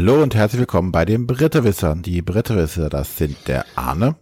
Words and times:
Hallo 0.00 0.22
und 0.22 0.34
herzlich 0.34 0.60
willkommen 0.60 0.92
bei 0.92 1.04
den 1.04 1.26
Bretterwissern. 1.26 2.00
Die 2.00 2.22
Bretterwisser, 2.22 2.88
das 2.88 3.18
sind 3.18 3.36
der 3.46 3.66
Arne. 3.76 4.16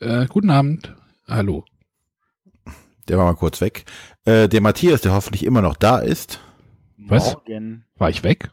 Äh, 0.00 0.26
guten 0.26 0.50
Abend. 0.50 0.92
Hallo. 1.28 1.64
Der 3.06 3.16
war 3.16 3.26
mal 3.26 3.36
kurz 3.36 3.60
weg. 3.60 3.84
Äh, 4.24 4.48
der 4.48 4.60
Matthias, 4.60 5.00
der 5.00 5.12
hoffentlich 5.12 5.44
immer 5.44 5.62
noch 5.62 5.76
da 5.76 6.00
ist. 6.00 6.40
Was? 6.96 7.34
Morgen. 7.34 7.84
War 7.96 8.10
ich 8.10 8.24
weg? 8.24 8.50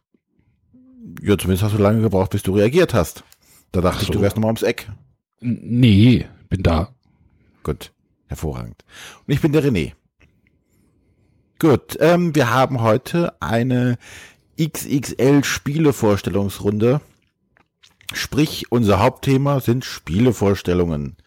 Ja, 1.20 1.36
zumindest 1.36 1.64
hast 1.64 1.74
du 1.74 1.82
lange 1.82 2.02
gebraucht, 2.02 2.30
bis 2.30 2.44
du 2.44 2.54
reagiert 2.54 2.94
hast. 2.94 3.24
Da 3.72 3.82
dachte 3.82 4.02
so. 4.02 4.04
ich, 4.04 4.12
du 4.12 4.22
wärst 4.22 4.36
nochmal 4.36 4.50
ums 4.50 4.62
Eck. 4.62 4.88
N 5.42 5.60
nee, 5.64 6.28
bin 6.50 6.62
da. 6.62 6.94
Gut, 7.64 7.92
hervorragend. 8.28 8.86
Und 9.26 9.34
ich 9.34 9.42
bin 9.42 9.52
der 9.52 9.64
René. 9.64 9.94
Gut, 11.58 11.98
ähm, 12.00 12.36
wir 12.36 12.54
haben 12.54 12.82
heute 12.82 13.34
eine 13.42 13.98
XXL 14.60 15.44
Spielevorstellungsrunde. 15.44 17.02
Sprich, 18.14 18.72
unser 18.72 19.00
Hauptthema 19.00 19.60
sind 19.60 19.84
Spielevorstellungen. 19.84 21.18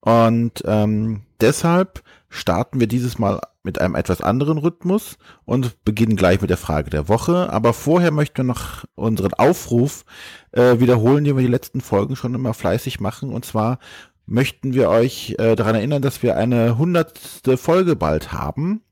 Und 0.00 0.62
ähm, 0.66 1.22
deshalb 1.40 2.02
starten 2.28 2.80
wir 2.80 2.86
dieses 2.86 3.18
Mal 3.18 3.40
mit 3.62 3.80
einem 3.80 3.94
etwas 3.94 4.20
anderen 4.20 4.58
Rhythmus 4.58 5.18
und 5.44 5.84
beginnen 5.84 6.16
gleich 6.16 6.40
mit 6.40 6.50
der 6.50 6.56
Frage 6.56 6.90
der 6.90 7.08
Woche. 7.08 7.52
Aber 7.52 7.72
vorher 7.72 8.10
möchten 8.10 8.38
wir 8.38 8.44
noch 8.44 8.84
unseren 8.94 9.34
Aufruf 9.34 10.04
äh, 10.50 10.80
wiederholen, 10.80 11.24
den 11.24 11.36
wir 11.36 11.42
die 11.42 11.50
letzten 11.50 11.80
Folgen 11.80 12.16
schon 12.16 12.34
immer 12.34 12.54
fleißig 12.54 13.00
machen. 13.00 13.32
Und 13.32 13.44
zwar 13.44 13.78
möchten 14.26 14.74
wir 14.74 14.88
euch 14.88 15.36
äh, 15.38 15.54
daran 15.54 15.76
erinnern, 15.76 16.02
dass 16.02 16.22
wir 16.22 16.36
eine 16.36 16.78
hundertste 16.78 17.56
Folge 17.56 17.94
bald 17.94 18.32
haben. 18.32 18.82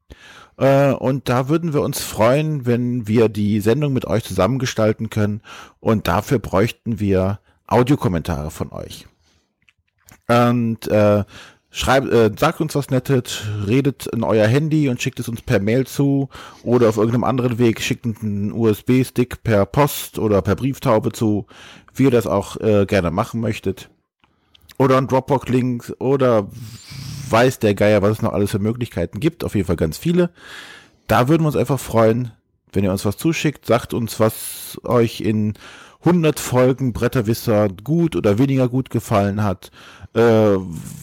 Äh, 0.61 0.93
und 0.93 1.29
da 1.29 1.49
würden 1.49 1.73
wir 1.73 1.81
uns 1.81 2.01
freuen, 2.01 2.67
wenn 2.67 3.09
wir 3.09 3.29
die 3.29 3.61
Sendung 3.61 3.93
mit 3.93 4.05
euch 4.05 4.23
zusammengestalten 4.25 5.11
können. 5.11 5.41
Und 5.81 6.07
dafür 6.07 6.39
bräuchten 6.39 7.01
wir 7.01 7.41
Audiokommentare 7.67 8.51
von 8.51 8.71
euch. 8.71 9.07
Und 10.29 10.87
äh, 10.89 11.25
schreibt, 11.71 12.13
äh, 12.13 12.31
sagt 12.39 12.61
uns 12.61 12.75
was 12.75 12.91
Nettes, 12.91 13.43
redet 13.67 14.07
in 14.09 14.23
euer 14.23 14.47
Handy 14.47 14.89
und 14.89 15.01
schickt 15.01 15.19
es 15.19 15.29
uns 15.29 15.41
per 15.41 15.61
Mail 15.61 15.87
zu 15.87 16.29
oder 16.63 16.91
auf 16.91 16.99
irgendeinem 16.99 17.25
anderen 17.25 17.59
Weg, 17.59 17.81
schickt 17.81 18.05
einen 18.05 18.53
USB-Stick 18.53 19.43
per 19.43 19.65
Post 19.65 20.19
oder 20.19 20.43
per 20.43 20.57
Brieftaube 20.57 21.13
zu, 21.13 21.47
wie 21.95 22.05
ihr 22.05 22.11
das 22.11 22.27
auch 22.27 22.59
äh, 22.59 22.85
gerne 22.87 23.11
machen 23.11 23.41
möchtet. 23.41 23.89
Oder 24.79 24.99
ein 24.99 25.09
Dropbox-Link 25.09 25.95
oder 25.99 26.49
weiß 27.31 27.59
der 27.59 27.75
Geier, 27.75 28.03
was 28.03 28.13
es 28.13 28.23
noch 28.23 28.33
alles 28.33 28.51
für 28.51 28.59
Möglichkeiten 28.59 29.21
gibt. 29.21 29.45
Auf 29.45 29.55
jeden 29.55 29.67
Fall 29.67 29.77
ganz 29.77 29.99
viele. 29.99 30.31
Da 31.07 31.29
würden 31.29 31.43
wir 31.43 31.49
uns 31.49 31.57
einfach 31.57 31.81
freuen, 31.81 32.33
wenn 32.73 32.85
ihr 32.85 32.93
uns 32.93 33.05
was 33.05 33.17
zuschickt. 33.17 33.67
Sagt 33.67 33.95
uns, 33.95 34.21
was 34.21 34.81
euch 34.85 35.21
in 35.21 35.55
100 36.01 36.41
Folgen 36.41 36.93
Bretterwisser 36.93 37.69
gut 37.69 38.17
oder 38.17 38.39
weniger 38.39 38.69
gut 38.69 38.91
gefallen 38.91 39.43
hat. 39.43 39.71
Äh, 40.15 40.57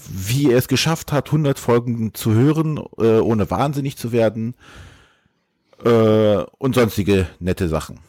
wie 0.10 0.52
er 0.52 0.58
es 0.58 0.68
geschafft 0.68 1.12
hat, 1.12 1.28
100 1.28 1.60
Folgen 1.60 2.14
zu 2.14 2.34
hören, 2.34 2.78
äh, 2.98 3.20
ohne 3.20 3.50
wahnsinnig 3.50 3.98
zu 3.98 4.12
werden. 4.12 4.56
Äh, 5.84 6.38
und 6.58 6.76
sonstige 6.76 7.28
nette 7.40 7.70
Sachen. 7.70 8.00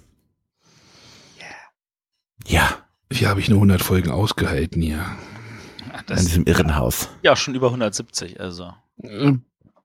Yeah. 1.38 1.56
Ja. 2.46 2.68
Wie 3.10 3.26
habe 3.26 3.40
ich 3.40 3.48
nur 3.48 3.58
100 3.58 3.82
Folgen 3.82 4.10
ausgehalten 4.10 4.82
hier? 4.82 5.04
Das 6.06 6.20
in 6.20 6.26
diesem 6.26 6.44
Irrenhaus. 6.44 7.08
Ja, 7.22 7.36
schon 7.36 7.54
über 7.54 7.68
170, 7.68 8.40
also. 8.40 8.72
Äh, 9.02 9.32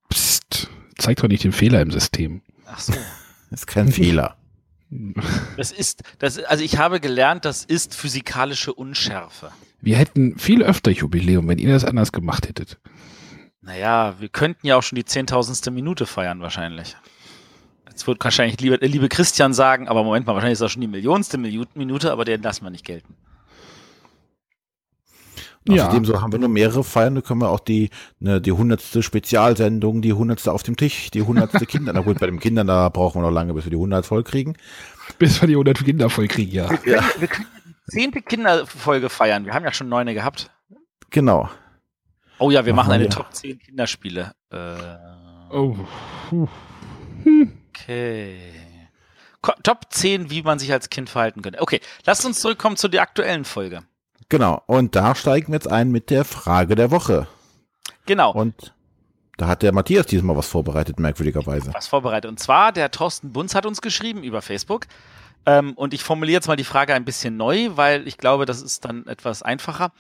psst, 0.10 0.70
zeigt 0.98 1.24
doch 1.24 1.28
nicht 1.28 1.44
den 1.44 1.52
Fehler 1.52 1.82
im 1.82 1.92
System. 1.92 2.42
Ach 2.66 2.80
so. 2.80 2.94
das 3.50 3.62
ist 3.62 3.68
kein 3.68 3.92
Fehler. 3.92 4.38
Das 5.58 5.72
ist, 5.72 6.04
das, 6.20 6.38
also 6.44 6.64
ich 6.64 6.78
habe 6.78 7.00
gelernt, 7.00 7.46
das 7.46 7.66
ist 7.66 7.96
physikalische 7.96 8.74
Unschärfe. 8.74 9.52
Wir 9.82 9.98
hätten 9.98 10.38
viel 10.38 10.62
öfter 10.64 10.92
Jubiläum, 10.92 11.48
wenn 11.48 11.58
ihr 11.58 11.74
das 11.74 11.84
anders 11.84 12.12
gemacht 12.12 12.48
hättet. 12.48 12.78
Naja, 13.62 14.16
wir 14.20 14.30
könnten 14.30 14.68
ja 14.68 14.78
auch 14.78 14.84
schon 14.84 14.98
die 14.98 15.06
zehntausendste 15.06 15.72
Minute 15.72 16.06
feiern, 16.06 16.42
wahrscheinlich. 16.42 16.96
Jetzt 17.90 18.08
wird 18.08 18.24
wahrscheinlich 18.24 18.60
liebe, 18.60 18.76
liebe 18.86 19.10
Christian 19.10 19.54
sagen, 19.54 19.88
aber 19.88 20.04
Moment 20.04 20.26
mal, 20.26 20.34
wahrscheinlich 20.34 20.54
ist 20.54 20.62
das 20.62 20.72
schon 20.72 20.82
die 20.82 20.88
millionste 20.88 21.38
Minute, 21.38 22.12
aber 22.12 22.26
den 22.26 22.42
lassen 22.42 22.64
wir 22.66 22.70
nicht 22.70 22.86
gelten. 22.86 23.16
Außerdem 25.70 26.04
ja. 26.04 26.08
so 26.08 26.22
haben 26.22 26.32
wir 26.32 26.40
nur 26.40 26.50
mehrere 26.50 26.84
Feiern, 26.84 27.16
da 27.16 27.22
können 27.22 27.42
wir 27.42 27.50
auch 27.50 27.60
die, 27.60 27.90
ne, 28.20 28.42
die 28.42 28.52
hundertste 28.52 29.02
Spezialsendung, 29.02 30.02
die 30.02 30.14
hundertste 30.14 30.52
auf 30.52 30.64
dem 30.64 30.76
Tisch, 30.76 31.10
die 31.12 31.22
hundertste 31.22 31.66
Kinder. 31.66 31.94
Na 31.94 32.02
gut, 32.02 32.20
bei 32.20 32.26
den 32.26 32.40
Kindern, 32.40 32.68
da 32.68 32.90
brauchen 32.90 33.22
wir 33.22 33.28
noch 33.28 33.34
lange, 33.34 33.54
bis 33.54 33.66
wir 33.66 33.72
die 33.72 33.78
hundert 33.78 34.06
voll 34.06 34.24
kriegen. 34.24 34.56
Bis 35.20 35.42
wir 35.42 35.48
die 35.48 35.56
hundert 35.56 35.84
Kinder 35.84 36.10
voll 36.10 36.28
kriegen, 36.28 36.52
ja. 36.52 36.70
Wir 36.70 36.78
können, 36.78 36.96
ja. 36.96 37.04
wir 37.20 37.28
können 37.28 37.48
die 37.66 37.92
zehnte 37.92 38.22
Kinderfolge 38.22 39.10
feiern. 39.10 39.46
Wir 39.46 39.54
haben 39.54 39.64
ja 39.64 39.74
schon 39.74 39.90
neune 39.90 40.14
gehabt. 40.14 40.50
Genau. 41.10 41.50
Oh 42.40 42.52
ja, 42.52 42.66
wir 42.66 42.74
machen, 42.74 42.88
machen 42.88 43.02
eine 43.02 43.10
Top 43.10 43.34
10 43.34 43.60
Kinderspiele. 43.60 44.34
Äh, 44.52 45.56
oh. 45.56 45.78
Okay. 47.70 48.38
Top 49.64 49.88
10, 49.90 50.30
wie 50.30 50.42
man 50.42 50.60
sich 50.60 50.72
als 50.72 50.90
Kind 50.90 51.10
verhalten 51.10 51.42
könnte. 51.42 51.62
Okay, 51.62 51.82
lasst 52.06 52.26
uns 52.26 52.40
zurückkommen 52.40 52.78
zu 52.78 52.88
der 52.88 53.02
aktuellen 53.02 53.46
Folge. 53.46 53.84
Genau, 54.34 54.64
und 54.66 54.96
da 54.96 55.14
steigen 55.14 55.50
wir 55.50 55.58
jetzt 55.58 55.70
ein 55.70 55.92
mit 55.92 56.10
der 56.10 56.26
Frage 56.26 56.74
der 56.74 56.90
Woche. 56.90 57.28
Genau. 58.08 58.32
Und 58.32 58.74
da 59.38 59.46
hat 59.46 59.62
der 59.62 59.72
Matthias 59.72 60.08
diesmal 60.08 60.36
was 60.36 60.48
vorbereitet, 60.48 61.00
merkwürdigerweise. 61.00 61.72
Was 61.76 61.86
vorbereitet. 61.86 62.32
Und 62.32 62.40
zwar, 62.40 62.72
der 62.72 62.90
Thorsten 62.90 63.32
Bunz 63.32 63.54
hat 63.54 63.68
uns 63.68 63.80
geschrieben 63.80 64.24
über 64.24 64.42
Facebook. 64.42 64.88
Ähm, 65.46 65.74
und 65.74 65.94
ich 65.94 66.04
formuliere 66.04 66.38
jetzt 66.38 66.48
mal 66.48 66.56
die 66.56 66.64
Frage 66.64 66.96
ein 66.96 67.06
bisschen 67.06 67.38
neu, 67.38 67.70
weil 67.76 68.08
ich 68.08 68.18
glaube, 68.18 68.48
das 68.48 68.64
ist 68.64 68.86
dann 68.86 69.06
etwas 69.06 69.44
einfacher. 69.44 69.92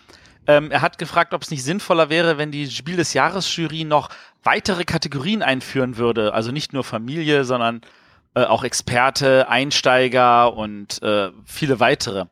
Ähm, 0.47 0.71
er 0.71 0.81
hat 0.81 0.97
gefragt, 0.97 1.35
ob 1.35 1.43
es 1.43 1.51
nicht 1.51 1.63
sinnvoller 1.63 2.09
wäre, 2.09 2.39
wenn 2.39 2.49
die 2.49 2.67
Spiel 2.71 2.95
des 2.95 3.13
Jahres 3.13 3.55
Jury 3.55 3.83
noch 3.83 4.09
weitere 4.41 4.83
Kategorien 4.83 5.43
einführen 5.43 5.97
würde. 5.97 6.33
Also 6.33 6.51
nicht 6.51 6.73
nur 6.73 6.83
Familie, 6.83 7.45
sondern 7.45 7.81
äh, 8.33 8.45
auch 8.45 8.63
Experte, 8.63 9.47
Einsteiger 9.47 10.55
und 10.55 11.03
äh, 11.03 11.29
viele 11.45 11.79
weitere. 11.79 12.25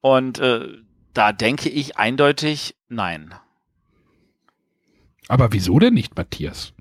Und 0.00 0.38
äh, 0.38 0.85
da 1.16 1.32
denke 1.32 1.68
ich 1.68 1.96
eindeutig 1.96 2.76
nein. 2.88 3.34
Aber 5.28 5.52
wieso 5.52 5.78
denn 5.78 5.94
nicht, 5.94 6.16
Matthias? 6.16 6.72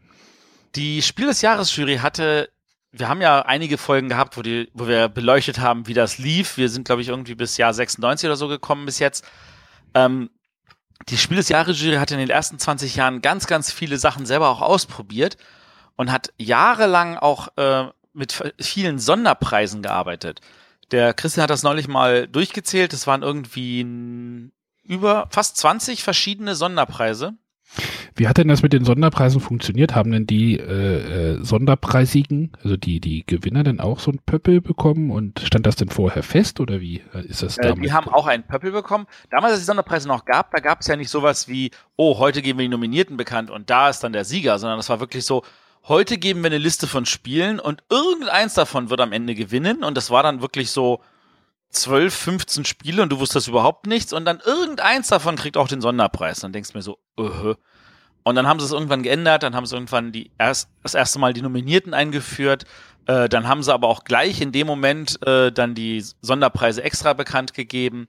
Die 0.76 1.02
Spiel 1.02 1.28
des 1.28 1.42
Jahres 1.42 1.76
Jury 1.76 1.98
hatte, 1.98 2.50
wir 2.92 3.08
haben 3.08 3.22
ja 3.22 3.42
einige 3.42 3.78
Folgen 3.78 4.10
gehabt, 4.10 4.38
wo, 4.38 4.42
die, 4.42 4.70
wo 4.74 4.88
wir 4.88 5.08
beleuchtet 5.08 5.60
haben, 5.60 5.88
wie 5.88 5.94
das 5.94 6.18
lief. 6.18 6.58
Wir 6.58 6.70
sind, 6.70 6.86
glaube 6.86 7.02
ich, 7.02 7.08
irgendwie 7.08 7.36
bis 7.36 7.58
Jahr 7.58 7.74
96 7.74 8.28
oder 8.28 8.36
so 8.36 8.48
gekommen 8.48 8.86
bis 8.86 9.00
jetzt. 9.00 9.26
Ähm, 9.94 10.30
die 11.08 11.18
Spiel 11.18 11.38
des 11.38 11.50
Jahres 11.50 11.82
Jury 11.82 11.96
hatte 11.96 12.16
in 12.16 12.20
den 12.20 12.30
ersten 12.30 12.60
20 12.60 12.96
Jahren 12.96 13.22
ganz, 13.22 13.48
ganz 13.48 13.72
viele 13.72 13.98
Sachen 13.98 14.26
selber 14.26 14.50
auch 14.50 14.62
ausprobiert 14.62 15.38
und 15.96 16.12
hat 16.12 16.34
jahrelang 16.38 17.18
auch 17.18 17.56
äh, 17.58 17.86
mit 18.14 18.54
vielen 18.60 19.00
Sonderpreisen 19.00 19.82
gearbeitet. 19.82 20.42
Der 20.92 21.14
Christian 21.14 21.44
hat 21.44 21.50
das 21.50 21.64
neulich 21.64 21.88
mal 21.88 22.28
durchgezählt. 22.28 22.94
Es 22.94 23.08
waren 23.08 23.24
irgendwie 23.24 24.52
über 24.84 25.28
fast 25.32 25.58
20 25.58 26.04
verschiedene 26.04 26.56
Sonderpreise. 26.56 27.34
Wie 28.16 28.28
hat 28.30 28.38
denn 28.38 28.48
das 28.48 28.62
mit 28.62 28.72
den 28.72 28.86
Sonderpreisen 28.86 29.42
funktioniert? 29.42 29.94
Haben 29.94 30.12
denn 30.12 30.26
die 30.26 30.58
äh, 30.58 31.34
äh, 31.34 31.44
Sonderpreisigen, 31.44 32.54
also 32.64 32.78
die 32.78 33.02
die 33.02 33.26
Gewinner, 33.26 33.64
denn 33.64 33.82
auch 33.82 34.00
so 34.00 34.12
ein 34.12 34.20
Pöppel 34.26 34.62
bekommen 34.62 35.12
und 35.12 35.42
stand 35.42 35.66
das 35.66 35.76
denn 35.76 35.90
vorher 35.90 36.24
fest 36.24 36.62
oder 36.62 36.80
wie 36.80 37.02
ist 37.28 37.44
das 37.44 37.58
äh, 37.58 37.74
Die 37.76 37.92
haben 37.92 38.08
auch 38.08 38.28
einen 38.28 38.44
Pöppel 38.44 38.72
bekommen. 38.72 39.08
Damals, 39.32 39.52
als 39.52 39.60
es 39.60 39.66
die 39.66 39.68
Sonderpreise 39.68 40.08
noch 40.08 40.24
gab, 40.24 40.52
da 40.52 40.60
gab 40.60 40.82
es 40.82 40.88
ja 40.88 40.96
nicht 40.96 41.10
sowas 41.10 41.50
wie, 41.50 41.72
oh, 41.98 42.18
heute 42.18 42.42
geben 42.42 42.60
wir 42.60 42.64
die 42.64 42.70
Nominierten 42.70 43.18
bekannt 43.18 43.50
und 43.50 43.70
da 43.70 43.90
ist 43.90 44.02
dann 44.02 44.14
der 44.14 44.24
Sieger, 44.24 44.60
sondern 44.60 44.80
das 44.80 44.90
war 44.90 45.02
wirklich 45.02 45.26
so, 45.26 45.44
heute 45.88 46.18
geben 46.18 46.42
wir 46.42 46.48
eine 46.48 46.58
Liste 46.58 46.88
von 46.88 47.06
Spielen 47.06 47.60
und 47.60 47.84
irgendeins 47.90 48.54
davon 48.54 48.90
wird 48.90 49.02
am 49.02 49.12
Ende 49.12 49.36
gewinnen. 49.36 49.84
Und 49.84 49.96
das 49.96 50.10
war 50.10 50.24
dann 50.24 50.42
wirklich 50.42 50.72
so 50.72 51.02
12, 51.70 52.14
15 52.14 52.66
Spiele 52.66 53.04
und 53.04 53.10
du 53.10 53.20
wusstest 53.20 53.48
überhaupt 53.48 53.88
nichts. 53.88 54.14
Und 54.14 54.26
dann 54.26 54.40
irgendeins 54.40 55.08
davon 55.10 55.36
kriegt 55.36 55.58
auch 55.58 55.68
den 55.68 55.82
Sonderpreis. 55.82 56.40
Dann 56.40 56.54
denkst 56.54 56.72
du 56.72 56.78
mir 56.78 56.82
so, 56.82 56.98
uh 57.20 57.56
Und 58.24 58.36
dann 58.36 58.48
haben 58.48 58.60
sie 58.60 58.66
es 58.66 58.72
irgendwann 58.72 59.04
geändert, 59.04 59.44
dann 59.44 59.56
haben 59.56 59.66
sie 59.66 59.76
irgendwann 59.76 60.12
die 60.12 60.32
erst, 60.38 60.70
das 60.84 60.96
erste 60.96 61.20
Mal 61.20 61.34
die 61.34 61.42
Nominierten 61.42 61.94
eingeführt. 61.94 62.66
Äh, 63.06 63.30
dann 63.30 63.48
haben 63.48 63.62
sie 63.62 63.74
aber 63.74 63.88
auch 63.88 64.04
gleich 64.04 64.42
in 64.42 64.52
dem 64.52 64.68
Moment 64.68 65.26
äh, 65.28 65.52
dann 65.52 65.76
die 65.76 66.04
Sonderpreise 66.22 66.84
extra 66.84 67.14
bekannt 67.14 67.54
gegeben. 67.54 68.08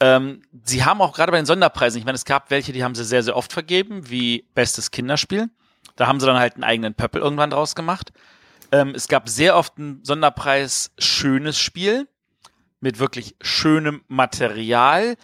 Ähm, 0.00 0.42
sie 0.64 0.84
haben 0.84 1.02
auch 1.02 1.12
gerade 1.12 1.32
bei 1.32 1.38
den 1.38 1.46
Sonderpreisen, 1.46 1.98
ich 1.98 2.06
meine, 2.06 2.16
es 2.16 2.24
gab 2.24 2.50
welche, 2.50 2.72
die 2.72 2.82
haben 2.82 2.94
sie 2.94 3.04
sehr, 3.04 3.22
sehr 3.22 3.36
oft 3.36 3.52
vergeben, 3.52 4.08
wie 4.08 4.46
Bestes 4.54 4.90
Kinderspiel. 4.90 5.50
Da 5.96 6.06
haben 6.06 6.20
sie 6.20 6.26
dann 6.26 6.38
halt 6.38 6.54
einen 6.54 6.64
eigenen 6.64 6.94
Pöppel 6.94 7.20
irgendwann 7.20 7.50
draus 7.50 7.74
gemacht. 7.74 8.12
Ähm, 8.70 8.94
es 8.94 9.08
gab 9.08 9.28
sehr 9.28 9.56
oft 9.56 9.78
einen 9.78 10.04
Sonderpreis 10.04 10.92
schönes 10.98 11.58
Spiel 11.58 12.08
mit 12.80 12.98
wirklich 12.98 13.36
schönem 13.40 14.02
Material, 14.08 15.16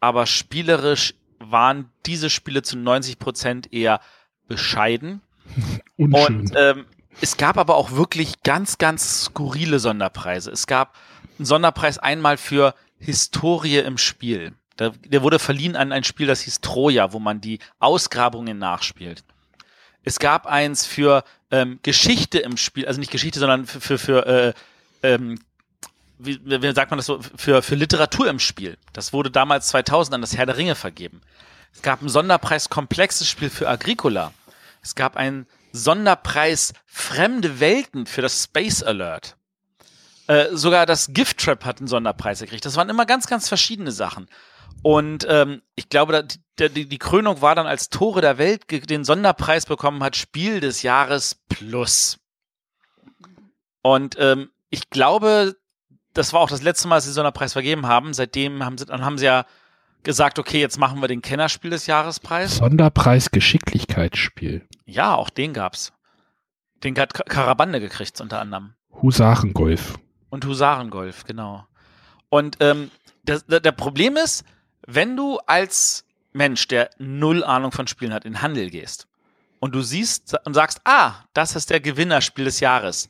aber 0.00 0.26
spielerisch 0.26 1.14
waren 1.38 1.90
diese 2.06 2.30
Spiele 2.30 2.62
zu 2.62 2.76
90 2.76 3.18
Prozent 3.18 3.72
eher 3.72 4.00
bescheiden. 4.48 5.20
Und 5.96 6.52
ähm, 6.56 6.86
es 7.20 7.36
gab 7.36 7.58
aber 7.58 7.76
auch 7.76 7.92
wirklich 7.92 8.42
ganz, 8.42 8.78
ganz 8.78 9.26
skurrile 9.26 9.78
Sonderpreise. 9.78 10.50
Es 10.50 10.66
gab 10.66 10.96
einen 11.38 11.46
Sonderpreis 11.46 11.98
einmal 11.98 12.36
für 12.36 12.74
Historie 12.98 13.78
im 13.78 13.98
Spiel. 13.98 14.52
Der, 14.78 14.90
der 14.90 15.22
wurde 15.22 15.38
verliehen 15.38 15.76
an 15.76 15.92
ein 15.92 16.04
Spiel, 16.04 16.26
das 16.26 16.40
hieß 16.40 16.60
Troja, 16.60 17.12
wo 17.12 17.20
man 17.20 17.40
die 17.40 17.60
Ausgrabungen 17.78 18.58
nachspielt. 18.58 19.24
Es 20.04 20.18
gab 20.18 20.46
eins 20.46 20.86
für 20.86 21.24
ähm, 21.50 21.80
Geschichte 21.82 22.38
im 22.38 22.56
Spiel, 22.56 22.86
also 22.86 23.00
nicht 23.00 23.10
Geschichte, 23.10 23.38
sondern 23.38 23.66
für, 23.66 23.80
für, 23.80 23.98
für 23.98 24.26
äh, 24.26 24.52
ähm, 25.02 25.38
wie, 26.18 26.40
wie 26.44 26.74
sagt 26.74 26.90
man 26.90 26.98
das 26.98 27.06
so, 27.06 27.20
für, 27.36 27.62
für 27.62 27.74
Literatur 27.74 28.28
im 28.28 28.38
Spiel. 28.38 28.76
Das 28.92 29.12
wurde 29.12 29.30
damals 29.30 29.68
2000 29.68 30.14
an 30.14 30.20
das 30.20 30.36
Herr 30.36 30.46
der 30.46 30.56
Ringe 30.56 30.74
vergeben. 30.74 31.20
Es 31.72 31.82
gab 31.82 32.00
einen 32.00 32.08
Sonderpreis 32.08 32.68
komplexes 32.70 33.28
Spiel 33.28 33.50
für 33.50 33.68
Agricola. 33.68 34.32
Es 34.82 34.94
gab 34.94 35.16
einen 35.16 35.46
Sonderpreis 35.72 36.72
Fremde 36.86 37.58
Welten 37.58 38.06
für 38.06 38.22
das 38.22 38.44
Space 38.44 38.82
Alert. 38.82 39.36
Äh, 40.26 40.46
sogar 40.52 40.86
das 40.86 41.12
Gift 41.12 41.38
Trap 41.38 41.64
hat 41.64 41.78
einen 41.78 41.88
Sonderpreis 41.88 42.40
gekriegt. 42.40 42.64
Das 42.64 42.76
waren 42.76 42.88
immer 42.88 43.06
ganz, 43.06 43.26
ganz 43.26 43.48
verschiedene 43.48 43.92
Sachen. 43.92 44.28
Und 44.82 45.26
ähm, 45.28 45.62
ich 45.76 45.88
glaube, 45.88 46.26
die, 46.58 46.88
die, 46.88 46.98
Krönung 46.98 47.40
war 47.40 47.54
dann, 47.54 47.66
als 47.66 47.88
Tore 47.88 48.20
der 48.20 48.38
Welt 48.38 48.64
den 48.90 49.04
Sonderpreis 49.04 49.66
bekommen 49.66 50.02
hat, 50.02 50.16
Spiel 50.16 50.60
des 50.60 50.82
Jahres 50.82 51.40
Plus. 51.48 52.18
Und 53.82 54.16
ähm, 54.18 54.50
ich 54.70 54.90
glaube, 54.90 55.56
das 56.12 56.32
war 56.32 56.40
auch 56.40 56.50
das 56.50 56.62
letzte 56.62 56.88
Mal, 56.88 56.96
dass 56.96 57.04
sie 57.04 57.10
den 57.10 57.14
Sonderpreis 57.14 57.52
vergeben 57.52 57.86
haben. 57.86 58.14
Seitdem 58.14 58.64
haben 58.64 58.78
sie, 58.78 58.86
dann 58.86 59.04
haben 59.04 59.18
sie 59.18 59.26
ja 59.26 59.46
gesagt, 60.02 60.38
okay, 60.38 60.60
jetzt 60.60 60.78
machen 60.78 61.00
wir 61.00 61.08
den 61.08 61.22
Kennerspiel 61.22 61.70
des 61.70 61.86
Jahrespreis. 61.86 62.56
Sonderpreis 62.56 63.30
Geschicklichkeitsspiel. 63.30 64.66
Ja, 64.84 65.14
auch 65.14 65.30
den 65.30 65.52
gab's. 65.54 65.92
Den 66.84 66.96
hat 66.98 67.14
Karabande 67.14 67.80
gekriegt 67.80 68.20
unter 68.20 68.40
anderem. 68.40 68.74
Husarengolf. 69.02 69.98
Und 70.28 70.44
Husarengolf, 70.44 71.24
genau. 71.24 71.66
Und 72.28 72.58
ähm, 72.60 72.90
das, 73.24 73.46
der 73.46 73.72
Problem 73.72 74.16
ist, 74.16 74.44
wenn 74.86 75.16
du 75.16 75.38
als 75.46 76.04
Mensch, 76.32 76.66
der 76.68 76.90
null 76.98 77.44
Ahnung 77.44 77.72
von 77.72 77.86
Spielen 77.86 78.12
hat, 78.12 78.24
in 78.24 78.42
Handel 78.42 78.70
gehst 78.70 79.06
und 79.60 79.74
du 79.74 79.82
siehst 79.82 80.36
und 80.44 80.54
sagst, 80.54 80.80
ah, 80.84 81.24
das 81.32 81.56
ist 81.56 81.70
der 81.70 81.80
Gewinnerspiel 81.80 82.44
des 82.44 82.60
Jahres 82.60 83.08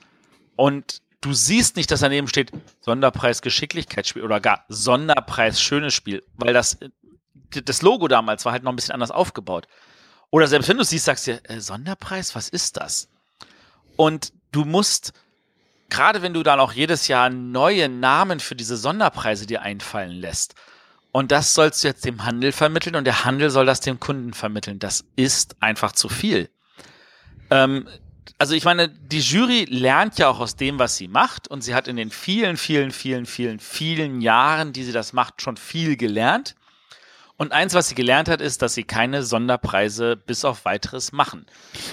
und 0.56 1.03
du 1.21 1.32
siehst 1.32 1.76
nicht, 1.76 1.91
dass 1.91 2.00
daneben 2.00 2.29
steht 2.29 2.53
Sonderpreis 2.81 3.41
Geschicklichkeitsspiel 3.43 4.23
oder 4.23 4.41
gar 4.41 4.65
Sonderpreis 4.69 5.61
schönes 5.61 5.94
Spiel, 5.94 6.23
weil 6.37 6.53
das, 6.53 6.79
das 7.50 7.82
Logo 7.82 8.09
damals 8.09 8.44
war 8.44 8.53
halt 8.53 8.62
noch 8.62 8.73
ein 8.73 8.76
bisschen 8.76 8.94
anders 8.94 9.11
aufgebaut. 9.11 9.67
Oder 10.31 10.49
selbst 10.49 10.69
wenn 10.69 10.76
du 10.76 10.85
siehst, 10.85 11.06
sagst 11.06 11.26
du 11.26 11.32
dir, 11.32 11.41
äh, 11.49 11.61
Sonderpreis, 11.61 12.35
was 12.35 12.49
ist 12.49 12.76
das? 12.76 13.09
Und 13.97 14.32
du 14.53 14.65
musst, 14.65 15.12
gerade 15.88 16.23
wenn 16.23 16.35
du 16.35 16.43
dann 16.43 16.61
auch 16.61 16.73
jedes 16.73 17.09
Jahr 17.09 17.31
neue 17.31 17.88
Namen 17.88 18.41
für 18.41 18.56
diese 18.56 18.76
Sonderpreise 18.76 19.47
dir 19.47 19.62
einfallen 19.62 20.11
lässt, 20.11 20.55
und 21.14 21.31
das 21.31 21.55
sollst 21.55 21.84
du 21.84 21.88
jetzt 21.88 22.05
dem 22.05 22.25
Handel 22.25 22.50
vermitteln 22.50 22.96
und 22.96 23.05
der 23.05 23.25
Handel 23.25 23.49
soll 23.49 23.66
das 23.66 23.78
dem 23.78 24.00
Kunden 24.00 24.34
vermitteln. 24.34 24.81
Das 24.81 25.05
ist 25.14 25.55
einfach 25.61 25.93
zu 25.93 26.08
viel. 26.08 26.50
Ähm, 27.50 27.87
also 28.37 28.56
ich 28.56 28.64
meine, 28.64 28.88
die 28.88 29.20
Jury 29.20 29.64
lernt 29.70 30.19
ja 30.19 30.26
auch 30.26 30.40
aus 30.40 30.56
dem, 30.56 30.81
was 30.81 30.96
sie 30.96 31.06
macht 31.06 31.46
und 31.46 31.62
sie 31.62 31.72
hat 31.72 31.87
in 31.87 31.94
den 31.94 32.11
vielen, 32.11 32.56
vielen, 32.56 32.90
vielen, 32.90 33.26
vielen, 33.26 33.61
vielen 33.61 34.22
Jahren, 34.22 34.72
die 34.72 34.82
sie 34.82 34.90
das 34.90 35.12
macht, 35.12 35.40
schon 35.40 35.56
viel 35.56 35.96
gelernt. 35.96 36.56
Und 37.37 37.52
eins, 37.52 37.75
was 37.75 37.88
sie 37.88 37.94
gelernt 37.94 38.28
hat, 38.28 38.40
ist, 38.40 38.61
dass 38.61 38.75
sie 38.75 38.82
keine 38.82 39.22
Sonderpreise 39.22 40.16
bis 40.16 40.44
auf 40.44 40.64
weiteres 40.64 41.12
machen. 41.12 41.46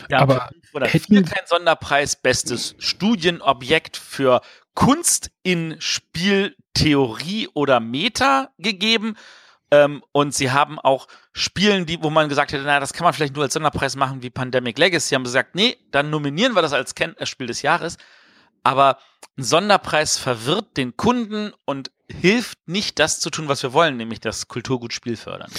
Wir 0.07 0.17
Aber 0.17 0.49
oder 0.73 0.87
hätten 0.87 1.23
kein 1.25 1.45
Sonderpreis, 1.45 2.15
bestes 2.15 2.73
Studienobjekt 2.79 3.97
für 3.97 4.41
Kunst 4.73 5.29
in 5.43 5.79
Spieltheorie 6.75 7.49
oder 7.53 7.79
Meta 7.79 8.49
gegeben. 8.57 9.15
Ähm, 9.73 10.03
und 10.11 10.33
sie 10.33 10.51
haben 10.51 10.79
auch 10.79 11.07
Spielen, 11.31 11.85
die, 11.85 12.03
wo 12.03 12.09
man 12.09 12.27
gesagt 12.27 12.51
hätte, 12.51 12.63
naja, 12.63 12.81
das 12.81 12.91
kann 12.93 13.05
man 13.05 13.13
vielleicht 13.13 13.35
nur 13.35 13.43
als 13.43 13.53
Sonderpreis 13.53 13.95
machen 13.95 14.21
wie 14.21 14.29
Pandemic 14.29 14.77
Legacy. 14.77 15.09
Sie 15.09 15.15
haben 15.15 15.23
gesagt, 15.23 15.55
nee, 15.55 15.77
dann 15.91 16.09
nominieren 16.09 16.53
wir 16.53 16.61
das 16.61 16.73
als 16.73 16.93
Ken 16.93 17.15
äh, 17.17 17.45
des 17.45 17.61
Jahres. 17.61 17.97
Aber 18.63 18.97
ein 19.37 19.43
Sonderpreis 19.43 20.17
verwirrt 20.17 20.77
den 20.77 20.95
Kunden 20.97 21.51
und 21.65 21.91
hilft 22.11 22.57
nicht, 22.67 22.99
das 22.99 23.19
zu 23.19 23.29
tun, 23.29 23.47
was 23.47 23.63
wir 23.63 23.73
wollen, 23.73 23.97
nämlich 23.97 24.19
das 24.19 24.47
Kulturgutspiel 24.47 25.15
fördern. 25.15 25.49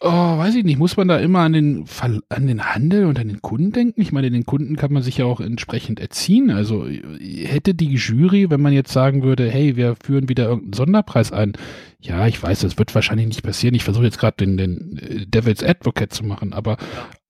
Oh, 0.00 0.38
weiß 0.38 0.54
ich 0.56 0.64
nicht. 0.64 0.78
Muss 0.78 0.96
man 0.96 1.08
da 1.08 1.18
immer 1.18 1.40
an 1.40 1.52
den, 1.52 1.86
an 2.28 2.46
den 2.46 2.64
Handel 2.74 3.06
und 3.06 3.18
an 3.18 3.28
den 3.28 3.40
Kunden 3.40 3.72
denken? 3.72 4.00
Ich 4.00 4.12
meine, 4.12 4.30
den 4.30 4.44
Kunden 4.44 4.76
kann 4.76 4.92
man 4.92 5.02
sich 5.02 5.18
ja 5.18 5.24
auch 5.24 5.40
entsprechend 5.40 6.00
erziehen. 6.00 6.50
Also 6.50 6.86
hätte 6.86 7.74
die 7.74 7.94
Jury, 7.94 8.50
wenn 8.50 8.60
man 8.60 8.72
jetzt 8.72 8.92
sagen 8.92 9.22
würde, 9.22 9.48
hey, 9.48 9.76
wir 9.76 9.96
führen 10.02 10.28
wieder 10.28 10.44
irgendeinen 10.44 10.74
Sonderpreis 10.74 11.32
ein. 11.32 11.52
Ja, 12.00 12.26
ich 12.26 12.42
weiß, 12.42 12.60
das 12.60 12.78
wird 12.78 12.94
wahrscheinlich 12.94 13.26
nicht 13.28 13.42
passieren. 13.42 13.74
Ich 13.74 13.84
versuche 13.84 14.04
jetzt 14.04 14.18
gerade 14.18 14.36
den, 14.36 14.56
den 14.56 14.98
äh, 14.98 15.26
Devil's 15.26 15.62
Advocate 15.62 16.12
zu 16.12 16.24
machen, 16.24 16.52
aber 16.52 16.76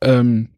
ähm, 0.03 0.49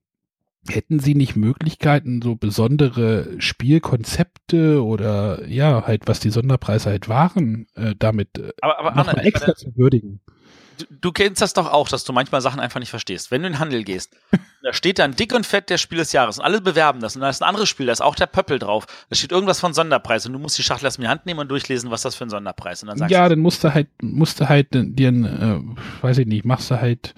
hätten 0.68 1.00
Sie 1.00 1.14
nicht 1.14 1.36
Möglichkeiten, 1.36 2.22
so 2.22 2.36
besondere 2.36 3.28
Spielkonzepte 3.38 4.84
oder 4.84 5.46
ja, 5.46 5.86
halt, 5.86 6.02
was 6.06 6.20
die 6.20 6.30
Sonderpreise 6.30 6.90
halt 6.90 7.08
waren, 7.08 7.66
äh, 7.74 7.94
damit 7.98 8.38
äh, 8.38 8.52
aber, 8.60 8.78
aber 8.78 8.96
Anna, 8.96 9.22
extra 9.22 9.54
zu 9.54 9.76
würdigen? 9.76 10.20
Du, 10.78 10.84
du, 10.90 11.12
kennst 11.12 11.42
das 11.42 11.54
doch 11.54 11.70
auch, 11.70 11.88
dass 11.88 12.04
du 12.04 12.12
manchmal 12.12 12.40
Sachen 12.40 12.60
einfach 12.60 12.78
nicht 12.78 12.90
verstehst. 12.90 13.30
Wenn 13.30 13.42
du 13.42 13.48
in 13.48 13.54
den 13.54 13.58
Handel 13.58 13.82
gehst, 13.82 14.16
da 14.62 14.72
steht 14.72 14.98
dann 14.98 15.16
dick 15.16 15.34
und 15.34 15.44
fett 15.44 15.70
der 15.70 15.78
Spiel 15.78 15.98
des 15.98 16.12
Jahres 16.12 16.38
und 16.38 16.44
alle 16.44 16.60
bewerben 16.60 17.00
das 17.00 17.16
und 17.16 17.22
da 17.22 17.28
ist 17.28 17.42
ein 17.42 17.48
anderes 17.48 17.68
Spiel, 17.68 17.86
da 17.86 17.92
ist 17.92 18.00
auch 18.00 18.14
der 18.14 18.26
Pöppel 18.26 18.58
drauf. 18.58 18.86
Da 19.10 19.16
steht 19.16 19.32
irgendwas 19.32 19.60
von 19.60 19.74
Sonderpreis 19.74 20.26
und 20.26 20.32
du 20.32 20.38
musst 20.38 20.56
die 20.58 20.62
Schachtel 20.62 20.84
erst 20.84 20.98
in 20.98 21.02
die 21.02 21.08
Hand 21.08 21.26
nehmen 21.26 21.40
und 21.40 21.48
durchlesen, 21.48 21.90
was 21.90 22.02
das 22.02 22.14
für 22.14 22.24
ein 22.24 22.30
Sonderpreis 22.30 22.78
ist. 22.78 22.82
Und 22.84 22.88
dann 22.90 22.98
sagst 22.98 23.12
ja, 23.12 23.28
dann 23.28 23.40
musst 23.40 23.64
du 23.64 23.74
halt, 23.74 23.88
musst 24.02 24.40
du 24.40 24.48
halt 24.48 24.68
dir, 24.72 25.08
äh, 25.08 25.60
weiß 26.02 26.18
ich 26.18 26.26
nicht, 26.26 26.44
machst 26.44 26.70
du 26.70 26.80
halt 26.80 27.14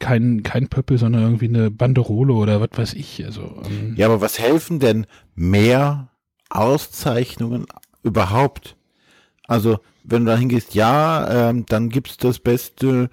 kein, 0.00 0.42
kein 0.42 0.68
Pöppel, 0.68 0.98
sondern 0.98 1.22
irgendwie 1.22 1.48
eine 1.48 1.70
Banderole 1.70 2.32
oder 2.32 2.60
was 2.60 2.70
weiß 2.72 2.94
ich. 2.94 3.24
Also, 3.24 3.62
ähm 3.64 3.94
ja, 3.96 4.06
aber 4.06 4.20
was 4.20 4.38
helfen 4.38 4.80
denn 4.80 5.06
mehr 5.36 6.08
Auszeichnungen 6.48 7.66
überhaupt? 8.02 8.76
Also, 9.46 9.78
wenn 10.02 10.24
du 10.24 10.32
da 10.32 10.38
hingehst, 10.38 10.74
ja, 10.74 11.50
ähm, 11.50 11.66
dann 11.66 11.90
gibt's 11.90 12.16
das 12.16 12.38
beste 12.38 13.10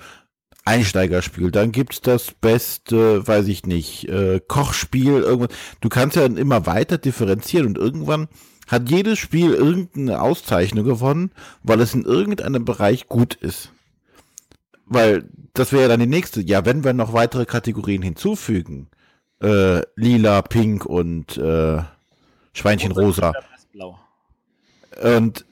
Einsteigerspiel, 0.65 1.51
dann 1.51 1.71
gibt's 1.71 2.01
das 2.01 2.31
beste, 2.31 3.25
weiß 3.27 3.47
ich 3.47 3.65
nicht, 3.65 4.09
äh, 4.09 4.41
Kochspiel, 4.45 5.19
irgendwas. 5.21 5.55
Du 5.81 5.89
kannst 5.89 6.15
ja 6.15 6.23
dann 6.23 6.37
immer 6.37 6.65
weiter 6.65 6.97
differenzieren 6.97 7.67
und 7.67 7.77
irgendwann 7.77 8.27
hat 8.67 8.89
jedes 8.89 9.17
Spiel 9.17 9.53
irgendeine 9.53 10.21
Auszeichnung 10.21 10.83
gewonnen, 10.83 11.31
weil 11.63 11.79
es 11.79 11.93
in 11.93 12.03
irgendeinem 12.03 12.65
Bereich 12.65 13.07
gut 13.07 13.35
ist. 13.35 13.71
Weil 14.89 15.29
das 15.53 15.73
wäre 15.73 15.89
dann 15.89 15.99
die 15.99 16.07
nächste. 16.07 16.41
Ja, 16.41 16.65
wenn 16.65 16.83
wir 16.83 16.93
noch 16.93 17.13
weitere 17.13 17.45
Kategorien 17.45 18.01
hinzufügen, 18.01 18.89
äh, 19.41 19.81
lila, 19.95 20.41
pink 20.41 20.85
und 20.85 21.37
äh, 21.37 21.81
Schweinchen 22.53 22.91
rosa. 22.91 23.33
Und 25.01 25.45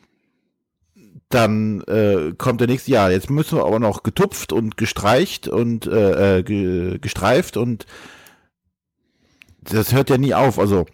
dann 1.29 1.81
äh, 1.81 2.33
kommt 2.37 2.61
der 2.61 2.67
nächste, 2.67 2.91
ja, 2.91 3.09
jetzt 3.09 3.29
müssen 3.29 3.57
wir 3.57 3.65
aber 3.65 3.79
noch 3.79 4.03
getupft 4.03 4.53
und 4.53 4.77
gestreicht 4.77 5.47
und 5.47 5.87
äh, 5.87 6.37
äh 6.37 6.43
ge 6.43 6.99
gestreift 6.99 7.57
und 7.57 7.85
das 9.61 9.93
hört 9.93 10.09
ja 10.09 10.17
nie 10.17 10.33
auf. 10.33 10.59
Also, 10.59 10.85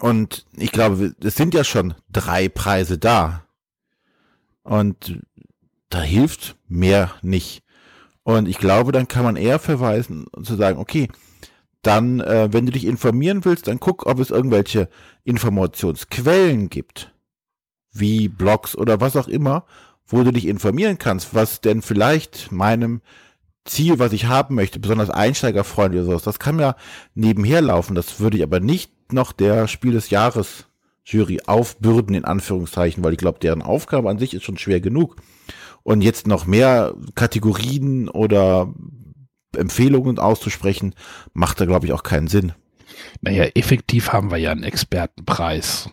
und 0.00 0.44
ich 0.56 0.72
glaube, 0.72 1.14
es 1.22 1.36
sind 1.36 1.54
ja 1.54 1.64
schon 1.64 1.94
drei 2.10 2.48
Preise 2.48 2.98
da. 2.98 3.44
Und 4.62 5.20
da 5.88 6.00
hilft 6.00 6.56
mehr 6.68 7.12
nicht. 7.22 7.62
Und 8.22 8.48
ich 8.48 8.58
glaube, 8.58 8.92
dann 8.92 9.08
kann 9.08 9.24
man 9.24 9.36
eher 9.36 9.58
verweisen 9.58 10.26
und 10.32 10.46
zu 10.46 10.56
sagen, 10.56 10.78
okay, 10.78 11.08
dann, 11.82 12.20
äh, 12.20 12.48
wenn 12.52 12.66
du 12.66 12.72
dich 12.72 12.84
informieren 12.84 13.44
willst, 13.44 13.68
dann 13.68 13.78
guck, 13.78 14.06
ob 14.06 14.18
es 14.18 14.30
irgendwelche 14.30 14.88
Informationsquellen 15.22 16.68
gibt, 16.68 17.12
wie 17.92 18.28
Blogs 18.28 18.76
oder 18.76 19.00
was 19.00 19.16
auch 19.16 19.28
immer, 19.28 19.64
wo 20.06 20.24
du 20.24 20.32
dich 20.32 20.46
informieren 20.46 20.98
kannst, 20.98 21.34
was 21.34 21.60
denn 21.60 21.82
vielleicht 21.82 22.50
meinem 22.50 23.00
Ziel, 23.64 23.98
was 23.98 24.12
ich 24.12 24.26
haben 24.26 24.54
möchte, 24.54 24.78
besonders 24.78 25.10
einsteigerfreundlich 25.10 26.02
oder 26.02 26.12
sowas, 26.12 26.22
das 26.22 26.38
kann 26.38 26.58
ja 26.58 26.76
nebenher 27.14 27.60
laufen. 27.60 27.94
Das 27.94 28.20
würde 28.20 28.36
ich 28.38 28.42
aber 28.42 28.60
nicht 28.60 29.12
noch 29.12 29.32
der 29.32 29.68
Spiel 29.68 29.92
des 29.92 30.10
Jahres 30.10 30.66
Jury 31.04 31.40
aufbürden, 31.46 32.14
in 32.14 32.24
Anführungszeichen, 32.24 33.04
weil 33.04 33.12
ich 33.12 33.18
glaube, 33.18 33.38
deren 33.38 33.62
Aufgabe 33.62 34.10
an 34.10 34.18
sich 34.18 34.34
ist 34.34 34.44
schon 34.44 34.58
schwer 34.58 34.80
genug. 34.80 35.16
Und 35.86 36.00
jetzt 36.00 36.26
noch 36.26 36.46
mehr 36.46 36.96
Kategorien 37.14 38.08
oder 38.08 38.74
Empfehlungen 39.56 40.18
auszusprechen, 40.18 40.96
macht 41.32 41.60
da, 41.60 41.64
glaube 41.64 41.86
ich, 41.86 41.92
auch 41.92 42.02
keinen 42.02 42.26
Sinn. 42.26 42.54
Naja, 43.20 43.44
effektiv 43.54 44.12
haben 44.12 44.32
wir 44.32 44.38
ja 44.38 44.50
einen 44.50 44.64
Expertenpreis. 44.64 45.88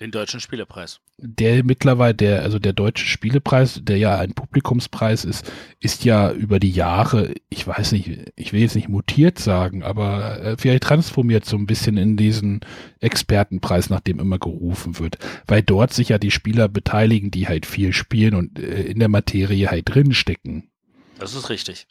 Den 0.00 0.12
deutschen 0.12 0.40
Spielepreis. 0.40 1.00
Der 1.18 1.62
mittlerweile, 1.62 2.14
der, 2.14 2.42
also 2.42 2.58
der 2.58 2.72
deutsche 2.72 3.04
Spielepreis, 3.04 3.80
der 3.82 3.98
ja 3.98 4.18
ein 4.18 4.32
Publikumspreis 4.32 5.26
ist, 5.26 5.52
ist 5.78 6.04
ja 6.06 6.32
über 6.32 6.58
die 6.58 6.70
Jahre, 6.70 7.34
ich 7.50 7.66
weiß 7.66 7.92
nicht, 7.92 8.32
ich 8.34 8.54
will 8.54 8.62
jetzt 8.62 8.76
nicht 8.76 8.88
mutiert 8.88 9.38
sagen, 9.38 9.82
aber 9.82 10.40
äh, 10.40 10.56
vielleicht 10.56 10.84
transformiert 10.84 11.44
so 11.44 11.58
ein 11.58 11.66
bisschen 11.66 11.98
in 11.98 12.16
diesen 12.16 12.60
Expertenpreis, 13.00 13.90
nach 13.90 14.00
dem 14.00 14.20
immer 14.20 14.38
gerufen 14.38 14.98
wird. 14.98 15.18
Weil 15.46 15.62
dort 15.62 15.92
sich 15.92 16.08
ja 16.08 16.18
die 16.18 16.30
Spieler 16.30 16.68
beteiligen, 16.68 17.30
die 17.30 17.46
halt 17.46 17.66
viel 17.66 17.92
spielen 17.92 18.34
und 18.34 18.58
äh, 18.58 18.84
in 18.84 19.00
der 19.00 19.08
Materie 19.10 19.70
halt 19.70 19.94
drinstecken. 19.94 20.70
Das 21.18 21.34
ist 21.34 21.50
richtig. 21.50 21.86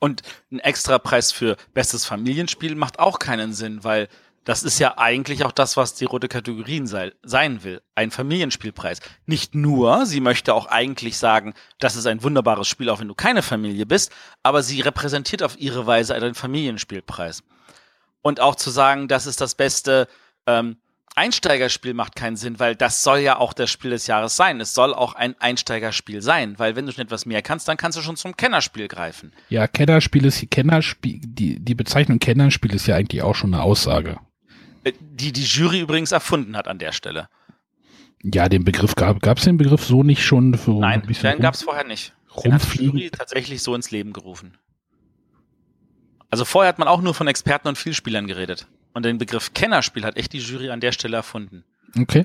Und 0.00 0.20
ein 0.52 0.58
Extrapreis 0.58 1.32
für 1.32 1.56
bestes 1.72 2.04
Familienspiel 2.04 2.74
macht 2.74 2.98
auch 2.98 3.18
keinen 3.18 3.54
Sinn, 3.54 3.84
weil 3.84 4.08
das 4.44 4.62
ist 4.62 4.78
ja 4.78 4.98
eigentlich 4.98 5.44
auch 5.44 5.52
das, 5.52 5.76
was 5.76 5.94
die 5.94 6.04
rote 6.04 6.28
Kategorien 6.28 6.86
sei, 6.86 7.12
sein 7.22 7.64
will. 7.64 7.82
Ein 7.94 8.10
Familienspielpreis. 8.10 9.00
Nicht 9.26 9.54
nur, 9.54 10.06
sie 10.06 10.20
möchte 10.20 10.54
auch 10.54 10.66
eigentlich 10.66 11.16
sagen, 11.16 11.54
das 11.78 11.96
ist 11.96 12.06
ein 12.06 12.22
wunderbares 12.22 12.68
Spiel, 12.68 12.90
auch 12.90 13.00
wenn 13.00 13.08
du 13.08 13.14
keine 13.14 13.42
Familie 13.42 13.86
bist, 13.86 14.12
aber 14.42 14.62
sie 14.62 14.80
repräsentiert 14.80 15.42
auf 15.42 15.58
ihre 15.58 15.86
Weise 15.86 16.14
einen 16.14 16.34
Familienspielpreis. 16.34 17.42
Und 18.22 18.40
auch 18.40 18.56
zu 18.56 18.70
sagen, 18.70 19.08
das 19.08 19.26
ist 19.26 19.40
das 19.40 19.54
beste 19.54 20.08
ähm, 20.46 20.76
Einsteigerspiel 21.16 21.94
macht 21.94 22.16
keinen 22.16 22.36
Sinn, 22.36 22.58
weil 22.58 22.74
das 22.74 23.04
soll 23.04 23.18
ja 23.18 23.38
auch 23.38 23.52
das 23.52 23.70
Spiel 23.70 23.90
des 23.90 24.08
Jahres 24.08 24.36
sein. 24.36 24.60
Es 24.60 24.74
soll 24.74 24.92
auch 24.92 25.14
ein 25.14 25.36
Einsteigerspiel 25.38 26.22
sein, 26.22 26.58
weil 26.58 26.74
wenn 26.74 26.86
du 26.86 26.92
schon 26.92 27.04
etwas 27.04 27.24
mehr 27.24 27.40
kannst, 27.40 27.68
dann 27.68 27.76
kannst 27.76 27.96
du 27.96 28.02
schon 28.02 28.16
zum 28.16 28.36
Kennerspiel 28.36 28.88
greifen. 28.88 29.32
Ja, 29.48 29.68
Kennerspiel 29.68 30.24
ist 30.24 30.50
Kennerspiel, 30.50 31.20
die, 31.22 31.60
die 31.60 31.74
Bezeichnung 31.76 32.18
Kennerspiel 32.18 32.74
ist 32.74 32.86
ja 32.86 32.96
eigentlich 32.96 33.22
auch 33.22 33.36
schon 33.36 33.54
eine 33.54 33.62
Aussage. 33.62 34.18
Die 34.84 35.32
die 35.32 35.44
Jury 35.44 35.80
übrigens 35.80 36.12
erfunden 36.12 36.56
hat 36.56 36.68
an 36.68 36.78
der 36.78 36.92
Stelle. 36.92 37.28
Ja, 38.22 38.48
den 38.48 38.64
Begriff 38.64 38.94
gab 38.94 39.38
es 39.38 39.44
den 39.44 39.58
Begriff 39.58 39.84
so 39.84 40.02
nicht 40.02 40.24
schon 40.24 40.56
für 40.56 40.72
Nein, 40.72 41.02
den 41.02 41.40
gab 41.40 41.54
es 41.54 41.62
vorher 41.62 41.84
nicht. 41.84 42.14
Den 42.42 42.54
hat 42.54 42.62
die 42.74 42.84
Jury 42.84 43.10
tatsächlich 43.10 43.62
so 43.62 43.74
ins 43.74 43.90
Leben 43.90 44.12
gerufen. 44.12 44.56
Also 46.30 46.44
vorher 46.44 46.68
hat 46.68 46.78
man 46.78 46.88
auch 46.88 47.00
nur 47.00 47.14
von 47.14 47.28
Experten 47.28 47.68
und 47.68 47.78
Vielspielern 47.78 48.26
geredet. 48.26 48.66
Und 48.92 49.04
den 49.04 49.18
Begriff 49.18 49.54
Kennerspiel 49.54 50.04
hat 50.04 50.16
echt 50.16 50.32
die 50.32 50.38
Jury 50.38 50.70
an 50.70 50.80
der 50.80 50.92
Stelle 50.92 51.16
erfunden. 51.16 51.64
Okay. 51.98 52.24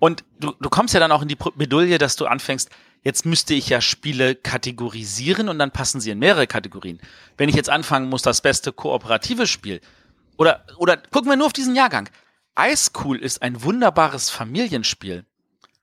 Und 0.00 0.24
du, 0.40 0.52
du 0.60 0.68
kommst 0.68 0.94
ja 0.94 1.00
dann 1.00 1.12
auch 1.12 1.22
in 1.22 1.28
die 1.28 1.36
Medulle, 1.56 1.98
dass 1.98 2.16
du 2.16 2.26
anfängst, 2.26 2.70
jetzt 3.02 3.26
müsste 3.26 3.54
ich 3.54 3.68
ja 3.68 3.80
Spiele 3.80 4.34
kategorisieren 4.34 5.48
und 5.48 5.58
dann 5.58 5.70
passen 5.70 6.00
sie 6.00 6.10
in 6.10 6.18
mehrere 6.18 6.46
Kategorien. 6.46 7.00
Wenn 7.36 7.48
ich 7.48 7.54
jetzt 7.54 7.70
anfangen 7.70 8.08
muss, 8.08 8.22
das 8.22 8.40
beste 8.40 8.72
kooperative 8.72 9.46
Spiel, 9.46 9.80
oder, 10.38 10.64
oder 10.78 10.96
gucken 10.96 11.30
wir 11.30 11.36
nur 11.36 11.46
auf 11.46 11.52
diesen 11.52 11.74
Jahrgang. 11.74 12.08
Ice 12.58 12.90
Cool 13.04 13.18
ist 13.18 13.42
ein 13.42 13.62
wunderbares 13.62 14.30
Familienspiel. 14.30 15.24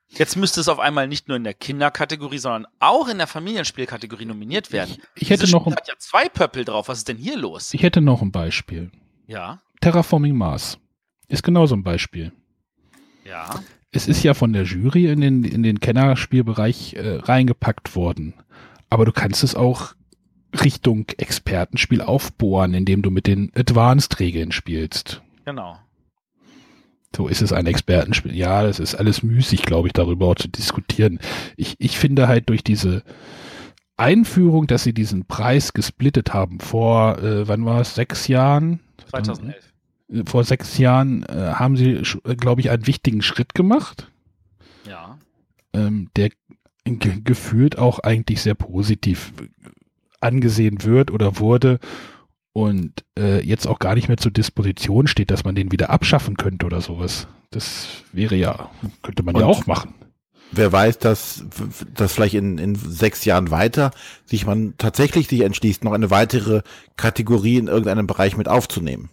Jetzt 0.09 0.37
müsste 0.37 0.61
es 0.61 0.69
auf 0.69 0.79
einmal 0.79 1.07
nicht 1.07 1.27
nur 1.27 1.37
in 1.37 1.43
der 1.43 1.53
Kinderkategorie, 1.53 2.37
sondern 2.37 2.65
auch 2.79 3.07
in 3.07 3.17
der 3.17 3.27
Familienspielkategorie 3.27 4.25
nominiert 4.25 4.71
werden. 4.71 4.95
Ich, 5.15 5.23
ich 5.23 5.29
hätte 5.29 5.49
noch 5.51 5.67
ein, 5.67 5.75
hat 5.75 5.87
ja 5.87 5.95
zwei 5.97 6.29
Pöppel 6.29 6.63
drauf. 6.63 6.87
Was 6.87 6.99
ist 6.99 7.07
denn 7.07 7.17
hier 7.17 7.37
los? 7.37 7.73
Ich 7.73 7.83
hätte 7.83 8.01
noch 8.01 8.21
ein 8.21 8.31
Beispiel. 8.31 8.91
Ja. 9.27 9.59
Terraforming 9.81 10.35
Mars 10.35 10.77
ist 11.27 11.43
genauso 11.43 11.75
ein 11.75 11.83
Beispiel. 11.83 12.31
Ja. 13.25 13.61
Es 13.91 14.07
ist 14.07 14.23
ja 14.23 14.33
von 14.33 14.53
der 14.53 14.63
Jury 14.63 15.07
in 15.07 15.21
den, 15.21 15.43
in 15.43 15.63
den 15.63 15.79
Kennerspielbereich 15.79 16.93
äh, 16.93 17.15
reingepackt 17.17 17.95
worden. 17.95 18.35
Aber 18.89 19.05
du 19.05 19.11
kannst 19.11 19.43
es 19.43 19.55
auch 19.55 19.95
Richtung 20.63 21.05
Expertenspiel 21.17 22.01
aufbohren, 22.01 22.73
indem 22.73 23.01
du 23.01 23.11
mit 23.11 23.27
den 23.27 23.51
Advanced-Regeln 23.55 24.51
spielst. 24.51 25.21
Genau. 25.45 25.77
So 27.15 27.27
ist 27.27 27.41
es 27.41 27.53
ein 27.53 27.65
Expertenspiel. 27.65 28.35
Ja, 28.35 28.63
das 28.63 28.79
ist 28.79 28.95
alles 28.95 29.23
müßig, 29.23 29.63
glaube 29.63 29.87
ich, 29.87 29.93
darüber 29.93 30.27
auch 30.27 30.35
zu 30.35 30.49
diskutieren. 30.49 31.19
Ich, 31.55 31.75
ich 31.79 31.97
finde 31.97 32.27
halt 32.27 32.49
durch 32.49 32.63
diese 32.63 33.03
Einführung, 33.97 34.67
dass 34.67 34.83
sie 34.83 34.93
diesen 34.93 35.25
Preis 35.25 35.73
gesplittet 35.73 36.33
haben 36.33 36.59
vor, 36.59 37.19
äh, 37.19 37.47
wann 37.47 37.65
war 37.65 37.79
es, 37.79 37.95
sechs 37.95 38.27
Jahren? 38.27 38.81
2011. 39.09 39.55
Äh, 40.09 40.23
vor 40.25 40.43
sechs 40.43 40.77
Jahren 40.77 41.23
äh, 41.23 41.53
haben 41.53 41.77
sie, 41.77 42.01
äh, 42.25 42.35
glaube 42.35 42.61
ich, 42.61 42.69
einen 42.69 42.87
wichtigen 42.87 43.21
Schritt 43.21 43.55
gemacht. 43.55 44.11
Ja. 44.87 45.17
Ähm, 45.73 46.09
der 46.17 46.29
gefühlt 46.83 47.79
auch 47.79 47.99
eigentlich 47.99 48.41
sehr 48.41 48.53
positiv 48.53 49.33
angesehen 50.25 50.83
wird 50.83 51.11
oder 51.11 51.39
wurde 51.39 51.79
und 52.53 53.03
äh, 53.19 53.41
jetzt 53.45 53.67
auch 53.67 53.79
gar 53.79 53.95
nicht 53.95 54.07
mehr 54.07 54.17
zur 54.17 54.31
Disposition 54.31 55.07
steht, 55.07 55.29
dass 55.29 55.43
man 55.43 55.55
den 55.55 55.71
wieder 55.71 55.89
abschaffen 55.89 56.37
könnte 56.37 56.65
oder 56.65 56.81
sowas. 56.81 57.27
Das 57.51 57.87
wäre 58.13 58.35
ja, 58.35 58.69
könnte 59.01 59.23
man 59.23 59.35
und 59.35 59.41
ja 59.41 59.47
auch 59.47 59.65
machen. 59.67 59.93
Wer 60.51 60.71
weiß, 60.71 60.99
dass, 60.99 61.43
dass 61.93 62.13
vielleicht 62.13 62.35
in, 62.35 62.57
in 62.57 62.75
sechs 62.75 63.25
Jahren 63.25 63.51
weiter 63.51 63.91
sich 64.25 64.45
man 64.45 64.75
tatsächlich 64.77 65.27
sich 65.27 65.41
entschließt, 65.41 65.83
noch 65.83 65.91
eine 65.91 66.11
weitere 66.11 66.61
Kategorie 66.95 67.57
in 67.57 67.67
irgendeinem 67.67 68.07
Bereich 68.07 68.37
mit 68.37 68.47
aufzunehmen. 68.47 69.09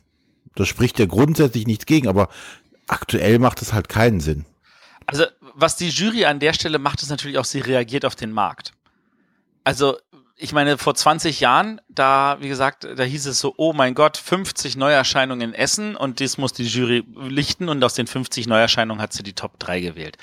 Das 0.55 0.69
spricht 0.69 0.99
ja 0.99 1.07
grundsätzlich 1.07 1.67
nichts 1.67 1.87
gegen, 1.87 2.07
aber 2.07 2.29
aktuell 2.87 3.39
macht 3.39 3.61
es 3.63 3.73
halt 3.73 3.89
keinen 3.89 4.21
Sinn. 4.21 4.45
Also, 5.07 5.25
was 5.55 5.77
die 5.77 5.89
Jury 5.89 6.27
an 6.27 6.39
der 6.39 6.53
Stelle 6.53 6.79
macht, 6.79 7.03
ist 7.03 7.11
natürlich 7.11 7.39
auch, 7.39 7.45
sie 7.45 7.61
reagiert 7.61 8.05
auf 8.05 8.15
den 8.15 8.31
Markt. 8.31 8.73
Also, 9.65 9.97
ich 10.43 10.53
meine, 10.53 10.77
vor 10.77 10.97
20 10.97 11.39
Jahren, 11.39 11.81
da, 11.89 12.37
wie 12.41 12.49
gesagt, 12.49 12.83
da 12.83 13.05
hieß 13.05 13.27
es 13.27 13.39
so, 13.39 13.55
oh 13.59 13.73
mein 13.73 13.95
Gott, 13.95 14.17
50 14.17 14.77
Neuerscheinungen 14.77 15.51
in 15.51 15.55
Essen 15.55 15.95
und 15.95 16.21
das 16.21 16.37
muss 16.37 16.53
die 16.53 16.67
Jury 16.67 17.05
lichten 17.15 17.69
und 17.69 17.83
aus 17.85 17.95
den 17.95 18.09
50 18.09 18.49
Neuerscheinungen 18.49 19.01
hat 19.01 19.13
sie 19.13 19.23
die 19.23 19.35
Top 19.35 19.61
3 19.61 19.79
gewählt. 19.79 20.17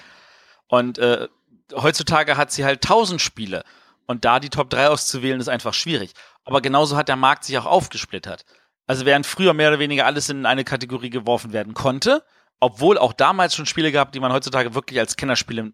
Und 0.67 0.97
äh, 0.97 1.29
heutzutage 1.73 2.35
hat 2.35 2.51
sie 2.51 2.65
halt 2.65 2.83
1000 2.83 3.21
Spiele 3.21 3.63
und 4.07 4.25
da 4.25 4.41
die 4.41 4.49
Top 4.49 4.69
3 4.69 4.89
auszuwählen 4.89 5.39
ist 5.39 5.47
einfach 5.47 5.73
schwierig. 5.73 6.11
Aber 6.43 6.59
genauso 6.59 6.97
hat 6.97 7.07
der 7.07 7.15
Markt 7.15 7.45
sich 7.45 7.57
auch 7.57 7.65
aufgesplittert. 7.65 8.43
Also 8.87 9.05
während 9.05 9.25
früher 9.25 9.53
mehr 9.53 9.69
oder 9.69 9.79
weniger 9.79 10.05
alles 10.05 10.27
in 10.27 10.45
eine 10.45 10.65
Kategorie 10.65 11.11
geworfen 11.11 11.53
werden 11.53 11.73
konnte, 11.73 12.25
obwohl 12.59 12.97
auch 12.97 13.13
damals 13.13 13.55
schon 13.55 13.65
Spiele 13.65 13.93
gab, 13.93 14.11
die 14.11 14.19
man 14.19 14.33
heutzutage 14.33 14.75
wirklich 14.75 14.99
als 14.99 15.15
Kennerspiele 15.15 15.71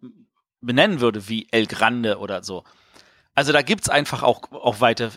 benennen 0.61 0.99
würde, 0.99 1.27
wie 1.27 1.47
El 1.49 1.65
Grande 1.65 2.19
oder 2.19 2.43
so 2.43 2.63
also 3.35 3.51
da 3.51 3.61
gibt's 3.61 3.89
einfach 3.89 4.23
auch, 4.23 4.51
auch 4.51 4.79
weite 4.79 5.11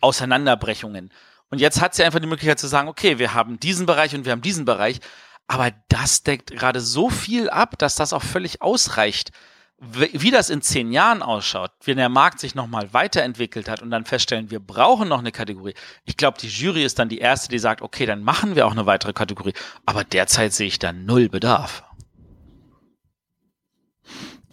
Auseinanderbrechungen. 0.00 1.12
Und 1.50 1.60
jetzt 1.60 1.80
hat 1.80 1.94
sie 1.94 2.02
einfach 2.02 2.18
die 2.18 2.26
Möglichkeit 2.26 2.58
zu 2.58 2.66
sagen, 2.66 2.88
okay, 2.88 3.18
wir 3.18 3.34
haben 3.34 3.60
diesen 3.60 3.86
Bereich 3.86 4.14
und 4.14 4.24
wir 4.24 4.32
haben 4.32 4.40
diesen 4.40 4.64
Bereich, 4.64 5.00
aber 5.46 5.70
das 5.88 6.22
deckt 6.22 6.50
gerade 6.50 6.80
so 6.80 7.10
viel 7.10 7.50
ab, 7.50 7.78
dass 7.78 7.94
das 7.94 8.14
auch 8.14 8.22
völlig 8.22 8.62
ausreicht. 8.62 9.32
Wie 9.78 10.30
das 10.30 10.48
in 10.48 10.62
zehn 10.62 10.92
Jahren 10.92 11.22
ausschaut, 11.22 11.72
wenn 11.84 11.96
der 11.96 12.08
Markt 12.08 12.38
sich 12.38 12.54
nochmal 12.54 12.94
weiterentwickelt 12.94 13.68
hat 13.68 13.82
und 13.82 13.90
dann 13.90 14.04
feststellen, 14.04 14.50
wir 14.50 14.60
brauchen 14.60 15.08
noch 15.08 15.18
eine 15.18 15.32
Kategorie. 15.32 15.74
Ich 16.04 16.16
glaube, 16.16 16.38
die 16.38 16.46
Jury 16.48 16.84
ist 16.84 17.00
dann 17.00 17.08
die 17.08 17.18
erste, 17.18 17.48
die 17.48 17.58
sagt, 17.58 17.82
okay, 17.82 18.06
dann 18.06 18.22
machen 18.22 18.54
wir 18.54 18.66
auch 18.66 18.72
eine 18.72 18.86
weitere 18.86 19.12
Kategorie. 19.12 19.54
Aber 19.84 20.04
derzeit 20.04 20.52
sehe 20.52 20.68
ich 20.68 20.78
da 20.78 20.92
null 20.92 21.28
Bedarf. 21.28 21.82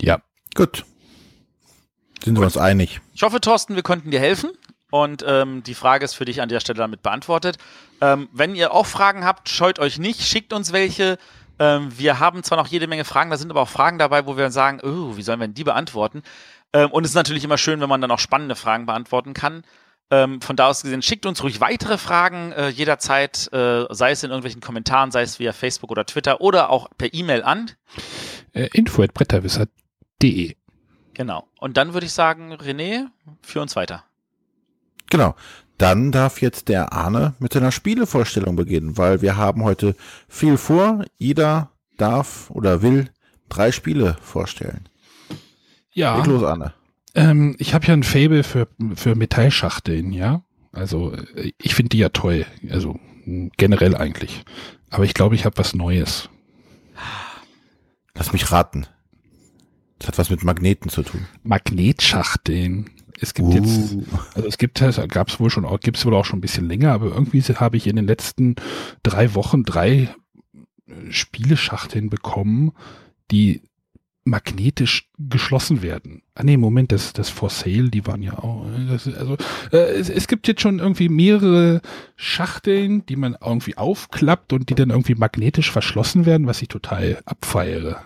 Ja, 0.01 0.19
gut. 0.55 0.83
Sind 2.23 2.37
wir 2.37 2.45
uns 2.45 2.57
einig? 2.57 3.01
Ich 3.13 3.23
hoffe, 3.23 3.39
Thorsten, 3.41 3.75
wir 3.75 3.83
konnten 3.83 4.11
dir 4.11 4.19
helfen. 4.19 4.51
Und 4.91 5.23
ähm, 5.27 5.63
die 5.63 5.75
Frage 5.75 6.05
ist 6.05 6.15
für 6.15 6.25
dich 6.25 6.41
an 6.41 6.49
der 6.49 6.59
Stelle 6.59 6.79
damit 6.79 7.03
beantwortet. 7.03 7.57
Ähm, 8.01 8.27
wenn 8.31 8.55
ihr 8.55 8.73
auch 8.73 8.85
Fragen 8.85 9.23
habt, 9.23 9.49
scheut 9.49 9.79
euch 9.79 9.99
nicht, 9.99 10.21
schickt 10.21 10.51
uns 10.51 10.73
welche. 10.73 11.17
Ähm, 11.59 11.91
wir 11.97 12.19
haben 12.19 12.43
zwar 12.43 12.57
noch 12.57 12.67
jede 12.67 12.87
Menge 12.87 13.05
Fragen, 13.05 13.29
da 13.29 13.37
sind 13.37 13.51
aber 13.51 13.61
auch 13.61 13.69
Fragen 13.69 13.99
dabei, 13.99 14.25
wo 14.25 14.37
wir 14.37 14.49
sagen, 14.49 14.79
oh, 14.81 15.15
wie 15.15 15.21
sollen 15.21 15.39
wir 15.39 15.47
denn 15.47 15.53
die 15.53 15.63
beantworten? 15.63 16.23
Ähm, 16.73 16.89
und 16.91 17.03
es 17.03 17.11
ist 17.11 17.15
natürlich 17.15 17.43
immer 17.43 17.57
schön, 17.57 17.81
wenn 17.81 17.89
man 17.89 18.01
dann 18.01 18.11
auch 18.11 18.19
spannende 18.19 18.55
Fragen 18.55 18.85
beantworten 18.85 19.33
kann. 19.33 19.63
Ähm, 20.11 20.41
von 20.41 20.55
da 20.55 20.69
aus 20.69 20.81
gesehen, 20.81 21.03
schickt 21.03 21.27
uns 21.27 21.43
ruhig 21.43 21.61
weitere 21.61 21.99
Fragen 21.99 22.51
äh, 22.53 22.69
jederzeit, 22.69 23.47
äh, 23.53 23.85
sei 23.91 24.11
es 24.11 24.23
in 24.23 24.31
irgendwelchen 24.31 24.61
Kommentaren, 24.61 25.11
sei 25.11 25.21
es 25.21 25.37
via 25.37 25.53
Facebook 25.53 25.91
oder 25.91 26.05
Twitter 26.05 26.41
oder 26.41 26.71
auch 26.71 26.89
per 26.97 27.13
E-Mail 27.13 27.43
an. 27.43 27.69
Äh, 28.53 28.69
info.bretterwisser.de 28.73 30.55
Genau. 31.19 31.49
Und 31.59 31.75
dann 31.75 31.93
würde 31.93 32.05
ich 32.05 32.13
sagen, 32.13 32.53
René, 32.53 33.07
für 33.41 33.59
uns 33.59 33.75
weiter. 33.75 34.05
Genau. 35.09 35.35
Dann 35.77 36.13
darf 36.13 36.41
jetzt 36.41 36.69
der 36.69 36.93
Arne 36.93 37.33
mit 37.39 37.51
seiner 37.51 37.73
Spielevorstellung 37.73 38.55
beginnen, 38.55 38.97
weil 38.97 39.21
wir 39.21 39.35
haben 39.35 39.65
heute 39.65 39.97
viel 40.29 40.55
vor. 40.55 41.03
Jeder 41.17 41.71
darf 41.97 42.49
oder 42.51 42.81
will 42.81 43.09
drei 43.49 43.73
Spiele 43.73 44.15
vorstellen. 44.21 44.87
Ja. 45.91 46.15
Leg 46.15 46.27
los, 46.27 46.41
Arne. 46.41 46.73
Ähm, 47.15 47.57
ich 47.59 47.73
habe 47.73 47.85
ja 47.87 47.93
ein 47.95 48.03
Fable 48.03 48.43
für, 48.43 48.69
für 48.95 49.15
Metallschachteln, 49.15 50.13
ja. 50.13 50.43
Also 50.71 51.17
ich 51.57 51.75
finde 51.75 51.89
die 51.89 51.97
ja 51.97 52.07
toll. 52.09 52.45
Also 52.71 52.97
generell 53.57 53.97
eigentlich. 53.97 54.45
Aber 54.89 55.03
ich 55.03 55.13
glaube, 55.13 55.35
ich 55.35 55.43
habe 55.43 55.57
was 55.57 55.75
Neues. 55.75 56.29
Lass 58.15 58.31
mich 58.31 58.53
raten. 58.53 58.87
Das 59.99 60.07
hat 60.07 60.17
was 60.17 60.29
mit 60.29 60.43
Magneten 60.43 60.89
zu 60.89 61.03
tun. 61.03 61.25
Magnetschachteln. 61.43 62.89
Es 63.21 63.33
gibt 63.33 63.49
uh. 63.49 63.53
jetzt, 63.53 63.97
also 64.33 64.47
es 64.47 64.57
gibt, 64.57 64.81
es 64.81 64.99
gab 65.09 65.27
es 65.27 65.39
wohl 65.39 65.49
schon, 65.49 65.67
gibt 65.81 65.97
es 65.97 66.05
wohl 66.05 66.15
auch 66.15 66.25
schon 66.25 66.39
ein 66.39 66.41
bisschen 66.41 66.67
länger, 66.67 66.93
aber 66.93 67.07
irgendwie 67.07 67.41
habe 67.41 67.77
ich 67.77 67.87
in 67.87 67.97
den 67.97 68.07
letzten 68.07 68.55
drei 69.03 69.35
Wochen 69.35 69.63
drei 69.63 70.09
äh, 70.87 71.11
Spieleschachteln 71.11 72.09
bekommen, 72.09 72.71
die 73.29 73.61
magnetisch 74.23 75.09
geschlossen 75.17 75.81
werden. 75.81 76.21
Ah 76.35 76.43
nee, 76.43 76.57
Moment, 76.57 76.91
das, 76.91 77.13
das 77.13 77.29
For 77.29 77.49
Sale, 77.49 77.89
die 77.89 78.05
waren 78.05 78.21
ja 78.21 78.37
auch. 78.37 78.65
Das, 78.87 79.07
also 79.07 79.35
äh, 79.71 79.77
es, 79.77 80.09
es 80.09 80.27
gibt 80.27 80.47
jetzt 80.47 80.61
schon 80.61 80.79
irgendwie 80.79 81.09
mehrere 81.09 81.81
Schachteln, 82.15 83.05
die 83.07 83.15
man 83.15 83.35
irgendwie 83.41 83.77
aufklappt 83.77 84.53
und 84.53 84.69
die 84.69 84.75
dann 84.75 84.91
irgendwie 84.91 85.15
magnetisch 85.15 85.71
verschlossen 85.71 86.25
werden, 86.25 86.47
was 86.47 86.61
ich 86.61 86.67
total 86.67 87.21
abfeiere. 87.25 88.01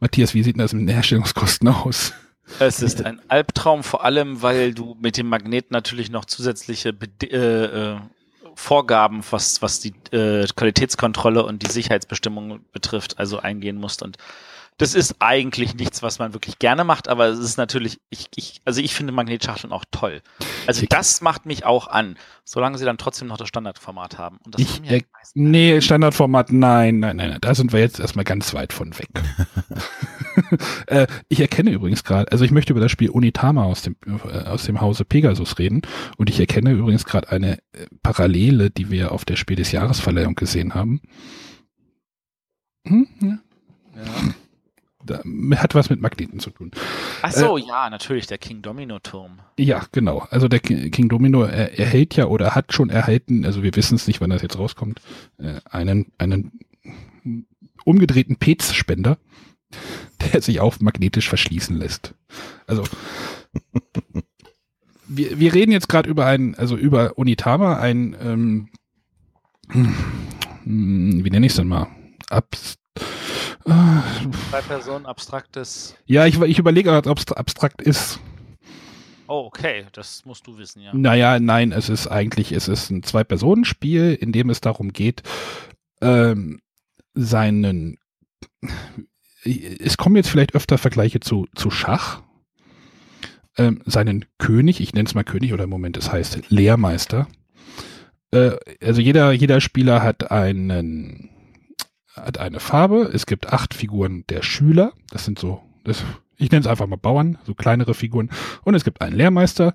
Matthias, 0.00 0.34
wie 0.34 0.42
sieht 0.42 0.58
das 0.58 0.72
mit 0.72 0.82
den 0.82 0.94
Herstellungskosten 0.94 1.68
aus? 1.68 2.12
Es 2.60 2.80
ist 2.80 3.04
ein 3.04 3.20
Albtraum, 3.28 3.82
vor 3.82 4.04
allem, 4.04 4.40
weil 4.42 4.72
du 4.72 4.96
mit 5.00 5.16
dem 5.16 5.28
Magnet 5.28 5.70
natürlich 5.70 6.10
noch 6.10 6.24
zusätzliche 6.26 6.92
Bede 6.92 7.26
äh, 7.26 7.94
äh, 7.94 8.00
Vorgaben, 8.54 9.22
was, 9.30 9.60
was 9.62 9.80
die 9.80 9.92
äh, 10.12 10.46
Qualitätskontrolle 10.46 11.44
und 11.44 11.62
die 11.62 11.70
Sicherheitsbestimmungen 11.70 12.64
betrifft, 12.72 13.18
also 13.18 13.38
eingehen 13.38 13.76
musst. 13.76 14.02
Und 14.02 14.16
das 14.78 14.94
ist 14.94 15.16
eigentlich 15.20 15.74
nichts, 15.74 16.02
was 16.02 16.18
man 16.18 16.34
wirklich 16.34 16.58
gerne 16.58 16.84
macht, 16.84 17.08
aber 17.08 17.26
es 17.28 17.38
ist 17.38 17.56
natürlich, 17.56 17.98
ich, 18.10 18.28
ich, 18.36 18.60
also 18.66 18.82
ich 18.82 18.94
finde 18.94 19.12
Magnetschachteln 19.12 19.72
auch 19.72 19.84
toll. 19.90 20.20
Also 20.66 20.84
das 20.86 21.22
macht 21.22 21.46
mich 21.46 21.64
auch 21.64 21.86
an, 21.86 22.18
solange 22.44 22.76
sie 22.76 22.84
dann 22.84 22.98
trotzdem 22.98 23.28
noch 23.28 23.38
das 23.38 23.48
Standardformat 23.48 24.18
haben. 24.18 24.38
Und 24.44 24.54
das 24.54 24.60
ich, 24.60 24.82
ja 24.84 24.98
nee, 25.34 25.80
Standardformat, 25.80 26.52
nein, 26.52 27.00
nein, 27.00 27.16
nein, 27.16 27.38
da 27.40 27.54
sind 27.54 27.72
wir 27.72 27.80
jetzt 27.80 28.00
erstmal 28.00 28.26
ganz 28.26 28.52
weit 28.52 28.74
von 28.74 28.92
weg. 28.98 29.08
äh, 30.88 31.06
ich 31.28 31.40
erkenne 31.40 31.70
übrigens 31.70 32.04
gerade, 32.04 32.30
also 32.30 32.44
ich 32.44 32.50
möchte 32.50 32.74
über 32.74 32.80
das 32.80 32.92
Spiel 32.92 33.08
Unitama 33.08 33.64
aus 33.64 33.80
dem, 33.80 33.96
äh, 34.06 34.40
aus 34.44 34.64
dem 34.64 34.82
Hause 34.82 35.06
Pegasus 35.06 35.58
reden 35.58 35.82
und 36.18 36.28
ich 36.28 36.38
erkenne 36.38 36.72
übrigens 36.72 37.06
gerade 37.06 37.30
eine 37.30 37.58
äh, 37.72 37.86
Parallele, 38.02 38.70
die 38.70 38.90
wir 38.90 39.12
auf 39.12 39.24
der 39.24 39.36
Spiel 39.36 39.56
des 39.56 39.72
Jahresverleihung 39.72 40.34
gesehen 40.34 40.74
haben. 40.74 41.00
Hm? 42.86 43.08
Ja. 43.22 43.38
ja 44.04 44.34
hat 45.56 45.74
was 45.74 45.90
mit 45.90 46.00
Magneten 46.00 46.40
zu 46.40 46.50
tun. 46.50 46.70
Ach 47.22 47.32
so, 47.32 47.56
äh, 47.56 47.62
ja, 47.62 47.90
natürlich, 47.90 48.26
der 48.26 48.38
King 48.38 48.62
Domino 48.62 48.98
Turm. 48.98 49.40
Ja, 49.58 49.84
genau. 49.92 50.26
Also 50.30 50.48
der 50.48 50.60
King 50.60 51.08
Domino 51.08 51.42
er, 51.42 51.78
erhält 51.78 52.16
ja 52.16 52.26
oder 52.26 52.54
hat 52.54 52.72
schon 52.72 52.90
erhalten, 52.90 53.44
also 53.44 53.62
wir 53.62 53.74
wissen 53.76 53.96
es 53.96 54.06
nicht, 54.06 54.20
wann 54.20 54.30
das 54.30 54.42
jetzt 54.42 54.58
rauskommt, 54.58 55.00
äh, 55.38 55.60
einen, 55.70 56.12
einen 56.18 56.58
umgedrehten 57.84 58.36
Pez-Spender, 58.36 59.18
der 60.32 60.42
sich 60.42 60.60
auch 60.60 60.78
magnetisch 60.80 61.28
verschließen 61.28 61.76
lässt. 61.76 62.14
Also 62.66 62.84
wir, 65.08 65.38
wir 65.38 65.54
reden 65.54 65.72
jetzt 65.72 65.88
gerade 65.88 66.08
über 66.08 66.26
ein, 66.26 66.54
also 66.54 66.76
über 66.76 67.16
Unitama, 67.16 67.76
ein 67.76 68.16
ähm, 68.20 68.68
hm, 69.68 71.24
wie 71.24 71.30
nenne 71.30 71.46
ich 71.46 71.52
es 71.52 71.56
denn 71.56 71.68
mal? 71.68 71.88
Abs 72.28 72.78
Zwei 73.66 74.60
Personen 74.62 75.06
abstraktes. 75.06 75.96
Ja, 76.06 76.26
ich, 76.26 76.40
ich 76.40 76.58
überlege, 76.58 76.92
ob 76.96 77.18
es 77.18 77.32
abstrakt 77.32 77.82
ist. 77.82 78.20
Oh, 79.28 79.44
okay, 79.46 79.86
das 79.92 80.24
musst 80.24 80.46
du 80.46 80.56
wissen, 80.56 80.82
ja. 80.82 80.94
Naja, 80.94 81.40
nein, 81.40 81.72
es 81.72 81.88
ist 81.88 82.06
eigentlich, 82.06 82.52
es 82.52 82.68
ist 82.68 82.90
ein 82.90 83.02
Zwei-Personen-Spiel, 83.02 84.14
in 84.14 84.30
dem 84.30 84.50
es 84.50 84.60
darum 84.60 84.92
geht, 84.92 85.24
ähm, 86.00 86.60
seinen, 87.14 87.98
es 89.42 89.96
kommen 89.96 90.14
jetzt 90.14 90.28
vielleicht 90.28 90.54
öfter 90.54 90.78
Vergleiche 90.78 91.18
zu, 91.18 91.48
zu 91.56 91.70
Schach, 91.70 92.22
ähm, 93.56 93.82
seinen 93.84 94.26
König, 94.38 94.80
ich 94.80 94.94
nenne 94.94 95.08
es 95.08 95.14
mal 95.14 95.24
König 95.24 95.52
oder 95.52 95.64
im 95.64 95.70
Moment, 95.70 95.96
es 95.96 96.12
heißt 96.12 96.50
Lehrmeister. 96.50 97.26
Äh, 98.30 98.52
also 98.80 99.00
jeder, 99.00 99.32
jeder 99.32 99.60
Spieler 99.60 100.04
hat 100.04 100.30
einen, 100.30 101.30
hat 102.16 102.38
eine 102.38 102.60
Farbe. 102.60 103.10
Es 103.12 103.26
gibt 103.26 103.52
acht 103.52 103.74
Figuren 103.74 104.24
der 104.28 104.42
Schüler. 104.42 104.92
Das 105.10 105.24
sind 105.24 105.38
so, 105.38 105.62
das, 105.84 106.02
ich 106.36 106.50
nenne 106.50 106.62
es 106.62 106.66
einfach 106.66 106.86
mal 106.86 106.96
Bauern, 106.96 107.38
so 107.44 107.54
kleinere 107.54 107.94
Figuren. 107.94 108.30
Und 108.64 108.74
es 108.74 108.84
gibt 108.84 109.00
einen 109.00 109.16
Lehrmeister, 109.16 109.74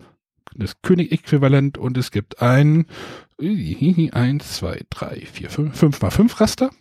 das 0.55 0.81
König-Äquivalent. 0.81 1.77
Und 1.77 1.97
es 1.97 2.11
gibt 2.11 2.41
ein, 2.41 2.85
eins, 3.39 4.53
zwei, 4.53 4.81
drei, 4.89 5.23
vier, 5.31 5.49
fünf, 5.49 5.77
fünf 5.77 6.01
mal 6.01 6.11
fünf 6.11 6.39
Raster. 6.39 6.71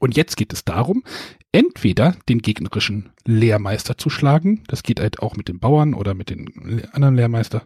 Und 0.00 0.16
jetzt 0.16 0.36
geht 0.36 0.52
es 0.52 0.64
darum, 0.64 1.04
entweder 1.52 2.16
den 2.28 2.42
gegnerischen 2.42 3.10
Lehrmeister 3.24 3.96
zu 3.96 4.10
schlagen. 4.10 4.64
Das 4.66 4.82
geht 4.82 5.00
halt 5.00 5.20
auch 5.20 5.36
mit 5.36 5.48
den 5.48 5.60
Bauern 5.60 5.94
oder 5.94 6.14
mit 6.14 6.30
den 6.30 6.82
anderen 6.92 7.14
Lehrmeister 7.14 7.62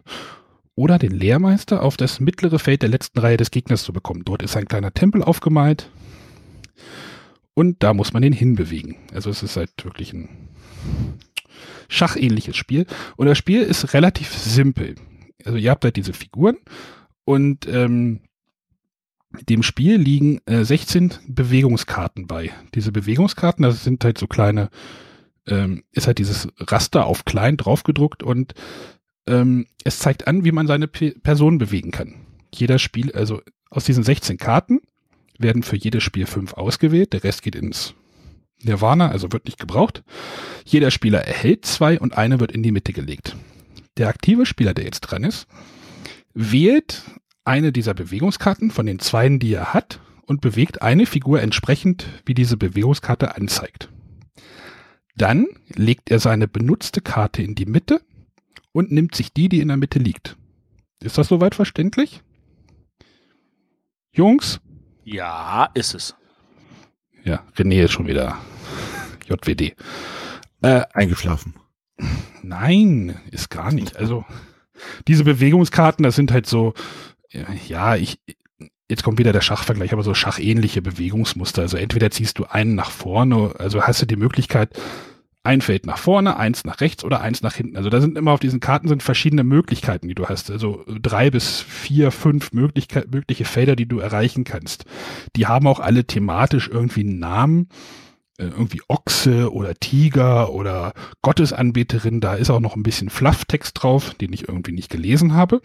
oder 0.75 0.97
den 0.97 1.11
Lehrmeister 1.11 1.81
auf 1.83 1.97
das 1.97 2.19
mittlere 2.19 2.59
Feld 2.59 2.83
der 2.83 2.89
letzten 2.89 3.19
Reihe 3.19 3.37
des 3.37 3.51
Gegners 3.51 3.83
zu 3.83 3.91
bekommen. 3.91 4.23
Dort 4.23 4.43
ist 4.43 4.55
ein 4.55 4.67
kleiner 4.67 4.93
Tempel 4.93 5.23
aufgemalt 5.23 5.89
und 7.53 7.83
da 7.83 7.93
muss 7.93 8.13
man 8.13 8.21
den 8.21 8.33
hinbewegen. 8.33 8.95
Also 9.13 9.29
es 9.29 9.43
ist 9.43 9.57
halt 9.57 9.71
wirklich 9.83 10.13
ein 10.13 10.29
schachähnliches 11.89 12.55
Spiel. 12.55 12.85
Und 13.17 13.27
das 13.27 13.37
Spiel 13.37 13.61
ist 13.61 13.93
relativ 13.93 14.33
simpel. 14.33 14.95
Also 15.45 15.57
ihr 15.57 15.69
habt 15.71 15.83
halt 15.83 15.95
diese 15.95 16.13
Figuren 16.13 16.57
und 17.25 17.67
ähm, 17.67 18.21
dem 19.49 19.63
Spiel 19.63 19.97
liegen 19.97 20.39
äh, 20.45 20.63
16 20.63 21.13
Bewegungskarten 21.27 22.27
bei. 22.27 22.51
Diese 22.75 22.91
Bewegungskarten, 22.91 23.63
das 23.63 23.83
sind 23.83 24.03
halt 24.03 24.17
so 24.17 24.27
kleine, 24.27 24.69
ähm, 25.47 25.83
ist 25.91 26.07
halt 26.07 26.19
dieses 26.19 26.47
Raster 26.57 27.05
auf 27.05 27.25
klein 27.25 27.57
draufgedruckt 27.57 28.23
und 28.23 28.53
ähm, 29.27 29.67
es 29.83 29.99
zeigt 29.99 30.27
an, 30.27 30.43
wie 30.43 30.51
man 30.51 30.67
seine 30.67 30.87
P 30.87 31.11
Person 31.11 31.57
bewegen 31.57 31.91
kann. 31.91 32.15
Jeder 32.53 32.79
Spiel, 32.79 33.11
also 33.13 33.41
aus 33.69 33.85
diesen 33.85 34.03
16 34.03 34.37
Karten 34.37 34.81
werden 35.41 35.63
für 35.63 35.75
jedes 35.75 36.03
Spiel 36.03 36.25
fünf 36.25 36.53
ausgewählt, 36.53 37.13
der 37.13 37.23
Rest 37.23 37.41
geht 37.41 37.55
ins 37.55 37.93
Nirvana, 38.63 39.09
also 39.09 39.31
wird 39.31 39.45
nicht 39.45 39.59
gebraucht. 39.59 40.03
Jeder 40.65 40.91
Spieler 40.91 41.21
erhält 41.21 41.65
zwei 41.65 41.99
und 41.99 42.17
eine 42.17 42.39
wird 42.39 42.51
in 42.51 42.63
die 42.63 42.71
Mitte 42.71 42.93
gelegt. 42.93 43.35
Der 43.97 44.07
aktive 44.07 44.45
Spieler, 44.45 44.73
der 44.73 44.85
jetzt 44.85 45.01
dran 45.01 45.23
ist, 45.23 45.47
wählt 46.33 47.03
eine 47.43 47.71
dieser 47.71 47.93
Bewegungskarten 47.93 48.71
von 48.71 48.85
den 48.85 48.99
zweien, 48.99 49.39
die 49.39 49.53
er 49.53 49.73
hat, 49.73 49.99
und 50.27 50.39
bewegt 50.39 50.81
eine 50.81 51.05
Figur 51.05 51.41
entsprechend, 51.41 52.07
wie 52.25 52.33
diese 52.33 52.55
Bewegungskarte 52.55 53.35
anzeigt. 53.35 53.89
Dann 55.17 55.47
legt 55.75 56.09
er 56.09 56.19
seine 56.19 56.47
benutzte 56.47 57.01
Karte 57.01 57.41
in 57.41 57.53
die 57.53 57.65
Mitte 57.65 58.01
und 58.71 58.91
nimmt 58.91 59.13
sich 59.13 59.33
die, 59.33 59.49
die 59.49 59.59
in 59.59 59.67
der 59.67 59.77
Mitte 59.77 59.99
liegt. 59.99 60.37
Ist 61.01 61.17
das 61.17 61.27
soweit 61.27 61.55
verständlich? 61.55 62.21
Jungs? 64.13 64.61
Ja, 65.11 65.69
ist 65.73 65.93
es. 65.93 66.15
Ja, 67.25 67.43
René 67.57 67.83
ist 67.83 67.91
schon 67.91 68.07
wieder 68.07 68.37
JWD. 69.27 69.75
Äh, 70.61 70.81
Eingeschlafen. 70.93 71.55
Nein, 72.41 73.19
ist 73.29 73.49
gar 73.49 73.73
nicht. 73.73 73.97
Also 73.97 74.25
diese 75.07 75.25
Bewegungskarten, 75.25 76.03
das 76.03 76.15
sind 76.15 76.31
halt 76.31 76.47
so, 76.47 76.73
ja, 77.67 77.95
ich, 77.97 78.19
jetzt 78.89 79.03
kommt 79.03 79.19
wieder 79.19 79.33
der 79.33 79.41
Schachvergleich, 79.41 79.91
aber 79.91 80.03
so 80.03 80.13
schachähnliche 80.13 80.81
Bewegungsmuster. 80.81 81.61
Also 81.61 81.75
entweder 81.75 82.09
ziehst 82.09 82.39
du 82.39 82.45
einen 82.45 82.75
nach 82.75 82.89
vorne, 82.89 83.53
also 83.59 83.83
hast 83.83 84.01
du 84.01 84.05
die 84.05 84.15
Möglichkeit, 84.15 84.79
ein 85.43 85.61
Feld 85.61 85.85
nach 85.85 85.97
vorne, 85.97 86.37
eins 86.37 86.65
nach 86.65 86.81
rechts 86.81 87.03
oder 87.03 87.21
eins 87.21 87.41
nach 87.41 87.55
hinten. 87.55 87.75
Also 87.75 87.89
da 87.89 87.99
sind 87.99 88.17
immer 88.17 88.31
auf 88.31 88.39
diesen 88.39 88.59
Karten 88.59 88.87
sind 88.87 89.01
verschiedene 89.01 89.43
Möglichkeiten, 89.43 90.07
die 90.07 90.15
du 90.15 90.27
hast. 90.27 90.51
Also 90.51 90.85
drei 91.01 91.31
bis 91.31 91.61
vier, 91.61 92.11
fünf 92.11 92.51
Möglichkeit, 92.51 93.11
mögliche 93.11 93.45
Felder, 93.45 93.75
die 93.75 93.87
du 93.87 93.99
erreichen 93.99 94.43
kannst. 94.43 94.85
Die 95.35 95.47
haben 95.47 95.67
auch 95.67 95.79
alle 95.79 96.05
thematisch 96.05 96.69
irgendwie 96.71 97.01
einen 97.01 97.19
Namen. 97.19 97.69
Äh, 98.37 98.45
irgendwie 98.45 98.81
Ochse 98.87 99.53
oder 99.53 99.75
Tiger 99.75 100.51
oder 100.51 100.93
Gottesanbeterin. 101.21 102.21
Da 102.21 102.33
ist 102.33 102.49
auch 102.49 102.59
noch 102.59 102.75
ein 102.75 102.83
bisschen 102.83 103.09
Flufftext 103.09 103.81
drauf, 103.81 104.13
den 104.15 104.33
ich 104.33 104.47
irgendwie 104.47 104.71
nicht 104.73 104.89
gelesen 104.89 105.33
habe. 105.33 105.61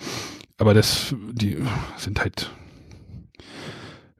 Aber 0.59 0.75
das, 0.75 1.15
die 1.33 1.59
sind 1.97 2.21
halt 2.21 2.51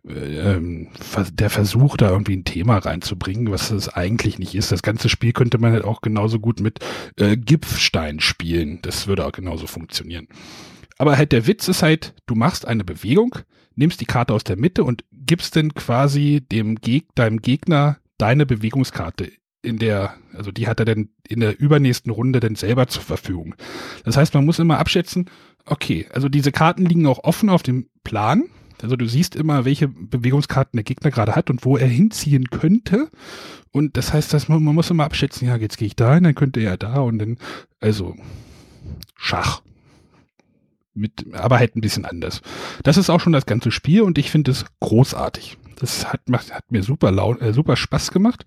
der 0.09 1.51
Versuch, 1.51 1.97
da 1.97 2.11
irgendwie 2.11 2.37
ein 2.37 2.45
Thema 2.45 2.79
reinzubringen, 2.79 3.51
was 3.51 3.71
es 3.73 3.88
eigentlich 3.88 4.38
nicht 4.38 4.55
ist. 4.55 4.71
Das 4.71 4.83
ganze 4.83 5.09
Spiel 5.09 5.33
könnte 5.33 5.59
man 5.59 5.73
halt 5.73 5.85
auch 5.85 6.01
genauso 6.01 6.38
gut 6.38 6.61
mit 6.61 6.79
äh, 7.16 7.37
Gipfstein 7.37 8.21
spielen. 8.21 8.79
Das 8.83 9.09
würde 9.09 9.27
auch 9.27 9.33
genauso 9.33 9.66
funktionieren. 9.66 10.29
Aber 10.99 11.16
halt 11.16 11.33
der 11.33 11.47
Witz 11.47 11.66
ist 11.69 11.83
halt, 11.83 12.14
du 12.27 12.37
machst 12.37 12.66
eine 12.66 12.85
Bewegung, 12.85 13.37
nimmst 13.75 14.01
die 14.01 14.07
Karte 14.07 14.33
aus 14.33 14.45
der 14.45 14.57
Mitte 14.57 14.85
und 14.85 15.05
gibst 15.12 15.57
dann 15.57 15.75
quasi 15.75 16.40
dem 16.53 16.77
Geg 16.77 17.14
deinem 17.16 17.42
Gegner 17.42 17.99
deine 18.16 18.47
Bewegungskarte 18.47 19.33
in 19.62 19.79
der, 19.79 20.14
also 20.33 20.53
die 20.53 20.69
hat 20.69 20.79
er 20.79 20.87
dann 20.87 21.09
in 21.29 21.40
der 21.40 21.59
übernächsten 21.59 22.12
Runde 22.12 22.38
dann 22.38 22.55
selber 22.55 22.87
zur 22.87 23.03
Verfügung. 23.03 23.57
Das 24.05 24.16
heißt, 24.16 24.33
man 24.35 24.45
muss 24.45 24.61
immer 24.61 24.79
abschätzen, 24.79 25.29
okay, 25.64 26.07
also 26.12 26.29
diese 26.29 26.53
Karten 26.53 26.87
liegen 26.87 27.07
auch 27.07 27.25
offen 27.25 27.49
auf 27.51 27.64
dem 27.64 27.88
Plan 28.05 28.45
also 28.83 28.97
du 28.97 29.07
siehst 29.07 29.37
immer, 29.37 29.65
welche 29.65 29.89
Bewegungskarten 29.89 30.77
der 30.77 30.85
Gegner 30.85 31.11
gerade 31.11 31.35
hat 31.35 31.51
und 31.51 31.65
wo 31.65 31.77
er 31.77 31.89
hinziehen 31.89 32.51
könnte. 32.51 33.11
Und 33.73 33.97
das 33.97 34.12
heißt, 34.12 34.33
dass 34.33 34.49
man, 34.49 34.62
man 34.62 34.75
muss 34.75 34.91
immer 34.91 35.05
abschätzen, 35.05 35.49
ja, 35.49 35.57
jetzt 35.57 35.79
gehe 35.79 35.87
ich 35.87 35.97
da 35.97 36.15
hin, 36.15 36.25
dann 36.25 36.35
könnte 36.35 36.61
er 36.61 36.77
da 36.77 37.01
und 37.01 37.19
dann, 37.19 37.39
also 37.81 38.15
Schach. 39.17 39.62
mit, 40.95 41.27
aber 41.35 41.59
halt 41.59 41.77
ein 41.77 41.81
bisschen 41.81 42.05
anders. 42.05 42.43
Das 42.83 42.97
ist 42.97 43.11
auch 43.11 43.21
schon 43.21 43.33
das 43.33 43.47
ganze 43.47 43.71
Spiel 43.71 44.03
und 44.03 44.19
ich 44.19 44.31
finde 44.31 44.51
es 44.51 44.65
großartig. 44.81 45.59
Das 45.79 46.11
hat, 46.11 46.29
macht, 46.29 46.53
hat 46.53 46.73
mir 46.73 46.83
super, 46.83 47.11
laut, 47.11 47.41
äh, 47.43 47.53
super 47.53 47.77
Spaß 47.77 48.11
gemacht. 48.11 48.47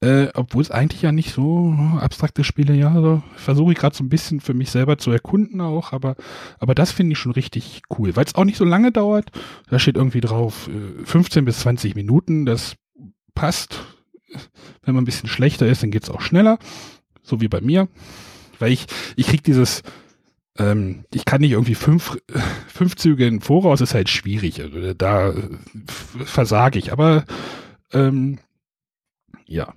Äh, 0.00 0.28
obwohl 0.34 0.62
es 0.62 0.70
eigentlich 0.70 1.02
ja 1.02 1.10
nicht 1.10 1.32
so 1.32 1.74
abstrakte 1.98 2.44
Spiele, 2.44 2.72
ja, 2.72 2.94
also 2.94 3.20
versuche 3.34 3.72
ich 3.72 3.78
gerade 3.78 3.96
so 3.96 4.04
ein 4.04 4.08
bisschen 4.08 4.40
für 4.40 4.54
mich 4.54 4.70
selber 4.70 4.96
zu 4.96 5.10
erkunden 5.10 5.60
auch, 5.60 5.92
aber, 5.92 6.14
aber 6.60 6.76
das 6.76 6.92
finde 6.92 7.12
ich 7.12 7.18
schon 7.18 7.32
richtig 7.32 7.82
cool, 7.98 8.14
weil 8.14 8.24
es 8.24 8.36
auch 8.36 8.44
nicht 8.44 8.58
so 8.58 8.64
lange 8.64 8.92
dauert. 8.92 9.32
Da 9.68 9.80
steht 9.80 9.96
irgendwie 9.96 10.20
drauf 10.20 10.68
äh, 10.68 11.04
15 11.04 11.44
bis 11.44 11.60
20 11.60 11.96
Minuten, 11.96 12.46
das 12.46 12.76
passt. 13.34 13.80
Wenn 14.82 14.94
man 14.94 15.02
ein 15.02 15.06
bisschen 15.06 15.28
schlechter 15.28 15.66
ist, 15.66 15.82
dann 15.82 15.90
geht 15.90 16.04
es 16.04 16.10
auch 16.10 16.20
schneller, 16.20 16.58
so 17.22 17.40
wie 17.40 17.48
bei 17.48 17.60
mir, 17.60 17.88
weil 18.60 18.70
ich, 18.70 18.86
ich 19.16 19.26
krieg 19.26 19.42
dieses, 19.42 19.82
ähm, 20.58 21.06
ich 21.12 21.24
kann 21.24 21.40
nicht 21.40 21.52
irgendwie 21.52 21.74
fünf, 21.74 22.18
fünf 22.68 22.94
Züge 22.94 23.26
im 23.26 23.40
Voraus, 23.40 23.80
ist 23.80 23.94
halt 23.94 24.10
schwierig, 24.10 24.62
also 24.62 24.94
da 24.94 25.30
äh, 25.30 25.48
versage 26.24 26.78
ich, 26.78 26.92
aber 26.92 27.24
ähm, 27.92 28.38
ja, 29.46 29.74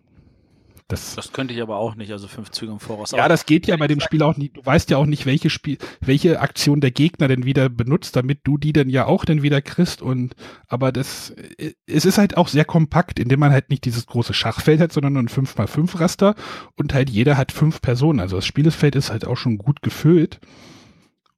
das, 0.92 1.16
das 1.16 1.32
könnte 1.32 1.54
ich 1.54 1.62
aber 1.62 1.78
auch 1.78 1.96
nicht, 1.96 2.12
also 2.12 2.28
fünf 2.28 2.52
Züge 2.52 2.72
im 2.72 2.80
Voraus. 2.80 3.12
Ja, 3.12 3.28
das 3.28 3.46
geht 3.46 3.68
ja 3.68 3.78
bei 3.78 3.88
dem 3.88 4.00
Spiel 4.00 4.22
auch 4.24 4.38
nicht. 4.38 4.58
Du 4.58 4.66
weißt 4.66 4.90
ja 4.90 4.98
auch 4.98 5.06
nicht, 5.06 5.26
welche 5.26 5.50
Spiel, 5.50 5.78
welche 6.00 6.40
Aktion 6.40 6.82
der 6.82 6.92
Gegner 6.92 7.28
denn 7.28 7.46
wieder 7.46 7.70
benutzt, 7.70 8.16
damit 8.16 8.40
du 8.44 8.58
die 8.58 8.74
dann 8.74 8.90
ja 8.90 9.06
auch 9.06 9.26
dann 9.26 9.42
wieder 9.42 9.62
kriegst. 9.62 10.02
Und 10.02 10.36
aber 10.68 10.92
das, 10.92 11.34
es 11.86 12.06
ist 12.06 12.18
halt 12.18 12.38
auch 12.38 12.48
sehr 12.48 12.66
kompakt, 12.66 13.20
indem 13.20 13.40
man 13.40 13.52
halt 13.52 13.70
nicht 13.70 13.86
dieses 13.86 14.06
große 14.06 14.34
Schachfeld 14.34 14.80
hat, 14.80 14.92
sondern 14.92 15.14
nur 15.14 15.24
ein 15.24 15.30
5x5 15.30 16.00
Raster 16.00 16.36
und 16.76 16.94
halt 16.94 17.10
jeder 17.10 17.38
hat 17.38 17.52
fünf 17.52 17.82
Personen. 17.82 18.20
Also 18.20 18.36
das 18.36 18.46
Spielfeld 18.46 18.96
ist 18.96 19.12
halt 19.12 19.26
auch 19.26 19.38
schon 19.38 19.58
gut 19.58 19.82
gefüllt. 19.82 20.40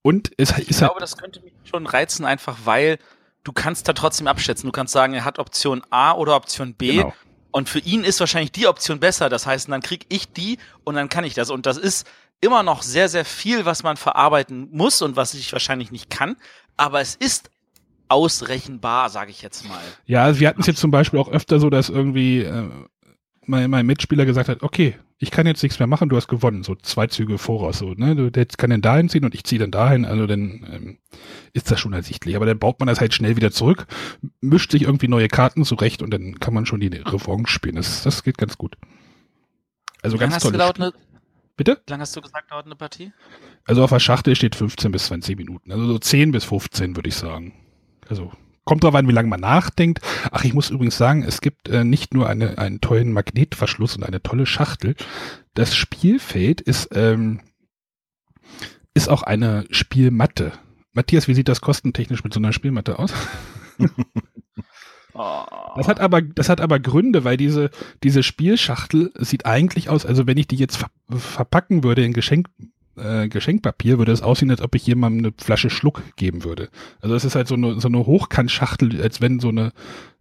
Und 0.02 0.32
es 0.38 0.52
ich 0.52 0.58
ist 0.58 0.70
Ich 0.72 0.78
glaube, 0.78 0.94
halt 0.94 1.02
das 1.04 1.18
könnte 1.18 1.42
mich 1.42 1.54
schon 1.64 1.88
reizen, 1.88 2.26
einfach 2.26 2.58
weil 2.66 3.00
du 3.44 3.52
kannst 3.52 3.88
da 3.88 3.94
trotzdem 3.94 4.28
abschätzen. 4.28 4.68
Du 4.68 4.72
kannst 4.72 4.94
sagen, 4.94 5.14
er 5.14 5.26
hat 5.26 5.40
Option 5.40 5.82
A 5.90 6.14
oder 6.14 6.36
Option 6.36 6.76
B. 6.76 6.98
Genau. 6.98 7.14
Und 7.54 7.70
für 7.70 7.80
ihn 7.80 8.04
ist 8.04 8.20
wahrscheinlich 8.20 8.52
die 8.52 8.66
Option 8.68 9.00
besser. 9.00 9.30
Das 9.30 9.46
heißt, 9.46 9.70
dann 9.70 9.82
kriege 9.82 10.08
ich 10.10 10.34
die 10.34 10.58
und 10.84 10.96
dann 10.96 11.08
kann 11.08 11.24
ich 11.24 11.36
das. 11.36 11.52
Und 11.52 11.68
das 11.68 11.78
ist 11.78 12.08
immer 12.42 12.64
noch 12.64 12.82
sehr, 12.82 13.08
sehr 13.10 13.26
viel, 13.26 13.66
was 13.66 13.84
man 13.84 13.96
verarbeiten 13.96 14.70
muss 14.72 15.04
und 15.04 15.16
was 15.16 15.36
ich 15.36 15.54
wahrscheinlich 15.54 15.92
nicht 15.92 16.10
kann. 16.10 16.36
Aber 16.78 17.00
es 17.00 17.14
ist 17.14 17.52
ausrechenbar, 18.08 19.10
sage 19.12 19.30
ich 19.30 19.44
jetzt 19.44 19.68
mal. 19.68 19.80
Ja, 20.08 20.40
wir 20.40 20.48
hatten 20.48 20.62
es 20.62 20.68
jetzt 20.68 20.80
zum 20.80 20.90
Beispiel 20.90 21.20
auch 21.20 21.30
öfter 21.30 21.60
so, 21.60 21.70
dass 21.70 21.90
irgendwie 21.90 22.40
äh, 22.40 22.70
mein, 23.46 23.70
mein 23.70 23.86
Mitspieler 23.86 24.26
gesagt 24.26 24.50
hat, 24.50 24.64
okay, 24.64 24.98
ich 25.24 25.32
kann 25.32 25.48
jetzt 25.48 25.64
nichts 25.64 25.80
mehr 25.80 25.88
machen, 25.88 26.10
du 26.10 26.18
hast 26.18 26.28
gewonnen, 26.28 26.64
so 26.64 26.76
zwei 26.76 27.08
Züge 27.08 27.38
voraus, 27.38 27.80
so, 27.80 27.94
ne, 27.94 28.14
du 28.14 28.30
der 28.30 28.46
kann 28.46 28.70
dann 28.70 28.82
dahin 28.82 29.08
ziehen 29.08 29.24
und 29.24 29.34
ich 29.34 29.46
ziehe 29.46 29.58
dann 29.58 29.72
dahin, 29.72 30.04
also 30.04 30.28
dann 30.28 30.68
ähm, 30.70 30.98
ist 31.54 31.72
das 31.72 31.80
schon 31.80 31.94
ersichtlich, 31.94 32.36
aber 32.36 32.46
dann 32.46 32.60
baut 32.60 32.80
man 32.80 32.88
das 32.88 33.00
halt 33.00 33.14
schnell 33.14 33.38
wieder 33.38 33.52
zurück, 33.52 33.88
mischt 34.42 34.72
sich 34.72 34.84
irgendwie 34.84 35.08
neue 35.08 35.30
Karten 35.30 35.64
zurecht 35.64 36.02
und 36.02 36.12
dann 36.12 36.40
kann 36.40 36.54
man 36.54 36.66
schon 36.66 36.82
die 36.82 36.88
Revanche 36.88 37.52
spielen, 37.52 37.78
das, 37.78 38.04
das 38.04 38.24
geht 38.24 38.38
ganz 38.38 38.58
gut. 38.58 38.76
Also 40.02 40.18
ganz 40.18 40.38
toll. 40.40 40.60
Eine, 40.60 40.92
Bitte? 41.56 41.82
Wie 41.86 41.92
lange 41.92 42.02
hast 42.02 42.16
du 42.16 42.22
gesagt, 42.22 42.52
dauert 42.52 42.66
eine 42.66 42.76
Partie? 42.76 43.14
Also 43.64 43.82
auf 43.82 43.92
der 43.92 44.00
Schachtel 44.00 44.36
steht 44.36 44.56
15 44.56 44.92
bis 44.92 45.06
20 45.06 45.38
Minuten, 45.38 45.72
also 45.72 45.86
so 45.86 46.00
10 46.00 46.34
bis 46.34 46.44
15 46.44 46.98
würde 46.98 47.08
ich 47.08 47.16
sagen. 47.16 47.54
Also 48.10 48.34
Kommt 48.66 48.84
drauf 48.84 48.96
an, 48.96 49.08
wie 49.08 49.14
lange 49.14 49.28
man 49.28 49.42
nachdenkt. 49.42 50.00
Ach, 50.32 50.44
ich 50.46 50.54
muss 50.54 50.70
übrigens 50.70 50.98
sagen, 50.98 51.24
es 51.24 51.42
gibt 51.42 51.68
äh, 51.70 51.84
nicht 51.84 52.14
nur 52.14 52.30
eine, 52.30 52.58
einen 52.58 52.80
tollen 52.80 53.12
Magnetverschluss 53.12 53.98
und 53.98 54.04
eine 54.04 54.22
tolle 54.24 54.46
Schachtel. 54.46 54.96
Das 55.54 55.76
Spielfeld 55.76 56.62
ist, 56.62 56.90
ähm, 56.94 57.42
ist 58.94 59.10
auch 59.10 59.24
eine 59.24 59.66
Spielmatte. 59.70 60.54
Matthias, 60.94 61.28
wie 61.28 61.34
sieht 61.34 61.50
das 61.50 61.62
kostentechnisch 61.62 62.24
mit 62.24 62.34
so 62.34 62.40
einer 62.40 62.54
Spielmatte 62.54 63.00
aus? 63.00 63.14
Das 65.76 65.88
hat 65.88 66.00
aber, 66.00 66.22
das 66.22 66.50
hat 66.50 66.60
aber 66.60 66.80
Gründe, 66.80 67.24
weil 67.24 67.38
diese, 67.38 67.70
diese 68.04 68.24
Spielschachtel 68.24 69.12
sieht 69.16 69.46
eigentlich 69.46 69.90
aus, 69.90 70.06
also 70.06 70.26
wenn 70.26 70.38
ich 70.38 70.48
die 70.48 70.56
jetzt 70.56 70.78
ver 70.78 70.90
verpacken 71.10 71.84
würde 71.84 72.04
in 72.04 72.14
Geschenk, 72.14 72.50
äh, 72.98 73.28
Geschenkpapier, 73.28 73.98
würde 73.98 74.12
es 74.12 74.22
aussehen, 74.22 74.52
als 74.52 74.62
ob 74.62 74.76
ich 74.76 74.86
jemandem 74.86 75.26
eine 75.26 75.34
Flasche 75.38 75.70
Schluck 75.70 76.02
geben 76.16 76.44
würde. 76.44 76.70
Also 77.02 77.16
es 77.16 77.26
ist 77.26 77.36
halt 77.36 77.48
so 77.48 77.56
eine, 77.56 77.80
so 77.80 77.88
eine 77.88 78.06
Hochkantschachtel, 78.06 79.02
als 79.02 79.22
wenn 79.22 79.40
so 79.40 79.50
eine, 79.50 79.72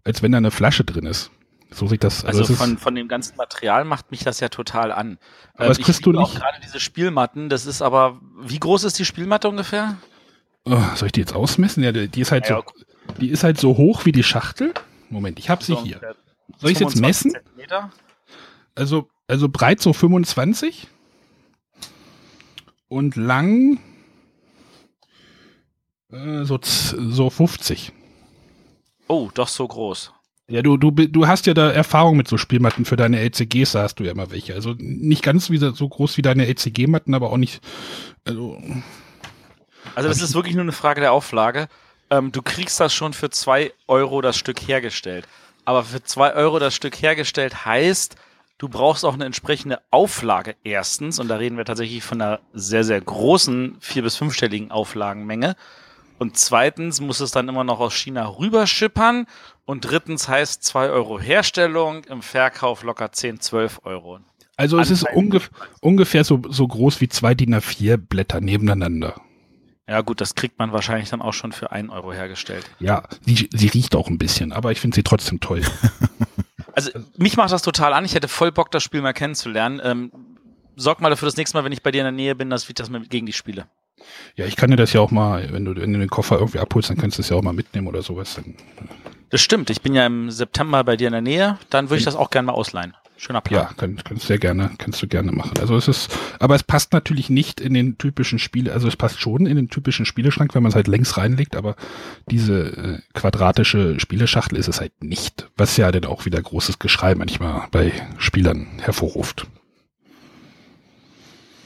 als 0.05 0.23
wenn 0.23 0.33
da 0.33 0.39
eine 0.39 0.51
Flasche 0.51 0.85
drin 0.85 1.07
ist. 1.07 1.31
So 1.71 1.87
sieht 1.87 2.05
das. 2.05 2.25
Also, 2.25 2.41
also 2.41 2.55
von, 2.55 2.77
von 2.77 2.95
dem 2.95 3.09
ganzen 3.09 3.37
Material 3.37 3.85
macht 3.85 4.11
mich 4.11 4.25
das 4.25 4.41
ja 4.41 4.49
total 4.49 4.93
an. 4.93 5.19
Aber 5.55 5.69
ähm, 5.69 5.83
kriegst 5.83 6.05
du 6.05 6.13
nicht. 6.13 6.35
Gerade 6.35 6.59
diese 6.63 6.81
Spielmatten, 6.81 7.49
das 7.49 7.67
ist 7.67 7.83
aber, 7.83 8.21
wie 8.41 8.59
groß 8.59 8.85
ist 8.85 8.99
die 8.99 9.05
Spielmatte 9.05 9.49
ungefähr? 9.49 9.97
Oh, 10.65 10.79
soll 10.95 11.07
ich 11.07 11.13
die 11.13 11.21
jetzt 11.21 11.35
ausmessen? 11.35 11.83
Ja, 11.83 11.93
die 11.93 12.21
ist 12.21 12.31
halt 12.31 12.49
ja, 12.49 12.57
so, 12.57 13.15
die 13.21 13.29
ist 13.29 13.43
halt 13.43 13.59
so 13.59 13.77
hoch 13.77 14.05
wie 14.05 14.13
die 14.13 14.23
Schachtel. 14.23 14.75
Moment, 15.09 15.39
ich 15.39 15.51
habe 15.51 15.65
sie 15.65 15.77
hier. 15.77 16.01
Soll 16.59 16.71
ich 16.71 16.79
jetzt 16.79 17.01
messen? 17.01 17.33
Zentimeter? 17.33 17.91
Also, 18.75 19.09
also 19.27 19.49
breit 19.49 19.81
so 19.81 19.93
25 19.93 20.89
und 22.93 23.17
lang 23.17 23.79
äh, 26.13 26.45
so, 26.45 26.59
so 26.63 27.31
50. 27.31 27.93
Oh, 29.09 29.31
doch 29.33 29.49
so 29.49 29.67
groß. 29.67 30.13
Ja, 30.49 30.61
du, 30.61 30.77
du, 30.77 30.91
du 30.91 31.27
hast 31.27 31.47
ja 31.47 31.55
da 31.55 31.71
Erfahrung 31.71 32.17
mit 32.17 32.29
so 32.29 32.37
Spielmatten 32.37 32.85
für 32.85 32.97
deine 32.97 33.21
LCGs, 33.21 33.73
da 33.73 33.83
hast 33.83 33.95
du 33.97 34.05
ja 34.05 34.13
immer 34.13 34.31
welche. 34.31 34.55
Also 34.55 34.75
nicht 34.77 35.23
ganz 35.23 35.49
wie, 35.49 35.57
so 35.57 35.89
groß 35.89 36.19
wie 36.19 36.23
deine 36.23 36.47
LCG-Matten, 36.47 37.15
aber 37.15 37.31
auch 37.31 37.39
nicht. 37.39 37.63
Also, 38.25 38.61
also 39.95 40.09
das 40.09 40.21
ist 40.21 40.35
wirklich 40.35 40.55
nur 40.55 40.65
eine 40.65 40.73
Frage 40.73 41.01
der 41.01 41.13
Auflage. 41.13 41.69
Ähm, 42.11 42.33
du 42.33 42.43
kriegst 42.43 42.79
das 42.79 42.93
schon 42.93 43.15
für 43.15 43.31
2 43.31 43.73
Euro 43.87 44.21
das 44.21 44.37
Stück 44.37 44.61
hergestellt. 44.61 45.27
Aber 45.65 45.85
für 45.85 46.03
2 46.03 46.35
Euro 46.35 46.59
das 46.59 46.75
Stück 46.75 47.01
hergestellt 47.01 47.65
heißt, 47.65 48.17
Du 48.62 48.68
brauchst 48.68 49.05
auch 49.05 49.14
eine 49.14 49.25
entsprechende 49.25 49.81
Auflage 49.90 50.55
erstens, 50.62 51.18
und 51.18 51.27
da 51.27 51.35
reden 51.35 51.57
wir 51.57 51.64
tatsächlich 51.64 52.05
von 52.05 52.20
einer 52.22 52.38
sehr, 52.53 52.85
sehr 52.85 53.01
großen, 53.01 53.79
vier- 53.81 54.03
bis 54.05 54.14
fünfstelligen 54.14 54.70
Auflagenmenge. 54.70 55.57
Und 56.20 56.37
zweitens 56.37 57.01
muss 57.01 57.18
es 57.18 57.33
dann 57.33 57.48
immer 57.48 57.64
noch 57.64 57.81
aus 57.81 57.92
China 57.92 58.25
rüberschippern. 58.25 59.27
Und 59.64 59.81
drittens 59.81 60.29
heißt 60.29 60.62
2 60.62 60.90
Euro 60.90 61.18
Herstellung, 61.18 62.05
im 62.05 62.22
Verkauf 62.22 62.85
locker 62.85 63.11
10, 63.11 63.40
12 63.40 63.81
Euro. 63.83 64.20
Also 64.57 64.79
es 64.79 64.92
ist 64.92 65.09
ungef 65.12 65.51
ungefähr 65.81 66.22
so, 66.22 66.40
so 66.48 66.68
groß 66.68 67.01
wie 67.01 67.09
zwei 67.09 67.35
DIN 67.35 67.57
A4 67.57 67.96
Blätter 67.96 68.40
nebeneinander. 68.40 69.20
Ja 69.88 70.03
gut, 70.03 70.20
das 70.20 70.37
kriegt 70.37 70.61
man 70.61 70.70
wahrscheinlich 70.72 71.11
dann 71.11 71.20
auch 71.20 71.35
schon 71.35 71.51
für 71.51 71.72
1 71.72 71.90
Euro 71.90 72.12
hergestellt. 72.12 72.70
Ja, 72.79 73.03
sie, 73.27 73.48
sie 73.53 73.66
riecht 73.66 73.96
auch 73.96 74.07
ein 74.07 74.18
bisschen, 74.18 74.53
aber 74.53 74.70
ich 74.70 74.79
finde 74.79 74.94
sie 74.94 75.03
trotzdem 75.03 75.40
toll. 75.40 75.62
Also 76.75 76.91
mich 77.17 77.37
macht 77.37 77.53
das 77.53 77.63
total 77.63 77.93
an. 77.93 78.05
Ich 78.05 78.15
hätte 78.15 78.29
voll 78.29 78.53
Bock, 78.53 78.71
das 78.71 78.83
Spiel 78.83 79.03
mal 79.03 79.13
kennenzulernen. 79.13 79.81
Ähm, 79.83 80.13
sorg 80.77 81.01
mal 81.01 81.11
dafür 81.11 81.27
das 81.27 81.37
nächste 81.37 81.57
Mal, 81.57 81.65
wenn 81.65 81.73
ich 81.73 81.83
bei 81.83 81.91
dir 81.91 81.99
in 81.99 82.05
der 82.05 82.13
Nähe 82.13 82.35
bin, 82.35 82.51
dass 82.51 82.69
ich 82.69 82.75
das 82.75 82.91
mal 82.91 83.01
gegen 83.01 83.27
die 83.27 83.33
spiele. 83.33 83.67
Ja, 84.37 84.47
ich 84.47 84.57
kann 84.57 84.71
dir 84.71 84.77
das 84.77 84.93
ja 84.93 85.01
auch 85.01 85.11
mal, 85.11 85.53
wenn 85.53 85.65
du, 85.65 85.77
wenn 85.77 85.93
du 85.93 85.99
den 85.99 86.09
Koffer 86.09 86.39
irgendwie 86.39 86.59
abholst, 86.59 86.91
dann 86.91 86.97
kannst 86.97 87.19
du 87.19 87.23
es 87.23 87.29
ja 87.29 87.37
auch 87.37 87.43
mal 87.43 87.53
mitnehmen 87.53 87.87
oder 87.87 88.03
sowas. 88.03 88.35
Dann, 88.35 88.57
das 89.31 89.41
stimmt. 89.41 89.71
Ich 89.71 89.83
bin 89.83 89.95
ja 89.95 90.07
im 90.07 90.31
September 90.31 90.83
bei 90.85 90.97
dir 90.97 91.09
in 91.09 91.13
der 91.13 91.23
Nähe. 91.23 91.59
Dann 91.71 91.89
würde 91.89 91.99
ich 91.99 92.05
das 92.05 92.17
auch 92.17 92.31
gerne 92.31 92.47
mal 92.47 92.53
ausleihen. 92.53 92.95
Schöner 93.23 93.41
Plan. 93.41 93.69
Ja, 93.69 93.73
kann, 93.77 94.01
kannst 94.03 94.27
sehr 94.27 94.39
gerne, 94.39 94.73
kannst 94.79 95.01
du 95.01 95.07
gerne 95.07 95.31
machen. 95.31 95.53
Also 95.61 95.77
es 95.77 95.87
ist, 95.87 96.19
aber 96.41 96.57
es 96.57 96.65
passt 96.65 96.93
natürlich 96.93 97.31
nicht 97.31 97.61
in 97.61 97.73
den 97.73 97.97
typischen 97.97 98.41
Spiele, 98.41 98.73
also 98.73 98.89
es 98.89 98.97
passt 98.97 99.21
schon 99.21 99.47
in 99.47 99.55
den 99.55 99.69
typischen 99.69 100.07
Spieleschrank, 100.07 100.57
wenn 100.57 100.63
man 100.65 100.71
es 100.71 100.75
halt 100.75 100.89
längs 100.89 101.17
reinlegt, 101.17 101.55
aber 101.55 101.77
diese 102.29 102.77
äh, 102.77 102.99
quadratische 103.15 104.01
Spieleschachtel 104.01 104.59
ist 104.59 104.67
es 104.67 104.81
halt 104.81 105.05
nicht, 105.05 105.49
was 105.57 105.77
ja 105.77 105.93
dann 105.93 106.07
auch 106.07 106.25
wieder 106.25 106.43
großes 106.43 106.81
Geschrei 106.81 107.15
manchmal 107.15 107.69
bei 107.71 107.93
Spielern 108.19 108.67
hervorruft. 108.81 109.47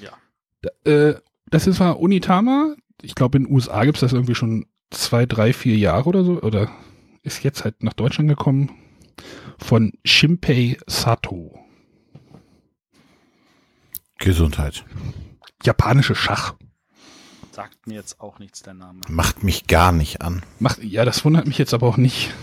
Ja. 0.03 0.93
Äh, 0.93 1.15
das 1.49 1.67
ist 1.67 1.81
war 1.81 2.01
Unitama. 2.01 2.75
Ich 3.01 3.15
glaube, 3.15 3.39
in 3.39 3.45
den 3.45 3.55
USA 3.55 3.87
gibt 3.87 3.97
es 3.97 4.03
das 4.03 4.13
irgendwie 4.13 4.35
schon 4.35 4.67
zwei, 4.91 5.25
drei, 5.25 5.55
vier 5.55 5.79
Jahre 5.79 6.11
oder 6.11 6.23
so, 6.23 6.43
oder 6.43 6.71
ist 7.23 7.43
jetzt 7.43 7.65
halt 7.65 7.83
nach 7.83 7.95
Deutschland 7.95 8.29
gekommen 8.29 8.73
von 9.59 9.93
Shimpei 10.05 10.79
Sato. 10.87 11.59
Gesundheit. 14.19 14.85
Japanische 15.63 16.15
Schach. 16.15 16.55
Sagt 17.53 17.87
mir 17.87 17.95
jetzt 17.95 18.21
auch 18.21 18.39
nichts 18.39 18.63
der 18.63 18.75
Name. 18.75 19.01
Macht 19.09 19.43
mich 19.43 19.67
gar 19.67 19.93
nicht 19.93 20.21
an. 20.21 20.43
Macht, 20.59 20.83
ja, 20.83 21.05
das 21.05 21.25
wundert 21.25 21.47
mich 21.47 21.59
jetzt 21.59 21.75
aber 21.75 21.87
auch 21.87 21.97
nicht. 21.97 22.35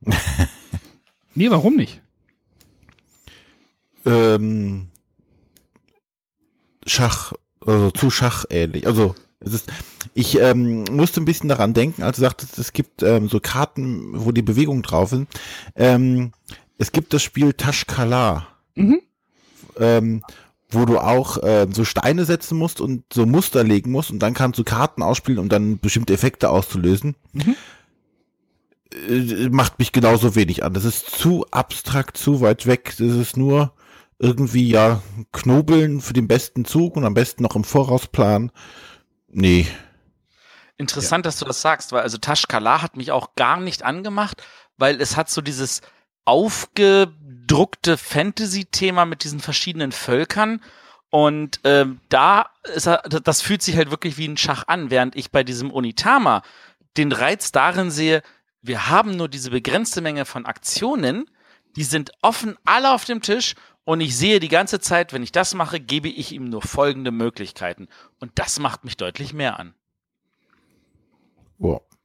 nee, 1.34 1.50
warum 1.50 1.76
nicht? 1.76 2.00
Ähm, 4.04 4.88
Schach, 6.86 7.34
also 7.60 7.90
zu 7.90 8.10
Schach 8.10 8.44
ähnlich. 8.50 8.86
Also 8.86 9.14
es 9.40 9.54
ist, 9.54 9.72
ich 10.14 10.38
ähm, 10.38 10.84
musste 10.90 11.20
ein 11.20 11.24
bisschen 11.24 11.48
daran 11.48 11.74
denken, 11.74 12.02
als 12.02 12.16
du 12.16 12.22
sagtest, 12.22 12.58
es 12.58 12.72
gibt 12.72 13.02
ähm, 13.02 13.28
so 13.28 13.40
Karten, 13.40 14.24
wo 14.24 14.32
die 14.32 14.42
Bewegungen 14.42 14.82
drauf 14.82 15.10
sind. 15.10 15.28
Ähm, 15.74 16.32
es 16.82 16.90
gibt 16.90 17.14
das 17.14 17.22
Spiel 17.22 17.52
Tashkala. 17.52 18.46
Mhm. 18.74 19.00
Ähm, 19.78 20.22
wo 20.68 20.84
du 20.84 20.98
auch 20.98 21.42
äh, 21.42 21.66
so 21.70 21.84
Steine 21.84 22.24
setzen 22.24 22.58
musst 22.58 22.80
und 22.80 23.04
so 23.12 23.26
Muster 23.26 23.62
legen 23.62 23.90
musst 23.90 24.10
und 24.10 24.18
dann 24.20 24.34
kannst 24.34 24.58
du 24.58 24.64
Karten 24.64 25.02
ausspielen, 25.02 25.38
um 25.38 25.48
dann 25.48 25.78
bestimmte 25.78 26.12
Effekte 26.14 26.50
auszulösen. 26.50 27.14
Mhm. 27.32 27.56
Äh, 29.08 29.48
macht 29.50 29.78
mich 29.78 29.92
genauso 29.92 30.34
wenig 30.34 30.64
an. 30.64 30.74
Das 30.74 30.84
ist 30.84 31.10
zu 31.10 31.46
abstrakt, 31.50 32.16
zu 32.16 32.40
weit 32.40 32.66
weg. 32.66 32.94
Das 32.98 33.14
ist 33.14 33.36
nur 33.36 33.72
irgendwie 34.18 34.68
ja 34.68 35.02
knobeln 35.32 36.00
für 36.00 36.14
den 36.14 36.26
besten 36.26 36.64
Zug 36.64 36.96
und 36.96 37.04
am 37.04 37.14
besten 37.14 37.42
noch 37.42 37.54
im 37.54 37.64
Voraus 37.64 38.06
planen. 38.06 38.50
Nee. 39.28 39.66
Interessant, 40.78 41.24
ja. 41.24 41.28
dass 41.28 41.38
du 41.38 41.44
das 41.44 41.60
sagst, 41.60 41.92
weil 41.92 42.02
also 42.02 42.18
Tashkala 42.18 42.82
hat 42.82 42.96
mich 42.96 43.12
auch 43.12 43.34
gar 43.36 43.60
nicht 43.60 43.84
angemacht, 43.84 44.42
weil 44.78 45.00
es 45.00 45.16
hat 45.16 45.30
so 45.30 45.42
dieses 45.42 45.80
aufgedruckte 46.24 47.96
Fantasy-Thema 47.96 49.04
mit 49.04 49.24
diesen 49.24 49.40
verschiedenen 49.40 49.92
Völkern. 49.92 50.60
Und 51.10 51.60
ähm, 51.64 52.00
da 52.08 52.50
ist 52.74 52.86
er, 52.86 53.02
das 53.02 53.42
fühlt 53.42 53.62
sich 53.62 53.76
halt 53.76 53.90
wirklich 53.90 54.16
wie 54.16 54.28
ein 54.28 54.38
Schach 54.38 54.64
an, 54.66 54.90
während 54.90 55.14
ich 55.16 55.30
bei 55.30 55.44
diesem 55.44 55.70
Unitama 55.70 56.42
den 56.96 57.12
Reiz 57.12 57.52
darin 57.52 57.90
sehe, 57.90 58.22
wir 58.62 58.88
haben 58.88 59.16
nur 59.16 59.28
diese 59.28 59.50
begrenzte 59.50 60.00
Menge 60.00 60.24
von 60.24 60.46
Aktionen, 60.46 61.28
die 61.76 61.84
sind 61.84 62.12
offen 62.22 62.56
alle 62.64 62.92
auf 62.92 63.04
dem 63.04 63.20
Tisch 63.20 63.54
und 63.84 64.00
ich 64.00 64.16
sehe 64.16 64.40
die 64.40 64.48
ganze 64.48 64.80
Zeit, 64.80 65.12
wenn 65.12 65.22
ich 65.22 65.32
das 65.32 65.54
mache, 65.54 65.80
gebe 65.80 66.08
ich 66.08 66.32
ihm 66.32 66.44
nur 66.44 66.62
folgende 66.62 67.10
Möglichkeiten. 67.10 67.88
Und 68.20 68.32
das 68.36 68.60
macht 68.60 68.84
mich 68.84 68.96
deutlich 68.96 69.32
mehr 69.32 69.58
an. 69.58 69.74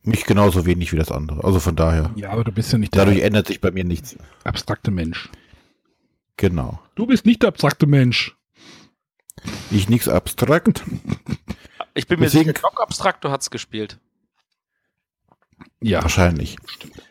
Mich 0.08 0.24
genauso 0.24 0.66
wenig 0.66 0.94
wie 0.94 0.96
das 0.96 1.12
andere. 1.12 1.44
Also 1.44 1.60
von 1.60 1.76
daher. 1.76 2.12
Ja, 2.16 2.30
aber 2.30 2.46
du 2.46 2.54
bist 2.54 2.72
ja 2.72 2.78
nicht 2.78 2.96
der 2.96 3.04
Dadurch 3.04 3.22
ändert 3.22 3.48
sich 3.48 3.60
bei 3.60 3.72
mir 3.72 3.84
nichts. 3.84 4.16
Abstrakte 4.46 4.90
Mensch. 4.90 5.30
Genau. 6.38 6.80
Du 6.96 7.06
bist 7.06 7.26
nicht 7.26 7.42
der 7.42 7.50
abstrakte 7.50 7.88
Mensch. 7.88 8.38
Ich 9.70 9.90
nichts 9.90 10.08
abstrakt. 10.08 10.86
Ich 11.94 12.08
bin 12.08 12.20
mir 12.20 12.28
Deswegen, 12.28 12.46
sicher, 12.46 12.54
Glock 12.54 12.80
Abstrakto 12.80 13.32
hat's 13.32 13.50
gespielt. 13.50 14.00
Ja. 15.82 16.02
Wahrscheinlich. 16.04 16.56
Stimmt. 16.68 17.04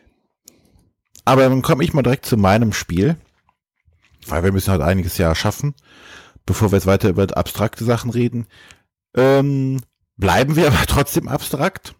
Aber 1.23 1.43
dann 1.43 1.61
komme 1.61 1.83
ich 1.83 1.93
mal 1.93 2.01
direkt 2.01 2.25
zu 2.25 2.35
meinem 2.35 2.73
Spiel, 2.73 3.15
weil 4.25 4.43
wir 4.43 4.51
müssen 4.51 4.71
halt 4.71 4.81
einiges 4.81 5.19
ja 5.19 5.35
schaffen, 5.35 5.75
bevor 6.47 6.71
wir 6.71 6.77
jetzt 6.77 6.87
weiter 6.87 7.09
über 7.09 7.27
abstrakte 7.37 7.85
Sachen 7.85 8.09
reden. 8.09 8.47
Ähm, 9.15 9.81
bleiben 10.15 10.55
wir 10.55 10.65
aber 10.67 10.85
trotzdem 10.87 11.27
abstrakt 11.27 11.93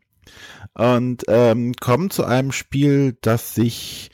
und 0.77 1.23
ähm, 1.27 1.73
kommen 1.73 2.09
zu 2.11 2.23
einem 2.23 2.51
Spiel, 2.51 3.17
das 3.21 3.55
sich, 3.55 4.11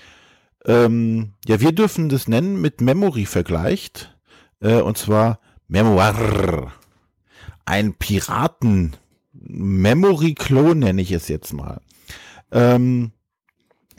ähm, 0.66 1.34
ja, 1.46 1.60
wir 1.60 1.74
dürfen 1.74 2.08
das 2.08 2.30
nennen, 2.30 2.62
mit 2.62 2.80
Memory 2.80 3.26
vergleicht, 3.26 4.16
äh, 4.62 4.80
und 4.80 4.98
zwar 4.98 5.42
Memoir. 5.68 6.72
Ein 7.66 7.96
Piraten-Memory-Klon 7.96 10.80
nenne 10.80 11.02
ich 11.02 11.12
es 11.12 11.28
jetzt 11.28 11.52
mal. 11.52 11.82
Ähm, 12.52 13.12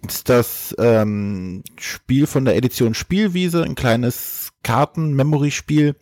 ist 0.07 0.31
das 0.31 0.75
ähm, 0.79 1.65
Spiel 1.79 2.27
von 2.27 2.47
der 2.47 2.57
Edition 2.57 2.95
Spielwiese, 2.95 3.63
ein 3.63 3.75
kleines 3.75 4.53
Karten-Memory-Spiel, 4.63 5.97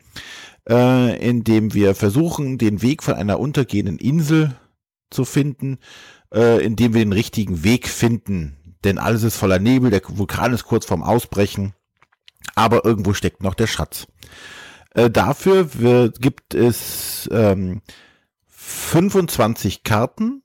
äh, 0.69 1.29
in 1.29 1.43
dem 1.43 1.75
wir 1.75 1.97
versuchen, 1.97 2.59
den 2.59 2.83
Weg 2.83 3.03
von 3.03 3.15
einer 3.15 3.41
untergehenden 3.41 3.99
Insel 3.99 4.55
zu 5.11 5.25
finden, 5.25 5.79
äh, 6.33 6.65
indem 6.65 6.95
wir 6.95 7.05
den 7.05 7.13
richtigen 7.13 7.65
Weg 7.65 7.89
finden. 7.89 8.57
Denn 8.85 8.99
alles 8.99 9.23
ist 9.23 9.37
voller 9.37 9.59
Nebel, 9.59 9.91
der 9.91 10.03
Vulkan 10.05 10.53
ist 10.53 10.65
kurz 10.65 10.87
vorm 10.87 11.03
Ausbrechen, 11.03 11.75
aber 12.55 12.85
irgendwo 12.85 13.15
steckt 13.15 13.43
noch 13.43 13.55
der 13.55 13.67
Schatz. 13.69 14.07
Äh, 14.95 15.11
dafür 15.11 15.75
wird, 15.75 16.21
gibt 16.21 16.55
es 16.55 17.29
ähm, 17.33 17.81
25 18.49 19.85
Karten, 19.85 20.43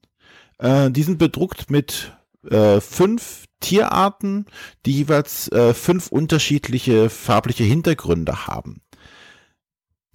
äh, 0.60 0.92
die 0.92 1.04
sind 1.04 1.18
bedruckt 1.18 1.70
mit 1.70 2.14
äh, 2.50 2.80
fünf 2.80 3.46
Tierarten, 3.60 4.46
die 4.86 4.94
jeweils 4.94 5.52
äh, 5.52 5.74
fünf 5.74 6.08
unterschiedliche 6.08 7.10
farbliche 7.10 7.64
Hintergründe 7.64 8.48
haben. 8.48 8.82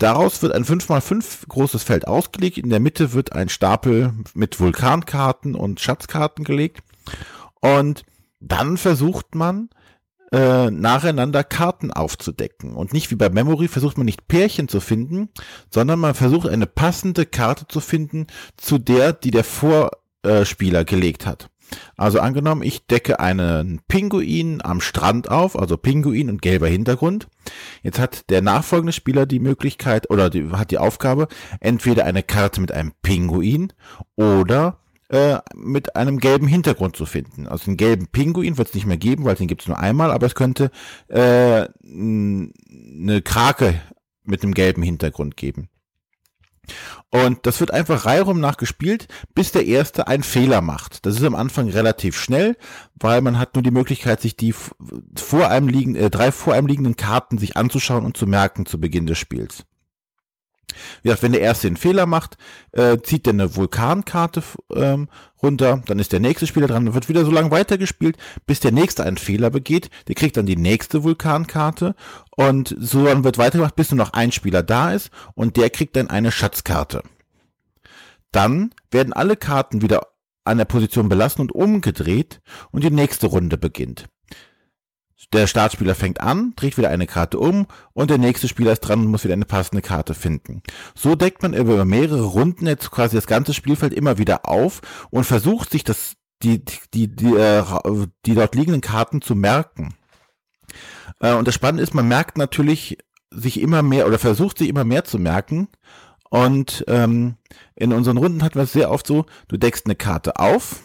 Daraus 0.03 0.43
wird 0.43 0.53
ein 0.53 0.65
5x5 0.65 1.47
großes 1.47 1.85
Feld 1.85 2.09
ausgelegt. 2.09 2.59
In 2.59 2.71
der 2.71 2.81
Mitte 2.81 3.13
wird 3.13 3.35
ein 3.35 3.49
Stapel 3.49 4.13
mit 4.35 4.59
Vulkankarten 4.59 5.55
und 5.55 5.79
Schatzkarten 5.79 6.45
gelegt. 6.45 6.83
Und 7.61 8.03
dann 8.41 8.79
versucht 8.79 9.37
man, 9.37 9.71
äh, 10.33 10.73
nacheinander 10.73 11.45
Karten 11.45 11.93
aufzudecken. 11.93 12.75
Und 12.75 12.93
nicht 12.93 13.13
wie 13.13 13.15
bei 13.15 13.31
Memory 13.31 13.69
versucht 13.69 13.97
man 13.97 14.07
nicht 14.07 14.27
Pärchen 14.27 14.67
zu 14.67 14.81
finden, 14.81 15.29
sondern 15.71 16.01
man 16.01 16.15
versucht 16.15 16.49
eine 16.49 16.67
passende 16.67 17.25
Karte 17.25 17.69
zu 17.69 17.79
finden 17.79 18.27
zu 18.57 18.79
der, 18.79 19.13
die 19.13 19.31
der 19.31 19.45
Vor 19.45 19.93
äh, 20.25 20.45
Spieler 20.45 20.85
gelegt 20.85 21.27
hat. 21.27 21.49
Also 21.97 22.21
angenommen, 22.21 22.63
ich 22.63 22.87
decke 22.87 23.21
einen 23.21 23.81
Pinguin 23.89 24.61
am 24.63 24.81
Strand 24.81 25.31
auf, 25.31 25.59
also 25.59 25.77
Pinguin 25.77 26.29
und 26.29 26.43
gelber 26.43 26.69
Hintergrund. 26.69 27.29
Jetzt 27.83 27.99
hat 27.99 28.31
der 28.31 28.43
nachfolgende 28.43 28.93
Spieler 28.93 29.27
die 29.27 29.41
Möglichkeit 29.41 30.11
oder 30.11 30.31
die, 30.31 30.51
hat 30.51 30.71
die 30.71 30.79
Aufgabe, 30.79 31.29
entweder 31.61 32.05
eine 32.05 32.23
Karte 32.23 32.61
mit 32.61 32.73
einem 32.73 32.93
Pinguin 33.03 33.73
oder 34.17 34.79
äh, 35.09 35.39
mit 35.55 35.95
einem 35.95 36.19
gelben 36.19 36.47
Hintergrund 36.47 36.97
zu 36.97 37.07
finden. 37.07 37.47
Also 37.47 37.67
einen 37.67 37.77
gelben 37.77 38.07
Pinguin 38.07 38.57
wird 38.57 38.69
es 38.69 38.75
nicht 38.75 38.87
mehr 38.87 38.97
geben, 38.97 39.25
weil 39.25 39.35
den 39.35 39.47
gibt 39.47 39.63
es 39.63 39.69
nur 39.69 39.79
einmal, 39.79 40.11
aber 40.11 40.27
es 40.27 40.35
könnte 40.35 40.71
äh, 41.09 41.69
eine 41.85 43.23
Krake 43.23 43.81
mit 44.25 44.43
einem 44.43 44.55
gelben 44.55 44.83
Hintergrund 44.83 45.37
geben. 45.37 45.69
Und 47.11 47.47
das 47.47 47.61
wird 47.61 47.73
einfach 47.73 48.07
reihum 48.07 48.41
nachgespielt, 48.41 49.07
bis 49.35 49.53
der 49.53 49.67
Erste 49.67 50.07
einen 50.07 50.23
Fehler 50.23 50.63
macht. 50.63 51.05
Das 51.05 51.17
ist 51.17 51.25
am 51.25 51.35
Anfang 51.35 51.69
relativ 51.69 52.19
schnell, 52.19 52.57
weil 52.95 53.21
man 53.21 53.39
hat 53.39 53.55
nur 53.55 53.63
die 53.63 53.71
Möglichkeit, 53.71 54.21
sich 54.23 54.37
die 54.37 54.55
vor 55.15 55.49
einem 55.49 55.69
liegen, 55.69 55.95
äh, 55.95 56.09
drei 56.09 56.33
vor 56.33 56.55
einem 56.55 56.67
liegenden 56.67 56.97
Karten 56.97 57.37
sich 57.37 57.57
anzuschauen 57.57 58.07
und 58.07 58.17
zu 58.17 58.27
merken 58.27 58.65
zu 58.65 58.81
Beginn 58.81 59.07
des 59.07 59.19
Spiels. 59.19 59.65
Wie 61.03 61.09
gesagt, 61.09 61.23
wenn 61.23 61.33
der 61.33 61.41
erste 61.41 61.67
einen 61.67 61.77
Fehler 61.77 62.07
macht, 62.07 62.37
äh, 62.73 62.99
zieht 63.03 63.27
der 63.27 63.35
eine 63.35 63.57
Vulkankarte 63.57 64.43
ähm, 64.75 65.09
runter, 65.43 65.83
dann 65.87 65.99
ist 65.99 66.13
der 66.13 66.21
nächste 66.21 66.47
Spieler 66.47 66.67
dran, 66.67 66.87
dann 66.87 66.95
wird 66.95 67.09
wieder 67.09 67.25
so 67.25 67.31
lange 67.31 67.51
weitergespielt, 67.51 68.17
bis 68.47 68.61
der 68.61 68.73
nächste 68.73 69.05
einen 69.05 69.17
Fehler 69.17 69.51
begeht, 69.51 69.91
der 70.09 70.15
kriegt 70.15 70.37
dann 70.37 70.47
die 70.47 70.57
nächste 70.57 71.03
Vulkankarte 71.03 71.95
und 72.31 72.75
so 72.79 73.05
dann 73.05 73.25
wird 73.25 73.39
weitergemacht, 73.39 73.77
bis 73.77 73.91
nur 73.91 73.99
noch 73.99 74.13
ein 74.13 74.33
Spieler 74.33 74.63
da 74.63 74.93
ist 74.93 75.11
und 75.35 75.57
der 75.57 75.71
kriegt 75.71 75.97
dann 75.97 76.11
eine 76.11 76.33
Schatzkarte. 76.33 77.03
Dann 78.31 78.73
werden 78.91 79.13
alle 79.13 79.37
Karten 79.37 79.83
wieder 79.83 80.07
an 80.45 80.59
der 80.59 80.65
Position 80.65 81.09
belassen 81.09 81.43
und 81.43 81.53
umgedreht 81.53 82.41
und 82.71 82.83
die 82.83 82.91
nächste 82.91 83.27
Runde 83.27 83.59
beginnt. 83.59 84.07
Der 85.33 85.47
Startspieler 85.47 85.95
fängt 85.95 86.21
an, 86.21 86.53
dreht 86.57 86.77
wieder 86.77 86.91
eine 86.91 87.07
Karte 87.07 87.39
um 87.39 87.67
und 87.95 88.11
der 88.11 88.19
nächste 88.19 88.49
Spieler 88.49 88.73
ist 88.73 88.81
dran 88.81 89.01
und 89.01 89.07
muss 89.07 89.25
wieder 89.25 89.33
eine 89.33 89.47
passende 89.47 89.81
Karte 89.81 90.15
finden. 90.15 90.63
So 90.95 91.15
deckt 91.15 91.43
man 91.43 91.55
über 91.55 91.85
mehrere 91.85 92.23
Runden 92.23 92.67
jetzt 92.67 92.91
quasi 92.91 93.17
das 93.17 93.27
ganze 93.27 93.55
Spielfeld 93.55 93.95
immer 93.95 94.19
wieder 94.19 94.47
auf 94.47 94.83
und 95.11 95.25
versucht 95.25 95.71
sich 95.71 95.85
das, 95.85 96.15
die, 96.43 96.63
die, 96.93 97.09
die, 97.09 97.35
äh, 97.35 97.65
die 98.27 98.35
dort 98.35 98.55
liegenden 98.55 98.83
Karten 98.83 99.23
zu 99.23 99.35
merken. 99.35 99.95
Äh, 101.21 101.33
und 101.33 101.49
das 101.49 101.55
Spannende 101.55 101.83
ist, 101.83 101.95
man 101.95 102.09
merkt 102.09 102.37
natürlich 102.37 102.99
sich 103.31 103.61
immer 103.61 103.83
mehr 103.83 104.07
oder 104.07 104.19
versucht 104.19 104.59
sich 104.59 104.69
immer 104.69 104.85
mehr 104.85 105.05
zu 105.05 105.19
merken. 105.19 105.69
Und 106.29 106.85
ähm, 106.89 107.37
in 107.75 107.93
unseren 107.93 108.19
Runden 108.19 108.43
hatten 108.43 108.57
wir 108.57 108.63
es 108.63 108.73
sehr 108.73 108.91
oft 108.91 109.07
so, 109.07 109.27
du 109.49 109.57
deckst 109.57 109.87
eine 109.87 109.95
Karte 109.95 110.37
auf 110.37 110.81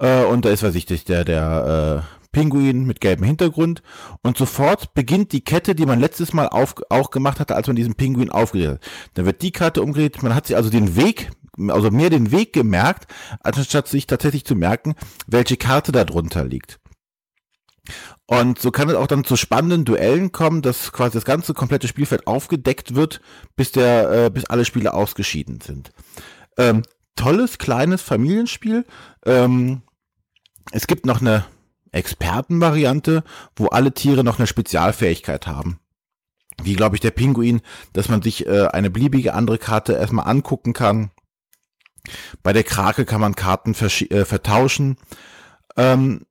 äh, 0.00 0.24
und 0.24 0.44
da 0.44 0.50
ist, 0.50 0.62
was 0.62 0.74
ich, 0.74 0.86
der, 0.86 1.24
der 1.24 2.04
äh, 2.04 2.17
Pinguin 2.32 2.84
mit 2.84 3.00
gelbem 3.00 3.24
Hintergrund 3.24 3.82
und 4.22 4.36
sofort 4.36 4.94
beginnt 4.94 5.32
die 5.32 5.42
Kette, 5.42 5.74
die 5.74 5.86
man 5.86 6.00
letztes 6.00 6.32
Mal 6.32 6.48
auf, 6.48 6.74
auch 6.90 7.10
gemacht 7.10 7.40
hatte, 7.40 7.56
als 7.56 7.66
man 7.66 7.76
diesen 7.76 7.94
Pinguin 7.94 8.30
aufgedreht 8.30 8.70
hat. 8.70 8.88
Dann 9.14 9.26
wird 9.26 9.42
die 9.42 9.52
Karte 9.52 9.82
umgedreht, 9.82 10.22
man 10.22 10.34
hat 10.34 10.46
sich 10.46 10.56
also 10.56 10.70
den 10.70 10.96
Weg, 10.96 11.30
also 11.68 11.90
mehr 11.90 12.10
den 12.10 12.30
Weg 12.30 12.52
gemerkt, 12.52 13.10
anstatt 13.40 13.88
sich 13.88 14.06
tatsächlich 14.06 14.44
zu 14.44 14.54
merken, 14.54 14.94
welche 15.26 15.56
Karte 15.56 15.92
da 15.92 16.04
drunter 16.04 16.44
liegt. 16.44 16.78
Und 18.26 18.58
so 18.58 18.70
kann 18.70 18.90
es 18.90 18.94
auch 18.94 19.06
dann 19.06 19.24
zu 19.24 19.36
spannenden 19.36 19.86
Duellen 19.86 20.32
kommen, 20.32 20.60
dass 20.60 20.92
quasi 20.92 21.14
das 21.14 21.24
ganze 21.24 21.54
komplette 21.54 21.88
Spielfeld 21.88 22.26
aufgedeckt 22.26 22.94
wird, 22.94 23.22
bis 23.56 23.72
der, 23.72 24.26
äh, 24.26 24.30
bis 24.30 24.44
alle 24.44 24.66
Spieler 24.66 24.92
ausgeschieden 24.92 25.60
sind. 25.62 25.92
Ähm, 26.58 26.82
tolles 27.16 27.56
kleines 27.56 28.02
Familienspiel. 28.02 28.84
Ähm, 29.24 29.80
es 30.72 30.86
gibt 30.86 31.06
noch 31.06 31.22
eine 31.22 31.46
Expertenvariante, 31.92 33.24
wo 33.56 33.66
alle 33.66 33.92
Tiere 33.92 34.24
noch 34.24 34.38
eine 34.38 34.46
Spezialfähigkeit 34.46 35.46
haben. 35.46 35.78
Wie 36.62 36.74
glaube 36.74 36.96
ich 36.96 37.00
der 37.00 37.12
Pinguin, 37.12 37.60
dass 37.92 38.08
man 38.08 38.22
sich 38.22 38.46
äh, 38.46 38.66
eine 38.68 38.90
beliebige 38.90 39.34
andere 39.34 39.58
Karte 39.58 39.92
erstmal 39.94 40.28
angucken 40.28 40.72
kann. 40.72 41.10
Bei 42.42 42.52
der 42.52 42.64
Krake 42.64 43.04
kann 43.04 43.20
man 43.20 43.34
Karten 43.34 43.74
äh, 43.74 44.24
vertauschen. 44.24 44.96
Ähm, 45.76 46.22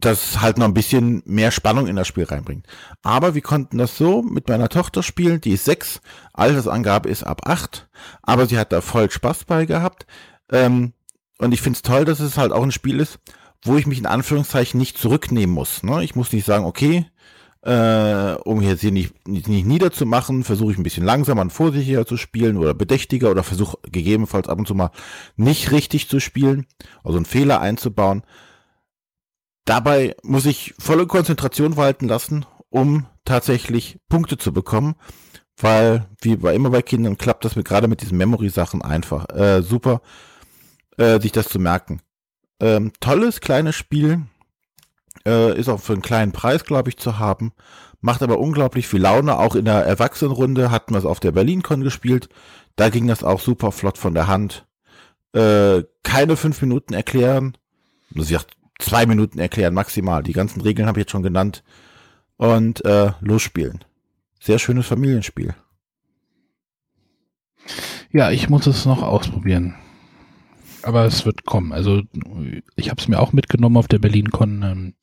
das 0.00 0.40
halt 0.40 0.58
noch 0.58 0.66
ein 0.66 0.74
bisschen 0.74 1.22
mehr 1.26 1.50
Spannung 1.50 1.86
in 1.86 1.96
das 1.96 2.08
Spiel 2.08 2.24
reinbringt. 2.24 2.66
Aber 3.02 3.34
wir 3.34 3.42
konnten 3.42 3.78
das 3.78 3.96
so 3.96 4.22
mit 4.22 4.48
meiner 4.48 4.68
Tochter 4.68 5.02
spielen, 5.02 5.40
die 5.40 5.52
ist 5.52 5.64
sechs, 5.64 6.00
Altersangabe 6.32 7.08
ist 7.08 7.22
ab 7.22 7.42
acht, 7.44 7.88
aber 8.22 8.46
sie 8.46 8.58
hat 8.58 8.72
da 8.72 8.80
voll 8.80 9.10
Spaß 9.10 9.44
bei 9.44 9.66
gehabt. 9.66 10.06
Ähm, 10.50 10.94
und 11.38 11.52
ich 11.52 11.62
finde 11.62 11.76
es 11.76 11.82
toll, 11.82 12.04
dass 12.04 12.20
es 12.20 12.36
halt 12.36 12.52
auch 12.52 12.62
ein 12.62 12.72
Spiel 12.72 13.00
ist, 13.00 13.18
wo 13.64 13.76
ich 13.76 13.86
mich 13.86 13.98
in 13.98 14.06
Anführungszeichen 14.06 14.78
nicht 14.78 14.98
zurücknehmen 14.98 15.54
muss. 15.54 15.82
Ne? 15.82 16.02
Ich 16.02 16.14
muss 16.14 16.32
nicht 16.32 16.46
sagen, 16.46 16.64
okay, 16.64 17.06
äh, 17.62 18.34
um 18.44 18.62
jetzt 18.62 18.80
hier 18.80 18.90
nicht, 18.90 19.28
nicht, 19.28 19.48
nicht 19.48 19.66
niederzumachen, 19.66 20.44
versuche 20.44 20.72
ich 20.72 20.78
ein 20.78 20.82
bisschen 20.82 21.04
langsamer 21.04 21.42
und 21.42 21.52
vorsichtiger 21.52 22.06
zu 22.06 22.16
spielen 22.16 22.56
oder 22.56 22.72
bedächtiger 22.72 23.30
oder 23.30 23.42
versuche 23.42 23.76
gegebenenfalls 23.90 24.48
ab 24.48 24.58
und 24.58 24.66
zu 24.66 24.74
mal 24.74 24.90
nicht 25.36 25.70
richtig 25.70 26.08
zu 26.08 26.20
spielen, 26.20 26.66
also 27.04 27.18
einen 27.18 27.26
Fehler 27.26 27.60
einzubauen. 27.60 28.22
Dabei 29.66 30.16
muss 30.22 30.46
ich 30.46 30.74
volle 30.78 31.06
Konzentration 31.06 31.76
walten 31.76 32.08
lassen, 32.08 32.46
um 32.70 33.06
tatsächlich 33.26 33.98
Punkte 34.08 34.38
zu 34.38 34.52
bekommen, 34.52 34.94
weil 35.58 36.06
wie 36.22 36.36
bei 36.36 36.54
immer 36.54 36.70
bei 36.70 36.80
Kindern 36.80 37.18
klappt 37.18 37.44
das 37.44 37.56
mit 37.56 37.68
gerade 37.68 37.88
mit 37.88 38.00
diesen 38.00 38.16
Memory-Sachen 38.16 38.80
einfach 38.80 39.28
äh, 39.28 39.60
super, 39.60 40.00
äh, 40.96 41.20
sich 41.20 41.32
das 41.32 41.48
zu 41.48 41.58
merken. 41.58 42.00
Ähm, 42.60 42.92
tolles 43.00 43.40
kleines 43.40 43.74
Spiel, 43.74 44.22
äh, 45.26 45.58
ist 45.58 45.68
auch 45.68 45.80
für 45.80 45.92
einen 45.92 46.02
kleinen 46.02 46.32
Preis, 46.32 46.64
glaube 46.64 46.88
ich, 46.88 46.98
zu 46.98 47.18
haben. 47.18 47.52
Macht 48.00 48.22
aber 48.22 48.38
unglaublich 48.38 48.88
viel 48.88 49.00
Laune. 49.00 49.38
Auch 49.38 49.54
in 49.54 49.64
der 49.64 49.84
Erwachsenenrunde 49.84 50.70
hatten 50.70 50.94
wir 50.94 50.98
es 50.98 51.04
auf 51.04 51.20
der 51.20 51.32
BerlinCon 51.32 51.82
gespielt. 51.82 52.28
Da 52.76 52.88
ging 52.88 53.06
das 53.06 53.24
auch 53.24 53.40
super 53.40 53.72
flott 53.72 53.98
von 53.98 54.14
der 54.14 54.26
Hand. 54.26 54.66
Äh, 55.32 55.82
keine 56.02 56.36
fünf 56.36 56.60
Minuten 56.62 56.94
erklären. 56.94 57.56
Muss 58.10 58.30
ich 58.30 58.38
zwei 58.78 59.06
Minuten 59.06 59.38
erklären, 59.38 59.74
maximal. 59.74 60.22
Die 60.22 60.32
ganzen 60.32 60.60
Regeln 60.62 60.88
habe 60.88 60.98
ich 60.98 61.04
jetzt 61.04 61.12
schon 61.12 61.22
genannt. 61.22 61.62
Und 62.36 62.84
äh, 62.86 63.12
losspielen. 63.20 63.84
Sehr 64.40 64.58
schönes 64.58 64.86
Familienspiel. 64.86 65.54
Ja, 68.10 68.30
ich 68.30 68.48
muss 68.48 68.66
es 68.66 68.86
noch 68.86 69.02
ausprobieren. 69.02 69.76
Aber 70.82 71.04
es 71.04 71.26
wird 71.26 71.44
kommen. 71.44 71.72
Also 71.72 72.02
ich 72.76 72.90
habe 72.90 73.00
es 73.00 73.08
mir 73.08 73.20
auch 73.20 73.32
mitgenommen 73.32 73.76
auf 73.76 73.88
der 73.88 73.98
BerlinCon. 73.98 74.62
Ähm, 74.62 74.94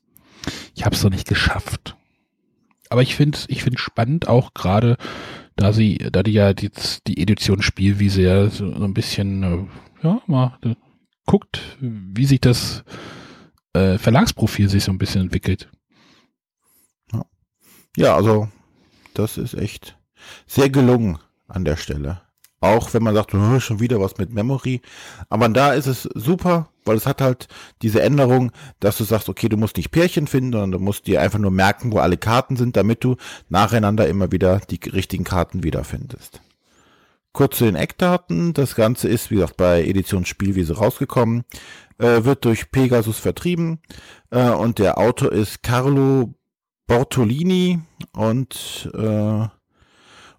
ich 0.76 0.86
habe 0.86 0.96
es 0.96 1.04
noch 1.04 1.12
nicht 1.12 1.28
geschafft. 1.28 1.96
Aber 2.90 3.02
ich 3.02 3.16
finde 3.16 3.38
ich 3.48 3.64
finde 3.64 3.80
spannend 3.80 4.28
auch 4.28 4.54
gerade, 4.54 4.98
da 5.56 5.74
sie, 5.74 5.98
da 5.98 6.24
die 6.24 6.32
ja 6.32 6.54
die, 6.54 6.72
die 7.06 7.22
Edition 7.22 7.62
Spielwiese 7.62 8.22
ja 8.22 8.50
so, 8.50 8.74
so 8.74 8.84
ein 8.84 8.94
bisschen, 8.94 9.44
äh, 9.44 9.68
ja, 10.04 10.22
mal 10.26 10.58
äh, 10.64 10.76
guckt, 11.26 11.62
wie 11.80 12.26
sich 12.26 12.40
das 12.40 12.84
äh, 13.74 13.98
Verlagsprofil 13.98 14.70
sich 14.70 14.86
so 14.86 14.92
ein 14.92 14.98
bisschen 14.98 15.22
entwickelt. 15.22 15.70
Ja, 17.98 18.16
also 18.16 18.48
das 19.16 19.40
ist 19.40 19.56
echt 19.56 19.98
sehr 20.46 20.70
gelungen 20.70 21.18
an 21.48 21.66
der 21.66 21.78
Stelle. 21.78 22.22
Auch 22.60 22.94
wenn 22.94 23.04
man 23.04 23.14
sagt, 23.14 23.36
oh, 23.36 23.60
schon 23.60 23.80
wieder 23.80 24.00
was 24.00 24.18
mit 24.18 24.34
Memory. 24.34 24.82
Aber 25.30 25.48
da 25.50 25.74
ist 25.74 25.86
es 25.86 26.04
super, 26.16 26.70
weil 26.86 26.98
es 26.98 27.06
hat 27.06 27.22
halt 27.22 27.48
diese 27.84 28.02
Änderung, 28.02 28.52
dass 28.80 28.98
du 28.98 29.04
sagst, 29.04 29.30
okay, 29.30 29.48
du 29.48 29.58
musst 29.58 29.78
nicht 29.78 29.92
Pärchen 29.92 30.26
finden, 30.26 30.54
sondern 30.54 30.72
du 30.72 30.80
musst 30.80 31.06
dir 31.06 31.22
einfach 31.22 31.40
nur 31.40 31.52
merken, 31.52 31.92
wo 31.92 32.00
alle 32.00 32.18
Karten 32.18 32.56
sind, 32.56 32.76
damit 32.76 33.04
du 33.04 33.16
nacheinander 33.50 34.08
immer 34.08 34.32
wieder 34.32 34.60
die 34.60 34.80
richtigen 34.90 35.24
Karten 35.24 35.64
wiederfindest. 35.64 36.42
Kurz 37.32 37.58
zu 37.58 37.66
den 37.66 37.76
Eckdaten. 37.76 38.54
Das 38.54 38.74
Ganze 38.74 39.08
ist, 39.08 39.30
wie 39.30 39.36
gesagt, 39.36 39.58
bei 39.58 39.84
Edition 39.84 40.26
Spielwiese 40.26 40.78
rausgekommen, 40.78 41.44
äh, 42.00 42.24
wird 42.24 42.46
durch 42.46 42.72
Pegasus 42.72 43.20
vertrieben 43.20 43.80
äh, 44.32 44.50
und 44.50 44.80
der 44.80 44.98
Autor 44.98 45.32
ist 45.32 45.62
Carlo 45.62 46.34
Bortolini 46.88 47.82
und 48.14 48.90
äh, 48.96 49.48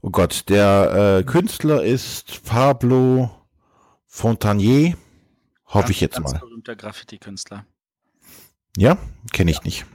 oh 0.02 0.10
Gott, 0.10 0.48
der 0.48 1.18
äh, 1.18 1.22
Künstler 1.24 1.82
ist 1.82 2.44
Pablo 2.44 3.30
Fontanier. 4.06 4.96
Hoffe 5.66 5.84
ganz, 5.84 5.90
ich 5.90 6.00
jetzt 6.00 6.14
ganz 6.16 6.32
mal. 6.32 6.38
berühmter 6.38 6.76
Graffiti-Künstler. 6.76 7.64
Ja, 8.76 8.96
kenne 9.32 9.50
ich 9.50 9.62
nicht. 9.64 9.86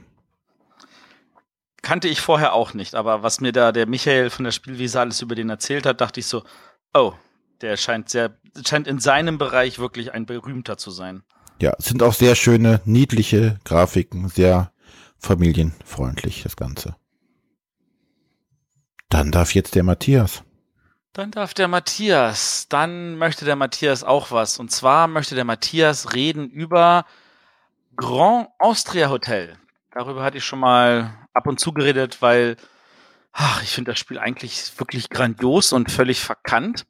Kannte 1.82 2.08
ich 2.08 2.20
vorher 2.20 2.54
auch 2.54 2.72
nicht, 2.74 2.94
aber 2.94 3.22
was 3.22 3.40
mir 3.40 3.52
da 3.52 3.72
der 3.72 3.86
Michael 3.86 4.30
von 4.30 4.44
der 4.44 4.52
Spielwiese 4.52 5.00
alles 5.00 5.20
über 5.20 5.34
den 5.34 5.50
erzählt 5.50 5.84
hat, 5.84 6.00
dachte 6.00 6.20
ich 6.20 6.26
so, 6.26 6.42
oh, 6.94 7.12
der 7.60 7.76
scheint 7.76 8.08
sehr, 8.08 8.38
scheint 8.66 8.86
in 8.86 8.98
seinem 8.98 9.36
Bereich 9.36 9.78
wirklich 9.78 10.12
ein 10.12 10.26
berühmter 10.26 10.78
zu 10.78 10.90
sein. 10.90 11.22
Ja, 11.60 11.74
es 11.78 11.86
sind 11.86 12.02
auch 12.02 12.14
sehr 12.14 12.34
schöne, 12.34 12.80
niedliche 12.84 13.58
Grafiken, 13.64 14.28
sehr 14.28 14.72
familienfreundlich, 15.18 16.42
das 16.42 16.56
Ganze. 16.56 16.96
Dann 19.08 19.30
darf 19.30 19.54
jetzt 19.54 19.74
der 19.74 19.84
Matthias. 19.84 20.42
Dann 21.12 21.30
darf 21.30 21.54
der 21.54 21.68
Matthias. 21.68 22.66
Dann 22.68 23.16
möchte 23.16 23.44
der 23.44 23.56
Matthias 23.56 24.02
auch 24.02 24.30
was. 24.30 24.58
Und 24.58 24.70
zwar 24.70 25.06
möchte 25.06 25.34
der 25.34 25.44
Matthias 25.44 26.14
reden 26.14 26.50
über 26.50 27.06
Grand 27.96 28.48
Austria 28.58 29.08
Hotel. 29.08 29.56
Darüber 29.92 30.24
hatte 30.24 30.38
ich 30.38 30.44
schon 30.44 30.58
mal 30.58 31.14
ab 31.32 31.46
und 31.46 31.60
zu 31.60 31.72
geredet, 31.72 32.20
weil 32.20 32.56
ach, 33.32 33.62
ich 33.62 33.70
finde 33.70 33.92
das 33.92 33.98
Spiel 33.98 34.18
eigentlich 34.18 34.78
wirklich 34.78 35.10
grandios 35.10 35.72
und 35.72 35.90
völlig 35.90 36.20
verkannt. 36.20 36.86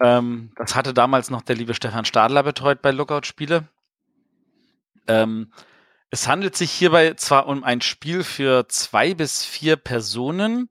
Ähm, 0.00 0.52
das 0.56 0.74
hatte 0.74 0.94
damals 0.94 1.30
noch 1.30 1.42
der 1.42 1.56
liebe 1.56 1.74
Stefan 1.74 2.04
Stadler 2.04 2.42
betreut 2.42 2.80
bei 2.80 2.90
Lookout 2.90 3.26
Spiele. 3.26 3.68
Ähm, 5.06 5.52
es 6.10 6.28
handelt 6.28 6.56
sich 6.56 6.70
hierbei 6.70 7.14
zwar 7.14 7.46
um 7.46 7.64
ein 7.64 7.80
Spiel 7.80 8.22
für 8.24 8.68
zwei 8.68 9.14
bis 9.14 9.44
vier 9.44 9.76
Personen, 9.76 10.68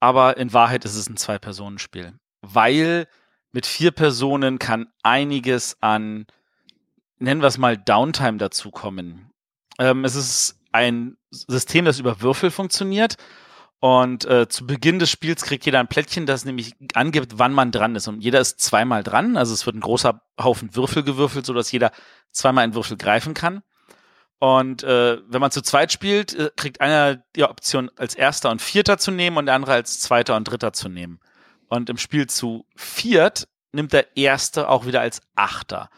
aber 0.00 0.38
in 0.38 0.52
Wahrheit 0.52 0.84
ist 0.84 0.96
es 0.96 1.08
ein 1.08 1.16
Zwei-Personen-Spiel. 1.16 2.14
Weil 2.40 3.06
mit 3.52 3.66
vier 3.66 3.90
Personen 3.90 4.58
kann 4.58 4.88
einiges 5.02 5.76
an, 5.80 6.26
nennen 7.18 7.42
wir 7.42 7.48
es 7.48 7.58
mal, 7.58 7.76
Downtime 7.76 8.38
dazukommen. 8.38 9.30
Ähm, 9.78 10.04
es 10.04 10.16
ist 10.16 10.58
ein 10.72 11.16
System, 11.30 11.84
das 11.84 11.98
über 11.98 12.20
Würfel 12.20 12.50
funktioniert. 12.50 13.16
Und 13.80 14.26
äh, 14.26 14.46
zu 14.46 14.66
Beginn 14.66 14.98
des 14.98 15.10
Spiels 15.10 15.42
kriegt 15.42 15.64
jeder 15.64 15.80
ein 15.80 15.88
Plättchen, 15.88 16.26
das 16.26 16.44
nämlich 16.44 16.74
angibt, 16.94 17.38
wann 17.38 17.52
man 17.52 17.72
dran 17.72 17.96
ist. 17.96 18.08
Und 18.08 18.20
jeder 18.20 18.40
ist 18.40 18.60
zweimal 18.60 19.02
dran. 19.02 19.38
Also 19.38 19.54
es 19.54 19.64
wird 19.64 19.76
ein 19.76 19.80
großer 19.80 20.20
Haufen 20.38 20.76
Würfel 20.76 21.02
gewürfelt, 21.02 21.46
sodass 21.46 21.72
jeder 21.72 21.90
zweimal 22.30 22.64
einen 22.64 22.74
Würfel 22.74 22.98
greifen 22.98 23.32
kann. 23.32 23.62
Und 24.40 24.82
äh, 24.84 25.18
wenn 25.28 25.40
man 25.40 25.50
zu 25.50 25.60
zweit 25.60 25.92
spielt, 25.92 26.34
äh, 26.34 26.50
kriegt 26.56 26.80
einer 26.80 27.16
die 27.36 27.44
Option 27.44 27.90
als 27.96 28.14
erster 28.14 28.50
und 28.50 28.62
vierter 28.62 28.96
zu 28.96 29.10
nehmen 29.10 29.36
und 29.36 29.46
der 29.46 29.54
andere 29.54 29.74
als 29.74 30.00
zweiter 30.00 30.34
und 30.34 30.44
dritter 30.44 30.72
zu 30.72 30.88
nehmen. 30.88 31.20
Und 31.68 31.90
im 31.90 31.98
Spiel 31.98 32.26
zu 32.26 32.64
viert 32.74 33.48
nimmt 33.72 33.92
der 33.92 34.16
erste 34.16 34.70
auch 34.70 34.86
wieder 34.86 35.02
als 35.02 35.20
achter. 35.36 35.90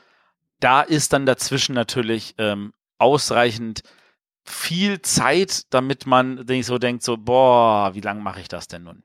Da 0.59 0.83
ist 0.83 1.13
dann 1.13 1.25
dazwischen 1.25 1.75
natürlich 1.75 2.35
ähm, 2.39 2.75
ausreichend 2.99 3.85
viel 4.45 5.01
Zeit, 5.03 5.73
damit 5.73 6.07
man 6.07 6.35
nicht 6.35 6.67
so 6.67 6.79
denkt, 6.79 7.05
so, 7.05 7.17
boah, 7.17 7.95
wie 7.95 8.01
lange 8.01 8.23
mache 8.23 8.41
ich 8.41 8.49
das 8.49 8.67
denn 8.67 8.83
nun? 8.83 9.05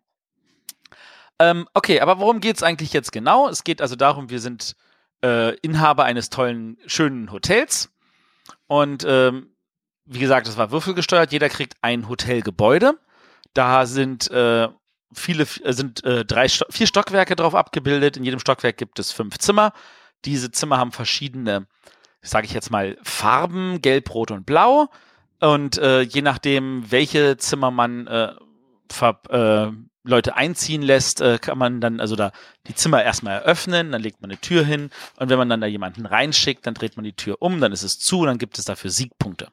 Ähm, 1.38 1.68
okay, 1.76 2.02
aber 2.02 2.20
worum 2.20 2.40
geht 2.40 2.58
es 2.58 2.64
eigentlich 2.64 2.92
jetzt 2.92 3.12
genau? 3.12 3.48
Es 3.48 3.64
geht 3.64 3.84
also 3.84 3.96
darum, 3.96 4.32
wir 4.32 4.40
sind 4.40 4.76
äh, 5.24 5.56
Inhaber 5.58 6.06
eines 6.06 6.32
tollen, 6.32 6.80
schönen 6.88 7.32
Hotels 7.32 7.92
und 8.68 9.06
ähm, 9.08 9.56
wie 10.06 10.20
gesagt, 10.20 10.48
das 10.48 10.58
war 10.58 10.72
würfelgesteuert. 10.72 11.32
Jeder 11.32 11.50
kriegt 11.50 11.76
ein 11.82 12.08
Hotelgebäude. 12.08 12.98
Da 13.54 13.86
sind 13.86 14.30
äh, 14.32 14.70
viele, 15.14 15.44
äh, 15.64 15.74
sind 15.74 16.04
äh, 16.04 16.26
drei, 16.26 16.48
vier 16.48 16.88
Stockwerke 16.88 17.36
drauf 17.36 17.56
abgebildet. 17.56 18.18
In 18.18 18.24
jedem 18.24 18.40
Stockwerk 18.40 18.78
gibt 18.78 19.00
es 19.00 19.12
fünf 19.12 19.38
Zimmer. 19.38 19.74
Diese 20.26 20.52
Zimmer 20.52 20.78
haben 20.78 20.92
verschiedene, 20.92 21.68
sage 22.22 22.46
ich 22.46 22.54
jetzt 22.54 22.72
mal, 22.72 22.98
Farben, 23.04 23.82
gelb, 23.82 24.14
rot 24.14 24.32
und 24.32 24.46
blau. 24.46 24.90
Und 25.40 25.78
äh, 25.78 26.02
je 26.02 26.22
nachdem, 26.22 26.90
welche 26.90 27.38
Zimmer 27.38 27.70
man 27.70 28.08
äh, 28.08 28.34
ver, 28.90 29.22
äh, 29.30 29.72
Leute 30.08 30.36
einziehen 30.36 30.82
lässt, 30.82 31.22
äh, 31.22 31.38
kann 31.40 31.58
man 31.58 31.82
dann 31.82 32.00
also 32.00 32.16
da 32.16 32.32
die 32.68 32.76
Zimmer 32.76 33.04
erstmal 33.04 33.34
eröffnen, 33.36 33.92
dann 33.92 34.02
legt 34.02 34.22
man 34.22 34.32
eine 34.32 34.40
Tür 34.40 34.66
hin 34.66 34.90
und 35.18 35.30
wenn 35.30 35.38
man 35.38 35.50
dann 35.50 35.62
da 35.62 35.68
jemanden 35.68 36.06
reinschickt, 36.06 36.66
dann 36.66 36.74
dreht 36.74 36.96
man 36.96 37.04
die 37.04 37.14
Tür 37.14 37.38
um, 37.40 37.60
dann 37.62 37.72
ist 37.72 37.84
es 37.84 38.00
zu 38.00 38.26
dann 38.26 38.38
gibt 38.38 38.58
es 38.58 38.66
dafür 38.66 38.90
Siegpunkte. 38.90 39.50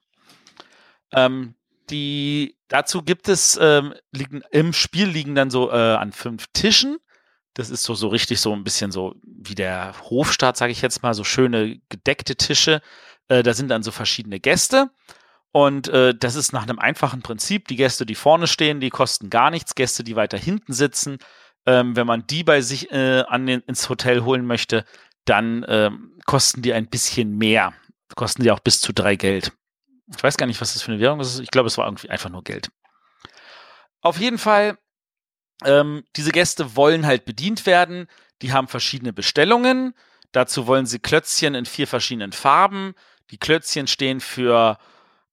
Ähm, 1.12 1.54
die 1.90 2.56
dazu 2.68 3.02
gibt 3.02 3.28
es 3.28 3.58
ähm, 3.60 3.94
liegen 4.12 4.42
im 4.50 4.72
Spiel 4.72 5.06
liegen 5.06 5.34
dann 5.34 5.50
so 5.50 5.70
äh, 5.70 5.74
an 5.74 6.12
fünf 6.12 6.46
Tischen. 6.52 6.98
Das 7.54 7.70
ist 7.70 7.84
so 7.84 7.94
so 7.94 8.08
richtig 8.08 8.40
so 8.40 8.52
ein 8.52 8.64
bisschen 8.64 8.90
so 8.90 9.14
wie 9.22 9.54
der 9.54 9.94
Hofstaat, 10.02 10.56
sage 10.56 10.72
ich 10.72 10.82
jetzt 10.82 11.02
mal, 11.02 11.14
so 11.14 11.24
schöne 11.24 11.78
gedeckte 11.88 12.36
Tische. 12.36 12.80
Äh, 13.28 13.42
da 13.42 13.54
sind 13.54 13.68
dann 13.68 13.82
so 13.82 13.90
verschiedene 13.90 14.40
Gäste 14.40 14.90
und 15.54 15.86
äh, 15.86 16.12
das 16.16 16.34
ist 16.34 16.52
nach 16.52 16.64
einem 16.64 16.80
einfachen 16.80 17.22
Prinzip. 17.22 17.68
Die 17.68 17.76
Gäste, 17.76 18.04
die 18.04 18.16
vorne 18.16 18.48
stehen, 18.48 18.80
die 18.80 18.90
kosten 18.90 19.30
gar 19.30 19.52
nichts. 19.52 19.76
Gäste, 19.76 20.02
die 20.02 20.16
weiter 20.16 20.36
hinten 20.36 20.72
sitzen, 20.72 21.18
ähm, 21.64 21.94
wenn 21.94 22.08
man 22.08 22.26
die 22.26 22.42
bei 22.42 22.60
sich 22.60 22.90
äh, 22.90 23.22
an 23.28 23.46
den, 23.46 23.60
ins 23.60 23.88
Hotel 23.88 24.24
holen 24.24 24.46
möchte, 24.46 24.84
dann 25.26 25.64
ähm, 25.68 26.18
kosten 26.26 26.62
die 26.62 26.72
ein 26.72 26.88
bisschen 26.88 27.38
mehr. 27.38 27.72
Kosten 28.16 28.42
die 28.42 28.50
auch 28.50 28.58
bis 28.58 28.80
zu 28.80 28.92
drei 28.92 29.14
Geld. 29.14 29.52
Ich 30.12 30.20
weiß 30.24 30.36
gar 30.36 30.46
nicht, 30.46 30.60
was 30.60 30.72
das 30.72 30.82
für 30.82 30.90
eine 30.90 31.00
Währung 31.00 31.20
ist. 31.20 31.38
Ich 31.38 31.52
glaube, 31.52 31.68
es 31.68 31.78
war 31.78 31.86
irgendwie 31.86 32.10
einfach 32.10 32.30
nur 32.30 32.42
Geld. 32.42 32.70
Auf 34.00 34.18
jeden 34.18 34.38
Fall, 34.38 34.76
ähm, 35.64 36.02
diese 36.16 36.32
Gäste 36.32 36.74
wollen 36.74 37.06
halt 37.06 37.26
bedient 37.26 37.64
werden. 37.64 38.08
Die 38.42 38.52
haben 38.52 38.66
verschiedene 38.66 39.12
Bestellungen. 39.12 39.94
Dazu 40.32 40.66
wollen 40.66 40.86
sie 40.86 40.98
Klötzchen 40.98 41.54
in 41.54 41.64
vier 41.64 41.86
verschiedenen 41.86 42.32
Farben. 42.32 42.94
Die 43.30 43.38
Klötzchen 43.38 43.86
stehen 43.86 44.18
für 44.18 44.78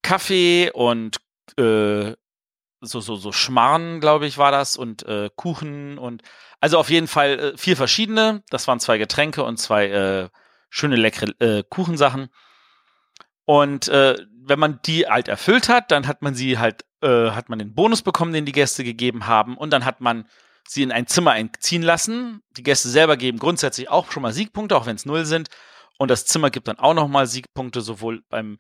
Kaffee 0.02 0.72
und 0.72 1.18
äh, 1.58 2.14
so, 2.82 3.00
so, 3.00 3.16
so 3.16 3.32
Schmarrn, 3.32 4.00
glaube 4.00 4.26
ich, 4.26 4.38
war 4.38 4.52
das, 4.52 4.76
und 4.76 5.04
äh, 5.04 5.30
Kuchen 5.36 5.98
und 5.98 6.24
also 6.60 6.78
auf 6.78 6.90
jeden 6.90 7.08
Fall 7.08 7.40
äh, 7.40 7.58
vier 7.58 7.78
verschiedene. 7.78 8.44
Das 8.50 8.68
waren 8.68 8.80
zwei 8.80 8.98
Getränke 8.98 9.44
und 9.44 9.58
zwei 9.58 9.88
äh, 9.88 10.30
schöne, 10.70 10.96
leckere 10.96 11.34
äh, 11.40 11.64
Kuchensachen. 11.68 12.30
Und 13.46 13.88
äh, 13.90 14.16
wenn 14.44 14.60
man 14.60 14.80
die 14.86 15.08
halt 15.08 15.28
erfüllt 15.28 15.70
hat, 15.70 15.92
dann 15.92 16.08
hat 16.08 16.22
man 16.22 16.34
sie 16.36 16.58
halt, 16.58 16.86
äh, 17.02 17.32
hat 17.32 17.50
man 17.50 17.60
den 17.60 17.76
Bonus 17.76 18.02
bekommen, 18.02 18.34
den 18.34 18.46
die 18.46 18.52
Gäste 18.52 18.84
gegeben 18.84 19.28
haben, 19.28 19.58
und 19.58 19.72
dann 19.72 19.86
hat 19.86 20.02
man 20.02 20.28
sie 20.68 20.84
in 20.84 20.92
ein 20.92 21.08
Zimmer 21.08 21.32
einziehen 21.32 21.82
lassen. 21.82 22.42
Die 22.52 22.64
Gäste 22.64 22.90
selber 22.90 23.18
geben 23.18 23.40
grundsätzlich 23.40 23.90
auch 23.90 24.12
schon 24.12 24.24
mal 24.24 24.34
Siegpunkte, 24.34 24.76
auch 24.76 24.86
wenn 24.86 24.96
es 24.96 25.06
null 25.06 25.26
sind. 25.26 25.50
Und 25.98 26.10
das 26.10 26.26
Zimmer 26.26 26.50
gibt 26.50 26.68
dann 26.68 26.80
auch 26.80 26.94
nochmal 26.94 27.28
Siegpunkte, 27.28 27.82
sowohl 27.82 28.24
beim 28.30 28.58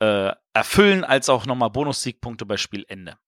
äh, 0.00 0.32
Erfüllen 0.54 1.04
als 1.04 1.28
auch 1.28 1.46
nochmal 1.46 1.70
Bonus-Siegpunkte 1.70 2.46
bei 2.46 2.56
Spielende. 2.56 3.18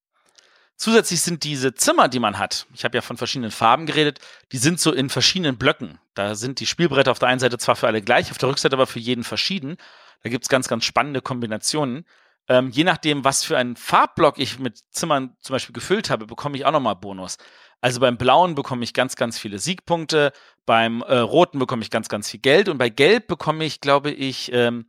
Zusätzlich 0.77 1.23
sind 1.23 1.43
diese 1.45 1.75
Zimmer, 1.75 2.09
die 2.09 2.19
man 2.19 2.39
hat, 2.39 2.67
ich 2.75 2.85
habe 2.85 2.97
ja 2.97 3.03
von 3.03 3.17
verschiedenen 3.17 3.51
Farben 3.51 3.87
geredet, 3.87 4.21
die 4.53 4.59
sind 4.59 4.79
so 4.79 4.93
in 4.93 5.09
verschiedenen 5.09 5.57
Blöcken. 5.57 5.99
Da 6.15 6.35
sind 6.35 6.61
die 6.61 6.67
Spielbretter 6.67 7.11
auf 7.11 7.19
der 7.19 7.29
einen 7.29 7.41
Seite 7.41 7.59
zwar 7.59 7.77
für 7.77 7.87
alle 7.87 8.03
gleich, 8.03 8.31
auf 8.31 8.39
der 8.39 8.51
Rückseite 8.51 8.77
aber 8.77 8.87
für 8.87 8.99
jeden 8.99 9.25
verschieden. 9.25 9.79
Da 10.23 10.29
gibt's 10.29 10.49
ganz, 10.49 10.69
ganz 10.69 10.85
spannende 10.85 11.23
Kombinationen. 11.23 12.05
Ähm, 12.49 12.71
je 12.71 12.85
nachdem, 12.85 13.25
was 13.25 13.43
für 13.43 13.57
einen 13.57 13.77
Farbblock 13.77 14.39
ich 14.39 14.59
mit 14.59 14.79
Zimmern 14.91 15.35
zum 15.41 15.55
Beispiel 15.55 15.73
gefüllt 15.73 16.11
habe, 16.11 16.27
bekomme 16.27 16.57
ich 16.57 16.65
auch 16.67 16.73
nochmal 16.73 16.97
Bonus. 16.97 17.39
Also 17.81 18.01
beim 18.01 18.19
Blauen 18.19 18.55
bekomme 18.55 18.85
ich 18.85 18.95
ganz, 18.95 19.17
ganz 19.17 19.39
viele 19.39 19.59
Siegpunkte, 19.59 20.33
beim 20.65 21.03
äh, 21.03 21.19
Roten 21.19 21.59
bekomme 21.59 21.83
ich 21.83 21.91
ganz, 21.91 22.09
ganz 22.09 22.31
viel 22.31 22.41
Geld 22.41 22.69
und 22.69 22.79
bei 22.79 22.89
Gelb 22.89 23.27
bekomme 23.27 23.65
ich, 23.65 23.81
glaube 23.81 24.11
ich, 24.11 24.53
ähm, 24.53 24.87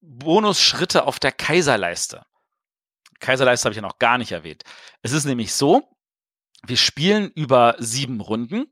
Bonusschritte 0.00 1.04
auf 1.04 1.18
der 1.18 1.32
Kaiserleiste. 1.32 2.24
Kaiserleiste 3.20 3.64
habe 3.64 3.72
ich 3.72 3.76
ja 3.76 3.82
noch 3.82 3.98
gar 3.98 4.18
nicht 4.18 4.32
erwähnt. 4.32 4.62
Es 5.02 5.12
ist 5.12 5.24
nämlich 5.24 5.52
so, 5.52 5.88
wir 6.66 6.76
spielen 6.76 7.30
über 7.34 7.76
sieben 7.78 8.20
Runden 8.20 8.66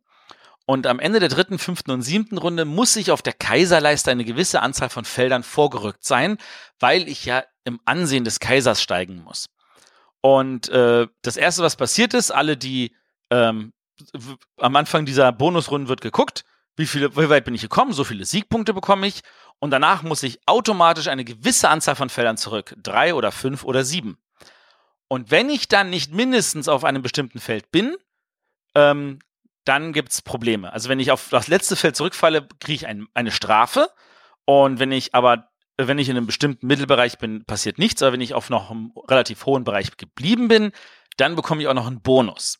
und 0.66 0.86
am 0.88 0.98
Ende 0.98 1.20
der 1.20 1.28
dritten, 1.28 1.58
fünften 1.58 1.92
und 1.92 2.02
siebten 2.02 2.38
Runde 2.38 2.64
muss 2.64 2.96
ich 2.96 3.12
auf 3.12 3.22
der 3.22 3.32
Kaiserleiste 3.32 4.10
eine 4.10 4.24
gewisse 4.24 4.60
Anzahl 4.60 4.88
von 4.88 5.04
Feldern 5.04 5.44
vorgerückt 5.44 6.04
sein, 6.04 6.38
weil 6.80 7.08
ich 7.08 7.24
ja 7.24 7.44
im 7.64 7.80
Ansehen 7.84 8.24
des 8.24 8.40
Kaisers 8.40 8.82
steigen 8.82 9.22
muss. 9.22 9.48
Und 10.20 10.68
äh, 10.68 11.06
das 11.22 11.36
Erste, 11.36 11.62
was 11.62 11.76
passiert 11.76 12.14
ist, 12.14 12.32
alle, 12.32 12.56
die 12.56 12.96
ähm, 13.30 13.72
am 14.58 14.76
Anfang 14.76 15.06
dieser 15.06 15.30
Bonusrunden 15.32 15.88
wird 15.88 16.00
geguckt, 16.00 16.44
wie, 16.76 16.86
viele, 16.86 17.16
wie 17.16 17.28
weit 17.28 17.44
bin 17.44 17.54
ich 17.54 17.62
gekommen, 17.62 17.92
so 17.92 18.04
viele 18.04 18.24
Siegpunkte 18.24 18.74
bekomme 18.74 19.06
ich 19.06 19.22
und 19.58 19.70
danach 19.70 20.02
muss 20.02 20.22
ich 20.22 20.40
automatisch 20.46 21.08
eine 21.08 21.24
gewisse 21.24 21.68
Anzahl 21.68 21.96
von 21.96 22.10
Feldern 22.10 22.36
zurück, 22.36 22.74
drei 22.82 23.14
oder 23.14 23.32
fünf 23.32 23.64
oder 23.64 23.84
sieben. 23.84 24.18
Und 25.08 25.30
wenn 25.30 25.48
ich 25.48 25.68
dann 25.68 25.90
nicht 25.90 26.12
mindestens 26.12 26.68
auf 26.68 26.84
einem 26.84 27.02
bestimmten 27.02 27.38
Feld 27.38 27.70
bin, 27.70 27.96
ähm, 28.74 29.20
dann 29.64 29.92
gibt's 29.92 30.22
Probleme. 30.22 30.72
Also 30.72 30.88
wenn 30.88 31.00
ich 31.00 31.10
auf 31.10 31.28
das 31.30 31.48
letzte 31.48 31.76
Feld 31.76 31.96
zurückfalle, 31.96 32.46
kriege 32.60 32.74
ich 32.74 32.86
ein, 32.86 33.06
eine 33.14 33.32
Strafe. 33.32 33.90
Und 34.44 34.78
wenn 34.78 34.92
ich 34.92 35.14
aber, 35.14 35.48
wenn 35.76 35.98
ich 35.98 36.08
in 36.08 36.16
einem 36.16 36.26
bestimmten 36.26 36.66
Mittelbereich 36.66 37.18
bin, 37.18 37.44
passiert 37.44 37.78
nichts. 37.78 38.02
Aber 38.02 38.12
wenn 38.12 38.20
ich 38.20 38.34
auf 38.34 38.50
noch 38.50 38.70
einem 38.70 38.92
relativ 39.08 39.44
hohen 39.46 39.64
Bereich 39.64 39.96
geblieben 39.96 40.48
bin, 40.48 40.72
dann 41.16 41.34
bekomme 41.34 41.62
ich 41.62 41.68
auch 41.68 41.74
noch 41.74 41.86
einen 41.86 42.00
Bonus. 42.00 42.58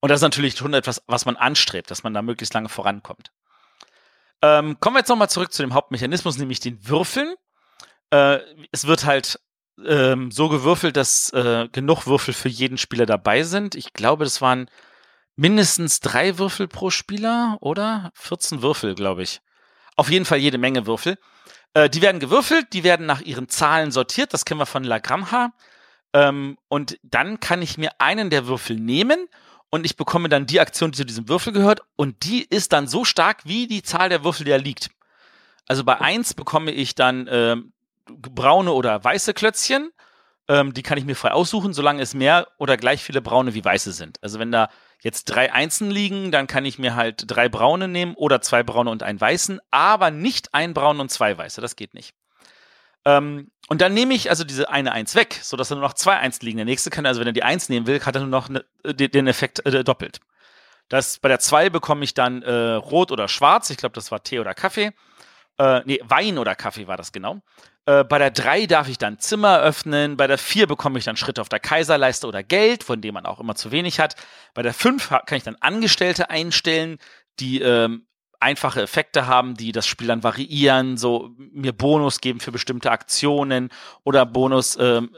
Und 0.00 0.10
das 0.10 0.18
ist 0.18 0.22
natürlich 0.22 0.56
schon 0.56 0.74
etwas, 0.74 1.02
was 1.06 1.26
man 1.26 1.36
anstrebt, 1.36 1.90
dass 1.90 2.02
man 2.02 2.14
da 2.14 2.22
möglichst 2.22 2.54
lange 2.54 2.68
vorankommt. 2.68 3.32
Ähm, 4.42 4.78
kommen 4.80 4.96
wir 4.96 5.00
jetzt 5.00 5.08
nochmal 5.08 5.30
zurück 5.30 5.52
zu 5.52 5.62
dem 5.62 5.74
Hauptmechanismus, 5.74 6.38
nämlich 6.38 6.60
den 6.60 6.86
Würfeln. 6.88 7.34
Äh, 8.10 8.38
es 8.72 8.86
wird 8.86 9.04
halt 9.04 9.40
ähm, 9.84 10.30
so 10.30 10.48
gewürfelt, 10.48 10.96
dass 10.96 11.32
äh, 11.32 11.68
genug 11.72 12.06
Würfel 12.06 12.34
für 12.34 12.48
jeden 12.48 12.78
Spieler 12.78 13.06
dabei 13.06 13.42
sind. 13.42 13.74
Ich 13.74 13.92
glaube, 13.92 14.24
das 14.24 14.40
waren 14.40 14.70
mindestens 15.36 16.00
drei 16.00 16.38
Würfel 16.38 16.68
pro 16.68 16.90
Spieler, 16.90 17.58
oder? 17.60 18.10
14 18.14 18.62
Würfel, 18.62 18.94
glaube 18.94 19.22
ich. 19.22 19.40
Auf 19.96 20.10
jeden 20.10 20.24
Fall 20.24 20.38
jede 20.38 20.58
Menge 20.58 20.86
Würfel. 20.86 21.16
Äh, 21.74 21.90
die 21.90 22.02
werden 22.02 22.20
gewürfelt, 22.20 22.72
die 22.72 22.84
werden 22.84 23.06
nach 23.06 23.20
ihren 23.20 23.48
Zahlen 23.48 23.92
sortiert, 23.92 24.32
das 24.32 24.44
kennen 24.44 24.60
wir 24.60 24.66
von 24.66 24.84
Lagrange. 24.84 25.52
Ähm, 26.12 26.56
und 26.68 26.98
dann 27.02 27.40
kann 27.40 27.62
ich 27.62 27.78
mir 27.78 28.00
einen 28.00 28.30
der 28.30 28.46
Würfel 28.46 28.76
nehmen 28.76 29.28
und 29.70 29.84
ich 29.84 29.96
bekomme 29.96 30.28
dann 30.28 30.46
die 30.46 30.60
Aktion, 30.60 30.92
die 30.92 30.98
zu 30.98 31.04
diesem 31.04 31.28
Würfel 31.28 31.52
gehört 31.52 31.80
und 31.96 32.24
die 32.24 32.44
ist 32.44 32.72
dann 32.72 32.86
so 32.86 33.04
stark, 33.04 33.42
wie 33.44 33.66
die 33.66 33.82
Zahl 33.82 34.08
der 34.08 34.24
Würfel, 34.24 34.44
die 34.44 34.50
da 34.50 34.56
liegt. 34.56 34.90
Also 35.66 35.84
bei 35.84 36.00
eins 36.00 36.34
bekomme 36.34 36.70
ich 36.70 36.94
dann 36.94 37.26
äh, 37.26 37.56
braune 38.06 38.72
oder 38.72 39.02
weiße 39.04 39.34
Klötzchen. 39.34 39.90
Ähm, 40.48 40.72
die 40.72 40.82
kann 40.82 40.96
ich 40.96 41.04
mir 41.04 41.14
frei 41.14 41.32
aussuchen, 41.32 41.74
solange 41.74 42.00
es 42.00 42.14
mehr 42.14 42.48
oder 42.56 42.78
gleich 42.78 43.02
viele 43.02 43.20
braune 43.20 43.52
wie 43.52 43.64
weiße 43.64 43.92
sind. 43.92 44.18
Also 44.22 44.38
wenn 44.38 44.50
da 44.50 44.70
jetzt 45.02 45.26
drei 45.26 45.52
Einsen 45.52 45.90
liegen, 45.90 46.32
dann 46.32 46.46
kann 46.46 46.64
ich 46.64 46.78
mir 46.78 46.96
halt 46.96 47.24
drei 47.26 47.50
braune 47.50 47.86
nehmen 47.86 48.14
oder 48.14 48.40
zwei 48.40 48.62
braune 48.62 48.90
und 48.90 49.02
einen 49.02 49.20
weißen, 49.20 49.60
aber 49.70 50.10
nicht 50.10 50.54
ein 50.54 50.72
braun 50.72 51.00
und 51.00 51.10
zwei 51.10 51.36
weiße. 51.36 51.60
Das 51.60 51.76
geht 51.76 51.92
nicht. 51.92 52.14
Ähm, 53.04 53.50
und 53.68 53.82
dann 53.82 53.92
nehme 53.92 54.14
ich 54.14 54.30
also 54.30 54.44
diese 54.44 54.70
eine 54.70 54.92
Eins 54.92 55.14
weg, 55.14 55.38
sodass 55.42 55.68
da 55.68 55.74
nur 55.74 55.84
noch 55.84 55.92
zwei 55.92 56.16
Einsen 56.16 56.44
liegen. 56.44 56.56
Der 56.56 56.64
nächste 56.64 56.88
kann, 56.90 57.04
also 57.04 57.20
wenn 57.20 57.26
er 57.26 57.34
die 57.34 57.42
Eins 57.42 57.68
nehmen 57.68 57.86
will, 57.86 58.00
hat 58.00 58.16
er 58.16 58.22
nur 58.22 58.30
noch 58.30 58.48
ne, 58.48 58.64
den 58.84 59.26
Effekt 59.26 59.64
äh, 59.66 59.84
doppelt. 59.84 60.20
Das, 60.88 61.18
bei 61.18 61.28
der 61.28 61.38
zwei 61.38 61.68
bekomme 61.68 62.02
ich 62.02 62.14
dann 62.14 62.42
äh, 62.42 62.72
rot 62.74 63.12
oder 63.12 63.28
schwarz. 63.28 63.68
Ich 63.68 63.76
glaube, 63.76 63.94
das 63.94 64.10
war 64.10 64.22
Tee 64.22 64.40
oder 64.40 64.54
Kaffee. 64.54 64.92
Äh, 65.58 65.82
nee, 65.84 66.00
Wein 66.02 66.38
oder 66.38 66.54
Kaffee 66.54 66.86
war 66.86 66.96
das 66.96 67.12
genau. 67.12 67.42
Äh, 67.84 68.04
bei 68.04 68.18
der 68.18 68.30
3 68.30 68.64
darf 68.66 68.88
ich 68.88 68.96
dann 68.96 69.18
Zimmer 69.18 69.60
öffnen. 69.60 70.16
Bei 70.16 70.26
der 70.26 70.38
4 70.38 70.66
bekomme 70.66 70.98
ich 70.98 71.04
dann 71.04 71.18
Schritte 71.18 71.42
auf 71.42 71.50
der 71.50 71.60
Kaiserleiste 71.60 72.26
oder 72.26 72.42
Geld, 72.42 72.84
von 72.84 73.02
dem 73.02 73.14
man 73.14 73.26
auch 73.26 73.38
immer 73.38 73.54
zu 73.54 73.70
wenig 73.70 74.00
hat. 74.00 74.14
Bei 74.54 74.62
der 74.62 74.72
5 74.72 75.10
kann 75.26 75.36
ich 75.36 75.44
dann 75.44 75.56
Angestellte 75.60 76.30
einstellen, 76.30 76.98
die 77.38 77.60
ähm, 77.60 78.07
einfache 78.40 78.82
Effekte 78.82 79.26
haben, 79.26 79.54
die 79.54 79.72
das 79.72 79.86
Spiel 79.86 80.08
dann 80.08 80.22
variieren, 80.22 80.96
so 80.96 81.30
mir 81.36 81.72
Bonus 81.72 82.20
geben 82.20 82.40
für 82.40 82.52
bestimmte 82.52 82.90
Aktionen 82.90 83.70
oder 84.04 84.26
Bonus 84.26 84.76
ähm, 84.80 85.10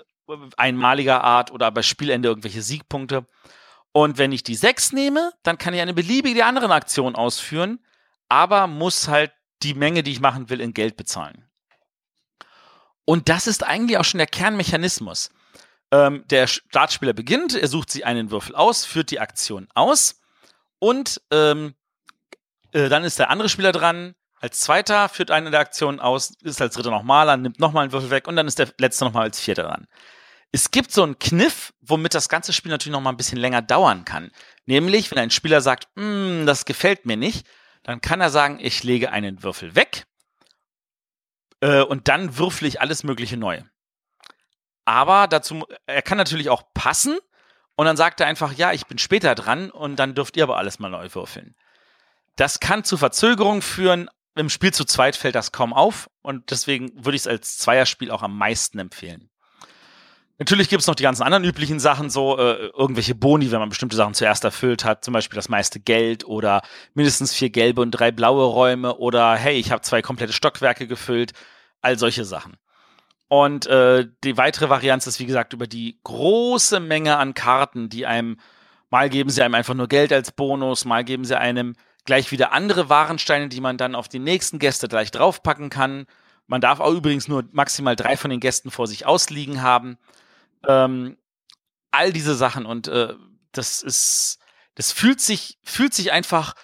einmaliger 0.57 1.23
Art 1.25 1.51
oder 1.51 1.71
bei 1.71 1.83
Spielende 1.83 2.29
irgendwelche 2.29 2.63
Siegpunkte. 2.63 3.27
Und 3.93 4.19
wenn 4.19 4.33
ich 4.33 4.43
die 4.43 4.55
6 4.55 4.93
nehme, 4.93 5.33
dann 5.43 5.59
kann 5.59 5.75
ich 5.75 5.81
eine 5.81 5.95
beliebige 5.95 6.45
andere 6.45 6.73
Aktion 6.73 7.17
ausführen, 7.17 7.81
aber 8.29 8.67
muss 8.67 9.09
halt 9.09 9.33
die 9.63 9.75
Menge, 9.75 10.03
die 10.03 10.13
ich 10.13 10.21
machen 10.21 10.49
will, 10.49 10.61
in 10.61 10.73
Geld 10.73 10.97
bezahlen. 10.97 11.45
Und 13.05 13.29
das 13.29 13.47
ist 13.47 13.67
eigentlich 13.67 13.99
auch 13.99 14.05
schon 14.05 14.19
der 14.19 14.29
Kernmechanismus. 14.29 15.31
Ähm, 15.91 16.25
der 16.29 16.47
Startspieler 16.47 17.13
beginnt, 17.13 17.55
er 17.57 17.67
sucht 17.67 17.91
sich 17.91 18.07
einen 18.07 18.31
Würfel 18.31 18.55
aus, 18.55 18.85
führt 18.85 19.11
die 19.11 19.19
Aktion 19.19 19.67
aus 19.75 20.21
und 20.79 21.21
ähm, 21.33 21.75
äh, 22.73 22.89
dann 22.89 23.05
ist 23.05 23.19
der 23.19 23.31
andere 23.31 23.49
Spieler 23.49 23.73
dran. 23.73 24.15
Als 24.41 24.61
zweiter 24.61 25.09
führt 25.09 25.31
eine 25.31 25.51
der 25.51 25.61
Aktionen 25.61 26.01
aus, 26.01 26.33
ist 26.43 26.63
als 26.63 26.75
dritter 26.75 26.91
nochmal 26.91 27.29
an, 27.29 27.43
nimmt 27.43 27.61
nochmal 27.61 27.83
einen 27.83 27.93
Würfel 27.93 28.11
weg 28.11 28.27
und 28.27 28.37
dann 28.37 28.47
ist 28.47 28.59
der 28.59 28.69
letzte 28.79 29.05
nochmal 29.05 29.25
als 29.25 29.39
vierter 29.39 29.65
dran. 29.65 29.87
Es 30.53 30.71
gibt 30.71 30.91
so 30.91 31.03
einen 31.03 31.19
Kniff, 31.19 31.73
womit 31.81 32.15
das 32.15 32.29
ganze 32.29 32.53
Spiel 32.53 32.71
natürlich 32.71 32.93
nochmal 32.93 33.13
ein 33.13 33.19
bisschen 33.19 33.39
länger 33.39 33.63
dauern 33.63 34.05
kann. 34.05 34.31
Nämlich, 34.67 35.11
wenn 35.11 35.19
ein 35.19 35.31
Spieler 35.31 35.61
sagt, 35.61 35.89
hm, 35.97 36.45
das 36.47 36.65
gefällt 36.65 37.07
mir 37.07 37.17
nicht, 37.17 37.47
dann 37.83 38.01
kann 38.01 38.21
er 38.21 38.31
sagen, 38.31 38.59
ich 38.61 38.83
lege 38.83 39.13
einen 39.13 39.43
Würfel 39.43 39.75
weg 39.75 40.07
äh, 41.61 41.83
und 41.83 42.09
dann 42.09 42.37
würfle 42.37 42.67
ich 42.67 42.81
alles 42.81 43.05
Mögliche 43.05 43.37
neu. 43.37 43.63
Aber 44.85 45.29
dazu, 45.29 45.67
er 45.87 46.03
kann 46.03 46.19
natürlich 46.19 46.49
auch 46.49 46.65
passen 46.75 47.19
und 47.77 47.87
dann 47.87 47.97
sagt 47.97 48.21
er 48.21 48.27
einfach, 48.27 48.53
ja, 48.53 48.73
ich 48.73 48.87
bin 48.87 48.99
später 48.99 49.35
dran 49.35 49.71
und 49.71 49.97
dann 49.97 50.15
dürft 50.15 50.37
ihr 50.37 50.43
aber 50.43 50.57
alles 50.57 50.79
mal 50.79 50.89
neu 50.89 51.09
würfeln. 51.13 51.55
Das 52.37 52.61
kann 52.61 52.85
zu 52.85 52.97
Verzögerungen 52.97 53.63
führen. 53.63 54.09
Im 54.37 54.49
Spiel 54.49 54.73
zu 54.73 54.85
zweit 54.85 55.17
fällt 55.17 55.35
das 55.35 55.53
kaum 55.53 55.73
auf 55.73 56.09
und 56.23 56.51
deswegen 56.51 56.93
würde 56.95 57.17
ich 57.17 57.23
es 57.23 57.27
als 57.27 57.59
Zweierspiel 57.59 58.11
auch 58.11 58.23
am 58.23 58.37
meisten 58.39 58.79
empfehlen. 58.79 59.31
Natürlich 60.41 60.71
gibt 60.71 60.81
es 60.81 60.87
noch 60.87 60.95
die 60.95 61.03
ganzen 61.03 61.23
anderen 61.23 61.45
üblichen 61.45 61.79
Sachen, 61.81 62.09
so 62.09 62.39
äh, 62.39 62.69
irgendwelche 62.69 63.15
Boni, 63.15 63.51
wenn 63.51 63.59
man 63.59 63.69
bestimmte 63.69 63.97
Sachen 63.97 64.15
zuerst 64.15 64.43
erfüllt 64.43 64.87
hat, 64.87 65.05
zum 65.05 65.13
Beispiel 65.13 65.37
das 65.37 65.51
meiste 65.51 65.81
Geld 65.81 66.25
oder 66.25 66.63
mindestens 66.95 67.35
vier 67.35 67.51
gelbe 67.51 67.83
und 67.83 67.91
drei 67.91 68.11
blaue 68.11 68.47
Räume 68.47 68.97
oder 68.97 69.37
hey, 69.37 69.59
ich 69.59 69.71
habe 69.71 69.83
zwei 69.83 70.01
komplette 70.01 70.33
Stockwerke 70.33 70.87
gefüllt, 70.87 71.33
all 71.83 71.99
solche 71.99 72.25
Sachen. 72.25 72.57
Und 73.29 73.67
äh, 73.67 74.09
die 74.25 74.39
weitere 74.39 74.71
Varianz 74.71 75.07
ist, 75.07 75.21
wie 75.21 75.27
gesagt, 75.27 75.53
über 75.53 75.67
die 75.67 76.01
große 76.05 76.81
Menge 76.81 77.19
an 77.19 77.35
Karten, 77.35 77.91
die 77.91 78.07
einem, 78.07 78.41
mal 78.89 79.11
geben 79.11 79.29
sie 79.29 79.43
einem 79.43 79.55
einfach 79.55 79.75
nur 79.75 79.89
Geld 79.89 80.11
als 80.11 80.33
Bonus, 80.33 80.87
mal 80.87 81.05
geben 81.05 81.27
sie 81.27 81.39
einem 81.39 81.75
gleich 82.05 82.31
wieder 82.33 82.53
andere 82.53 82.89
Warensteine, 82.89 83.49
die 83.49 83.61
man 83.61 83.77
dann 83.77 83.95
auf 83.95 84.09
die 84.09 84.19
nächsten 84.19 84.59
Gäste 84.59 84.89
gleich 84.89 85.11
draufpacken 85.11 85.71
kann 85.71 86.07
Man 86.47 86.61
darf 86.61 86.81
auch 86.81 86.93
übrigens 86.93 87.29
nur 87.29 87.45
maximal 87.53 87.95
drei 87.95 88.17
von 88.17 88.31
den 88.31 88.41
Gästen 88.41 88.73
vor 88.73 88.89
sich 88.89 89.07
ausliegen 89.07 89.63
haben. 89.63 89.99
Ähm, 90.67 91.17
all 91.93 92.13
diese 92.13 92.35
Sachen 92.35 92.67
und 92.67 92.89
äh, 92.89 93.15
das 93.53 93.83
ist, 93.83 94.39
das 94.75 94.91
fühlt 94.91 95.21
sich, 95.21 95.59
fühlt 95.63 95.95
sich 95.95 96.11
einfach 96.11 96.55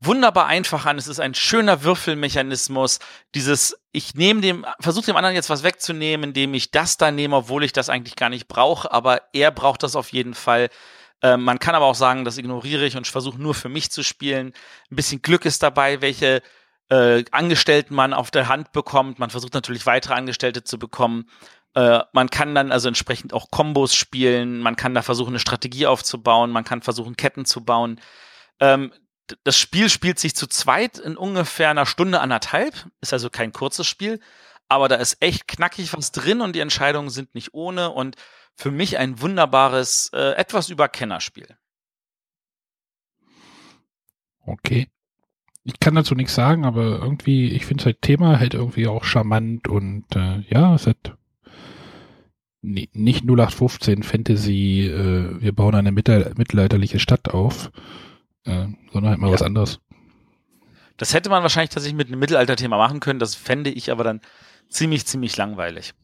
wunderbar 0.00 0.46
einfach 0.46 0.86
an. 0.86 0.98
Es 0.98 1.06
ist 1.08 1.20
ein 1.20 1.34
schöner 1.34 1.82
Würfelmechanismus. 1.82 2.98
Dieses, 3.34 3.76
ich 3.92 4.14
nehme 4.14 4.40
dem, 4.40 4.66
versuche 4.80 5.06
dem 5.06 5.16
anderen 5.16 5.34
jetzt 5.34 5.50
was 5.50 5.62
wegzunehmen, 5.62 6.30
indem 6.30 6.54
ich 6.54 6.70
das 6.70 6.96
da 6.96 7.10
nehme, 7.10 7.36
obwohl 7.36 7.64
ich 7.64 7.72
das 7.72 7.88
eigentlich 7.88 8.16
gar 8.16 8.28
nicht 8.28 8.48
brauche, 8.48 8.90
aber 8.92 9.22
er 9.32 9.50
braucht 9.50 9.82
das 9.82 9.96
auf 9.96 10.12
jeden 10.12 10.34
Fall. 10.34 10.68
Äh, 11.22 11.36
man 11.36 11.58
kann 11.58 11.74
aber 11.74 11.86
auch 11.86 11.94
sagen, 11.94 12.24
das 12.24 12.38
ignoriere 12.38 12.86
ich 12.86 12.96
und 12.96 13.06
versuche 13.06 13.40
nur 13.40 13.54
für 13.54 13.68
mich 13.68 13.90
zu 13.90 14.02
spielen. 14.02 14.52
Ein 14.90 14.96
bisschen 14.96 15.22
Glück 15.22 15.44
ist 15.44 15.62
dabei, 15.62 16.00
welche 16.00 16.42
äh, 16.90 17.24
Angestellten 17.30 17.94
man 17.94 18.14
auf 18.14 18.30
der 18.30 18.48
Hand 18.48 18.72
bekommt. 18.72 19.18
Man 19.18 19.30
versucht 19.30 19.54
natürlich 19.54 19.86
weitere 19.86 20.14
Angestellte 20.14 20.64
zu 20.64 20.78
bekommen. 20.78 21.28
Äh, 21.74 22.00
man 22.12 22.30
kann 22.30 22.54
dann 22.54 22.72
also 22.72 22.88
entsprechend 22.88 23.32
auch 23.32 23.50
Kombos 23.50 23.94
spielen. 23.94 24.60
Man 24.60 24.76
kann 24.76 24.94
da 24.94 25.02
versuchen, 25.02 25.30
eine 25.30 25.38
Strategie 25.38 25.86
aufzubauen. 25.86 26.50
Man 26.50 26.64
kann 26.64 26.82
versuchen, 26.82 27.16
Ketten 27.16 27.44
zu 27.44 27.64
bauen. 27.64 28.00
Ähm, 28.60 28.92
das 29.44 29.58
Spiel 29.58 29.90
spielt 29.90 30.18
sich 30.18 30.34
zu 30.34 30.46
zweit 30.46 30.98
in 30.98 31.16
ungefähr 31.16 31.68
einer 31.68 31.84
Stunde, 31.86 32.20
anderthalb. 32.20 32.86
Ist 33.00 33.12
also 33.12 33.28
kein 33.28 33.52
kurzes 33.52 33.86
Spiel. 33.86 34.20
Aber 34.68 34.88
da 34.88 34.96
ist 34.96 35.18
echt 35.20 35.48
knackig 35.48 35.92
was 35.94 36.12
drin 36.12 36.40
und 36.40 36.54
die 36.54 36.60
Entscheidungen 36.60 37.10
sind 37.10 37.34
nicht 37.34 37.54
ohne 37.54 37.90
und 37.90 38.16
für 38.58 38.72
mich 38.72 38.98
ein 38.98 39.20
wunderbares, 39.20 40.10
äh, 40.12 40.32
etwas 40.32 40.68
über 40.68 40.88
Kennerspiel. 40.88 41.56
Okay. 44.44 44.88
Ich 45.62 45.78
kann 45.78 45.94
dazu 45.94 46.16
nichts 46.16 46.34
sagen, 46.34 46.64
aber 46.64 46.98
irgendwie, 46.98 47.52
ich 47.52 47.66
finde 47.66 47.84
das 47.84 47.94
Thema 48.00 48.40
halt 48.40 48.54
irgendwie 48.54 48.88
auch 48.88 49.04
charmant 49.04 49.68
und 49.68 50.04
äh, 50.16 50.40
ja, 50.48 50.74
es 50.74 50.88
hat 50.88 51.16
nicht 52.62 53.22
0815 53.22 54.02
Fantasy, 54.02 54.88
äh, 54.88 55.40
wir 55.40 55.52
bauen 55.52 55.76
eine 55.76 55.92
mittelalterliche 55.92 56.98
Stadt 56.98 57.28
auf, 57.28 57.70
äh, 58.44 58.66
sondern 58.92 59.10
halt 59.10 59.20
mal 59.20 59.28
ja. 59.28 59.34
was 59.34 59.42
anderes. 59.42 59.78
Das 60.96 61.14
hätte 61.14 61.30
man 61.30 61.42
wahrscheinlich 61.42 61.70
tatsächlich 61.70 61.96
mit 61.96 62.08
einem 62.08 62.18
Mittelalterthema 62.18 62.76
machen 62.76 62.98
können, 62.98 63.20
das 63.20 63.36
fände 63.36 63.70
ich 63.70 63.92
aber 63.92 64.02
dann 64.02 64.20
ziemlich, 64.68 65.06
ziemlich 65.06 65.36
langweilig. 65.36 65.94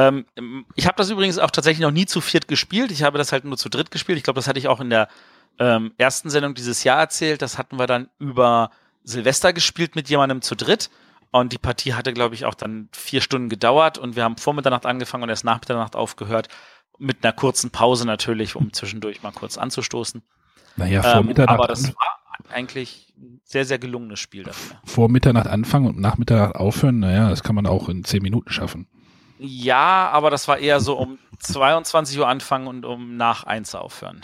Ähm, 0.00 0.64
ich 0.74 0.86
habe 0.86 0.96
das 0.96 1.10
übrigens 1.10 1.38
auch 1.38 1.50
tatsächlich 1.50 1.82
noch 1.82 1.90
nie 1.90 2.06
zu 2.06 2.20
viert 2.20 2.48
gespielt, 2.48 2.90
ich 2.90 3.02
habe 3.02 3.18
das 3.18 3.32
halt 3.32 3.44
nur 3.44 3.56
zu 3.56 3.68
dritt 3.68 3.90
gespielt. 3.90 4.18
Ich 4.18 4.24
glaube, 4.24 4.38
das 4.38 4.48
hatte 4.48 4.58
ich 4.58 4.68
auch 4.68 4.80
in 4.80 4.90
der 4.90 5.08
ähm, 5.58 5.92
ersten 5.98 6.30
Sendung 6.30 6.54
dieses 6.54 6.84
Jahr 6.84 6.98
erzählt. 6.98 7.42
Das 7.42 7.58
hatten 7.58 7.78
wir 7.78 7.86
dann 7.86 8.08
über 8.18 8.70
Silvester 9.04 9.52
gespielt 9.52 9.94
mit 9.94 10.08
jemandem 10.08 10.42
zu 10.42 10.54
dritt. 10.56 10.90
Und 11.32 11.52
die 11.52 11.58
Partie 11.58 11.94
hatte, 11.94 12.12
glaube 12.12 12.34
ich, 12.34 12.44
auch 12.44 12.54
dann 12.54 12.88
vier 12.92 13.20
Stunden 13.20 13.48
gedauert 13.48 13.98
und 13.98 14.16
wir 14.16 14.24
haben 14.24 14.36
vor 14.36 14.52
Mitternacht 14.52 14.84
angefangen 14.84 15.22
und 15.22 15.28
erst 15.28 15.44
nach 15.44 15.60
Mitternacht 15.60 15.94
aufgehört. 15.94 16.48
Mit 16.98 17.24
einer 17.24 17.32
kurzen 17.32 17.70
Pause 17.70 18.04
natürlich, 18.04 18.56
um 18.56 18.72
zwischendurch 18.72 19.22
mal 19.22 19.30
kurz 19.30 19.56
anzustoßen. 19.56 20.22
Naja, 20.76 21.02
vor 21.02 21.20
ähm, 21.20 21.26
Mitternacht. 21.26 21.54
Aber 21.54 21.68
das 21.68 21.94
war 21.94 22.18
eigentlich 22.52 23.14
ein 23.16 23.40
sehr, 23.44 23.64
sehr 23.64 23.78
gelungenes 23.78 24.18
Spiel 24.18 24.42
dafür. 24.42 24.76
Vor 24.84 25.08
Mitternacht 25.08 25.46
anfangen 25.46 25.86
und 25.86 26.00
nach 26.00 26.18
Mitternacht 26.18 26.56
aufhören, 26.56 26.98
naja, 26.98 27.30
das 27.30 27.42
kann 27.42 27.54
man 27.54 27.66
auch 27.66 27.88
in 27.88 28.02
zehn 28.02 28.22
Minuten 28.22 28.50
schaffen. 28.50 28.88
Ja, 29.42 30.10
aber 30.12 30.28
das 30.30 30.48
war 30.48 30.58
eher 30.58 30.80
so 30.80 30.98
um 30.98 31.18
22 31.40 32.18
Uhr 32.18 32.28
anfangen 32.28 32.66
und 32.66 32.84
um 32.84 33.16
nach 33.16 33.44
eins 33.44 33.74
aufhören. 33.74 34.20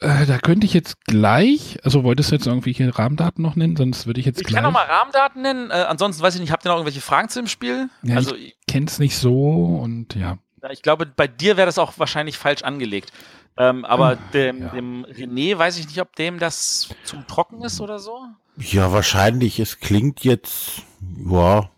Äh, 0.00 0.26
da 0.26 0.38
könnte 0.38 0.66
ich 0.66 0.74
jetzt 0.74 1.04
gleich, 1.06 1.78
also 1.84 2.02
wolltest 2.02 2.30
du 2.30 2.34
jetzt 2.34 2.46
irgendwelche 2.46 2.98
Rahmendaten 2.98 3.42
noch 3.42 3.54
nennen, 3.54 3.76
sonst 3.76 4.06
würde 4.06 4.18
ich 4.18 4.26
jetzt 4.26 4.40
ich 4.40 4.46
gleich. 4.46 4.58
Ich 4.58 4.62
kann 4.62 4.64
noch 4.64 4.78
mal 4.78 4.84
Rahmendaten 4.84 5.42
nennen, 5.42 5.70
äh, 5.70 5.74
ansonsten 5.74 6.22
weiß 6.22 6.34
ich 6.34 6.40
nicht, 6.40 6.50
habt 6.50 6.66
ihr 6.66 6.70
noch 6.70 6.76
irgendwelche 6.76 7.00
Fragen 7.00 7.28
zu 7.28 7.38
dem 7.40 7.46
Spiel? 7.46 7.88
Ja, 8.02 8.16
also, 8.16 8.34
ich 8.34 8.56
kenn's 8.66 8.98
nicht 8.98 9.16
so 9.16 9.78
und 9.82 10.14
ja. 10.16 10.38
Ich 10.70 10.82
glaube, 10.82 11.06
bei 11.06 11.28
dir 11.28 11.56
wäre 11.56 11.66
das 11.66 11.78
auch 11.78 11.92
wahrscheinlich 11.98 12.38
falsch 12.38 12.62
angelegt. 12.62 13.12
Ähm, 13.56 13.84
aber 13.84 14.12
hm, 14.12 14.18
dem, 14.32 14.62
ja. 14.62 14.68
dem 14.68 15.04
René 15.06 15.56
weiß 15.56 15.78
ich 15.78 15.86
nicht, 15.86 16.00
ob 16.00 16.16
dem 16.16 16.38
das 16.38 16.88
zu 17.04 17.16
trocken 17.28 17.62
ist 17.62 17.80
oder 17.80 17.98
so. 17.98 18.18
Ja, 18.56 18.90
wahrscheinlich. 18.92 19.60
Es 19.60 19.78
klingt 19.78 20.24
jetzt, 20.24 20.82
ja, 21.30 21.68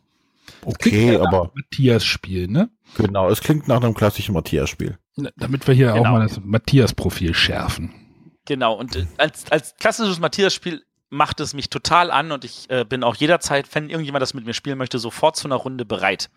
okay, 0.67 1.17
aber. 1.17 1.53
Matthias-Spiel, 1.55 2.49
ne? 2.49 2.71
Genau, 2.97 3.31
es 3.31 3.41
klingt 3.41 3.69
nach 3.69 3.83
einem 3.83 3.95
klassischen 3.95 4.35
Matthias-Spiel. 4.35 4.99
Damit 5.37 5.67
wir 5.67 5.75
hier 5.75 5.93
genau. 5.93 6.01
auch 6.01 6.13
mal 6.13 6.27
das 6.27 6.41
Matthias-Profil 6.43 7.35
schärfen. 7.35 7.93
Genau, 8.45 8.75
und 8.75 8.97
äh, 8.97 9.07
als, 9.17 9.51
als 9.51 9.75
klassisches 9.77 10.21
Matthias-Spiel 10.21 10.83
macht 11.09 11.41
es 11.41 11.55
mich 11.55 11.71
total 11.71 12.11
an 12.11 12.33
und 12.33 12.45
ich 12.45 12.69
äh, 12.69 12.85
bin 12.85 13.05
auch 13.05 13.15
jederzeit, 13.15 13.73
wenn 13.75 13.89
irgendjemand 13.89 14.23
das 14.23 14.35
mit 14.35 14.45
mir 14.45 14.55
spielen 14.55 14.79
möchte, 14.79 14.99
sofort 14.99 15.37
zu 15.37 15.49
einer 15.49 15.57
Runde 15.57 15.85
bereit. 15.85 16.31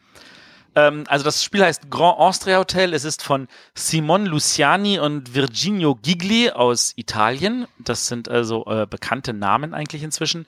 Ähm, 0.75 1.03
also 1.07 1.25
das 1.25 1.43
Spiel 1.43 1.63
heißt 1.63 1.89
Grand 1.89 2.19
Austria 2.19 2.59
Hotel. 2.59 2.93
Es 2.93 3.03
ist 3.03 3.23
von 3.23 3.47
Simon 3.75 4.25
Luciani 4.25 4.99
und 4.99 5.33
Virginio 5.33 5.95
Gigli 5.95 6.51
aus 6.51 6.93
Italien. 6.95 7.67
Das 7.79 8.07
sind 8.07 8.29
also 8.29 8.65
äh, 8.67 8.85
bekannte 8.87 9.33
Namen 9.33 9.73
eigentlich 9.73 10.03
inzwischen. 10.03 10.45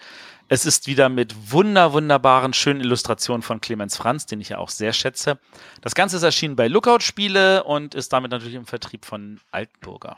Es 0.53 0.65
ist 0.65 0.85
wieder 0.85 1.07
mit 1.07 1.53
wunder, 1.53 1.93
wunderbaren, 1.93 2.51
schönen 2.51 2.81
Illustrationen 2.81 3.41
von 3.41 3.61
Clemens 3.61 3.95
Franz, 3.95 4.25
den 4.25 4.41
ich 4.41 4.49
ja 4.49 4.57
auch 4.57 4.67
sehr 4.67 4.91
schätze. 4.91 5.39
Das 5.79 5.95
Ganze 5.95 6.17
ist 6.17 6.23
erschienen 6.23 6.57
bei 6.57 6.67
Lookout 6.67 6.99
Spiele 6.99 7.63
und 7.63 7.95
ist 7.95 8.11
damit 8.11 8.31
natürlich 8.31 8.55
im 8.55 8.65
Vertrieb 8.65 9.05
von 9.05 9.39
Altburger. 9.51 10.17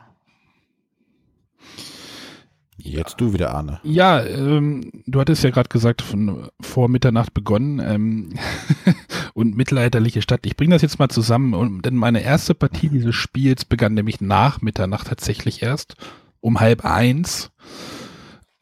Jetzt 2.77 3.21
du 3.21 3.33
wieder, 3.33 3.53
Arne. 3.53 3.79
Ja, 3.83 4.25
ähm, 4.25 5.03
du 5.05 5.19
hattest 5.19 5.43
ja 5.43 5.51
gerade 5.51 5.69
gesagt, 5.69 6.01
von 6.01 6.49
vor 6.59 6.89
Mitternacht 6.89 7.35
begonnen 7.35 7.79
ähm, 7.79 8.39
und 9.35 9.55
mittelalterliche 9.55 10.23
Stadt. 10.23 10.47
Ich 10.47 10.57
bringe 10.57 10.73
das 10.73 10.81
jetzt 10.81 10.97
mal 10.97 11.09
zusammen, 11.09 11.53
und, 11.53 11.83
denn 11.83 11.95
meine 11.95 12.23
erste 12.23 12.55
Partie 12.55 12.89
dieses 12.89 13.13
Spiels 13.13 13.65
begann 13.65 13.93
nämlich 13.93 14.19
nach 14.19 14.61
Mitternacht 14.61 15.09
tatsächlich 15.09 15.61
erst, 15.61 15.95
um 16.41 16.59
halb 16.59 16.85
eins. 16.85 17.51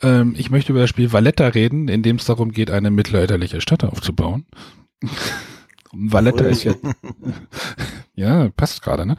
Ähm, 0.02 0.36
ich 0.38 0.52
möchte 0.52 0.72
über 0.72 0.82
das 0.82 0.90
Spiel 0.90 1.12
Valletta 1.12 1.48
reden, 1.48 1.88
in 1.88 2.04
dem 2.04 2.18
es 2.18 2.26
darum 2.26 2.52
geht, 2.52 2.72
eine 2.72 2.92
mittelalterliche 2.92 3.62
Stadt 3.62 3.84
aufzubauen. 3.84 4.46
Valletta 5.94 6.46
ist 6.46 6.64
ja, 6.64 6.74
ja, 8.16 8.50
passt 8.50 8.82
gerade, 8.82 9.06
ne? 9.06 9.18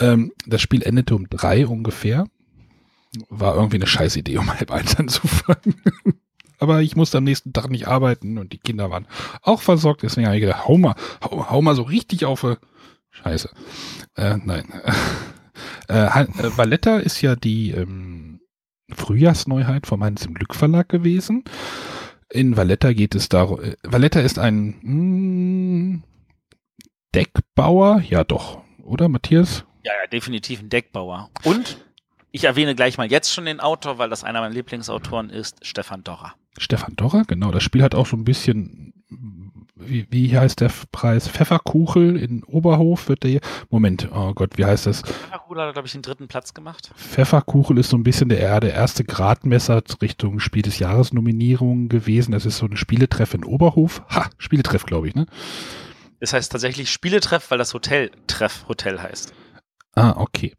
Ähm, 0.00 0.32
das 0.46 0.60
Spiel 0.60 0.82
endete 0.82 1.14
um 1.14 1.28
drei 1.28 1.66
ungefähr 1.66 2.26
war 3.28 3.54
irgendwie 3.54 3.76
eine 3.76 3.86
scheiß 3.86 4.16
Idee, 4.16 4.38
um 4.38 4.52
halb 4.52 4.70
eins 4.70 4.96
anzufangen. 4.96 5.80
Aber 6.60 6.82
ich 6.82 6.96
musste 6.96 7.18
am 7.18 7.24
nächsten 7.24 7.52
Tag 7.52 7.70
nicht 7.70 7.86
arbeiten 7.86 8.36
und 8.36 8.52
die 8.52 8.58
Kinder 8.58 8.90
waren 8.90 9.06
auch 9.42 9.62
versorgt. 9.62 10.02
Deswegen 10.02 10.26
habe 10.26 10.36
ich 10.36 10.42
gedacht, 10.42 10.66
hau 10.66 10.76
mal, 10.76 10.96
hau, 11.22 11.50
hau 11.50 11.62
mal 11.62 11.76
so 11.76 11.82
richtig 11.82 12.24
auf. 12.24 12.42
Äh, 12.42 12.56
Scheiße. 13.10 13.50
Äh, 14.16 14.36
nein. 14.44 14.64
Äh, 15.88 16.04
äh, 16.04 16.26
Valletta 16.56 16.98
ist 16.98 17.22
ja 17.22 17.36
die 17.36 17.70
ähm, 17.70 18.27
Frühjahrsneuheit 18.90 19.86
vom 19.86 20.02
Heinz 20.02 20.24
im 20.24 20.34
Glück 20.34 20.54
Verlag 20.54 20.88
gewesen. 20.88 21.44
In 22.30 22.56
Valletta 22.56 22.92
geht 22.92 23.14
es 23.14 23.28
darum, 23.28 23.62
äh, 23.62 23.76
Valletta 23.82 24.20
ist 24.20 24.38
ein 24.38 24.76
mh, 24.82 24.82
hm, 24.82 26.02
Deckbauer, 27.14 28.02
ja 28.06 28.24
doch, 28.24 28.62
oder 28.82 29.08
Matthias? 29.08 29.64
Ja, 29.84 29.92
ja, 30.02 30.06
definitiv 30.08 30.60
ein 30.60 30.68
Deckbauer. 30.68 31.30
Und 31.44 31.78
ich 32.30 32.44
erwähne 32.44 32.74
gleich 32.74 32.98
mal 32.98 33.10
jetzt 33.10 33.32
schon 33.32 33.46
den 33.46 33.60
Autor, 33.60 33.98
weil 33.98 34.10
das 34.10 34.24
einer 34.24 34.40
meiner 34.40 34.54
Lieblingsautoren 34.54 35.30
ist, 35.30 35.64
Stefan 35.64 36.04
Dorrer. 36.04 36.34
Stefan 36.58 36.96
Dorrer, 36.96 37.24
genau. 37.26 37.50
Das 37.50 37.62
Spiel 37.62 37.82
hat 37.82 37.94
auch 37.94 38.06
so 38.06 38.16
ein 38.16 38.24
bisschen, 38.24 38.92
wie, 39.80 40.06
wie 40.10 40.38
heißt 40.38 40.60
der 40.60 40.70
Preis? 40.92 41.28
Pfefferkuchel 41.28 42.16
in 42.16 42.44
Oberhof 42.44 43.08
wird 43.08 43.22
der 43.22 43.30
hier. 43.30 43.40
Moment, 43.70 44.08
oh 44.12 44.32
Gott, 44.34 44.58
wie 44.58 44.64
heißt 44.64 44.86
das? 44.86 45.02
Pfefferkuchel 45.02 45.62
hat, 45.62 45.72
glaube 45.74 45.86
ich, 45.86 45.92
den 45.92 46.02
dritten 46.02 46.28
Platz 46.28 46.54
gemacht. 46.54 46.90
Pfefferkuchel 46.96 47.78
ist 47.78 47.90
so 47.90 47.96
ein 47.96 48.02
bisschen 48.02 48.28
der, 48.28 48.60
der 48.60 48.74
erste 48.74 49.04
Gradmesser 49.04 49.82
Richtung 50.00 50.40
Spiel 50.40 50.62
des 50.62 50.78
Jahres 50.78 51.12
Nominierung 51.12 51.88
gewesen. 51.88 52.32
Das 52.32 52.46
ist 52.46 52.58
so 52.58 52.66
ein 52.66 52.76
Spieletreff 52.76 53.34
in 53.34 53.44
Oberhof. 53.44 54.02
Ha, 54.10 54.30
Spieletreff, 54.38 54.84
glaube 54.84 55.08
ich, 55.08 55.14
ne? 55.14 55.26
Das 56.20 56.32
heißt 56.32 56.50
tatsächlich 56.50 56.90
Spieletreff, 56.90 57.50
weil 57.50 57.58
das 57.58 57.74
Hotel 57.74 58.10
Treff 58.26 58.66
Hotel 58.68 59.00
heißt. 59.00 59.32
Ah, 59.98 60.14
okay. 60.16 60.54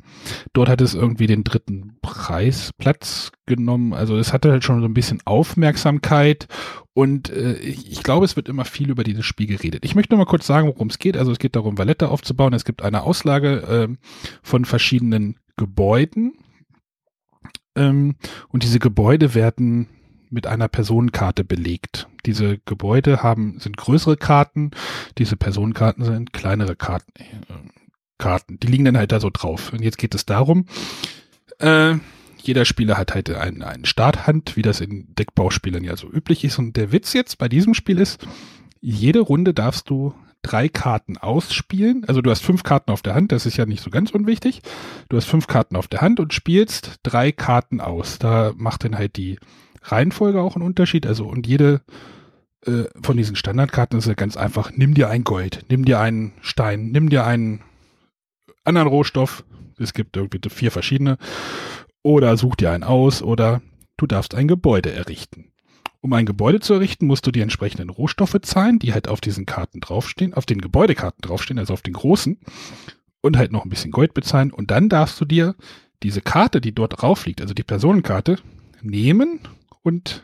Dort 0.51 0.67
hat 0.67 0.81
es 0.81 0.93
irgendwie 0.93 1.27
den 1.27 1.45
dritten 1.45 1.97
Preisplatz 2.01 3.31
genommen. 3.45 3.93
Also 3.93 4.17
es 4.17 4.33
hatte 4.33 4.51
halt 4.51 4.65
schon 4.65 4.81
so 4.81 4.85
ein 4.85 4.93
bisschen 4.93 5.21
Aufmerksamkeit 5.23 6.47
und 6.93 7.29
äh, 7.29 7.53
ich, 7.53 7.89
ich, 7.89 8.03
glaube, 8.03 8.25
es 8.25 8.35
wird 8.35 8.49
immer 8.49 8.65
viel 8.65 8.89
über 8.89 9.05
dieses 9.05 9.25
Spiel 9.25 9.47
geredet. 9.47 9.85
Ich 9.85 9.95
möchte 9.95 10.13
nur 10.13 10.25
mal 10.25 10.29
kurz 10.29 10.45
sagen, 10.45 10.67
worum 10.67 10.89
es 10.89 10.99
geht. 10.99 11.15
Also 11.15 11.31
es 11.31 11.39
geht 11.39 11.55
darum, 11.55 11.77
Valletta 11.77 12.07
aufzubauen. 12.07 12.53
Es 12.53 12.65
gibt 12.65 12.81
eine 12.81 13.03
Auslage 13.03 13.61
äh, 13.61 13.95
von 14.43 14.65
verschiedenen 14.65 15.37
Gebäuden 15.55 16.33
ähm, 17.75 18.15
und 18.49 18.63
diese 18.63 18.79
Gebäude 18.79 19.35
werden 19.35 19.87
mit 20.29 20.47
einer 20.47 20.67
Personenkarte 20.67 21.45
belegt. 21.45 22.07
Diese 22.25 22.59
Gebäude 22.59 23.23
haben, 23.23 23.59
sind 23.59 23.77
größere 23.77 24.17
Karten, 24.17 24.71
diese 25.17 25.37
Personenkarten 25.37 26.03
sind 26.03 26.33
kleinere 26.33 26.75
Karten. 26.75 27.13
Karten. 28.19 28.59
Die 28.59 28.67
liegen 28.67 28.85
dann 28.85 28.97
halt 28.97 29.11
da 29.11 29.19
so 29.19 29.31
drauf. 29.31 29.73
Und 29.73 29.81
jetzt 29.81 29.97
geht 29.97 30.13
es 30.13 30.27
darum, 30.27 30.65
äh, 31.57 31.95
jeder 32.37 32.65
Spieler 32.65 32.97
hat 32.97 33.15
halt 33.15 33.29
einen, 33.31 33.63
einen 33.63 33.85
Starthand, 33.85 34.55
wie 34.55 34.61
das 34.61 34.81
in 34.81 35.13
Deckbauspielern 35.15 35.83
ja 35.83 35.97
so 35.97 36.09
üblich 36.09 36.43
ist. 36.43 36.59
Und 36.59 36.77
der 36.77 36.91
Witz 36.91 37.13
jetzt 37.13 37.37
bei 37.37 37.49
diesem 37.49 37.73
Spiel 37.73 37.99
ist, 37.99 38.25
jede 38.79 39.19
Runde 39.19 39.53
darfst 39.53 39.89
du 39.89 40.13
drei 40.41 40.69
Karten 40.69 41.17
ausspielen. 41.17 42.05
Also 42.07 42.21
du 42.21 42.29
hast 42.31 42.43
fünf 42.43 42.63
Karten 42.63 42.91
auf 42.91 43.01
der 43.01 43.13
Hand, 43.13 43.31
das 43.31 43.45
ist 43.45 43.57
ja 43.57 43.65
nicht 43.65 43.83
so 43.83 43.89
ganz 43.89 44.11
unwichtig. 44.11 44.61
Du 45.09 45.17
hast 45.17 45.25
fünf 45.25 45.47
Karten 45.47 45.75
auf 45.75 45.87
der 45.87 46.01
Hand 46.01 46.19
und 46.19 46.33
spielst 46.33 46.99
drei 47.03 47.31
Karten 47.31 47.81
aus. 47.81 48.19
Da 48.19 48.53
macht 48.55 48.85
dann 48.85 48.97
halt 48.97 49.17
die 49.17 49.37
Reihenfolge 49.83 50.41
auch 50.41 50.55
einen 50.55 50.65
Unterschied. 50.65 51.05
Also 51.05 51.25
und 51.27 51.45
jede 51.45 51.81
äh, 52.65 52.85
von 53.01 53.17
diesen 53.17 53.35
Standardkarten 53.35 53.99
ist 53.99 54.07
ja 54.07 54.13
ganz 54.13 54.37
einfach, 54.37 54.71
nimm 54.73 54.93
dir 54.93 55.09
ein 55.09 55.23
Gold, 55.23 55.65
nimm 55.69 55.85
dir 55.85 55.99
einen 55.99 56.33
Stein, 56.41 56.87
nimm 56.91 57.09
dir 57.09 57.25
einen 57.25 57.61
anderen 58.69 58.87
Rohstoff. 58.87 59.43
Es 59.77 59.93
gibt 59.93 60.15
irgendwie 60.15 60.39
vier 60.49 60.71
verschiedene. 60.71 61.17
Oder 62.03 62.37
such 62.37 62.55
dir 62.55 62.71
einen 62.71 62.83
aus 62.83 63.21
oder 63.21 63.61
du 63.97 64.07
darfst 64.07 64.33
ein 64.33 64.47
Gebäude 64.47 64.91
errichten. 64.91 65.51
Um 66.01 66.13
ein 66.13 66.25
Gebäude 66.25 66.61
zu 66.61 66.73
errichten, 66.75 67.07
musst 67.07 67.27
du 67.27 67.31
die 67.31 67.41
entsprechenden 67.41 67.89
Rohstoffe 67.89 68.37
zahlen, 68.41 68.79
die 68.79 68.93
halt 68.93 69.09
auf 69.09 69.19
diesen 69.19 69.45
Karten 69.45 69.81
draufstehen, 69.81 70.33
auf 70.33 70.45
den 70.45 70.61
Gebäudekarten 70.61 71.21
draufstehen, 71.21 71.59
also 71.59 71.73
auf 71.73 71.81
den 71.81 71.93
großen, 71.93 72.39
und 73.21 73.37
halt 73.37 73.51
noch 73.51 73.65
ein 73.65 73.69
bisschen 73.69 73.91
Gold 73.91 74.13
bezahlen. 74.13 74.51
Und 74.51 74.71
dann 74.71 74.87
darfst 74.87 75.19
du 75.19 75.25
dir 75.25 75.55
diese 76.01 76.21
Karte, 76.21 76.61
die 76.61 76.73
dort 76.73 77.01
drauf 77.01 77.25
liegt, 77.25 77.41
also 77.41 77.53
die 77.53 77.63
Personenkarte, 77.63 78.37
nehmen 78.81 79.41
und 79.83 80.23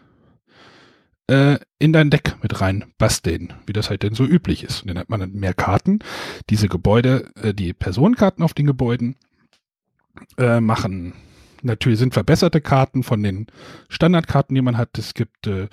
äh, 1.27 1.57
in 1.79 1.93
dein 1.93 2.09
Deck 2.09 2.35
mit 2.41 2.61
rein 2.61 2.85
basteln, 2.97 3.53
wie 3.65 3.73
das 3.73 3.89
halt 3.89 4.03
denn 4.03 4.15
so 4.15 4.25
üblich 4.25 4.63
ist. 4.63 4.81
Und 4.81 4.89
dann 4.89 4.99
hat 4.99 5.09
man 5.09 5.19
dann 5.19 5.33
mehr 5.33 5.53
Karten. 5.53 5.99
Diese 6.49 6.67
Gebäude, 6.67 7.31
äh, 7.41 7.53
die 7.53 7.73
Personenkarten 7.73 8.43
auf 8.43 8.53
den 8.53 8.67
Gebäuden 8.67 9.15
äh, 10.37 10.59
machen 10.59 11.13
natürlich 11.65 11.99
sind 11.99 12.13
verbesserte 12.13 12.61
Karten 12.61 13.03
von 13.03 13.21
den 13.21 13.47
Standardkarten, 13.89 14.55
die 14.55 14.61
man 14.61 14.77
hat. 14.77 14.97
Es 14.97 15.13
gibt 15.13 15.47
äh, 15.47 15.67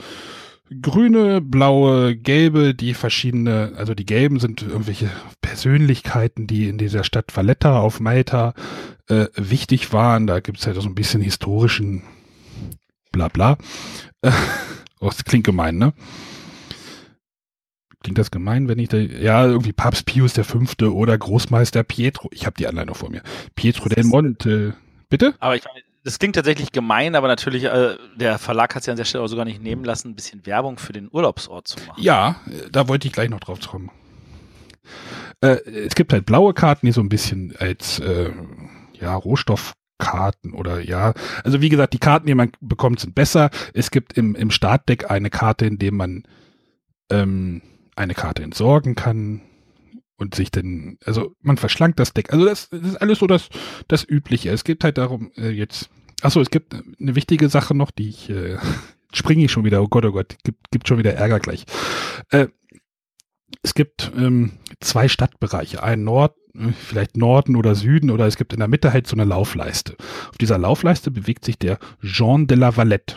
grüne, 0.81 1.41
blaue, 1.41 2.17
gelbe, 2.17 2.75
die 2.75 2.95
verschiedene, 2.95 3.73
also 3.77 3.95
die 3.95 4.07
gelben 4.07 4.41
sind 4.41 4.63
irgendwelche 4.63 5.11
Persönlichkeiten, 5.41 6.47
die 6.47 6.69
in 6.69 6.79
dieser 6.79 7.05
Stadt 7.05 7.37
Valletta 7.37 7.79
auf 7.79 8.01
Malta 8.01 8.55
äh, 9.09 9.27
wichtig 9.37 9.93
waren. 9.93 10.27
Da 10.27 10.41
gibt 10.41 10.59
es 10.59 10.67
halt 10.67 10.81
so 10.81 10.89
ein 10.89 10.95
bisschen 10.95 11.21
historischen 11.21 12.03
Blabla. 13.13 13.59
oh, 15.03 15.09
das 15.09 15.25
klingt 15.25 15.45
gemein, 15.45 15.77
ne? 15.77 15.93
Klingt 18.03 18.19
das 18.19 18.31
gemein, 18.31 18.67
wenn 18.69 18.79
ich 18.79 18.89
da, 18.89 18.97
ja, 18.97 19.47
irgendwie 19.47 19.73
Papst 19.73 20.07
Pius 20.07 20.33
Fünfte 20.33 20.93
oder 20.93 21.17
Großmeister 21.17 21.85
Pietro, 21.85 22.29
ich 22.33 22.47
habe 22.47 22.57
die 22.57 22.67
noch 22.85 22.97
vor 22.97 23.11
mir, 23.11 23.23
Pietro 23.55 23.89
del 23.89 24.05
Monte, 24.05 24.75
Bitte? 25.13 25.35
Aber 25.41 25.55
ich 25.55 25.63
meine, 25.65 25.83
das 26.05 26.19
klingt 26.19 26.37
tatsächlich 26.37 26.73
gemein, 26.73 27.15
aber 27.17 27.29
natürlich, 27.29 27.65
äh, 27.65 27.99
der 28.17 28.39
Verlag 28.39 28.75
hat 28.75 28.81
es 28.81 28.87
ja 28.87 28.93
an 28.93 28.97
der 28.97 29.05
Stelle 29.05 29.23
auch 29.23 29.29
sogar 29.29 29.45
nicht 29.45 29.63
nehmen 29.63 29.85
lassen, 29.85 30.09
ein 30.09 30.15
bisschen 30.15 30.47
Werbung 30.47 30.79
für 30.79 30.95
den 30.95 31.11
Urlaubsort 31.13 31.69
zu 31.69 31.79
machen. 31.87 32.03
Ja, 32.03 32.37
da 32.71 32.89
wollte 32.89 33.07
ich 33.07 33.13
gleich 33.13 33.29
noch 33.29 33.41
drauf 33.41 33.61
kommen. 33.61 33.91
Äh, 35.43 35.59
es 35.67 35.95
gibt 35.95 36.15
halt 36.15 36.25
blaue 36.25 36.55
Karten, 36.55 36.87
die 36.87 36.93
so 36.93 37.03
ein 37.03 37.11
bisschen 37.11 37.55
als 37.59 37.99
äh, 37.99 38.33
ja, 38.99 39.17
Rohstoffkarten 40.03 40.53
oder 40.53 40.81
ja, 40.81 41.15
also 41.45 41.61
wie 41.61 41.69
gesagt, 41.69 41.93
die 41.93 41.99
Karten, 41.99 42.27
die 42.27 42.35
man 42.35 42.53
bekommt, 42.61 43.01
sind 43.01 43.15
besser. 43.15 43.51
Es 43.75 43.91
gibt 43.91 44.17
im, 44.19 44.35
im 44.35 44.51
Startdeck 44.51 45.11
eine 45.11 45.31
Karte, 45.31 45.67
in 45.67 45.79
dem 45.79 45.97
man 45.97 46.25
ähm, 47.11 47.63
eine 47.97 48.15
Karte 48.15 48.43
entsorgen 48.43 48.95
kann 48.95 49.43
und 50.17 50.35
sich 50.35 50.51
dann, 50.51 50.99
also 51.05 51.35
man 51.41 51.57
verschlankt 51.57 51.99
das 52.01 52.13
Deck. 52.13 52.33
Also 52.33 52.45
das, 52.45 52.69
das 52.71 52.83
ist 52.83 52.97
alles 52.97 53.19
so 53.19 53.27
das, 53.27 53.49
das 53.89 54.09
Übliche. 54.09 54.51
Es 54.51 54.65
geht 54.65 54.85
halt 54.85 54.99
darum, 54.99 55.31
äh, 55.37 55.51
jetzt, 55.51 55.91
achso, 56.23 56.41
es 56.41 56.51
gibt 56.51 56.75
eine 56.75 57.15
wichtige 57.15 57.49
Sache 57.49 57.75
noch, 57.75 57.91
die 57.91 58.09
ich, 58.09 58.31
äh, 58.31 58.59
springe 59.13 59.45
ich 59.45 59.53
schon 59.53 59.65
wieder, 59.65 59.83
oh 59.83 59.89
Gott, 59.89 60.05
oh 60.05 60.13
Gott, 60.13 60.37
gibt, 60.45 60.71
gibt 60.71 60.89
schon 60.89 60.99
wieder 60.99 61.15
Ärger 61.15 61.41
gleich. 61.41 61.65
Äh, 62.31 62.49
es 63.63 63.75
gibt 63.75 64.13
ähm, 64.17 64.53
zwei 64.81 65.09
Stadtbereiche, 65.09 65.83
einen 65.83 66.05
Nord, 66.05 66.37
äh, 66.55 66.73
vielleicht 66.73 67.17
Norden 67.17 67.57
oder 67.57 67.75
Süden 67.75 68.11
oder 68.11 68.27
es 68.27 68.37
gibt 68.37 68.53
in 68.53 68.59
der 68.59 68.69
Mitte 68.69 68.93
halt 68.93 69.07
so 69.07 69.17
eine 69.17 69.25
Laufleiste. 69.25 69.97
Auf 70.29 70.39
dieser 70.39 70.59
Laufleiste 70.59 71.11
bewegt 71.11 71.45
sich 71.45 71.59
der 71.59 71.79
Jean 72.03 72.47
de 72.47 72.59
la 72.59 72.77
Valette. 72.77 73.17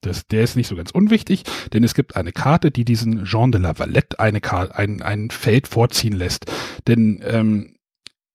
Das, 0.00 0.26
der 0.26 0.42
ist 0.42 0.56
nicht 0.56 0.68
so 0.68 0.76
ganz 0.76 0.90
unwichtig, 0.90 1.44
denn 1.72 1.82
es 1.82 1.94
gibt 1.94 2.16
eine 2.16 2.32
Karte, 2.32 2.70
die 2.70 2.84
diesen 2.84 3.24
Jean 3.24 3.52
de 3.52 3.60
la 3.60 3.78
Valette 3.78 4.18
eine 4.18 4.40
ein, 4.74 5.02
ein 5.02 5.30
Feld 5.30 5.66
vorziehen 5.68 6.14
lässt. 6.14 6.46
Denn 6.86 7.22
ähm, 7.24 7.76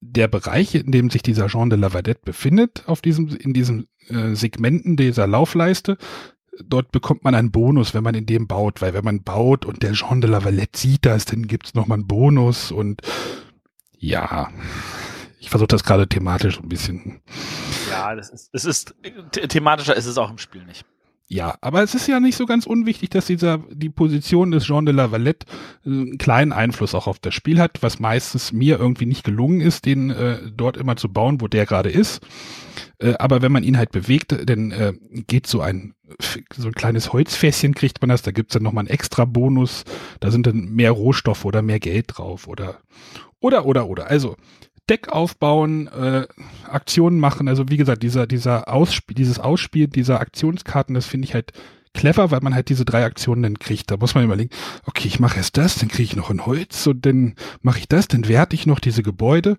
der 0.02 0.28
Bereich, 0.28 0.76
in 0.76 0.92
dem 0.92 1.10
sich 1.10 1.22
dieser 1.22 1.48
Jean 1.48 1.70
de 1.70 1.78
la 1.78 1.94
Valette 1.94 2.22
befindet, 2.24 2.84
auf 2.88 3.02
diesem, 3.02 3.28
in 3.28 3.54
diesen 3.54 3.88
äh, 4.08 4.34
Segmenten 4.36 4.96
dieser 4.96 5.28
Laufleiste, 5.28 5.98
dort 6.66 6.92
bekommt 6.92 7.24
man 7.24 7.36
einen 7.36 7.52
Bonus, 7.52 7.94
wenn 7.94 8.04
man 8.04 8.16
in 8.16 8.26
dem 8.26 8.48
baut, 8.48 8.82
weil 8.82 8.94
wenn 8.94 9.06
man 9.06 9.24
baut 9.24 9.66
und 9.66 9.84
der 9.84 9.94
Jean 9.94 10.22
de 10.22 10.30
la 10.30 10.44
Valette 10.44 10.78
sieht 10.78 11.06
das, 11.06 11.26
dann 11.26 11.48
gibt's 11.48 11.74
nochmal 11.74 11.98
einen 11.98 12.08
Bonus 12.08 12.72
und 12.72 13.02
ja, 13.98 14.50
ich 15.40 15.50
versuche 15.50 15.68
das 15.68 15.84
gerade 15.84 16.08
thematisch 16.08 16.60
ein 16.60 16.70
bisschen. 16.70 17.22
Ja, 17.90 18.16
das 18.16 18.30
ist, 18.30 18.50
es 18.54 18.66
ist 18.66 18.96
thematischer 19.50 19.96
ist 19.96 20.06
es 20.06 20.18
auch 20.18 20.30
im 20.30 20.38
Spiel 20.38 20.66
nicht. 20.66 20.86
Ja, 21.32 21.56
aber 21.62 21.84
es 21.84 21.94
ist 21.94 22.08
ja 22.08 22.20
nicht 22.20 22.36
so 22.36 22.48
ganz 22.48 22.66
unwichtig, 22.66 23.12
dass 23.12 23.28
dieser 23.28 23.60
die 23.70 23.90
Position 23.90 24.50
des 24.50 24.64
Jean 24.64 24.88
de 24.88 24.96
la 24.96 25.12
Valette 25.12 25.46
äh, 25.86 25.90
einen 25.90 26.18
kleinen 26.18 26.52
Einfluss 26.52 26.96
auch 26.96 27.06
auf 27.06 27.20
das 27.20 27.36
Spiel 27.36 27.60
hat, 27.60 27.84
was 27.84 28.00
meistens 28.00 28.52
mir 28.52 28.80
irgendwie 28.80 29.06
nicht 29.06 29.24
gelungen 29.24 29.62
ist, 29.62 29.86
den 29.86 30.10
äh, 30.10 30.40
dort 30.52 30.76
immer 30.76 30.96
zu 30.96 31.08
bauen, 31.08 31.40
wo 31.40 31.48
der 31.48 31.68
gerade 31.68 31.92
ist. 31.92 32.26
Äh, 32.98 33.14
aber 33.20 33.44
wenn 33.44 33.52
man 33.52 33.64
ihn 33.64 33.78
halt 33.78 33.92
bewegt, 33.92 34.36
dann 34.50 34.72
äh, 34.72 34.94
geht 35.28 35.46
so 35.46 35.62
ein 35.62 35.94
so 36.56 36.68
ein 36.68 36.74
kleines 36.74 37.14
Holzfässchen 37.14 37.76
kriegt 37.76 38.02
man 38.02 38.10
das, 38.10 38.24
da 38.24 38.32
gibt's 38.32 38.54
dann 38.54 38.64
nochmal 38.64 38.82
einen 38.82 38.90
extra 38.90 39.26
Bonus, 39.26 39.84
da 40.20 40.32
sind 40.32 40.48
dann 40.48 40.74
mehr 40.74 40.90
Rohstoffe 40.90 41.46
oder 41.46 41.62
mehr 41.62 41.80
Geld 41.80 42.06
drauf 42.18 42.48
oder 42.48 42.80
oder 43.40 43.68
oder 43.68 43.88
oder. 43.88 44.08
Also 44.08 44.36
Deck 44.90 45.10
aufbauen, 45.10 45.88
äh, 45.88 46.28
Aktionen 46.66 47.20
machen. 47.20 47.48
Also 47.48 47.70
wie 47.70 47.78
gesagt, 47.78 48.04
dieser, 48.04 48.28
dieser 48.28 48.68
Ausspiel, 48.68 49.16
dieses 49.16 49.40
Ausspiel 49.40 49.88
dieser 49.88 50.20
Aktionskarten, 50.20 50.96
das 50.96 51.06
finde 51.06 51.26
ich 51.26 51.34
halt 51.34 51.54
clever, 51.94 52.32
weil 52.32 52.42
man 52.42 52.54
halt 52.54 52.70
diese 52.70 52.86
drei 52.86 53.06
Aktionen 53.06 53.44
dann 53.44 53.60
kriegt. 53.60 53.92
Da 53.92 53.98
muss 53.98 54.16
man 54.16 54.24
überlegen, 54.24 54.50
okay, 54.86 55.08
ich 55.08 55.20
mache 55.20 55.38
erst 55.38 55.58
das, 55.58 55.76
dann 55.76 55.90
kriege 55.90 56.04
ich 56.04 56.16
noch 56.16 56.30
ein 56.30 56.46
Holz 56.46 56.88
und 56.88 57.06
dann 57.06 57.36
mache 57.62 57.80
ich 57.80 57.88
das, 57.88 58.08
dann 58.08 58.28
werte 58.28 58.56
ich 58.56 58.66
noch 58.66 58.80
diese 58.80 59.04
Gebäude 59.04 59.58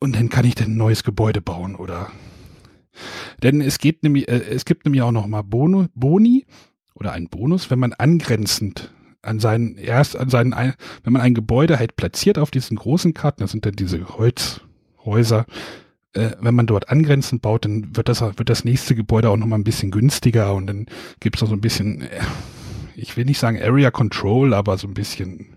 und 0.00 0.16
dann 0.16 0.28
kann 0.28 0.44
ich 0.44 0.54
dann 0.54 0.72
ein 0.72 0.76
neues 0.76 1.04
Gebäude 1.04 1.40
bauen 1.40 1.74
oder 1.74 2.10
denn 3.42 3.60
es 3.60 3.78
geht 3.78 4.02
nämlich, 4.02 4.28
äh, 4.28 4.40
es 4.50 4.64
gibt 4.64 4.84
nämlich 4.84 5.02
auch 5.02 5.12
noch 5.12 5.26
mal 5.26 5.42
Bono, 5.42 5.86
Boni 5.94 6.46
oder 6.94 7.12
einen 7.12 7.28
Bonus, 7.28 7.70
wenn 7.70 7.78
man 7.78 7.92
angrenzend 7.92 8.92
an 9.22 9.40
seinen, 9.40 9.76
erst 9.76 10.16
an 10.16 10.30
seinen, 10.30 10.52
wenn 10.52 11.12
man 11.12 11.22
ein 11.22 11.34
Gebäude 11.34 11.78
halt 11.78 11.96
platziert 11.96 12.38
auf 12.38 12.50
diesen 12.50 12.76
großen 12.76 13.14
Karten, 13.14 13.42
das 13.42 13.50
sind 13.50 13.66
dann 13.66 13.74
diese 13.74 14.08
Holzhäuser, 14.08 15.46
äh, 16.12 16.30
wenn 16.40 16.54
man 16.54 16.66
dort 16.66 16.88
angrenzend 16.88 17.42
baut, 17.42 17.64
dann 17.64 17.96
wird 17.96 18.08
das, 18.08 18.20
wird 18.20 18.48
das 18.48 18.64
nächste 18.64 18.94
Gebäude 18.94 19.30
auch 19.30 19.36
nochmal 19.36 19.58
ein 19.58 19.64
bisschen 19.64 19.90
günstiger 19.90 20.54
und 20.54 20.66
dann 20.66 20.86
gibt 21.20 21.36
es 21.36 21.42
noch 21.42 21.48
so 21.48 21.54
ein 21.54 21.60
bisschen, 21.60 22.02
äh, 22.02 22.20
ich 22.96 23.16
will 23.16 23.24
nicht 23.24 23.38
sagen 23.38 23.60
Area 23.60 23.90
Control, 23.90 24.54
aber 24.54 24.76
so 24.78 24.88
ein 24.88 24.94
bisschen. 24.94 25.56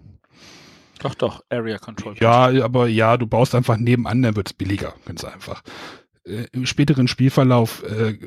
Doch, 0.99 1.15
doch, 1.15 1.43
Area 1.49 1.79
Control. 1.79 2.15
Ja, 2.19 2.63
aber 2.63 2.87
ja, 2.87 3.17
du 3.17 3.27
baust 3.27 3.55
einfach 3.55 3.77
nebenan, 3.77 4.21
dann 4.21 4.35
wird 4.35 4.49
es 4.49 4.53
billiger, 4.53 4.93
ganz 5.05 5.23
einfach. 5.23 5.63
Äh, 6.25 6.45
Im 6.51 6.65
späteren 6.65 7.07
Spielverlauf 7.07 7.83
äh, 7.83 8.17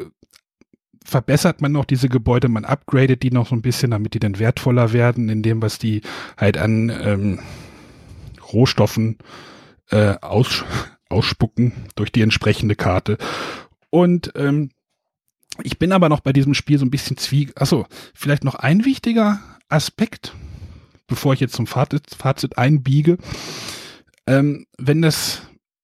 verbessert 1.07 1.63
man 1.63 1.73
noch 1.73 1.85
diese 1.85 2.09
Gebäude, 2.09 2.49
man 2.49 2.65
upgradet 2.65 3.23
die 3.23 3.31
noch 3.31 3.49
so 3.49 3.55
ein 3.55 3.63
bisschen, 3.63 3.93
damit 3.93 4.15
die 4.15 4.19
dann 4.19 4.39
wertvoller 4.39 4.93
werden, 4.93 5.29
in 5.29 5.43
dem, 5.43 5.63
was 5.63 5.79
die 5.79 6.03
halt 6.37 6.59
an 6.59 6.91
ähm, 6.91 7.39
Rohstoffen 8.53 9.19
äh, 9.91 10.17
aus, 10.21 10.65
ausspucken 11.09 11.73
durch 11.95 12.11
die 12.11 12.23
entsprechende 12.23 12.75
Karte. 12.75 13.19
Und 13.91 14.33
ähm, 14.35 14.71
ich 15.63 15.79
bin 15.79 15.93
aber 15.93 16.09
noch 16.09 16.21
bei 16.21 16.33
diesem 16.33 16.55
Spiel 16.55 16.79
so 16.79 16.85
ein 16.85 16.91
bisschen 16.91 17.17
zwieg. 17.17 17.53
Achso, 17.61 17.87
vielleicht 18.13 18.45
noch 18.45 18.57
ein 18.57 18.85
wichtiger 18.85 19.41
Aspekt, 19.69 20.35
bevor 21.07 21.35
ich 21.35 21.41
jetzt 21.41 21.55
zum 21.55 21.67
Fazit, 21.69 22.15
Fazit 22.19 22.59
einbiege. 22.59 23.17
Ähm, 24.27 24.67
wenn 24.77 25.03
das 25.03 25.43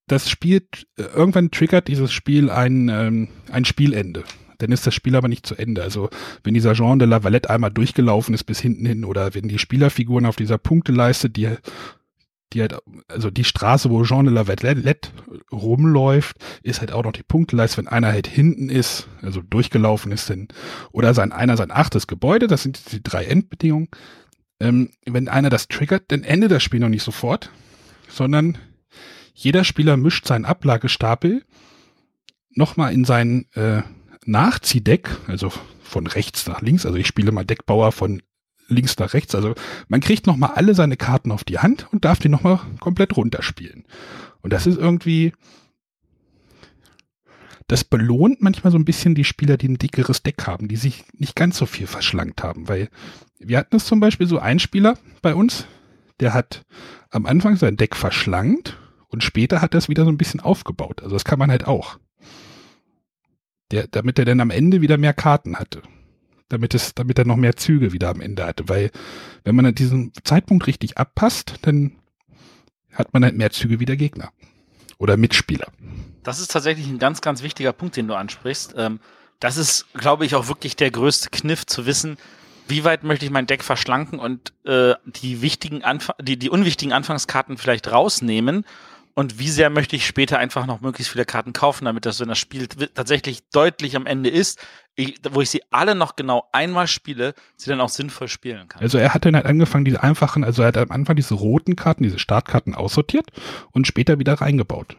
das 0.09 0.29
Spiel 0.29 0.67
äh, 0.99 1.03
irgendwann 1.03 1.53
triggert 1.53 1.87
dieses 1.87 2.13
Spiel 2.13 2.51
ein 2.51 2.89
ähm, 2.89 3.29
ein 3.51 3.65
Spielende 3.65 4.25
dann 4.63 4.73
ist 4.73 4.87
das 4.87 4.95
Spiel 4.95 5.17
aber 5.17 5.29
nicht 5.29 5.47
zu 5.47 5.57
Ende. 5.57 5.83
Also 5.83 6.09
wenn 6.45 6.55
dieser 6.55 6.75
Jean 6.75 6.99
de 6.99 7.09
la 7.09 7.25
Valette 7.25 7.51
einmal 7.51 7.71
durchgelaufen 7.71 8.35
ist 8.35 8.45
bis 8.45 8.61
hinten 8.61 8.87
hin 8.87 9.05
oder 9.05 9.35
wenn 9.35 9.49
die 9.49 9.59
Spielerfiguren 9.59 10.27
auf 10.27 10.37
dieser 10.37 10.59
Punkteleiste, 10.59 11.29
die 11.29 11.51
die 12.53 12.61
halt, 12.61 12.77
also 13.09 13.31
die 13.31 13.45
Straße, 13.45 13.91
wo 13.91 14.05
Jean 14.05 14.27
de 14.27 14.35
la 14.35 14.47
Valette 14.47 15.11
rumläuft, 15.51 16.37
ist 16.63 16.81
halt 16.81 16.93
auch 16.93 17.05
noch 17.05 17.13
die 17.13 17.23
Punkteleiste, 17.23 17.79
wenn 17.79 17.89
einer 17.89 18.09
halt 18.09 18.27
hinten 18.27 18.69
ist, 18.69 19.09
also 19.23 19.41
durchgelaufen 19.41 20.13
ist, 20.13 20.29
denn, 20.29 20.49
oder 20.93 21.15
sein 21.15 21.33
einer 21.33 21.57
sein 21.57 21.71
achtes 21.71 22.07
Gebäude, 22.07 22.47
das 22.47 22.63
sind 22.63 22.93
die 22.93 23.03
drei 23.03 23.25
Endbedingungen. 23.25 23.89
Ähm, 24.61 24.91
wenn 25.07 25.29
einer 25.29 25.51
das 25.51 25.69
triggert, 25.69 26.05
dann 26.09 26.25
endet 26.25 26.51
das 26.51 26.63
Spiel 26.63 26.81
noch 26.81 26.89
nicht 26.89 27.03
sofort, 27.03 27.51
sondern 28.09 28.59
jeder 29.35 29.65
Spieler 29.65 29.97
mischt 29.97 30.27
seinen 30.27 30.45
Ablagestapel 30.45 31.43
nochmal 32.55 32.93
in 32.93 33.05
seinen 33.05 33.47
äh, 33.55 33.83
Nachziehdeck, 34.25 35.09
also 35.27 35.53
von 35.83 36.07
rechts 36.07 36.47
nach 36.47 36.61
links, 36.63 36.87
also 36.87 36.97
ich 36.97 37.07
spiele 37.07 37.33
mal 37.33 37.45
Deckbauer 37.45 37.93
von 37.93 38.23
links 38.69 38.99
nach 38.99 39.15
rechts. 39.15 39.35
Also 39.35 39.55
man 39.89 40.01
kriegt 40.01 40.27
nochmal 40.27 40.53
alle 40.55 40.75
seine 40.75 40.97
Karten 40.97 41.33
auf 41.33 41.45
die 41.45 41.59
Hand 41.59 41.87
und 41.93 42.05
darf 42.05 42.19
die 42.19 42.29
nochmal 42.29 42.61
komplett 42.81 43.17
runterspielen. 43.17 43.85
Und 44.41 44.53
das 44.53 44.67
ist 44.67 44.79
irgendwie, 44.79 45.33
das 47.69 47.85
belohnt 47.85 48.43
manchmal 48.43 48.71
so 48.73 48.79
ein 48.79 48.85
bisschen 48.85 49.15
die 49.15 49.25
Spieler, 49.25 49.57
die 49.57 49.69
ein 49.69 49.79
dickeres 49.79 50.23
Deck 50.23 50.47
haben, 50.47 50.69
die 50.69 50.77
sich 50.77 51.05
nicht 51.13 51.37
ganz 51.37 51.59
so 51.59 51.67
viel 51.67 51.87
verschlankt 51.87 52.43
haben, 52.43 52.69
weil 52.69 52.89
wir 53.39 53.59
hatten 53.59 53.77
es 53.77 53.87
zum 53.87 54.01
Beispiel 54.01 54.27
so 54.27 54.39
ein 54.39 54.59
Spieler 54.59 54.99
bei 55.21 55.35
uns, 55.35 55.67
der 56.21 56.35
hat 56.35 56.65
am 57.11 57.27
Anfang 57.27 57.57
sein 57.57 57.77
Deck 57.77 57.97
verschlankt 57.97 58.79
und 59.09 59.23
später 59.23 59.61
hat 59.61 59.75
er 59.75 59.79
es 59.79 59.89
wieder 59.89 60.05
so 60.05 60.11
ein 60.11 60.19
bisschen 60.19 60.41
aufgebaut. 60.41 61.03
Also 61.03 61.17
das 61.17 61.25
kann 61.25 61.39
man 61.39 61.51
halt 61.51 61.67
auch. 61.67 61.99
Der, 63.73 63.89
damit 63.89 64.19
er 64.19 64.25
dann 64.25 64.41
am 64.41 64.51
Ende 64.51 64.81
wieder 64.81 64.99
mehr 64.99 65.15
Karten 65.15 65.57
hatte. 65.59 65.83
Damit 66.49 66.75
es, 66.75 66.95
damit 66.95 67.19
er 67.19 67.25
noch 67.25 67.37
mehr 67.37 67.57
Züge 67.57 67.93
wieder 67.93 68.11
am 68.11 68.21
Ende 68.21 68.45
hatte. 68.45 68.69
Weil, 68.69 68.91
wenn 69.45 69.57
man 69.57 69.67
an 69.67 69.75
diesen 69.75 70.13
Zeitpunkt 70.25 70.67
richtig 70.67 70.99
abpasst, 70.99 71.55
dann 71.63 71.93
hat 72.93 73.13
man 73.15 73.25
halt 73.25 73.37
mehr 73.37 73.51
Züge 73.51 73.81
wie 73.81 73.87
der 73.87 73.97
Gegner. 73.97 74.31
Oder 74.99 75.17
Mitspieler. 75.17 75.69
Das 76.23 76.39
ist 76.39 76.51
tatsächlich 76.51 76.87
ein 76.87 76.99
ganz, 76.99 77.21
ganz 77.23 77.43
wichtiger 77.43 77.73
Punkt, 77.73 77.97
den 77.97 78.07
du 78.07 78.15
ansprichst. 78.15 78.75
Ähm, 78.77 79.01
das 79.41 79.57
ist, 79.57 79.87
glaube 79.95 80.25
ich, 80.25 80.37
auch 80.37 80.47
wirklich 80.47 80.77
der 80.77 80.91
größte 80.91 81.31
Kniff 81.31 81.67
zu 81.67 81.87
wissen, 81.87 82.17
wie 82.69 82.85
weit 82.85 83.03
möchte 83.03 83.25
ich 83.25 83.33
mein 83.33 83.47
Deck 83.47 83.65
verschlanken 83.65 84.19
und 84.19 84.53
äh, 84.65 84.95
die 85.05 85.43
wichtigen 85.43 85.83
Anf 85.83 86.11
die, 86.21 86.39
die 86.39 86.49
unwichtigen 86.49 86.93
Anfangskarten 86.93 87.59
vielleicht 87.59 87.91
rausnehmen 87.91 88.65
und 89.15 89.39
wie 89.39 89.49
sehr 89.49 89.71
möchte 89.71 89.97
ich 89.97 90.07
später 90.07 90.39
einfach 90.39 90.67
noch 90.67 90.81
möglichst 90.81 91.13
viele 91.13 91.25
Karten 91.25 91.53
kaufen, 91.53 91.85
damit 91.85 92.07
das, 92.07 92.21
wenn 92.21 92.29
das 92.29 92.39
Spiel 92.39 92.67
tatsächlich 92.67 93.49
deutlich 93.51 93.97
am 93.97 94.07
Ende 94.07 94.31
ist, 94.31 94.59
ich, 94.95 95.21
wo 95.31 95.41
ich 95.41 95.51
sie 95.51 95.63
alle 95.71 95.95
noch 95.95 96.17
genau 96.17 96.49
einmal 96.53 96.87
spiele, 96.87 97.35
sie 97.57 97.71
dann 97.71 97.81
auch 97.81 97.89
sinnvoll 97.89 98.29
spielen 98.29 98.69
kann. 98.69 98.83
Also 98.83 98.99
er 98.99 99.15
hat 99.15 99.25
dann 99.25 99.37
halt 99.37 99.47
angefangen, 99.47 99.85
diese 99.85 100.03
einfachen, 100.03 100.45
also 100.45 100.63
er 100.63 100.69
hat 100.69 100.77
am 100.77 100.91
Anfang 100.91 101.17
diese 101.17 101.35
roten 101.35 101.77
Karten, 101.77 102.03
diese 102.05 102.19
Startkarten 102.19 102.75
aussortiert 102.75 103.31
und 103.73 103.87
später 103.87 104.19
wieder 104.19 104.35
reingebaut 104.35 104.97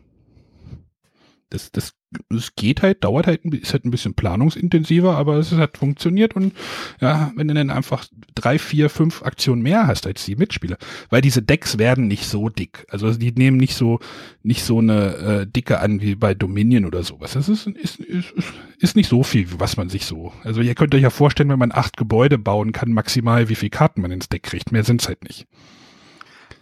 das, 1.54 1.72
das, 1.72 1.94
das 2.30 2.56
geht 2.56 2.82
halt, 2.82 3.04
dauert 3.04 3.28
halt, 3.28 3.46
ist 3.46 3.74
halt 3.74 3.86
ein 3.86 3.92
bisschen 3.92 4.14
planungsintensiver, 4.14 5.16
aber 5.16 5.38
es 5.38 5.52
hat 5.52 5.78
funktioniert 5.78 6.36
und 6.36 6.54
ja, 7.02 7.32
wenn 7.36 7.48
du 7.48 7.54
dann 7.54 7.70
einfach 7.70 8.06
drei, 8.36 8.60
vier, 8.60 8.90
fünf 8.90 9.24
Aktionen 9.24 9.62
mehr 9.62 9.88
hast 9.88 10.08
als 10.08 10.26
die 10.26 10.36
Mitspieler, 10.36 10.78
weil 11.10 11.22
diese 11.22 11.42
Decks 11.42 11.78
werden 11.78 12.08
nicht 12.08 12.26
so 12.26 12.50
dick, 12.50 12.86
also 12.90 13.14
die 13.14 13.32
nehmen 13.32 13.58
nicht 13.58 13.76
so, 13.76 14.00
nicht 14.44 14.64
so 14.64 14.80
eine 14.80 15.16
äh, 15.16 15.48
Dicke 15.48 15.80
an 15.80 16.02
wie 16.02 16.16
bei 16.16 16.34
Dominion 16.34 16.86
oder 16.86 17.04
sowas. 17.04 17.34
Das 17.34 17.50
ist, 17.50 17.68
ist, 17.68 18.00
ist, 18.00 18.34
ist 18.80 18.96
nicht 18.96 19.10
so 19.10 19.24
viel, 19.24 19.48
was 19.60 19.78
man 19.78 19.90
sich 19.90 20.06
so, 20.06 20.34
also 20.44 20.62
ihr 20.62 20.76
könnt 20.76 20.96
euch 20.96 21.02
ja 21.02 21.10
vorstellen, 21.10 21.50
wenn 21.50 21.60
man 21.60 21.72
acht 21.72 21.98
Gebäude 21.98 22.38
bauen 22.38 22.72
kann, 22.72 22.92
maximal 22.92 23.50
wie 23.50 23.56
viel 23.56 23.70
Karten 23.70 24.02
man 24.02 24.12
ins 24.12 24.30
Deck 24.30 24.44
kriegt, 24.44 24.72
mehr 24.72 24.84
sind's 24.84 25.08
halt 25.08 25.24
nicht. 25.24 25.48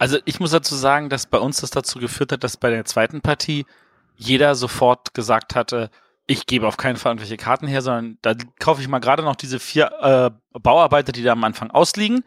Also 0.02 0.18
ich 0.24 0.40
muss 0.40 0.50
dazu 0.50 0.74
sagen, 0.74 1.10
dass 1.10 1.26
bei 1.26 1.38
uns 1.38 1.60
das 1.60 1.70
dazu 1.70 2.00
geführt 2.00 2.32
hat, 2.32 2.42
dass 2.42 2.56
bei 2.56 2.70
der 2.70 2.84
zweiten 2.84 3.20
Partie 3.20 3.66
jeder 4.22 4.54
sofort 4.54 5.14
gesagt 5.14 5.54
hatte, 5.54 5.90
ich 6.26 6.46
gebe 6.46 6.66
auf 6.66 6.76
keinen 6.76 6.96
Fall 6.96 7.12
irgendwelche 7.12 7.36
Karten 7.36 7.66
her, 7.66 7.82
sondern 7.82 8.18
da 8.22 8.34
kaufe 8.58 8.80
ich 8.80 8.88
mal 8.88 9.00
gerade 9.00 9.22
noch 9.22 9.36
diese 9.36 9.58
vier 9.58 9.90
äh, 10.00 10.58
Bauarbeiter, 10.58 11.12
die 11.12 11.22
da 11.22 11.32
am 11.32 11.44
Anfang 11.44 11.70
ausliegen. 11.70 12.24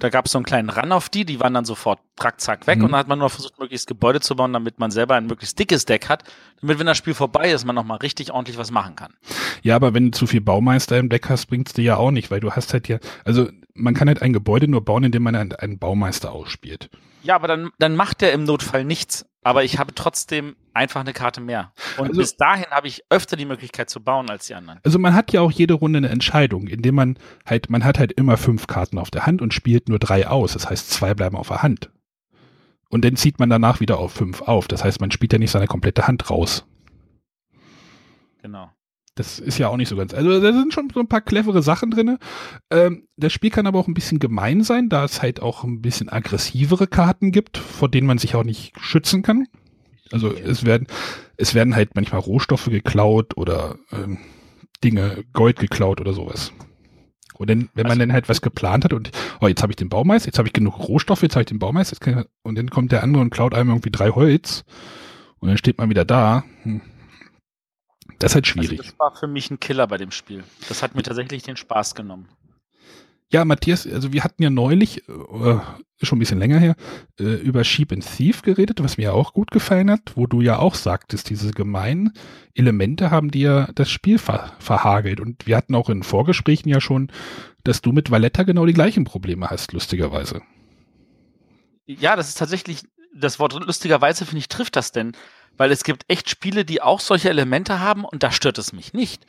Da 0.00 0.10
gab 0.10 0.26
es 0.26 0.32
so 0.32 0.38
einen 0.38 0.44
kleinen 0.44 0.70
Run 0.70 0.92
auf 0.92 1.08
die, 1.08 1.24
die 1.24 1.40
waren 1.40 1.54
dann 1.54 1.64
sofort 1.64 1.98
track, 2.14 2.40
zack, 2.40 2.66
weg. 2.68 2.78
Mhm. 2.78 2.84
Und 2.84 2.92
dann 2.92 3.00
hat 3.00 3.08
man 3.08 3.18
nur 3.18 3.30
versucht, 3.30 3.58
möglichst 3.58 3.88
Gebäude 3.88 4.20
zu 4.20 4.36
bauen, 4.36 4.52
damit 4.52 4.78
man 4.78 4.92
selber 4.92 5.16
ein 5.16 5.26
möglichst 5.26 5.58
dickes 5.58 5.86
Deck 5.86 6.08
hat, 6.08 6.22
damit, 6.60 6.78
wenn 6.78 6.86
das 6.86 6.98
Spiel 6.98 7.14
vorbei 7.14 7.50
ist, 7.50 7.64
man 7.64 7.74
nochmal 7.74 7.98
richtig 7.98 8.30
ordentlich 8.30 8.58
was 8.58 8.70
machen 8.70 8.94
kann. 8.94 9.14
Ja, 9.62 9.74
aber 9.74 9.94
wenn 9.94 10.06
du 10.06 10.10
zu 10.12 10.28
viel 10.28 10.40
Baumeister 10.40 10.98
im 10.98 11.08
Deck 11.08 11.28
hast, 11.28 11.46
bringt's 11.46 11.72
dir 11.72 11.82
ja 11.82 11.96
auch 11.96 12.12
nicht, 12.12 12.30
weil 12.30 12.38
du 12.38 12.52
hast 12.52 12.72
halt 12.72 12.86
ja, 12.86 12.98
also 13.24 13.48
man 13.74 13.94
kann 13.94 14.06
halt 14.08 14.22
ein 14.22 14.32
Gebäude 14.32 14.68
nur 14.68 14.84
bauen, 14.84 15.02
indem 15.02 15.24
man 15.24 15.34
einen, 15.34 15.52
einen 15.52 15.78
Baumeister 15.78 16.30
ausspielt. 16.30 16.90
Ja, 17.22 17.34
aber 17.34 17.48
dann, 17.48 17.70
dann 17.78 17.96
macht 17.96 18.20
der 18.20 18.32
im 18.32 18.44
Notfall 18.44 18.84
nichts. 18.84 19.26
Aber 19.42 19.64
ich 19.64 19.78
habe 19.78 19.94
trotzdem 19.94 20.56
einfach 20.78 21.00
eine 21.00 21.12
Karte 21.12 21.40
mehr. 21.40 21.72
Und 21.98 22.08
also, 22.08 22.20
bis 22.20 22.36
dahin 22.36 22.66
habe 22.70 22.86
ich 22.86 23.02
öfter 23.10 23.36
die 23.36 23.44
Möglichkeit 23.44 23.90
zu 23.90 24.02
bauen 24.02 24.30
als 24.30 24.46
die 24.46 24.54
anderen. 24.54 24.78
Also 24.84 24.98
man 24.98 25.14
hat 25.14 25.32
ja 25.32 25.40
auch 25.40 25.50
jede 25.50 25.74
Runde 25.74 25.98
eine 25.98 26.08
Entscheidung, 26.08 26.68
indem 26.68 26.94
man 26.94 27.18
halt, 27.44 27.68
man 27.68 27.84
hat 27.84 27.98
halt 27.98 28.12
immer 28.12 28.36
fünf 28.36 28.66
Karten 28.66 28.98
auf 28.98 29.10
der 29.10 29.26
Hand 29.26 29.42
und 29.42 29.52
spielt 29.52 29.88
nur 29.88 29.98
drei 29.98 30.28
aus. 30.28 30.52
Das 30.52 30.70
heißt, 30.70 30.90
zwei 30.90 31.14
bleiben 31.14 31.36
auf 31.36 31.48
der 31.48 31.62
Hand. 31.62 31.90
Und 32.88 33.04
dann 33.04 33.16
zieht 33.16 33.38
man 33.38 33.50
danach 33.50 33.80
wieder 33.80 33.98
auf 33.98 34.12
fünf 34.12 34.40
auf. 34.42 34.68
Das 34.68 34.84
heißt, 34.84 35.00
man 35.00 35.10
spielt 35.10 35.32
ja 35.32 35.38
nicht 35.38 35.50
seine 35.50 35.66
komplette 35.66 36.06
Hand 36.06 36.30
raus. 36.30 36.64
Genau. 38.40 38.70
Das 39.14 39.40
ist 39.40 39.58
ja 39.58 39.68
auch 39.68 39.76
nicht 39.76 39.88
so 39.88 39.96
ganz. 39.96 40.14
Also 40.14 40.40
da 40.40 40.52
sind 40.52 40.72
schon 40.72 40.90
so 40.94 41.00
ein 41.00 41.08
paar 41.08 41.20
clevere 41.20 41.60
Sachen 41.60 41.90
drin. 41.90 42.18
Ähm, 42.70 43.08
das 43.16 43.32
Spiel 43.32 43.50
kann 43.50 43.66
aber 43.66 43.80
auch 43.80 43.88
ein 43.88 43.94
bisschen 43.94 44.20
gemein 44.20 44.62
sein, 44.62 44.88
da 44.88 45.04
es 45.04 45.22
halt 45.22 45.42
auch 45.42 45.64
ein 45.64 45.82
bisschen 45.82 46.08
aggressivere 46.08 46.86
Karten 46.86 47.32
gibt, 47.32 47.58
vor 47.58 47.88
denen 47.88 48.06
man 48.06 48.18
sich 48.18 48.36
auch 48.36 48.44
nicht 48.44 48.74
schützen 48.80 49.22
kann. 49.22 49.48
Also 50.12 50.32
es 50.32 50.64
werden, 50.64 50.86
es 51.36 51.54
werden 51.54 51.74
halt 51.74 51.94
manchmal 51.94 52.20
Rohstoffe 52.20 52.66
geklaut 52.66 53.36
oder 53.36 53.76
ähm, 53.92 54.18
Dinge, 54.82 55.24
Gold 55.32 55.58
geklaut 55.58 56.00
oder 56.00 56.12
sowas. 56.12 56.52
Und 57.34 57.50
dann, 57.50 57.68
wenn 57.74 57.84
man 57.84 57.92
also, 57.92 58.00
dann 58.00 58.12
halt 58.12 58.28
was 58.28 58.40
geplant 58.40 58.84
hat 58.84 58.92
und 58.92 59.10
oh, 59.40 59.46
jetzt 59.46 59.62
habe 59.62 59.72
ich 59.72 59.76
den 59.76 59.88
Baumeister, 59.88 60.28
jetzt 60.28 60.38
habe 60.38 60.48
ich 60.48 60.52
genug 60.52 60.78
Rohstoffe, 60.88 61.22
jetzt 61.22 61.36
habe 61.36 61.42
ich 61.42 61.48
den 61.48 61.60
Baumeister, 61.60 61.96
ich, 62.04 62.16
und 62.42 62.58
dann 62.58 62.70
kommt 62.70 62.90
der 62.90 63.02
andere 63.04 63.22
und 63.22 63.30
klaut 63.30 63.54
einem 63.54 63.70
irgendwie 63.70 63.90
drei 63.92 64.10
Holz 64.10 64.64
und 65.38 65.48
dann 65.48 65.58
steht 65.58 65.78
man 65.78 65.88
wieder 65.88 66.04
da. 66.04 66.44
Hm 66.62 66.80
das 68.18 68.32
ist 68.32 68.34
halt 68.34 68.46
also 68.46 68.52
schwierig. 68.52 68.80
Also 68.80 68.90
das 68.90 68.98
war 68.98 69.14
für 69.14 69.26
mich 69.26 69.50
ein 69.50 69.60
Killer 69.60 69.86
bei 69.86 69.96
dem 69.96 70.10
Spiel. 70.10 70.42
Das 70.68 70.82
hat 70.82 70.94
mir 70.94 71.02
tatsächlich 71.02 71.42
den 71.42 71.56
Spaß 71.56 71.94
genommen. 71.94 72.28
Ja, 73.30 73.44
Matthias, 73.44 73.86
also 73.86 74.12
wir 74.12 74.24
hatten 74.24 74.42
ja 74.42 74.48
neulich, 74.48 75.06
äh, 75.08 75.58
schon 76.02 76.16
ein 76.16 76.18
bisschen 76.18 76.38
länger 76.38 76.58
her, 76.58 76.76
äh, 77.20 77.24
über 77.24 77.62
Sheep 77.62 77.92
and 77.92 78.06
Thief 78.06 78.40
geredet, 78.42 78.82
was 78.82 78.96
mir 78.96 79.12
auch 79.12 79.34
gut 79.34 79.50
gefallen 79.50 79.90
hat, 79.90 80.12
wo 80.14 80.26
du 80.26 80.40
ja 80.40 80.58
auch 80.58 80.74
sagtest, 80.74 81.28
diese 81.28 81.50
gemeinen 81.50 82.12
Elemente 82.54 83.10
haben 83.10 83.30
dir 83.30 83.68
das 83.74 83.90
Spiel 83.90 84.18
ver 84.18 84.52
verhagelt. 84.58 85.20
Und 85.20 85.46
wir 85.46 85.56
hatten 85.56 85.74
auch 85.74 85.90
in 85.90 86.02
Vorgesprächen 86.02 86.70
ja 86.70 86.80
schon, 86.80 87.12
dass 87.64 87.82
du 87.82 87.92
mit 87.92 88.10
Valletta 88.10 88.44
genau 88.44 88.64
die 88.64 88.72
gleichen 88.72 89.04
Probleme 89.04 89.48
hast, 89.50 89.72
lustigerweise. 89.72 90.40
Ja, 91.86 92.16
das 92.16 92.28
ist 92.28 92.38
tatsächlich, 92.38 92.84
das 93.14 93.38
Wort 93.38 93.52
lustigerweise, 93.52 94.24
finde 94.24 94.38
ich, 94.38 94.48
trifft 94.48 94.76
das 94.76 94.92
denn 94.92 95.12
weil 95.58 95.72
es 95.72 95.84
gibt 95.84 96.04
echt 96.08 96.30
Spiele, 96.30 96.64
die 96.64 96.80
auch 96.80 97.00
solche 97.00 97.28
Elemente 97.28 97.80
haben 97.80 98.04
und 98.04 98.22
da 98.22 98.30
stört 98.30 98.56
es 98.56 98.72
mich 98.72 98.94
nicht. 98.94 99.26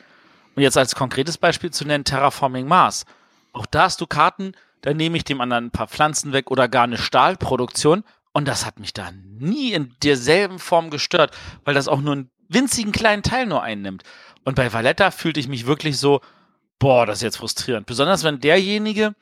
Und 0.56 0.64
jetzt 0.64 0.78
als 0.78 0.96
konkretes 0.96 1.38
Beispiel 1.38 1.72
zu 1.72 1.86
nennen, 1.86 2.06
Terraforming 2.06 2.68
Mars. 2.68 3.06
Auch 3.54 3.66
da 3.66 3.84
hast 3.84 4.02
du 4.02 4.08
Karten, 4.08 4.54
da 4.82 4.94
nehme 4.94 5.18
ich 5.18 5.24
dem 5.24 5.42
anderen 5.42 5.66
ein 5.66 5.72
paar 5.72 5.88
Pflanzen 5.88 6.34
weg 6.34 6.52
oder 6.52 6.68
gar 6.68 6.84
eine 6.84 6.98
Stahlproduktion 6.98 8.04
und 8.32 8.48
das 8.48 8.66
hat 8.66 8.80
mich 8.80 8.94
da 8.94 9.12
nie 9.40 9.74
in 9.74 9.94
derselben 10.04 10.60
Form 10.60 10.90
gestört, 10.90 11.36
weil 11.66 11.74
das 11.74 11.88
auch 11.88 12.02
nur 12.02 12.14
einen 12.14 12.32
winzigen 12.48 12.92
kleinen 12.92 13.24
Teil 13.24 13.46
nur 13.46 13.62
einnimmt. 13.62 14.04
Und 14.46 14.56
bei 14.56 14.72
Valletta 14.72 15.12
fühlte 15.12 15.40
ich 15.40 15.48
mich 15.48 15.66
wirklich 15.66 15.98
so, 15.98 16.22
boah, 16.80 17.06
das 17.06 17.20
ist 17.20 17.24
jetzt 17.24 17.38
frustrierend. 17.38 17.86
Besonders 17.86 18.24
wenn 18.24 18.40
derjenige 18.40 19.16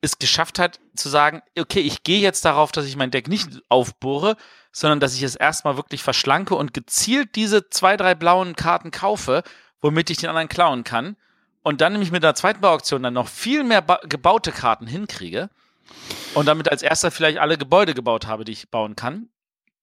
es 0.00 0.18
geschafft 0.18 0.58
hat 0.58 0.78
zu 0.94 1.08
sagen, 1.08 1.42
okay, 1.58 1.80
ich 1.80 2.02
gehe 2.04 2.20
jetzt 2.20 2.44
darauf, 2.44 2.72
dass 2.72 2.86
ich 2.86 2.96
mein 2.96 3.10
Deck 3.10 3.28
nicht 3.28 3.62
aufbohre, 3.68 4.36
sondern 4.70 5.00
dass 5.00 5.14
ich 5.14 5.22
es 5.22 5.34
erstmal 5.34 5.76
wirklich 5.76 6.02
verschlanke 6.02 6.54
und 6.54 6.72
gezielt 6.72 7.34
diese 7.34 7.68
zwei, 7.68 7.96
drei 7.96 8.14
blauen 8.14 8.54
Karten 8.54 8.90
kaufe, 8.90 9.42
womit 9.80 10.10
ich 10.10 10.18
den 10.18 10.28
anderen 10.28 10.48
klauen 10.48 10.84
kann. 10.84 11.16
Und 11.62 11.80
dann 11.80 11.92
nämlich 11.92 12.10
mit 12.10 12.22
der 12.22 12.34
zweiten 12.34 12.60
Bauauktion 12.60 13.02
dann 13.02 13.14
noch 13.14 13.28
viel 13.28 13.64
mehr 13.64 13.84
gebaute 14.08 14.52
Karten 14.52 14.86
hinkriege. 14.86 15.50
Und 16.34 16.46
damit 16.46 16.70
als 16.70 16.82
erster 16.82 17.10
vielleicht 17.10 17.38
alle 17.38 17.58
Gebäude 17.58 17.94
gebaut 17.94 18.26
habe, 18.26 18.44
die 18.44 18.52
ich 18.52 18.70
bauen 18.70 18.96
kann. 18.96 19.28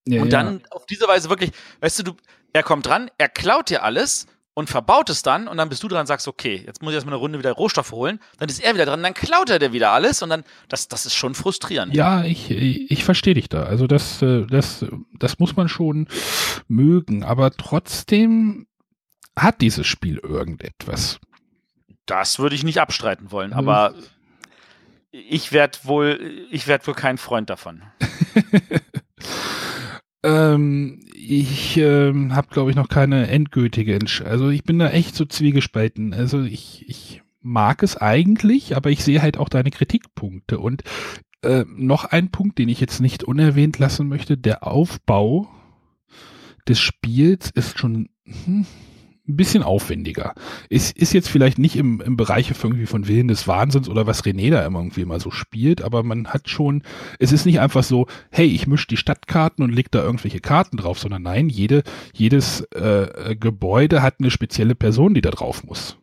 Ja, 0.07 0.21
und 0.21 0.31
dann 0.31 0.59
ja. 0.59 0.71
auf 0.71 0.85
diese 0.85 1.07
Weise 1.07 1.29
wirklich, 1.29 1.51
weißt 1.81 1.99
du, 1.99 2.03
du, 2.03 2.11
er 2.53 2.63
kommt 2.63 2.85
dran, 2.85 3.09
er 3.17 3.27
klaut 3.27 3.69
dir 3.69 3.83
alles 3.83 4.27
und 4.53 4.69
verbaut 4.69 5.09
es 5.09 5.21
dann 5.21 5.47
und 5.47 5.57
dann 5.57 5.67
bist 5.69 5.83
du 5.83 5.87
dran 5.87 6.01
und 6.01 6.07
sagst, 6.07 6.27
okay, 6.27 6.63
jetzt 6.65 6.81
muss 6.81 6.91
ich 6.91 6.95
erstmal 6.95 7.13
eine 7.13 7.19
Runde 7.19 7.39
wieder 7.39 7.51
Rohstoffe 7.51 7.91
holen, 7.91 8.19
dann 8.39 8.47
ist 8.47 8.63
er 8.63 8.73
wieder 8.73 8.85
dran, 8.85 9.03
dann 9.03 9.13
klaut 9.13 9.49
er 9.49 9.59
dir 9.59 9.73
wieder 9.73 9.91
alles 9.91 10.21
und 10.21 10.29
dann, 10.29 10.43
das, 10.69 10.87
das 10.87 11.05
ist 11.05 11.15
schon 11.15 11.35
frustrierend. 11.35 11.93
Ja, 11.93 12.23
ich, 12.23 12.49
ich, 12.49 12.89
ich 12.89 13.03
verstehe 13.03 13.33
dich 13.33 13.49
da. 13.49 13.63
Also 13.63 13.87
das, 13.87 14.21
äh, 14.21 14.45
das, 14.45 14.85
das 15.19 15.39
muss 15.39 15.55
man 15.55 15.67
schon 15.67 16.07
mögen, 16.67 17.23
aber 17.23 17.51
trotzdem 17.51 18.67
hat 19.37 19.59
dieses 19.59 19.85
Spiel 19.85 20.17
irgendetwas. 20.19 21.19
Das 22.05 22.39
würde 22.39 22.55
ich 22.55 22.63
nicht 22.63 22.79
abstreiten 22.79 23.31
wollen, 23.31 23.53
also, 23.53 23.69
aber 23.69 23.95
ich 25.11 25.51
werde 25.51 25.77
wohl, 25.83 26.19
ich 26.51 26.67
werde 26.67 26.87
wohl 26.87 26.93
kein 26.93 27.17
Freund 27.17 27.49
davon. 27.49 27.81
ähm, 30.23 30.99
ich 31.13 31.77
ähm, 31.77 32.35
habe, 32.35 32.47
glaube 32.49 32.69
ich, 32.69 32.75
noch 32.75 32.89
keine 32.89 33.27
endgültige 33.27 33.95
Entscheidung. 33.95 34.31
Also 34.31 34.49
ich 34.49 34.63
bin 34.63 34.79
da 34.79 34.89
echt 34.89 35.15
so 35.15 35.25
zwiegespalten. 35.25 36.13
Also 36.13 36.43
ich, 36.43 36.87
ich 36.87 37.21
mag 37.41 37.81
es 37.83 37.95
eigentlich, 37.95 38.75
aber 38.75 38.89
ich 38.89 39.03
sehe 39.03 39.21
halt 39.21 39.37
auch 39.37 39.49
deine 39.49 39.71
Kritikpunkte. 39.71 40.59
Und 40.59 40.83
äh, 41.41 41.63
noch 41.75 42.05
ein 42.05 42.31
Punkt, 42.31 42.57
den 42.57 42.69
ich 42.69 42.79
jetzt 42.81 42.99
nicht 42.99 43.23
unerwähnt 43.23 43.79
lassen 43.79 44.07
möchte, 44.07 44.37
der 44.37 44.67
Aufbau 44.67 45.47
des 46.67 46.79
Spiels 46.79 47.51
ist 47.51 47.79
schon 47.79 48.09
hm, 48.25 48.65
ein 49.27 49.35
bisschen 49.35 49.63
aufwendiger. 49.63 50.33
Ist, 50.69 50.95
ist 50.97 51.13
jetzt 51.13 51.29
vielleicht 51.29 51.57
nicht 51.57 51.75
im, 51.75 52.01
im 52.01 52.17
Bereich 52.17 52.51
irgendwie 52.63 52.85
von 52.85 53.07
Willen 53.07 53.27
des 53.27 53.47
Wahnsinns 53.47 53.89
oder 53.89 54.05
was 54.05 54.23
René 54.23 54.51
da 54.51 54.65
immer 54.65 54.79
irgendwie 54.79 55.05
mal 55.05 55.19
so 55.19 55.31
spielt, 55.31 55.81
aber 55.81 56.03
man 56.03 56.27
hat 56.27 56.49
schon, 56.49 56.83
es 57.19 57.31
ist 57.31 57.45
nicht 57.45 57.59
einfach 57.59 57.83
so, 57.83 58.07
hey, 58.29 58.45
ich 58.45 58.67
mische 58.67 58.87
die 58.87 58.97
Stadtkarten 58.97 59.63
und 59.63 59.73
leg 59.73 59.91
da 59.91 60.03
irgendwelche 60.03 60.39
Karten 60.39 60.77
drauf, 60.77 60.99
sondern 60.99 61.23
nein, 61.23 61.49
jede, 61.49 61.83
jedes 62.13 62.61
äh, 62.71 63.35
Gebäude 63.35 64.01
hat 64.01 64.15
eine 64.19 64.31
spezielle 64.31 64.75
Person, 64.75 65.13
die 65.13 65.21
da 65.21 65.31
drauf 65.31 65.63
muss. 65.63 65.97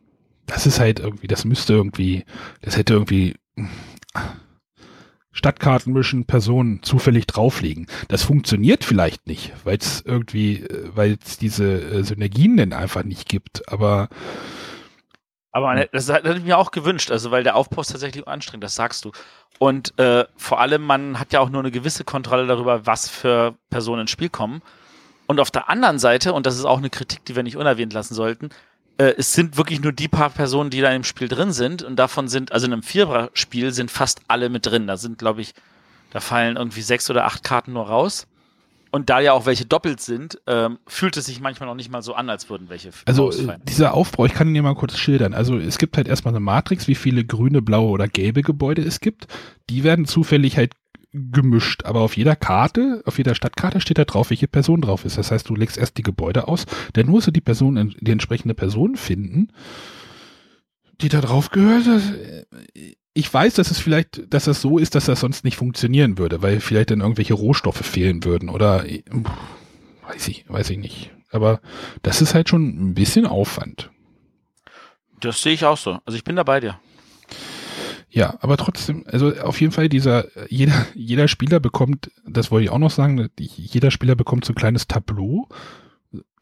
Das 0.45 0.65
ist 0.65 0.79
halt 0.79 0.99
irgendwie, 0.99 1.27
das 1.27 1.45
müsste 1.45 1.73
irgendwie, 1.73 2.25
das 2.61 2.77
hätte 2.77 2.93
irgendwie 2.93 3.35
Stadtkarten 5.33 5.91
mischen, 5.91 6.25
Personen 6.25 6.81
zufällig 6.83 7.27
drauflegen. 7.27 7.87
Das 8.07 8.23
funktioniert 8.23 8.83
vielleicht 8.83 9.27
nicht, 9.27 9.51
weil 9.63 9.77
es 9.77 10.01
irgendwie, 10.05 10.59
äh, 10.61 10.89
weil 10.93 11.17
es 11.25 11.37
diese 11.37 11.65
äh, 11.65 12.03
Synergien 12.03 12.55
denn 12.55 12.71
einfach 12.71 13.03
nicht 13.03 13.27
gibt. 13.27 13.67
Aber 13.71 14.09
aber 15.51 15.75
hm. 15.75 15.85
das 15.91 16.11
hätte 16.11 16.33
ich 16.33 16.43
mir 16.43 16.57
auch 16.57 16.71
gewünscht, 16.71 17.11
also 17.11 17.29
weil 17.31 17.43
der 17.43 17.55
Aufbau 17.55 17.81
ist 17.81 17.91
tatsächlich 17.91 18.27
anstrengend, 18.27 18.63
das 18.63 18.75
sagst 18.75 19.05
du. 19.05 19.11
Und 19.59 19.97
äh, 19.99 20.25
vor 20.35 20.59
allem, 20.59 20.81
man 20.83 21.19
hat 21.19 21.31
ja 21.31 21.39
auch 21.39 21.49
nur 21.49 21.61
eine 21.61 21.71
gewisse 21.71 22.03
Kontrolle 22.03 22.47
darüber, 22.47 22.85
was 22.85 23.07
für 23.07 23.55
Personen 23.69 24.01
ins 24.01 24.11
Spiel 24.11 24.29
kommen. 24.29 24.61
Und 25.27 25.39
auf 25.39 25.51
der 25.51 25.69
anderen 25.69 25.99
Seite, 25.99 26.33
und 26.33 26.45
das 26.45 26.55
ist 26.57 26.65
auch 26.65 26.79
eine 26.79 26.89
Kritik, 26.89 27.23
die 27.25 27.35
wir 27.35 27.43
nicht 27.43 27.55
unerwähnt 27.55 27.93
lassen 27.93 28.15
sollten, 28.15 28.49
äh, 28.97 29.13
es 29.17 29.33
sind 29.33 29.57
wirklich 29.57 29.81
nur 29.81 29.91
die 29.91 30.07
paar 30.07 30.29
Personen, 30.29 30.69
die 30.69 30.81
da 30.81 30.91
im 30.91 31.03
Spiel 31.03 31.27
drin 31.27 31.51
sind. 31.51 31.83
Und 31.83 31.97
davon 31.97 32.27
sind, 32.27 32.51
also 32.51 32.65
in 32.65 32.73
einem 32.73 32.83
Vierer-Spiel 32.83 33.71
sind 33.71 33.91
fast 33.91 34.21
alle 34.27 34.49
mit 34.49 34.65
drin. 34.65 34.87
Da 34.87 34.97
sind, 34.97 35.17
glaube 35.17 35.41
ich, 35.41 35.53
da 36.11 36.19
fallen 36.19 36.57
irgendwie 36.57 36.81
sechs 36.81 37.09
oder 37.09 37.25
acht 37.25 37.43
Karten 37.43 37.73
nur 37.73 37.87
raus. 37.87 38.27
Und 38.91 39.09
da 39.09 39.19
ja 39.19 39.33
auch 39.33 39.47
welche 39.47 39.65
doppelt 39.65 40.01
sind, 40.01 40.39
ähm, 40.45 40.77
fühlt 40.85 41.17
es 41.17 41.25
sich 41.25 41.41
manchmal 41.41 41.67
noch 41.67 41.73
nicht 41.73 41.91
mal 41.91 42.03
so 42.03 42.13
an, 42.13 42.29
als 42.29 42.47
würden 42.51 42.69
welche. 42.69 42.91
Also 43.05 43.31
äh, 43.31 43.57
dieser 43.63 43.95
Aufbau, 43.95 44.25
ich 44.25 44.35
kann 44.35 44.49
ihn 44.49 44.53
dir 44.53 44.61
mal 44.61 44.75
kurz 44.75 44.95
schildern. 44.99 45.33
Also 45.33 45.57
es 45.57 45.79
gibt 45.79 45.97
halt 45.97 46.07
erstmal 46.07 46.31
eine 46.31 46.41
Matrix, 46.41 46.87
wie 46.87 46.93
viele 46.93 47.25
grüne, 47.25 47.63
blaue 47.63 47.89
oder 47.89 48.07
gelbe 48.07 48.43
Gebäude 48.43 48.83
es 48.83 48.99
gibt. 48.99 49.25
Die 49.71 49.83
werden 49.83 50.05
zufällig 50.05 50.57
halt 50.57 50.73
gemischt, 51.13 51.85
aber 51.85 52.01
auf 52.01 52.17
jeder 52.17 52.35
Karte, 52.35 53.03
auf 53.05 53.17
jeder 53.17 53.35
Stadtkarte 53.35 53.79
steht 53.79 53.99
da 53.99 54.05
drauf, 54.05 54.31
welche 54.31 54.47
Person 54.47 54.81
drauf 54.81 55.05
ist. 55.05 55.17
Das 55.17 55.31
heißt, 55.31 55.47
du 55.47 55.55
legst 55.55 55.77
erst 55.77 55.97
die 55.97 56.03
Gebäude 56.03 56.47
aus, 56.47 56.65
dann 56.93 57.07
musst 57.07 57.27
du 57.27 57.31
die 57.31 57.41
Person, 57.41 57.95
die 57.99 58.11
entsprechende 58.11 58.55
Person 58.55 58.95
finden, 58.95 59.49
die 61.01 61.09
da 61.09 61.21
drauf 61.21 61.51
gehört. 61.51 61.85
Ich 63.13 63.31
weiß, 63.31 63.53
dass 63.53 63.69
es 63.69 63.79
vielleicht, 63.79 64.33
dass 64.33 64.45
das 64.45 64.61
so 64.61 64.79
ist, 64.79 64.95
dass 64.95 65.05
das 65.05 65.19
sonst 65.19 65.43
nicht 65.43 65.57
funktionieren 65.57 66.17
würde, 66.17 66.41
weil 66.41 66.59
vielleicht 66.59 66.89
dann 66.89 67.01
irgendwelche 67.01 67.35
Rohstoffe 67.35 67.85
fehlen 67.85 68.23
würden 68.23 68.49
oder 68.49 68.83
weiß 70.07 70.27
ich, 70.29 70.45
weiß 70.47 70.71
ich 70.71 70.79
nicht. 70.79 71.11
Aber 71.29 71.61
das 72.01 72.21
ist 72.21 72.33
halt 72.33 72.49
schon 72.49 72.89
ein 72.89 72.93
bisschen 72.95 73.27
Aufwand. 73.27 73.91
Das 75.19 75.41
sehe 75.41 75.53
ich 75.53 75.63
auch 75.65 75.77
so. 75.77 75.99
Also 76.05 76.17
ich 76.17 76.23
bin 76.23 76.35
da 76.35 76.43
bei 76.43 76.59
dir. 76.59 76.79
Ja, 78.15 78.37
aber 78.41 78.57
trotzdem, 78.57 79.05
also 79.07 79.33
auf 79.41 79.59
jeden 79.59 79.73
Fall 79.73 79.89
dieser, 79.89 80.27
jeder, 80.47 80.85
jeder 80.93 81.27
Spieler 81.27 81.59
bekommt, 81.59 82.11
das 82.27 82.51
wollte 82.51 82.65
ich 82.65 82.69
auch 82.69 82.77
noch 82.77 82.91
sagen, 82.91 83.29
jeder 83.39 83.89
Spieler 83.89 84.15
bekommt 84.15 84.45
so 84.45 84.53
ein 84.53 84.55
kleines 84.55 84.87
Tableau. 84.87 85.47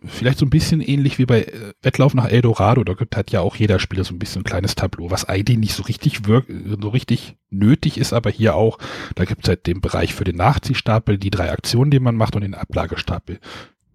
Vielleicht 0.04 0.40
so 0.40 0.46
ein 0.46 0.50
bisschen 0.50 0.82
ähnlich 0.82 1.18
wie 1.18 1.26
bei 1.26 1.44
äh, 1.44 1.74
Wettlauf 1.82 2.14
nach 2.14 2.28
Eldorado, 2.28 2.84
da 2.84 2.94
hat 3.16 3.32
ja 3.32 3.40
auch 3.40 3.56
jeder 3.56 3.80
Spieler 3.80 4.04
so 4.04 4.14
ein 4.14 4.20
bisschen 4.20 4.42
ein 4.42 4.46
kleines 4.46 4.76
Tableau, 4.76 5.12
was 5.12 5.30
eigentlich 5.30 5.60
nicht 5.60 5.74
so 5.74 5.84
richtig 5.84 6.28
wirkt, 6.28 6.52
so 6.82 6.90
richtig 6.90 7.38
nötig 7.50 7.98
ist, 7.98 8.12
aber 8.12 8.32
hier 8.32 8.56
auch, 8.56 8.78
da 9.16 9.24
gibt 9.24 9.44
es 9.44 9.48
halt 9.48 9.66
den 9.66 9.80
Bereich 9.80 10.14
für 10.14 10.26
den 10.26 10.36
Nachziehstapel, 10.36 11.18
die 11.18 11.30
drei 11.30 11.52
Aktionen, 11.52 11.92
die 11.92 12.02
man 12.02 12.16
macht 12.16 12.36
und 12.36 12.42
den 12.42 12.56
Ablagestapel. 12.56 13.40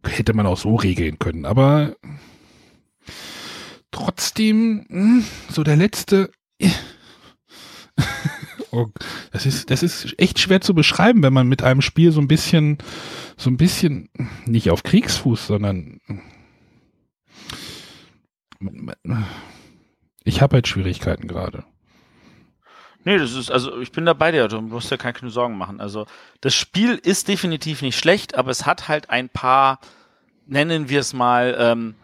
Hätte 0.03 0.33
man 0.33 0.47
auch 0.47 0.57
so 0.57 0.77
regeln 0.77 1.19
können, 1.19 1.45
aber 1.45 1.97
trotzdem, 3.91 4.87
hm, 4.89 5.25
so 5.51 5.63
der 5.63 5.77
letzte, 5.77 6.31
das 9.33 9.47
ist, 9.47 9.71
das 9.71 9.83
ist 9.83 10.19
echt 10.19 10.39
schwer 10.39 10.61
zu 10.61 10.75
beschreiben, 10.75 11.23
wenn 11.23 11.33
man 11.33 11.49
mit 11.49 11.63
einem 11.63 11.83
Spiel 11.83 12.13
so 12.13 12.21
ein 12.21 12.29
bisschen, 12.29 12.79
so 13.37 13.51
ein 13.51 13.57
bisschen, 13.57 14.09
nicht 14.45 14.71
auf 14.71 14.83
Kriegsfuß, 14.83 15.47
sondern 15.47 16.01
ich 20.25 20.43
habe 20.43 20.57
halt 20.57 20.69
Schwierigkeiten 20.69 21.29
gerade. 21.29 21.65
Nee, 23.05 23.19
das 23.19 23.35
ist, 23.35 23.53
also 23.53 23.79
ich 23.81 23.93
bin 23.93 24.05
da 24.05 24.15
bei 24.15 24.33
dir, 24.33 24.49
du 24.49 24.61
musst 24.61 24.91
dir 24.91 24.99
keine 24.99 25.31
Sorgen 25.31 25.57
machen. 25.57 25.81
Also 25.81 26.07
das 26.41 26.57
Spiel 26.57 26.97
ist 26.97 27.29
definitiv 27.29 27.83
nicht 27.83 27.97
schlecht, 27.97 28.35
aber 28.35 28.51
es 28.51 28.67
hat 28.67 28.89
halt 28.89 29.11
ein 29.11 29.29
paar, 29.29 29.79
nennen 30.47 30.89
wir 30.89 30.99
es 31.01 31.13
mal, 31.13 31.57
ähm, 31.57 31.95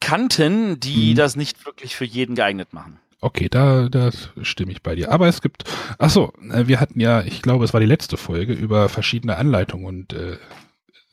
Kanten, 0.00 0.80
die 0.80 1.12
mhm. 1.12 1.14
das 1.16 1.36
nicht 1.36 1.64
wirklich 1.64 1.96
für 1.96 2.04
jeden 2.04 2.34
geeignet 2.34 2.74
machen. 2.74 2.98
Okay, 3.24 3.48
da, 3.48 3.88
da 3.88 4.10
stimme 4.42 4.72
ich 4.72 4.82
bei 4.82 4.96
dir. 4.96 5.12
Aber 5.12 5.28
es 5.28 5.42
gibt, 5.42 5.62
ach 5.98 6.10
so, 6.10 6.32
äh, 6.50 6.66
wir 6.66 6.80
hatten 6.80 6.98
ja, 6.98 7.22
ich 7.22 7.40
glaube, 7.40 7.64
es 7.64 7.72
war 7.72 7.78
die 7.78 7.86
letzte 7.86 8.16
Folge 8.16 8.52
über 8.52 8.88
verschiedene 8.88 9.36
Anleitungen 9.36 9.86
und 9.86 10.12
äh, 10.12 10.38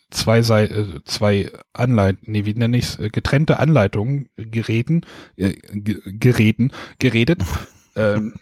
zwei 0.10 0.42
Seite, 0.42 0.74
äh, 0.74 1.04
zwei 1.04 1.52
Anleitungen, 1.72 2.32
nee, 2.32 2.46
wie 2.46 2.56
nenne 2.56 2.78
ich 2.78 2.86
es, 2.86 3.00
äh, 3.00 3.10
getrennte 3.10 3.60
Anleitungen, 3.60 4.28
Geräten, 4.38 5.02
äh, 5.38 5.54
Geräten, 5.72 6.72
geredet. 6.98 7.44
ähm, 7.96 8.34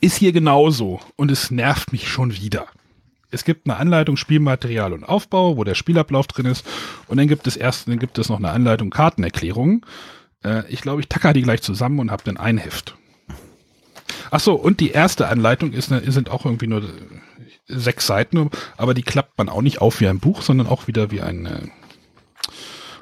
ist 0.00 0.16
hier 0.16 0.32
genauso 0.32 0.98
und 1.16 1.30
es 1.30 1.50
nervt 1.50 1.92
mich 1.92 2.08
schon 2.08 2.34
wieder. 2.34 2.68
Es 3.30 3.44
gibt 3.44 3.66
eine 3.66 3.76
Anleitung 3.76 4.16
Spielmaterial 4.16 4.94
und 4.94 5.04
Aufbau, 5.04 5.58
wo 5.58 5.64
der 5.64 5.74
Spielablauf 5.74 6.26
drin 6.26 6.46
ist 6.46 6.66
und 7.06 7.18
dann 7.18 7.28
gibt 7.28 7.46
es 7.46 7.58
erst, 7.58 7.86
dann 7.86 7.98
gibt 7.98 8.18
es 8.18 8.30
noch 8.30 8.38
eine 8.38 8.50
Anleitung 8.50 8.88
Kartenerklärung 8.88 9.84
äh, 10.44 10.62
ich 10.68 10.82
glaube, 10.82 11.00
ich 11.00 11.08
tacker 11.08 11.32
die 11.32 11.42
gleich 11.42 11.62
zusammen 11.62 11.98
und 11.98 12.10
habe 12.10 12.22
dann 12.24 12.36
ein 12.36 12.58
Heft. 12.58 12.96
Ach 14.30 14.40
so, 14.40 14.54
und 14.54 14.80
die 14.80 14.90
erste 14.90 15.28
Anleitung 15.28 15.72
ist, 15.72 15.92
eine, 15.92 16.10
sind 16.10 16.30
auch 16.30 16.44
irgendwie 16.44 16.66
nur 16.66 16.82
sechs 17.66 18.06
Seiten, 18.06 18.50
aber 18.76 18.94
die 18.94 19.02
klappt 19.02 19.38
man 19.38 19.48
auch 19.48 19.62
nicht 19.62 19.80
auf 19.80 20.00
wie 20.00 20.08
ein 20.08 20.20
Buch, 20.20 20.42
sondern 20.42 20.66
auch 20.66 20.86
wieder 20.86 21.10
wie 21.10 21.20
ein. 21.20 21.46
Äh 21.46 21.68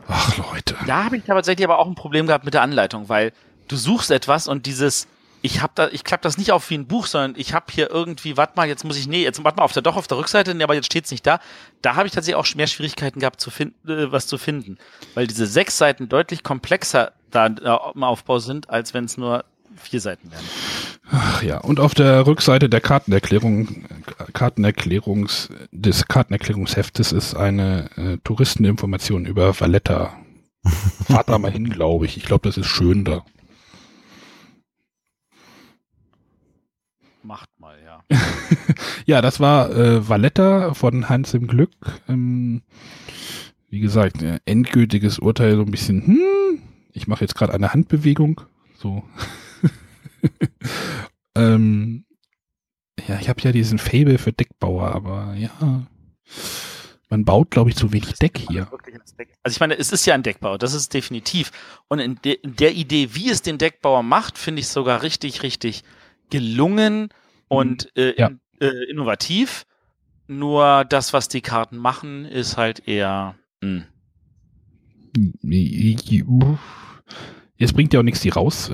Ach 0.08 0.36
Leute. 0.36 0.76
Da 0.86 1.04
habe 1.04 1.16
ich 1.16 1.24
tatsächlich 1.24 1.64
aber 1.64 1.78
auch 1.78 1.86
ein 1.86 1.94
Problem 1.94 2.26
gehabt 2.26 2.44
mit 2.44 2.54
der 2.54 2.62
Anleitung, 2.62 3.08
weil 3.08 3.32
du 3.68 3.76
suchst 3.76 4.10
etwas 4.10 4.48
und 4.48 4.66
dieses 4.66 5.06
ich 5.42 5.62
habe 5.62 5.72
da, 5.74 5.88
ich 5.88 6.04
klappe 6.04 6.22
das 6.22 6.36
nicht 6.36 6.52
auf 6.52 6.68
wie 6.68 6.74
ein 6.74 6.86
Buch, 6.86 7.06
sondern 7.06 7.34
ich 7.40 7.54
habe 7.54 7.66
hier 7.70 7.90
irgendwie, 7.90 8.36
warte 8.36 8.52
mal, 8.56 8.68
jetzt 8.68 8.84
muss 8.84 8.98
ich, 8.98 9.08
nee, 9.08 9.22
jetzt 9.22 9.42
warte 9.42 9.56
mal 9.56 9.64
auf 9.64 9.72
der, 9.72 9.82
doch 9.82 9.96
auf 9.96 10.06
der 10.06 10.18
Rückseite, 10.18 10.54
nee, 10.54 10.62
aber 10.62 10.74
jetzt 10.74 10.86
steht's 10.86 11.10
nicht 11.10 11.26
da. 11.26 11.40
Da 11.80 11.96
habe 11.96 12.06
ich 12.06 12.12
tatsächlich 12.12 12.36
auch 12.36 12.54
mehr 12.54 12.66
Schwierigkeiten 12.66 13.20
gehabt, 13.20 13.40
zu 13.40 13.50
finden, 13.50 13.88
äh, 13.88 14.12
was 14.12 14.26
zu 14.26 14.36
finden, 14.36 14.76
weil 15.14 15.26
diese 15.26 15.46
sechs 15.46 15.78
Seiten 15.78 16.08
deutlich 16.08 16.42
komplexer 16.42 17.12
da 17.30 17.46
äh, 17.46 17.94
im 17.94 18.02
Aufbau 18.02 18.38
sind, 18.38 18.70
als 18.70 18.94
wenn 18.94 19.04
es 19.04 19.16
nur 19.16 19.44
vier 19.76 20.00
Seiten 20.00 20.30
wären. 20.30 20.44
Ach 21.12 21.42
ja, 21.42 21.58
und 21.58 21.80
auf 21.80 21.94
der 21.94 22.26
Rückseite 22.26 22.68
der 22.68 22.80
Kartenerklärung, 22.80 23.84
Kartenerklärungs, 24.32 25.48
des 25.72 26.06
Kartenerklärungsheftes 26.06 27.12
ist 27.12 27.34
eine 27.34 27.90
äh, 27.96 28.18
Touristeninformation 28.22 29.26
über 29.26 29.58
Valletta. 29.58 30.14
Fahrt 31.06 31.28
da 31.28 31.38
mal 31.38 31.50
hin, 31.50 31.68
glaube 31.68 32.06
ich. 32.06 32.16
Ich 32.16 32.24
glaube, 32.24 32.48
das 32.48 32.56
ist 32.56 32.66
schön 32.66 33.04
da. 33.04 33.24
Macht 37.22 37.50
mal, 37.58 37.76
ja. 37.84 38.02
ja, 39.06 39.20
das 39.20 39.40
war 39.40 39.70
äh, 39.70 40.08
Valletta 40.08 40.74
von 40.74 41.08
Hans 41.08 41.34
im 41.34 41.46
Glück. 41.48 41.72
Ähm, 42.08 42.62
wie 43.68 43.80
gesagt, 43.80 44.22
äh, 44.22 44.40
endgültiges 44.44 45.18
Urteil 45.18 45.56
so 45.56 45.62
ein 45.62 45.70
bisschen, 45.70 46.06
hm, 46.06 46.62
ich 46.92 47.06
mache 47.06 47.22
jetzt 47.22 47.34
gerade 47.34 47.54
eine 47.54 47.72
Handbewegung. 47.72 48.40
So. 48.76 49.02
ähm, 51.34 52.04
ja, 53.06 53.18
ich 53.20 53.28
habe 53.28 53.40
ja 53.42 53.52
diesen 53.52 53.78
Fable 53.78 54.18
für 54.18 54.32
Deckbauer, 54.32 54.94
aber 54.94 55.34
ja. 55.34 55.86
Man 57.08 57.24
baut, 57.24 57.50
glaube 57.50 57.70
ich, 57.70 57.76
zu 57.76 57.92
wenig 57.92 58.14
Deck 58.14 58.38
hier. 58.38 58.70
Also 59.42 59.56
ich 59.56 59.60
meine, 59.60 59.76
es 59.76 59.90
ist 59.90 60.06
ja 60.06 60.14
ein 60.14 60.22
Deckbauer, 60.22 60.58
das 60.58 60.74
ist 60.74 60.94
definitiv. 60.94 61.50
Und 61.88 61.98
in, 61.98 62.20
de 62.22 62.34
in 62.34 62.54
der 62.54 62.72
Idee, 62.72 63.14
wie 63.14 63.30
es 63.30 63.42
den 63.42 63.58
Deckbauer 63.58 64.04
macht, 64.04 64.38
finde 64.38 64.60
ich 64.60 64.68
sogar 64.68 65.02
richtig, 65.02 65.42
richtig 65.42 65.82
gelungen 66.30 67.08
und 67.48 67.90
mhm. 67.96 68.02
äh, 68.02 68.14
ja. 68.16 68.28
in, 68.28 68.40
äh, 68.60 68.90
innovativ. 68.90 69.66
Nur 70.28 70.84
das, 70.84 71.12
was 71.12 71.26
die 71.26 71.40
Karten 71.40 71.76
machen, 71.76 72.24
ist 72.24 72.56
halt 72.56 72.86
eher. 72.86 73.34
Mh. 73.60 73.86
Jetzt 77.56 77.74
bringt 77.74 77.92
ja 77.92 78.00
auch 78.00 78.04
nichts, 78.04 78.20
die 78.20 78.30
raus. 78.30 78.70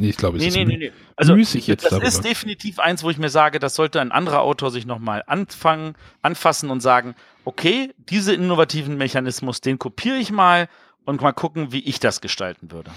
Ich 0.00 0.16
glaube, 0.16 0.38
es 0.38 0.42
nee, 0.42 0.48
ist 0.48 0.56
nee, 0.56 0.64
nee, 0.64 0.76
nee. 0.76 0.92
Also, 1.14 1.36
müßig 1.36 1.66
jetzt 1.68 1.84
Das 1.84 1.90
darüber. 1.90 2.08
ist 2.08 2.24
definitiv 2.24 2.80
eins, 2.80 3.04
wo 3.04 3.10
ich 3.10 3.18
mir 3.18 3.28
sage, 3.28 3.60
das 3.60 3.76
sollte 3.76 4.00
ein 4.00 4.10
anderer 4.10 4.40
Autor 4.40 4.70
sich 4.72 4.84
nochmal 4.84 5.22
anfangen, 5.26 5.94
anfassen 6.20 6.70
und 6.70 6.80
sagen, 6.80 7.14
okay, 7.44 7.92
diese 7.98 8.34
innovativen 8.34 8.96
Mechanismus, 8.96 9.60
den 9.60 9.78
kopiere 9.78 10.16
ich 10.16 10.32
mal 10.32 10.68
und 11.04 11.20
mal 11.22 11.32
gucken, 11.32 11.70
wie 11.72 11.80
ich 11.80 12.00
das 12.00 12.20
gestalten 12.20 12.72
würde. 12.72 12.90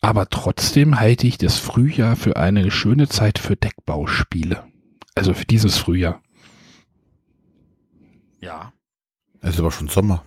Aber 0.00 0.28
trotzdem 0.28 1.00
halte 1.00 1.26
ich 1.26 1.36
das 1.38 1.58
Frühjahr 1.58 2.16
für 2.16 2.36
eine 2.36 2.70
schöne 2.70 3.08
Zeit 3.08 3.38
für 3.38 3.56
Deckbauspiele. 3.56 4.64
Also 5.14 5.34
für 5.34 5.44
dieses 5.44 5.76
Frühjahr. 5.76 6.22
Ja. 8.40 8.72
Es 9.40 9.54
ist 9.54 9.60
aber 9.60 9.70
schon 9.70 9.88
Sommer. 9.88 10.24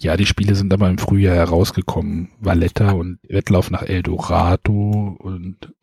Ja, 0.00 0.16
die 0.16 0.24
Spiele 0.24 0.54
sind 0.54 0.72
aber 0.72 0.88
im 0.88 0.96
Frühjahr 0.96 1.36
herausgekommen. 1.36 2.30
Valletta 2.40 2.92
und 2.92 3.18
Wettlauf 3.28 3.70
nach 3.70 3.82
Eldorado 3.82 5.16
und. 5.18 5.74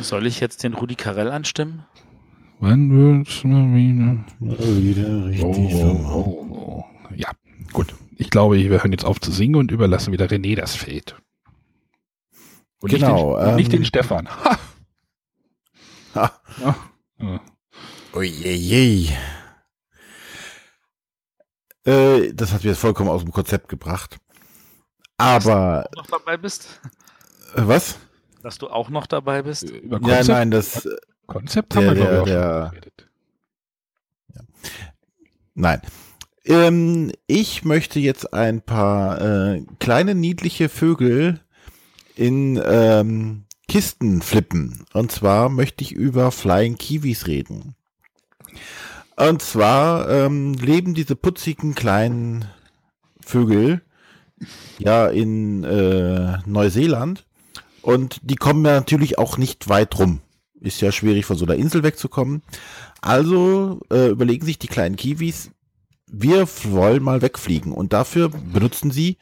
Soll 0.00 0.26
ich 0.26 0.40
jetzt 0.40 0.64
den 0.64 0.74
Rudi 0.74 0.96
Carell 0.96 1.30
anstimmen? 1.30 1.84
Wann 2.58 2.90
wird's 2.90 3.44
mal 3.44 3.72
wieder? 3.72 4.24
Mal 4.40 4.82
wieder 4.82 5.26
richtig 5.26 5.74
Oh, 5.74 6.00
oh, 6.04 6.46
oh, 6.50 6.54
oh. 6.54 6.84
Ja, 7.14 7.30
gut. 7.72 7.94
Ich 8.16 8.30
glaube, 8.30 8.56
wir 8.56 8.68
hören 8.68 8.90
jetzt 8.92 9.04
auf 9.04 9.20
zu 9.20 9.30
singen 9.30 9.54
und 9.56 9.70
überlassen 9.70 10.12
wieder 10.12 10.26
René 10.26 10.56
das 10.56 10.74
Feld. 10.74 11.16
Und 12.80 12.90
Genau, 12.90 13.36
Nicht 13.36 13.38
den, 13.38 13.48
und 13.48 13.56
nicht 13.56 13.72
ähm, 13.72 13.78
den 13.78 13.84
Stefan. 13.84 14.28
Ha! 14.28 14.58
Ha. 16.16 16.32
Ja. 16.60 16.76
Ja. 17.20 17.40
Uiuiui. 18.12 19.10
Äh, 21.84 22.32
das 22.32 22.52
hat 22.52 22.62
mir 22.64 22.70
jetzt 22.70 22.78
vollkommen 22.80 23.10
aus 23.10 23.22
dem 23.22 23.32
Konzept 23.32 23.68
gebracht. 23.68 24.18
Aber, 25.18 25.88
Noch 25.96 26.06
dabei 26.06 26.36
bist? 26.36 26.80
äh, 27.54 27.62
was? 27.66 27.96
Dass 28.42 28.58
du 28.58 28.68
auch 28.68 28.88
noch 28.88 29.06
dabei 29.06 29.42
bist? 29.42 29.64
Über 29.70 29.96
Ja, 30.00 30.16
Konzept, 30.16 30.28
nein, 30.28 30.50
das, 30.50 30.88
Konzept 31.26 31.74
der- 31.74 31.86
haben 31.86 31.86
wir, 31.86 31.94
glaube 31.94 32.08
ich, 32.10 32.10
der- 32.10 32.22
auch 32.22 32.24
der- 32.24 32.62
schon 32.66 32.70
geredet. 32.80 33.08
nein. 35.54 35.82
Ähm, 36.44 37.12
ich 37.28 37.64
möchte 37.64 38.00
jetzt 38.00 38.34
ein 38.34 38.62
paar 38.62 39.20
äh, 39.20 39.64
kleine 39.78 40.14
niedliche 40.16 40.68
Vögel 40.68 41.40
in 42.16 42.60
ähm, 42.64 43.44
Kisten 43.68 44.22
flippen. 44.22 44.84
Und 44.92 45.12
zwar 45.12 45.48
möchte 45.48 45.84
ich 45.84 45.92
über 45.92 46.32
Flying 46.32 46.76
Kiwis 46.78 47.26
reden. 47.28 47.76
Und 49.28 49.40
zwar 49.40 50.10
ähm, 50.10 50.54
leben 50.54 50.94
diese 50.94 51.14
putzigen 51.14 51.76
kleinen 51.76 52.46
Vögel 53.20 53.80
ja 54.80 55.06
in 55.06 55.62
äh, 55.62 56.38
Neuseeland 56.44 57.24
und 57.82 58.18
die 58.24 58.34
kommen 58.34 58.64
ja 58.64 58.72
natürlich 58.72 59.18
auch 59.18 59.38
nicht 59.38 59.68
weit 59.68 59.96
rum. 59.96 60.22
Ist 60.60 60.80
ja 60.80 60.90
schwierig 60.90 61.24
von 61.24 61.36
so 61.36 61.44
einer 61.44 61.54
Insel 61.54 61.84
wegzukommen. 61.84 62.42
Also 63.00 63.80
äh, 63.92 64.08
überlegen 64.08 64.44
sich 64.44 64.58
die 64.58 64.66
kleinen 64.66 64.96
Kiwis, 64.96 65.52
wir 66.10 66.48
wollen 66.64 67.04
mal 67.04 67.22
wegfliegen 67.22 67.70
und 67.70 67.92
dafür 67.92 68.28
benutzen 68.28 68.90
sie 68.90 69.18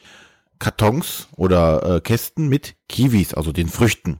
Kartons 0.58 1.28
oder 1.36 1.96
äh, 1.96 2.00
Kästen 2.00 2.48
mit 2.48 2.74
Kiwis, 2.88 3.34
also 3.34 3.52
den 3.52 3.68
Früchten. 3.68 4.18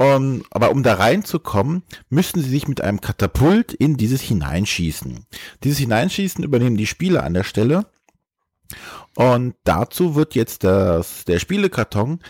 Um, 0.00 0.44
aber 0.50 0.70
um 0.70 0.82
da 0.82 0.94
reinzukommen, 0.94 1.82
müssen 2.08 2.42
sie 2.42 2.48
sich 2.48 2.66
mit 2.66 2.80
einem 2.80 3.02
Katapult 3.02 3.74
in 3.74 3.98
dieses 3.98 4.22
hineinschießen. 4.22 5.26
Dieses 5.62 5.78
Hineinschießen 5.78 6.42
übernehmen 6.42 6.78
die 6.78 6.86
Spieler 6.86 7.22
an 7.22 7.34
der 7.34 7.44
Stelle. 7.44 7.84
Und 9.14 9.56
dazu 9.64 10.14
wird 10.14 10.34
jetzt 10.34 10.64
das, 10.64 11.26
der 11.26 11.38
Spielekarton 11.38 12.20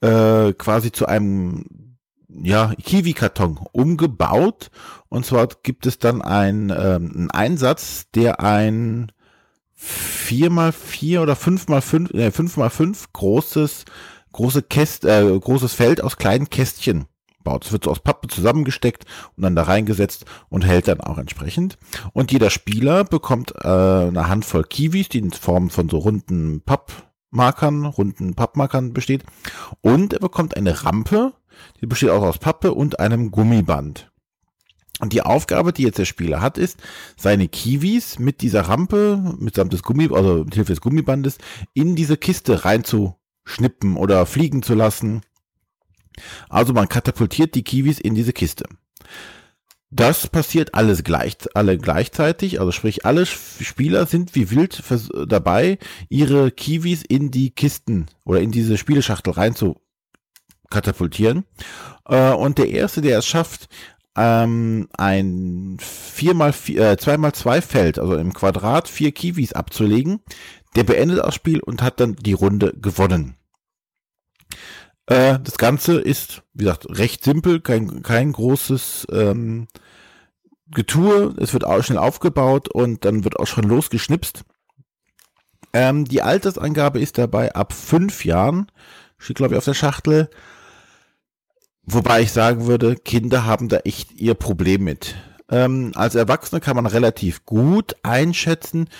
äh, 0.00 0.54
quasi 0.54 0.90
zu 0.90 1.04
einem 1.04 1.98
ja, 2.30 2.72
Kiwi-Karton 2.82 3.60
umgebaut. 3.72 4.70
Und 5.10 5.26
zwar 5.26 5.48
gibt 5.62 5.84
es 5.84 5.98
dann 5.98 6.22
ein, 6.22 6.70
ähm, 6.70 7.12
einen 7.14 7.30
Einsatz, 7.30 8.06
der 8.14 8.40
ein 8.40 9.12
4x4 9.78 11.20
oder 11.20 11.34
5x5, 11.34 12.14
äh, 12.14 12.30
5x5 12.30 13.04
großes, 13.12 13.84
große 14.32 14.62
Käst, 14.62 15.04
äh, 15.04 15.38
großes 15.38 15.74
Feld 15.74 16.02
aus 16.02 16.16
kleinen 16.16 16.48
Kästchen 16.48 17.04
baut. 17.44 17.64
Es 17.64 17.72
wird 17.72 17.84
so 17.84 17.90
aus 17.90 18.00
Pappe 18.00 18.28
zusammengesteckt 18.28 19.04
und 19.36 19.42
dann 19.42 19.56
da 19.56 19.62
reingesetzt 19.62 20.24
und 20.48 20.66
hält 20.66 20.88
dann 20.88 21.00
auch 21.00 21.18
entsprechend. 21.18 21.78
Und 22.12 22.32
jeder 22.32 22.50
Spieler 22.50 23.04
bekommt 23.04 23.52
äh, 23.62 23.68
eine 23.68 24.28
Handvoll 24.28 24.64
Kiwis, 24.64 25.08
die 25.08 25.18
in 25.18 25.32
Form 25.32 25.70
von 25.70 25.88
so 25.88 25.98
runden 25.98 26.62
Pappmarkern, 26.62 27.86
runden 27.86 28.34
Pappmarkern 28.34 28.92
besteht. 28.92 29.24
Und 29.80 30.12
er 30.12 30.20
bekommt 30.20 30.56
eine 30.56 30.84
Rampe, 30.84 31.32
die 31.80 31.86
besteht 31.86 32.10
auch 32.10 32.22
aus 32.22 32.38
Pappe 32.38 32.74
und 32.74 33.00
einem 33.00 33.30
Gummiband. 33.30 34.10
Und 35.00 35.12
die 35.12 35.22
Aufgabe, 35.22 35.72
die 35.72 35.84
jetzt 35.84 35.98
der 35.98 36.04
Spieler 36.04 36.40
hat, 36.40 36.58
ist, 36.58 36.78
seine 37.16 37.48
Kiwis 37.48 38.18
mit 38.18 38.40
dieser 38.42 38.62
Rampe, 38.62 39.36
mitsamt 39.38 39.72
des 39.72 39.82
Gummi, 39.82 40.08
also 40.12 40.44
mit 40.44 40.54
Hilfe 40.54 40.72
des 40.72 40.80
Gummibandes, 40.80 41.38
in 41.72 41.94
diese 41.94 42.16
Kiste 42.16 42.64
reinzuschnippen 42.64 43.96
oder 43.96 44.26
fliegen 44.26 44.62
zu 44.62 44.74
lassen. 44.74 45.22
Also 46.48 46.72
man 46.72 46.88
katapultiert 46.88 47.54
die 47.54 47.64
Kiwis 47.64 47.98
in 47.98 48.14
diese 48.14 48.32
Kiste. 48.32 48.64
Das 49.90 50.26
passiert 50.26 50.74
alles 50.74 51.02
gleich, 51.02 51.36
alle 51.54 51.78
gleichzeitig, 51.78 52.60
also 52.60 52.72
sprich 52.72 53.06
alle 53.06 53.24
Spieler 53.24 54.04
sind 54.04 54.34
wie 54.34 54.50
wild 54.50 54.82
dabei, 55.26 55.78
ihre 56.10 56.50
Kiwis 56.50 57.02
in 57.02 57.30
die 57.30 57.50
Kisten 57.50 58.06
oder 58.24 58.40
in 58.40 58.50
diese 58.50 58.76
Spieleschachtel 58.76 59.32
rein 59.32 59.54
zu 59.54 59.76
katapultieren. 60.68 61.44
Äh, 62.06 62.32
und 62.32 62.58
der 62.58 62.68
erste, 62.68 63.00
der 63.00 63.18
es 63.18 63.26
schafft, 63.26 63.70
ähm, 64.14 64.88
ein 64.98 65.78
4x4, 65.78 66.76
äh, 66.76 66.96
2x2 66.96 67.62
Feld, 67.62 67.98
also 67.98 68.16
im 68.16 68.34
Quadrat 68.34 68.88
vier 68.88 69.12
Kiwis 69.12 69.54
abzulegen, 69.54 70.20
der 70.76 70.84
beendet 70.84 71.20
das 71.20 71.34
Spiel 71.34 71.60
und 71.60 71.80
hat 71.82 72.00
dann 72.00 72.16
die 72.16 72.34
Runde 72.34 72.74
gewonnen. 72.78 73.37
Äh, 75.08 75.38
das 75.42 75.56
Ganze 75.56 75.98
ist, 76.00 76.42
wie 76.52 76.64
gesagt, 76.64 76.86
recht 76.90 77.24
simpel, 77.24 77.60
kein, 77.60 78.02
kein 78.02 78.32
großes 78.32 79.06
ähm, 79.10 79.66
Getue. 80.70 81.34
Es 81.38 81.54
wird 81.54 81.64
auch 81.64 81.82
schnell 81.82 81.98
aufgebaut 81.98 82.68
und 82.68 83.06
dann 83.06 83.24
wird 83.24 83.38
auch 83.40 83.46
schon 83.46 83.64
losgeschnipst. 83.64 84.44
Ähm, 85.72 86.04
die 86.04 86.20
Altersangabe 86.20 87.00
ist 87.00 87.16
dabei 87.16 87.54
ab 87.54 87.72
fünf 87.72 88.26
Jahren, 88.26 88.70
steht 89.16 89.38
glaube 89.38 89.54
ich 89.54 89.58
auf 89.58 89.64
der 89.64 89.74
Schachtel. 89.74 90.28
Wobei 91.84 92.20
ich 92.20 92.32
sagen 92.32 92.66
würde, 92.66 92.96
Kinder 92.96 93.46
haben 93.46 93.68
da 93.68 93.78
echt 93.78 94.12
ihr 94.12 94.34
Problem 94.34 94.84
mit. 94.84 95.14
Ähm, 95.50 95.92
als 95.94 96.16
Erwachsene 96.16 96.60
kann 96.60 96.76
man 96.76 96.84
relativ 96.84 97.46
gut 97.46 97.96
einschätzen 98.02 98.90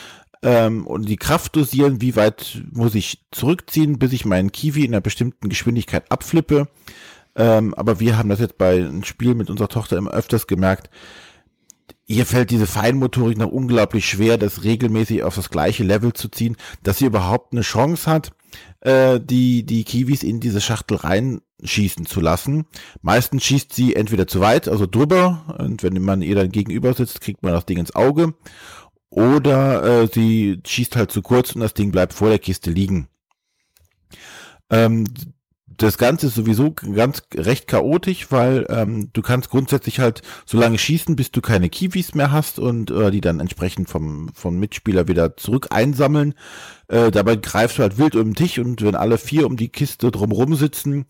ähm, 0.42 0.86
und 0.86 1.08
die 1.08 1.16
Kraft 1.16 1.56
dosieren, 1.56 2.00
wie 2.00 2.16
weit 2.16 2.62
muss 2.70 2.94
ich 2.94 3.26
zurückziehen, 3.30 3.98
bis 3.98 4.12
ich 4.12 4.24
meinen 4.24 4.52
Kiwi 4.52 4.84
in 4.84 4.92
einer 4.92 5.00
bestimmten 5.00 5.48
Geschwindigkeit 5.48 6.10
abflippe. 6.10 6.68
Ähm, 7.34 7.74
aber 7.74 8.00
wir 8.00 8.18
haben 8.18 8.28
das 8.28 8.40
jetzt 8.40 8.58
bei 8.58 8.76
einem 8.76 9.04
Spiel 9.04 9.34
mit 9.34 9.50
unserer 9.50 9.68
Tochter 9.68 9.96
immer 9.96 10.10
öfters 10.10 10.46
gemerkt. 10.46 10.90
Ihr 12.06 12.24
fällt 12.24 12.50
diese 12.50 12.66
Feinmotorik 12.66 13.36
noch 13.36 13.50
unglaublich 13.50 14.08
schwer, 14.08 14.38
das 14.38 14.64
regelmäßig 14.64 15.22
auf 15.22 15.34
das 15.34 15.50
gleiche 15.50 15.84
Level 15.84 16.14
zu 16.14 16.28
ziehen, 16.28 16.56
dass 16.82 16.98
sie 16.98 17.04
überhaupt 17.04 17.52
eine 17.52 17.60
Chance 17.60 18.10
hat, 18.10 18.32
äh, 18.80 19.20
die, 19.20 19.64
die 19.64 19.84
Kiwis 19.84 20.22
in 20.22 20.40
diese 20.40 20.62
Schachtel 20.62 20.96
reinschießen 20.96 22.06
zu 22.06 22.20
lassen. 22.20 22.64
Meistens 23.02 23.44
schießt 23.44 23.74
sie 23.74 23.94
entweder 23.94 24.26
zu 24.26 24.40
weit, 24.40 24.68
also 24.68 24.86
drüber, 24.86 25.54
und 25.58 25.82
wenn 25.82 26.00
man 26.02 26.22
ihr 26.22 26.34
dann 26.34 26.50
gegenüber 26.50 26.94
sitzt, 26.94 27.20
kriegt 27.20 27.42
man 27.42 27.52
das 27.52 27.66
Ding 27.66 27.78
ins 27.78 27.94
Auge. 27.94 28.34
Oder 29.10 30.02
äh, 30.02 30.08
sie 30.12 30.60
schießt 30.66 30.96
halt 30.96 31.10
zu 31.10 31.22
kurz 31.22 31.54
und 31.54 31.60
das 31.62 31.74
Ding 31.74 31.90
bleibt 31.90 32.12
vor 32.12 32.28
der 32.28 32.38
Kiste 32.38 32.70
liegen. 32.70 33.08
Ähm, 34.70 35.04
das 35.78 35.96
Ganze 35.96 36.26
ist 36.26 36.34
sowieso 36.34 36.72
ganz 36.72 37.22
recht 37.34 37.68
chaotisch, 37.68 38.30
weil 38.30 38.66
ähm, 38.68 39.10
du 39.12 39.22
kannst 39.22 39.48
grundsätzlich 39.48 40.00
halt 40.00 40.22
so 40.44 40.58
lange 40.58 40.76
schießen, 40.76 41.14
bis 41.14 41.30
du 41.30 41.40
keine 41.40 41.68
Kiwis 41.68 42.14
mehr 42.14 42.32
hast 42.32 42.58
und 42.58 42.90
äh, 42.90 43.12
die 43.12 43.20
dann 43.20 43.38
entsprechend 43.38 43.88
vom, 43.88 44.28
vom 44.34 44.58
Mitspieler 44.58 45.06
wieder 45.06 45.36
zurück 45.36 45.68
einsammeln. 45.70 46.34
Äh, 46.88 47.12
dabei 47.12 47.36
greifst 47.36 47.78
du 47.78 47.82
halt 47.82 47.96
wild 47.96 48.16
um 48.16 48.24
den 48.24 48.34
Tisch 48.34 48.58
und 48.58 48.82
wenn 48.82 48.96
alle 48.96 49.18
vier 49.18 49.46
um 49.46 49.56
die 49.56 49.68
Kiste 49.68 50.10
drumrum 50.10 50.56
sitzen, 50.56 51.06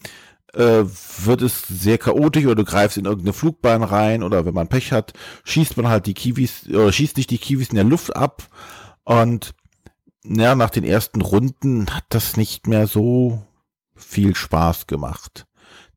äh, 0.55 0.85
wird 0.85 1.43
es 1.43 1.63
sehr 1.69 1.99
chaotisch 1.99 2.45
oder 2.45 2.55
du 2.55 2.65
greifst 2.65 2.97
in 2.97 3.05
irgendeine 3.05 3.33
Flugbahn 3.33 3.83
rein 3.83 4.23
oder 4.23 4.45
wenn 4.45 4.55
man 4.55 4.69
Pech 4.69 4.93
hat, 4.93 5.13
schießt 5.45 5.77
man 5.77 5.89
halt 5.89 6.07
die 6.07 6.15
Kiwis 6.15 6.69
oder 6.69 6.93
schießt 6.93 7.17
nicht 7.17 7.31
die 7.31 7.39
Kiwis 7.39 7.71
in 7.71 7.77
der 7.77 7.85
Luft 7.85 8.17
ab 8.17 8.49
und 9.05 9.55
ja, 10.25 10.55
nach 10.55 10.71
den 10.71 10.85
ersten 10.85 11.23
Runden 11.23 11.87
hat 11.95 12.05
das 12.11 12.37
nicht 12.37 12.67
mehr 12.67 12.87
so 12.87 13.43
viel 13.95 14.35
Spaß 14.35 14.87
gemacht. 14.87 15.47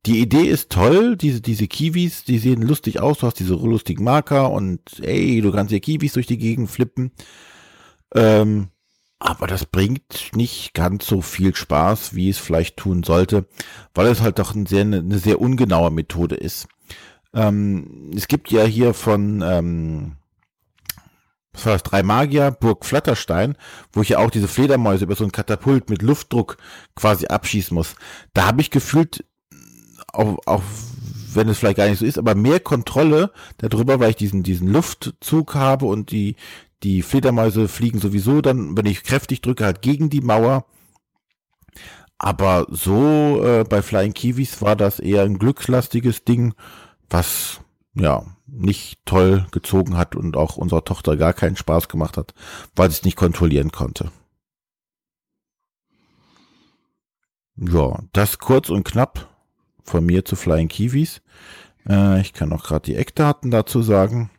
Die 0.06 0.20
Idee 0.20 0.46
ist 0.46 0.72
toll, 0.72 1.16
diese, 1.16 1.42
diese 1.42 1.68
Kiwis, 1.68 2.24
die 2.24 2.40
sehen 2.40 2.62
lustig 2.62 3.00
aus, 3.00 3.20
du 3.20 3.28
hast 3.28 3.40
diese 3.40 3.54
lustigen 3.54 4.04
Marker 4.04 4.50
und 4.50 4.82
ey, 5.02 5.42
du 5.42 5.52
kannst 5.52 5.70
hier 5.70 5.80
Kiwis 5.80 6.14
durch 6.14 6.26
die 6.26 6.40
Gegend 6.40 6.72
flippen. 6.72 7.12
Ähm, 8.16 8.70
aber 9.22 9.46
das 9.46 9.68
bringt 9.68 10.36
nicht 10.36 10.74
ganz 10.74 11.06
so 11.06 11.22
viel 11.22 11.56
Spaß, 11.56 12.16
wie 12.16 12.30
es 12.30 12.40
vielleicht 12.40 12.78
tun 12.78 13.04
sollte, 13.04 13.46
weil 13.94 14.08
es 14.08 14.20
halt 14.20 14.40
doch 14.40 14.56
ein 14.56 14.66
sehr, 14.66 14.82
eine 14.82 15.20
sehr 15.20 15.40
ungenaue 15.40 15.92
Methode 15.92 16.36
ist. 16.36 16.68
Ähm, 17.32 18.10
es 18.16 18.28
gibt 18.28 18.50
ja 18.52 18.64
hier 18.64 18.96
von, 18.96 19.44
ähm, 19.46 20.16
was 21.54 21.68
war 21.68 21.74
das, 21.74 21.84
drei 21.84 22.02
Magier, 22.02 22.50
Burg 22.50 22.84
Flatterstein, 22.84 23.58
wo 23.94 24.02
ich 24.02 24.10
ja 24.10 24.18
auch 24.18 24.32
diese 24.32 24.48
Fledermäuse 24.48 25.04
über 25.04 25.16
so 25.16 25.24
ein 25.24 25.32
Katapult 25.32 25.92
mit 25.92 26.02
Luftdruck 26.02 26.58
quasi 26.96 27.28
abschießen 27.28 27.76
muss. 27.76 27.94
Da 28.34 28.48
habe 28.48 28.62
ich 28.62 28.72
gefühlt, 28.72 29.24
auch, 30.14 30.40
auch 30.48 30.64
wenn 31.36 31.48
es 31.48 31.60
vielleicht 31.60 31.78
gar 31.78 31.88
nicht 31.88 32.00
so 32.00 32.06
ist, 32.06 32.18
aber 32.18 32.34
mehr 32.34 32.60
Kontrolle 32.60 33.32
darüber, 33.60 34.00
weil 34.00 34.10
ich 34.10 34.16
diesen, 34.16 34.42
diesen 34.42 34.68
Luftzug 34.68 35.54
habe 35.54 35.86
und 35.86 36.10
die, 36.10 36.38
Die 36.84 37.04
Fledermäuse 37.04 37.68
fliegen 37.68 38.00
sowieso 38.00 38.42
dann, 38.42 38.76
wenn 38.76 38.86
ich 38.86 39.04
kräftig 39.04 39.42
drücke, 39.42 39.66
halt 39.66 39.82
gegen 39.82 40.10
die 40.10 40.22
Mauer. 40.22 40.66
Aber 42.18 42.68
so 42.70 43.44
äh, 43.44 43.64
bei 43.64 43.82
Flying 43.82 44.14
Kiwis 44.14 44.62
war 44.62 44.76
das 44.76 45.00
eher 45.00 45.24
ein 45.24 45.40
glückslastiges 45.40 46.24
Ding, 46.24 46.54
was 47.10 47.62
ja 47.94 48.26
nicht 48.48 49.00
toll 49.06 49.48
gezogen 49.52 49.98
hat 49.98 50.16
und 50.16 50.36
auch 50.38 50.58
unserer 50.58 50.84
Tochter 50.84 51.18
gar 51.18 51.34
keinen 51.34 51.56
Spaß 51.56 51.88
gemacht 51.88 52.18
hat, 52.18 52.34
weil 52.76 52.90
sie 52.90 52.98
es 52.98 53.04
nicht 53.04 53.16
kontrollieren 53.16 53.72
konnte. 53.72 54.12
Ja, 57.56 58.04
das 58.14 58.40
kurz 58.40 58.70
und 58.70 58.84
knapp 58.84 59.30
von 59.84 60.06
mir 60.06 60.26
zu 60.26 60.36
Flying 60.36 60.68
Kiwis. 60.68 61.22
Äh, 61.88 62.22
ich 62.22 62.34
kann 62.34 62.52
auch 62.54 62.64
gerade 62.64 62.86
die 62.86 62.96
Eckdaten 62.96 63.52
dazu 63.52 63.82
sagen. 63.82 64.32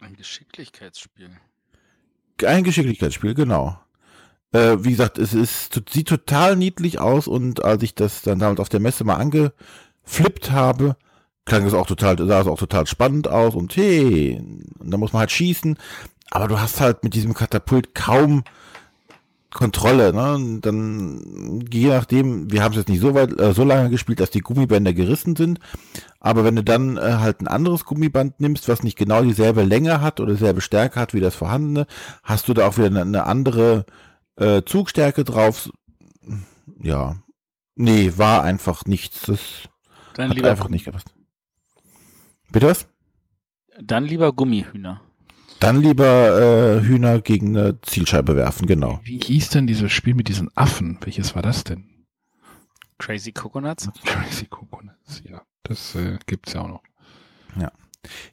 Ein 0.00 0.16
Geschicklichkeitsspiel. 0.16 1.30
Ein 2.44 2.64
Geschicklichkeitsspiel, 2.64 3.34
genau. 3.34 3.78
Äh, 4.52 4.76
wie 4.80 4.90
gesagt, 4.90 5.18
es 5.18 5.32
ist, 5.34 5.80
sieht 5.90 6.08
total 6.08 6.56
niedlich 6.56 6.98
aus 6.98 7.26
und 7.26 7.64
als 7.64 7.82
ich 7.82 7.94
das 7.94 8.22
dann 8.22 8.38
damals 8.38 8.60
auf 8.60 8.68
der 8.68 8.80
Messe 8.80 9.04
mal 9.04 9.16
angeflippt 9.16 10.50
habe, 10.50 10.96
klang 11.46 11.66
es 11.66 11.74
auch 11.74 11.86
total, 11.86 12.18
sah 12.18 12.40
es 12.40 12.46
auch 12.46 12.58
total 12.58 12.86
spannend 12.86 13.28
aus 13.28 13.54
und 13.54 13.74
hey, 13.76 14.42
da 14.80 14.96
muss 14.98 15.12
man 15.12 15.20
halt 15.20 15.30
schießen, 15.30 15.78
aber 16.30 16.48
du 16.48 16.60
hast 16.60 16.80
halt 16.80 17.02
mit 17.02 17.14
diesem 17.14 17.34
Katapult 17.34 17.94
kaum 17.94 18.44
Kontrolle, 19.52 20.12
ne? 20.12 20.34
Und 20.34 20.60
dann 20.62 21.64
je 21.70 21.88
nachdem, 21.88 22.50
wir 22.50 22.62
haben 22.62 22.72
es 22.72 22.78
jetzt 22.78 22.88
nicht 22.88 23.00
so 23.00 23.14
weit, 23.14 23.38
äh, 23.38 23.52
so 23.52 23.64
lange 23.64 23.90
gespielt, 23.90 24.20
dass 24.20 24.30
die 24.30 24.40
Gummibänder 24.40 24.92
gerissen 24.92 25.36
sind, 25.36 25.60
aber 26.20 26.44
wenn 26.44 26.56
du 26.56 26.64
dann 26.64 26.96
äh, 26.96 27.00
halt 27.00 27.40
ein 27.40 27.48
anderes 27.48 27.84
Gummiband 27.84 28.40
nimmst, 28.40 28.68
was 28.68 28.82
nicht 28.82 28.96
genau 28.96 29.22
dieselbe 29.22 29.62
Länge 29.62 30.00
hat 30.00 30.20
oder 30.20 30.32
dieselbe 30.32 30.60
Stärke 30.60 31.00
hat 31.00 31.14
wie 31.14 31.20
das 31.20 31.34
vorhandene, 31.34 31.86
hast 32.22 32.48
du 32.48 32.54
da 32.54 32.66
auch 32.66 32.76
wieder 32.76 32.86
eine, 32.86 33.02
eine 33.02 33.24
andere 33.24 33.86
äh, 34.36 34.62
Zugstärke 34.64 35.24
drauf. 35.24 35.70
Ja, 36.80 37.16
nee, 37.74 38.12
war 38.16 38.42
einfach 38.42 38.84
nichts. 38.86 39.22
Das 39.26 39.40
Dann 40.14 40.30
hat 40.30 40.44
einfach 40.44 40.68
nicht 40.68 40.84
gepasst. 40.84 41.14
Bitte 42.50 42.66
was? 42.66 42.86
dann 43.80 44.04
lieber 44.04 44.32
Gummihühner. 44.32 45.00
Dann 45.62 45.80
lieber 45.80 46.40
äh, 46.40 46.82
Hühner 46.82 47.20
gegen 47.20 47.56
eine 47.56 47.80
Zielscheibe 47.82 48.34
werfen, 48.34 48.66
genau. 48.66 49.00
Wie 49.04 49.20
hieß 49.20 49.50
denn 49.50 49.68
dieses 49.68 49.92
Spiel 49.92 50.14
mit 50.14 50.26
diesen 50.28 50.50
Affen? 50.56 50.98
Welches 51.02 51.36
war 51.36 51.42
das 51.42 51.62
denn? 51.62 52.04
Crazy 52.98 53.30
Coconuts. 53.30 53.88
Crazy 54.04 54.46
Coconuts, 54.46 55.22
ja. 55.28 55.42
Das 55.62 55.94
äh, 55.94 56.18
gibt's 56.26 56.52
ja 56.54 56.62
auch 56.62 56.68
noch. 56.68 56.82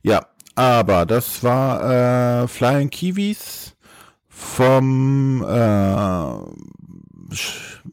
Ja, 0.02 0.26
aber 0.56 1.06
das 1.06 1.44
war 1.44 2.44
äh, 2.44 2.48
Flying 2.48 2.90
Kiwis 2.90 3.76
vom 4.28 5.44
äh, 5.48 6.34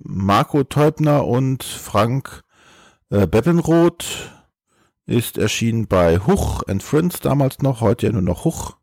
Marco 0.03 0.65
Teubner 0.65 1.27
und 1.27 1.63
Frank 1.63 2.43
äh, 3.11 3.27
Beppenroth. 3.27 4.33
Ist 5.05 5.39
erschienen 5.39 5.87
bei 5.87 6.19
Huch 6.19 6.63
and 6.67 6.83
Friends 6.83 7.21
damals 7.21 7.61
noch, 7.61 7.81
heute 7.81 8.07
ja 8.07 8.13
nur 8.13 8.23
noch 8.23 8.45
Huch, 8.45 8.77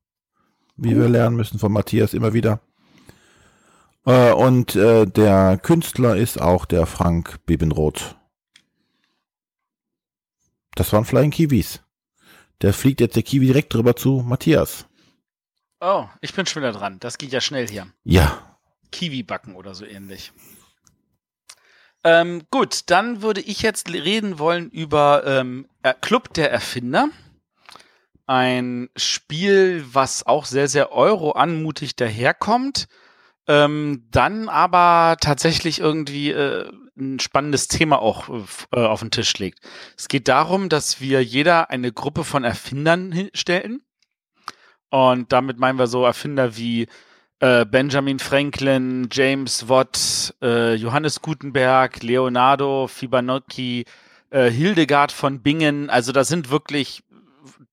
wie 0.75 0.95
wir 0.95 1.09
lernen 1.09 1.35
müssen 1.35 1.59
von 1.59 1.71
Matthias 1.71 2.13
immer 2.13 2.33
wieder. 2.33 2.59
Äh, 4.05 4.31
und 4.31 4.75
äh, 4.75 5.05
der 5.05 5.57
Künstler 5.57 6.15
ist 6.15 6.41
auch 6.41 6.65
der 6.65 6.85
Frank 6.85 7.39
Bebenroth. 7.45 8.15
Das 10.75 10.91
waren 10.91 11.05
Flying 11.05 11.31
Kiwis. 11.31 11.81
Der 12.61 12.73
fliegt 12.73 13.01
jetzt 13.01 13.15
der 13.15 13.23
Kiwi 13.23 13.47
direkt 13.47 13.73
drüber 13.73 13.95
zu 13.95 14.23
Matthias. 14.25 14.87
Oh, 15.79 16.05
ich 16.21 16.33
bin 16.33 16.45
schon 16.45 16.63
wieder 16.63 16.71
dran. 16.71 16.99
Das 16.99 17.17
geht 17.17 17.31
ja 17.31 17.41
schnell 17.41 17.67
hier. 17.67 17.87
Ja. 18.03 18.57
Kiwi 18.91 19.23
backen 19.23 19.55
oder 19.55 19.73
so 19.75 19.85
ähnlich. 19.85 20.31
Ähm, 22.05 22.43
gut, 22.51 22.89
dann 22.89 23.21
würde 23.21 23.41
ich 23.41 23.61
jetzt 23.61 23.89
reden 23.91 24.39
wollen 24.39 24.69
über 24.69 25.23
ähm, 25.25 25.67
äh, 25.83 25.93
Club 25.99 26.33
der 26.33 26.51
Erfinder. 26.51 27.09
Ein 28.25 28.89
Spiel, 28.95 29.83
was 29.91 30.25
auch 30.25 30.45
sehr, 30.45 30.67
sehr 30.67 30.91
Euro-anmutig 30.91 31.95
daherkommt. 31.95 32.87
Ähm, 33.47 34.07
dann 34.09 34.47
aber 34.47 35.17
tatsächlich 35.19 35.79
irgendwie 35.79 36.31
äh, 36.31 36.71
ein 36.97 37.19
spannendes 37.19 37.67
Thema 37.67 37.99
auch 37.99 38.29
äh, 38.71 38.79
auf 38.79 39.01
den 39.01 39.11
Tisch 39.11 39.37
legt. 39.39 39.59
Es 39.97 40.07
geht 40.07 40.27
darum, 40.27 40.69
dass 40.69 41.01
wir 41.01 41.21
jeder 41.23 41.69
eine 41.69 41.91
Gruppe 41.91 42.23
von 42.23 42.43
Erfindern 42.43 43.11
hinstellen. 43.11 43.81
Und 44.89 45.33
damit 45.33 45.57
meinen 45.57 45.79
wir 45.79 45.87
so 45.87 46.05
Erfinder 46.05 46.55
wie 46.55 46.87
äh, 47.39 47.65
Benjamin 47.65 48.19
Franklin, 48.19 49.09
James 49.11 49.67
Watt, 49.67 50.35
äh, 50.41 50.75
Johannes 50.75 51.21
Gutenberg, 51.21 52.01
Leonardo 52.03 52.87
Fibonacci, 52.87 53.85
äh, 54.29 54.49
Hildegard 54.49 55.11
von 55.11 55.41
Bingen. 55.41 55.89
Also 55.89 56.11
da 56.11 56.23
sind 56.23 56.51
wirklich 56.51 57.03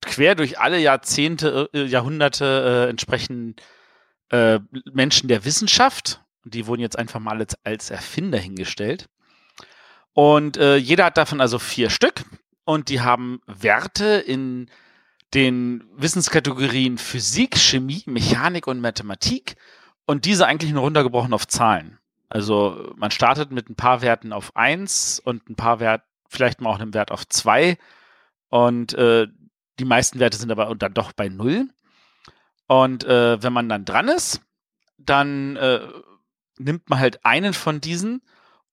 quer 0.02 0.34
durch 0.34 0.58
alle 0.58 0.78
Jahrzehnte, 0.78 1.68
äh, 1.72 1.84
Jahrhunderte 1.84 2.86
äh, 2.86 2.90
entsprechend 2.90 3.62
äh, 4.30 4.60
Menschen 4.92 5.28
der 5.28 5.44
Wissenschaft. 5.44 6.22
Die 6.44 6.66
wurden 6.66 6.80
jetzt 6.80 6.98
einfach 6.98 7.20
mal 7.20 7.38
als, 7.38 7.56
als 7.64 7.90
Erfinder 7.90 8.38
hingestellt. 8.38 9.08
Und 10.12 10.56
äh, 10.56 10.76
jeder 10.76 11.06
hat 11.06 11.16
davon 11.16 11.40
also 11.40 11.58
vier 11.58 11.90
Stück. 11.90 12.24
Und 12.64 12.88
die 12.88 13.00
haben 13.00 13.40
Werte 13.46 14.04
in 14.04 14.70
den 15.34 15.84
Wissenskategorien 15.96 16.98
Physik, 16.98 17.56
Chemie, 17.56 18.02
Mechanik 18.06 18.66
und 18.66 18.80
Mathematik 18.80 19.56
und 20.06 20.24
diese 20.24 20.46
eigentlich 20.46 20.72
nur 20.72 20.82
runtergebrochen 20.82 21.32
auf 21.32 21.46
Zahlen. 21.46 21.98
Also 22.28 22.92
man 22.96 23.10
startet 23.10 23.50
mit 23.50 23.68
ein 23.68 23.76
paar 23.76 24.02
Werten 24.02 24.32
auf 24.32 24.56
eins 24.56 25.20
und 25.20 25.48
ein 25.48 25.56
paar 25.56 25.80
Wert, 25.80 26.02
vielleicht 26.28 26.60
mal 26.60 26.70
auch 26.70 26.80
einem 26.80 26.94
Wert 26.94 27.10
auf 27.10 27.28
zwei 27.28 27.78
und 28.48 28.94
äh, 28.94 29.28
die 29.80 29.86
meisten 29.86 30.20
Werte 30.20 30.36
sind 30.36 30.52
aber 30.52 30.72
dann 30.74 30.94
doch 30.94 31.12
bei 31.12 31.28
null. 31.28 31.68
Und 32.66 33.04
äh, 33.04 33.42
wenn 33.42 33.52
man 33.52 33.68
dann 33.68 33.84
dran 33.84 34.08
ist, 34.08 34.40
dann 34.98 35.56
äh, 35.56 35.80
nimmt 36.58 36.88
man 36.88 37.00
halt 37.00 37.24
einen 37.24 37.54
von 37.54 37.80
diesen 37.80 38.22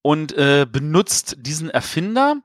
und 0.01 0.33
äh, 0.33 0.67
benutzt 0.69 1.37
diesen 1.39 1.69
Erfinder, 1.69 2.35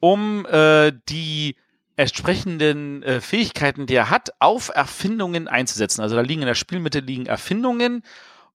um 0.00 0.46
äh, 0.46 0.92
die 1.08 1.56
entsprechenden 1.96 3.02
äh, 3.02 3.20
Fähigkeiten, 3.20 3.86
die 3.86 3.94
er 3.94 4.10
hat, 4.10 4.30
auf 4.38 4.70
Erfindungen 4.74 5.46
einzusetzen. 5.46 6.00
Also 6.00 6.16
da 6.16 6.22
liegen 6.22 6.42
in 6.42 6.48
der 6.48 6.54
Spielmitte 6.54 7.00
liegen 7.00 7.26
Erfindungen 7.26 8.02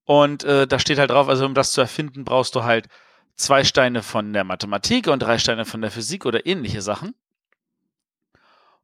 und 0.04 0.44
äh, 0.44 0.66
da 0.66 0.78
steht 0.78 0.98
halt 0.98 1.10
drauf, 1.10 1.28
also 1.28 1.46
um 1.46 1.54
das 1.54 1.72
zu 1.72 1.80
erfinden, 1.80 2.24
brauchst 2.24 2.54
du 2.56 2.64
halt 2.64 2.88
zwei 3.36 3.64
Steine 3.64 4.02
von 4.02 4.32
der 4.32 4.44
Mathematik 4.44 5.06
und 5.06 5.20
drei 5.20 5.38
Steine 5.38 5.64
von 5.64 5.80
der 5.80 5.90
Physik 5.90 6.26
oder 6.26 6.44
ähnliche 6.46 6.82
Sachen. 6.82 7.14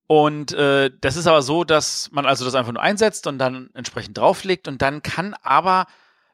Und 0.06 0.52
äh, 0.52 0.90
das 1.00 1.16
ist 1.16 1.26
aber 1.26 1.42
so, 1.42 1.64
dass 1.64 2.10
man 2.12 2.26
also 2.26 2.44
das 2.44 2.54
einfach 2.54 2.72
nur 2.72 2.82
einsetzt 2.82 3.26
und 3.26 3.38
dann 3.38 3.70
entsprechend 3.74 4.18
drauflegt 4.18 4.68
und 4.68 4.82
dann 4.82 5.02
kann 5.02 5.34
aber 5.42 5.86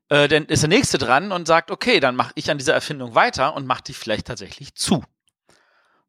äh, 0.09 0.27
dann 0.27 0.47
ist 0.47 0.63
der 0.63 0.69
nächste 0.69 0.99
dran 0.99 1.33
und 1.33 1.47
sagt, 1.47 1.71
okay, 1.71 2.01
dann 2.01 2.17
mache 2.17 2.33
ich 2.35 2.51
an 2.51 2.59
dieser 2.59 2.75
Erfindung 2.75 3.15
weiter 3.15 3.55
und 3.55 3.67
mache 3.67 3.85
die 3.85 3.95
vielleicht 3.95 4.27
tatsächlich 4.27 4.75
zu. 4.75 5.05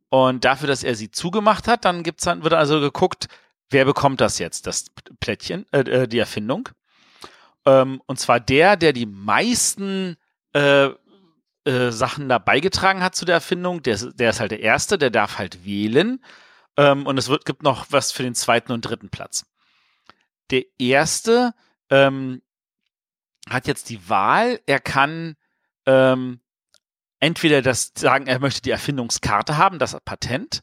Und 0.10 0.46
dafür, 0.46 0.68
dass 0.68 0.84
er 0.84 0.96
sie 0.96 1.12
zugemacht 1.12 1.68
hat, 1.68 1.86
dann 1.86 2.04
gibt's 2.04 2.24
dann, 2.24 2.44
wird 2.44 2.54
also 2.54 2.80
geguckt, 2.80 3.28
wer 3.70 3.86
bekommt 3.86 4.22
das 4.22 4.40
jetzt, 4.40 4.66
das 4.66 4.86
Plättchen, 5.20 5.66
äh, 5.72 6.08
die 6.08 6.18
Erfindung. 6.18 6.70
Ähm, 7.66 8.02
und 8.08 8.20
zwar 8.20 8.40
der, 8.40 8.78
der 8.78 8.94
die 8.94 9.06
meisten 9.06 10.18
äh, 10.54 10.90
äh, 11.66 11.92
Sachen 11.92 12.30
da 12.30 12.40
beigetragen 12.40 13.04
hat 13.04 13.16
zu 13.16 13.26
der 13.26 13.36
Erfindung, 13.36 13.84
der, 13.84 13.98
der 13.98 14.32
ist 14.32 14.40
halt 14.40 14.52
der 14.52 14.62
Erste, 14.62 14.98
der 14.98 15.12
darf 15.12 15.38
halt 15.38 15.66
wählen. 15.66 16.24
Ähm, 16.80 17.06
und 17.06 17.18
es 17.18 17.28
wird, 17.28 17.44
gibt 17.44 17.62
noch 17.62 17.88
was 17.90 18.14
für 18.14 18.24
den 18.24 18.36
zweiten 18.36 18.72
und 18.72 18.82
dritten 18.82 19.10
Platz. 19.10 19.46
Der 20.50 20.64
Erste 20.80 21.54
ähm, 21.90 22.42
hat 23.50 23.68
jetzt 23.68 23.90
die 23.90 24.08
Wahl, 24.08 24.62
er 24.66 24.80
kann 24.80 25.36
ähm, 25.86 26.40
entweder 27.20 27.62
das 27.62 27.92
sagen, 27.98 28.28
er 28.28 28.40
möchte 28.40 28.62
die 28.62 28.72
Erfindungskarte 28.72 29.58
haben, 29.58 29.78
das 29.78 29.98
Patent, 30.06 30.62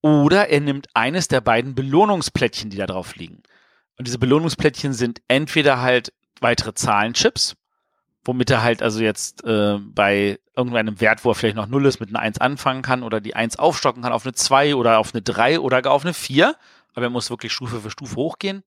oder 0.00 0.48
er 0.48 0.60
nimmt 0.60 0.88
eines 0.94 1.28
der 1.28 1.40
beiden 1.40 1.76
Belohnungsplättchen, 1.76 2.70
die 2.70 2.76
da 2.76 2.86
drauf 2.86 3.14
liegen. 3.14 3.44
Und 3.96 4.08
diese 4.08 4.18
Belohnungsplättchen 4.18 4.92
sind 4.92 5.22
entweder 5.28 5.80
halt 5.80 6.12
weitere 6.40 6.74
Zahlenchips, 6.74 7.54
womit 8.24 8.50
er 8.50 8.62
halt 8.62 8.82
also 8.82 9.02
jetzt 9.02 9.44
äh, 9.44 9.78
bei 9.78 10.38
irgendeinem 10.56 11.00
Wert, 11.00 11.24
wo 11.24 11.30
er 11.30 11.34
vielleicht 11.34 11.56
noch 11.56 11.66
0 11.66 11.86
ist, 11.86 12.00
mit 12.00 12.10
einer 12.10 12.20
1 12.20 12.40
anfangen 12.40 12.82
kann 12.82 13.02
oder 13.02 13.20
die 13.20 13.34
1 13.34 13.58
aufstocken 13.58 14.02
kann 14.02 14.12
auf 14.12 14.24
eine 14.24 14.34
2 14.34 14.74
oder 14.74 14.98
auf 14.98 15.14
eine 15.14 15.22
3 15.22 15.60
oder 15.60 15.82
gar 15.82 15.92
auf 15.92 16.04
eine 16.04 16.14
4. 16.14 16.54
Aber 16.94 17.06
er 17.06 17.10
muss 17.10 17.30
wirklich 17.30 17.52
Stufe 17.52 17.80
für 17.80 17.90
Stufe 17.90 18.16
hochgehen. 18.16 18.62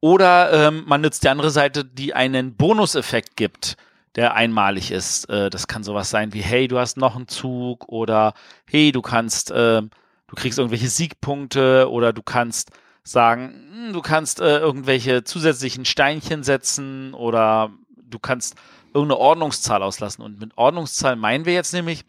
Oder 0.00 0.52
ähm, 0.52 0.84
man 0.86 1.02
nutzt 1.02 1.24
die 1.24 1.28
andere 1.28 1.50
Seite, 1.50 1.84
die 1.84 2.14
einen 2.14 2.56
Bonuseffekt 2.56 3.36
gibt, 3.36 3.76
der 4.14 4.34
einmalig 4.34 4.90
ist. 4.90 5.28
Äh, 5.28 5.50
das 5.50 5.66
kann 5.66 5.84
sowas 5.84 6.10
sein 6.10 6.32
wie, 6.32 6.40
hey, 6.40 6.68
du 6.68 6.78
hast 6.78 6.96
noch 6.96 7.16
einen 7.16 7.28
Zug 7.28 7.88
oder 7.88 8.32
hey, 8.66 8.92
du 8.92 9.02
kannst, 9.02 9.50
äh, 9.50 9.82
du 9.82 10.36
kriegst 10.36 10.58
irgendwelche 10.58 10.88
Siegpunkte 10.88 11.90
oder 11.90 12.12
du 12.12 12.22
kannst 12.22 12.70
sagen, 13.02 13.68
hm, 13.72 13.92
du 13.92 14.00
kannst 14.00 14.40
äh, 14.40 14.58
irgendwelche 14.58 15.24
zusätzlichen 15.24 15.84
Steinchen 15.84 16.44
setzen 16.44 17.12
oder 17.12 17.70
du 18.10 18.18
kannst 18.18 18.56
irgendeine 18.92 19.18
Ordnungszahl 19.18 19.82
auslassen. 19.82 20.22
Und 20.22 20.40
mit 20.40 20.56
Ordnungszahl 20.56 21.16
meinen 21.16 21.44
wir 21.44 21.54
jetzt 21.54 21.72
nämlich, 21.72 22.04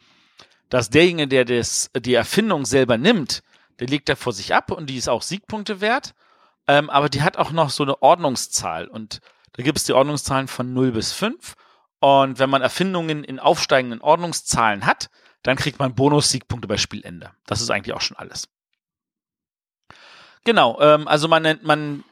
dass 0.69 0.89
derjenige, 0.89 1.27
der 1.27 1.45
das, 1.45 1.91
die 1.95 2.13
Erfindung 2.13 2.65
selber 2.65 2.97
nimmt, 2.97 3.43
der 3.79 3.87
legt 3.87 4.09
da 4.09 4.15
vor 4.15 4.33
sich 4.33 4.53
ab 4.53 4.71
und 4.71 4.89
die 4.89 4.97
ist 4.97 5.09
auch 5.09 5.21
Siegpunkte 5.21 5.81
wert. 5.81 6.13
Ähm, 6.67 6.89
aber 6.89 7.09
die 7.09 7.21
hat 7.21 7.37
auch 7.37 7.51
noch 7.51 7.69
so 7.69 7.83
eine 7.83 8.01
Ordnungszahl. 8.01 8.87
Und 8.87 9.19
da 9.53 9.63
gibt 9.63 9.77
es 9.77 9.83
die 9.83 9.93
Ordnungszahlen 9.93 10.47
von 10.47 10.73
0 10.73 10.91
bis 10.91 11.11
5. 11.13 11.55
Und 11.99 12.39
wenn 12.39 12.49
man 12.49 12.61
Erfindungen 12.61 13.23
in 13.23 13.39
aufsteigenden 13.39 14.01
Ordnungszahlen 14.01 14.85
hat, 14.85 15.09
dann 15.43 15.57
kriegt 15.57 15.79
man 15.79 15.95
Bonus-Siegpunkte 15.95 16.67
bei 16.67 16.77
Spielende. 16.77 17.31
Das 17.45 17.61
ist 17.61 17.69
eigentlich 17.69 17.95
auch 17.95 18.01
schon 18.01 18.17
alles. 18.17 18.47
Genau, 20.43 20.79
ähm, 20.81 21.07
also 21.07 21.27
man, 21.27 21.59
man 21.61 22.03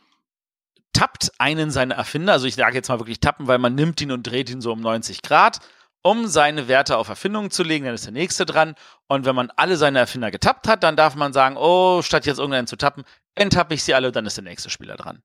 tappt 0.94 1.32
einen 1.38 1.72
seiner 1.72 1.96
Erfinder, 1.96 2.34
also 2.34 2.48
ich 2.48 2.56
sage 2.56 2.76
jetzt 2.76 2.90
mal 2.90 3.00
wirklich 3.00 3.20
tappen, 3.20 3.48
weil 3.48 3.58
man 3.58 3.76
nimmt 3.76 4.02
ihn 4.02 4.12
und 4.12 4.24
dreht 4.24 4.50
ihn 4.50 4.62
so 4.62 4.72
um 4.72 4.82
90 4.82 5.22
Grad, 5.22 5.60
um 6.02 6.28
seine 6.28 6.68
Werte 6.68 6.98
auf 6.98 7.10
Erfindungen 7.10 7.52
zu 7.52 7.64
legen, 7.64 7.86
dann 7.86 7.94
ist 7.94 8.06
der 8.06 8.14
nächste 8.14 8.46
dran. 8.46 8.76
Und 9.08 9.26
wenn 9.26 9.36
man 9.36 9.52
alle 9.56 9.76
seine 9.76 10.00
Erfinder 10.00 10.32
getappt 10.32 10.68
hat, 10.68 10.84
dann 10.84 10.96
darf 10.96 11.16
man 11.16 11.34
sagen, 11.34 11.58
oh, 11.58 12.02
statt 12.02 12.26
jetzt 12.26 12.38
irgendeinen 12.38 12.68
zu 12.68 12.78
tappen, 12.78 13.04
enttappe 13.36 13.74
ich 13.74 13.84
sie 13.84 13.94
alle, 13.94 14.12
dann 14.12 14.26
ist 14.26 14.38
der 14.38 14.44
nächste 14.44 14.70
Spieler 14.70 14.96
dran. 14.96 15.22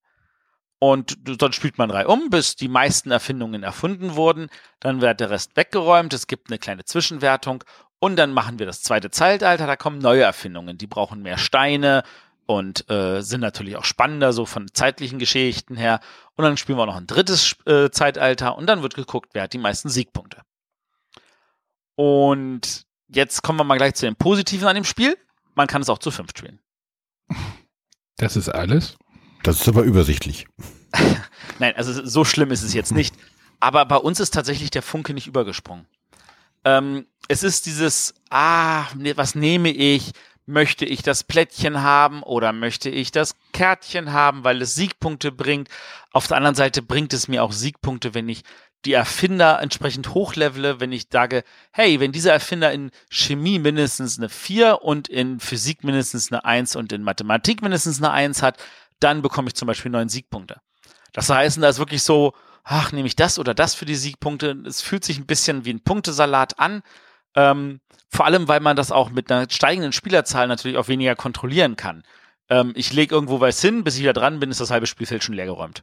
Und 0.81 1.17
dann 1.41 1.53
spielt 1.53 1.79
man 1.79 1.89
drei 1.89 2.07
um, 2.07 2.29
bis 2.29 2.57
die 2.57 2.69
meisten 2.69 3.11
Erfindungen 3.11 3.63
erfunden 3.63 4.17
wurden. 4.17 4.49
Dann 4.81 5.01
wird 5.01 5.21
der 5.21 5.31
Rest 5.31 5.57
weggeräumt. 5.57 6.13
Es 6.13 6.27
gibt 6.27 6.51
eine 6.51 6.59
kleine 6.59 6.85
Zwischenwertung. 6.85 7.65
Und 8.01 8.17
dann 8.17 8.33
machen 8.33 8.59
wir 8.59 8.67
das 8.67 8.83
zweite 8.83 9.11
Zeitalter. 9.11 9.67
Da 9.67 9.77
kommen 9.77 9.99
neue 9.99 10.23
Erfindungen. 10.23 10.77
Die 10.77 10.87
brauchen 10.87 11.23
mehr 11.23 11.39
Steine 11.39 12.03
und 12.47 12.91
äh, 12.91 13.23
sind 13.23 13.41
natürlich 13.41 13.77
auch 13.77 13.85
spannender, 13.85 14.33
so 14.33 14.47
von 14.47 14.69
zeitlichen 14.73 15.19
Geschichten 15.19 15.77
her. 15.77 16.01
Und 16.37 16.45
dann 16.45 16.57
spielen 16.57 16.79
wir 16.79 16.87
noch 16.87 16.97
ein 16.97 17.07
drittes 17.07 17.57
äh, 17.67 17.91
Zeitalter. 17.91 18.57
Und 18.57 18.67
dann 18.67 18.83
wird 18.83 18.95
geguckt, 18.95 19.31
wer 19.33 19.45
hat 19.45 19.53
die 19.53 19.59
meisten 19.59 19.89
Siegpunkte. 19.89 20.43
Und 21.97 22.87
jetzt 23.09 23.43
kommen 23.43 23.59
wir 23.59 23.65
mal 23.65 23.79
gleich 23.79 23.95
zu 23.95 24.07
den 24.07 24.17
Positiven 24.17 24.69
an 24.69 24.75
dem 24.75 24.85
Spiel. 24.85 25.17
Man 25.55 25.69
kann 25.69 25.83
es 25.83 25.89
auch 25.89 25.99
zu 25.99 26.11
fünf 26.11 26.31
spielen. 26.37 26.61
Das 28.17 28.37
ist 28.37 28.49
alles? 28.49 28.97
Das 29.43 29.61
ist 29.61 29.69
aber 29.69 29.83
übersichtlich. 29.83 30.47
Nein, 31.59 31.75
also 31.77 32.05
so 32.05 32.25
schlimm 32.25 32.51
ist 32.51 32.63
es 32.63 32.75
jetzt 32.75 32.93
nicht. 32.93 33.15
Aber 33.61 33.85
bei 33.87 33.97
uns 33.97 34.21
ist 34.21 34.33
tatsächlich 34.35 34.71
der 34.71 34.83
Funke 34.83 35.15
nicht 35.15 35.27
übergesprungen. 35.27 35.87
Ähm, 36.65 37.07
es 37.29 37.43
ist 37.43 37.67
dieses, 37.67 38.15
ah, 38.31 38.87
ne, 38.97 39.17
was 39.17 39.35
nehme 39.35 39.71
ich? 39.71 40.13
Möchte 40.47 40.85
ich 40.85 41.03
das 41.03 41.25
Plättchen 41.25 41.83
haben 41.83 42.23
oder 42.23 42.53
möchte 42.53 42.91
ich 42.91 43.11
das 43.11 43.35
Kärtchen 43.53 44.13
haben, 44.13 44.45
weil 44.45 44.61
es 44.61 44.75
Siegpunkte 44.75 45.33
bringt? 45.33 45.69
Auf 46.13 46.27
der 46.27 46.37
anderen 46.37 46.55
Seite 46.55 46.83
bringt 46.83 47.15
es 47.15 47.29
mir 47.29 47.43
auch 47.43 47.53
Siegpunkte, 47.53 48.13
wenn 48.13 48.29
ich 48.29 48.43
die 48.85 48.93
Erfinder 48.93 49.61
entsprechend 49.61 50.13
hochlevele, 50.13 50.81
wenn 50.81 50.93
ich 50.93 51.07
sage, 51.11 51.45
hey, 51.73 52.01
wenn 52.01 52.13
dieser 52.13 52.33
Erfinder 52.33 52.73
in 52.73 52.91
Chemie 53.09 53.59
mindestens 53.59 54.19
eine 54.19 54.29
4 54.29 54.83
und 54.83 55.09
in 55.09 55.41
Physik 55.41 55.85
mindestens 55.85 56.31
eine 56.31 56.45
1 56.45 56.77
und 56.77 56.93
in 56.93 57.03
Mathematik 57.03 57.63
mindestens 57.63 57.99
eine 57.99 58.11
1 58.11 58.43
hat, 58.43 58.63
dann 59.01 59.23
bekomme 59.23 59.49
ich 59.49 59.55
zum 59.55 59.67
Beispiel 59.67 59.91
neun 59.91 60.09
Siegpunkte. 60.09 60.61
Das 61.13 61.31
heißt, 61.31 61.63
da 61.63 61.69
ist 61.69 61.79
wirklich 61.79 62.03
so, 62.03 62.35
ach, 62.65 62.93
nehme 62.93 63.07
ich 63.07 63.17
das 63.17 63.39
oder 63.39 63.55
das 63.55 63.75
für 63.75 63.87
die 63.87 63.95
Siegpunkte. 63.95 64.63
Es 64.67 64.83
fühlt 64.83 65.05
sich 65.05 65.19
ein 65.19 65.27
bisschen 65.27 65.65
wie 65.65 65.73
ein 65.73 65.81
Punktesalat 65.81 66.59
an. 66.59 66.83
Ähm, 67.35 67.81
vor 68.09 68.27
allem, 68.27 68.47
weil 68.49 68.61
man 68.61 68.77
das 68.77 68.93
auch 68.93 69.11
mit 69.11 69.31
einer 69.31 69.51
steigenden 69.51 69.93
Spielerzahl 69.93 70.47
natürlich 70.47 70.77
auch 70.77 70.89
weniger 70.89 71.17
kontrollieren 71.17 71.77
kann. 71.77 72.05
Ähm, 72.49 72.73
ich 72.77 72.93
lege 72.93 73.15
irgendwo 73.15 73.41
was 73.41 73.61
hin, 73.61 73.85
bis 73.85 73.97
ich 73.97 74.03
wieder 74.03 74.13
dran 74.13 74.41
bin, 74.41 74.51
ist 74.51 74.61
das 74.61 74.71
halbe 74.71 74.87
Spielfeld 74.87 75.25
schon 75.25 75.35
leergeräumt. 75.35 75.83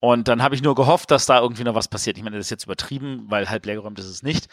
Und 0.00 0.28
dann 0.28 0.42
habe 0.42 0.54
ich 0.54 0.62
nur 0.62 0.74
gehofft, 0.74 1.10
dass 1.10 1.26
da 1.26 1.40
irgendwie 1.40 1.64
noch 1.64 1.74
was 1.74 1.88
passiert. 1.88 2.16
Ich 2.16 2.24
meine, 2.24 2.36
das 2.36 2.46
ist 2.46 2.50
jetzt 2.50 2.64
übertrieben, 2.64 3.24
weil 3.28 3.48
halb 3.48 3.64
leergeräumt 3.66 3.98
ist 3.98 4.06
es 4.06 4.22
nicht. 4.22 4.48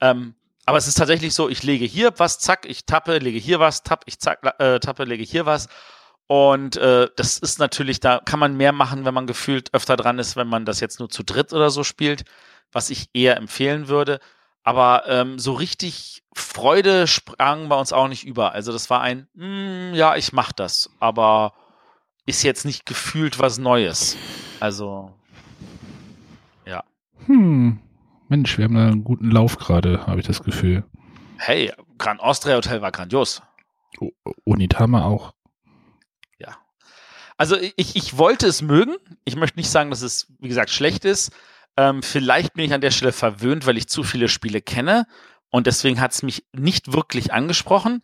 Ähm, 0.00 0.34
aber 0.66 0.78
es 0.78 0.86
ist 0.86 0.98
tatsächlich 0.98 1.34
so, 1.34 1.48
ich 1.48 1.62
lege 1.62 1.84
hier 1.84 2.12
was, 2.18 2.40
zack, 2.40 2.66
ich 2.66 2.84
tappe, 2.84 3.18
lege 3.18 3.38
hier 3.38 3.60
was, 3.60 3.84
tapp, 3.84 4.04
ich 4.06 4.18
zack, 4.18 4.40
äh, 4.58 4.78
tappe, 4.80 5.04
lege 5.04 5.24
hier 5.24 5.46
was. 5.46 5.68
Und 6.26 6.76
äh, 6.76 7.08
das 7.16 7.38
ist 7.38 7.58
natürlich, 7.58 8.00
da 8.00 8.20
kann 8.22 8.38
man 8.38 8.56
mehr 8.56 8.72
machen, 8.72 9.06
wenn 9.06 9.14
man 9.14 9.26
gefühlt 9.26 9.72
öfter 9.72 9.96
dran 9.96 10.18
ist, 10.18 10.36
wenn 10.36 10.46
man 10.46 10.66
das 10.66 10.80
jetzt 10.80 10.98
nur 10.98 11.08
zu 11.08 11.22
dritt 11.22 11.54
oder 11.54 11.70
so 11.70 11.84
spielt, 11.84 12.24
was 12.70 12.90
ich 12.90 13.08
eher 13.14 13.38
empfehlen 13.38 13.88
würde. 13.88 14.20
Aber 14.68 15.04
ähm, 15.06 15.38
so 15.38 15.54
richtig 15.54 16.22
Freude 16.34 17.06
sprang 17.06 17.70
bei 17.70 17.80
uns 17.80 17.94
auch 17.94 18.06
nicht 18.06 18.26
über. 18.26 18.52
Also 18.52 18.70
das 18.70 18.90
war 18.90 19.00
ein, 19.00 19.26
mm, 19.32 19.94
ja, 19.94 20.14
ich 20.14 20.34
mach 20.34 20.52
das, 20.52 20.90
aber 21.00 21.54
ist 22.26 22.42
jetzt 22.42 22.66
nicht 22.66 22.84
gefühlt 22.84 23.38
was 23.38 23.56
Neues. 23.56 24.18
Also, 24.60 25.10
ja. 26.66 26.84
Hm. 27.24 27.80
Mensch, 28.28 28.58
wir 28.58 28.66
haben 28.66 28.74
da 28.74 28.88
einen 28.88 29.04
guten 29.04 29.30
Lauf 29.30 29.56
gerade, 29.56 30.06
habe 30.06 30.20
ich 30.20 30.26
das 30.26 30.42
Gefühl. 30.42 30.84
Hey, 31.38 31.72
Grand 31.96 32.20
Austria 32.20 32.56
Hotel 32.56 32.82
war 32.82 32.92
grandios. 32.92 33.40
Unitama 34.44 35.06
auch. 35.06 35.32
Also 37.38 37.56
ich, 37.56 37.94
ich 37.94 38.18
wollte 38.18 38.48
es 38.48 38.62
mögen. 38.62 38.96
Ich 39.24 39.36
möchte 39.36 39.58
nicht 39.58 39.70
sagen, 39.70 39.90
dass 39.90 40.02
es, 40.02 40.26
wie 40.40 40.48
gesagt, 40.48 40.70
schlecht 40.70 41.04
ist. 41.04 41.30
Ähm, 41.78 42.02
vielleicht 42.02 42.54
bin 42.54 42.64
ich 42.64 42.74
an 42.74 42.80
der 42.80 42.90
Stelle 42.90 43.12
verwöhnt, 43.12 43.64
weil 43.64 43.78
ich 43.78 43.86
zu 43.86 44.02
viele 44.02 44.28
Spiele 44.28 44.60
kenne. 44.60 45.06
Und 45.48 45.68
deswegen 45.68 46.00
hat 46.00 46.10
es 46.12 46.24
mich 46.24 46.44
nicht 46.52 46.92
wirklich 46.92 47.32
angesprochen. 47.32 48.02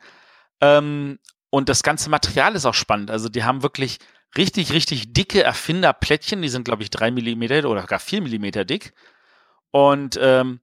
Ähm, 0.60 1.18
und 1.50 1.68
das 1.68 1.82
ganze 1.82 2.08
Material 2.08 2.54
ist 2.54 2.66
auch 2.66 2.74
spannend. 2.74 3.10
Also 3.10 3.28
die 3.28 3.42
haben 3.42 3.64
wirklich 3.64 3.98
richtig, 4.38 4.72
richtig 4.72 5.12
dicke 5.12 5.42
Erfinderplättchen. 5.42 6.40
Die 6.40 6.48
sind, 6.48 6.64
glaube 6.64 6.84
ich, 6.84 6.90
drei 6.90 7.10
Millimeter 7.10 7.68
oder 7.68 7.82
gar 7.82 7.98
vier 7.98 8.22
Millimeter 8.22 8.64
dick. 8.64 8.94
Und 9.72 10.16
ähm, 10.22 10.60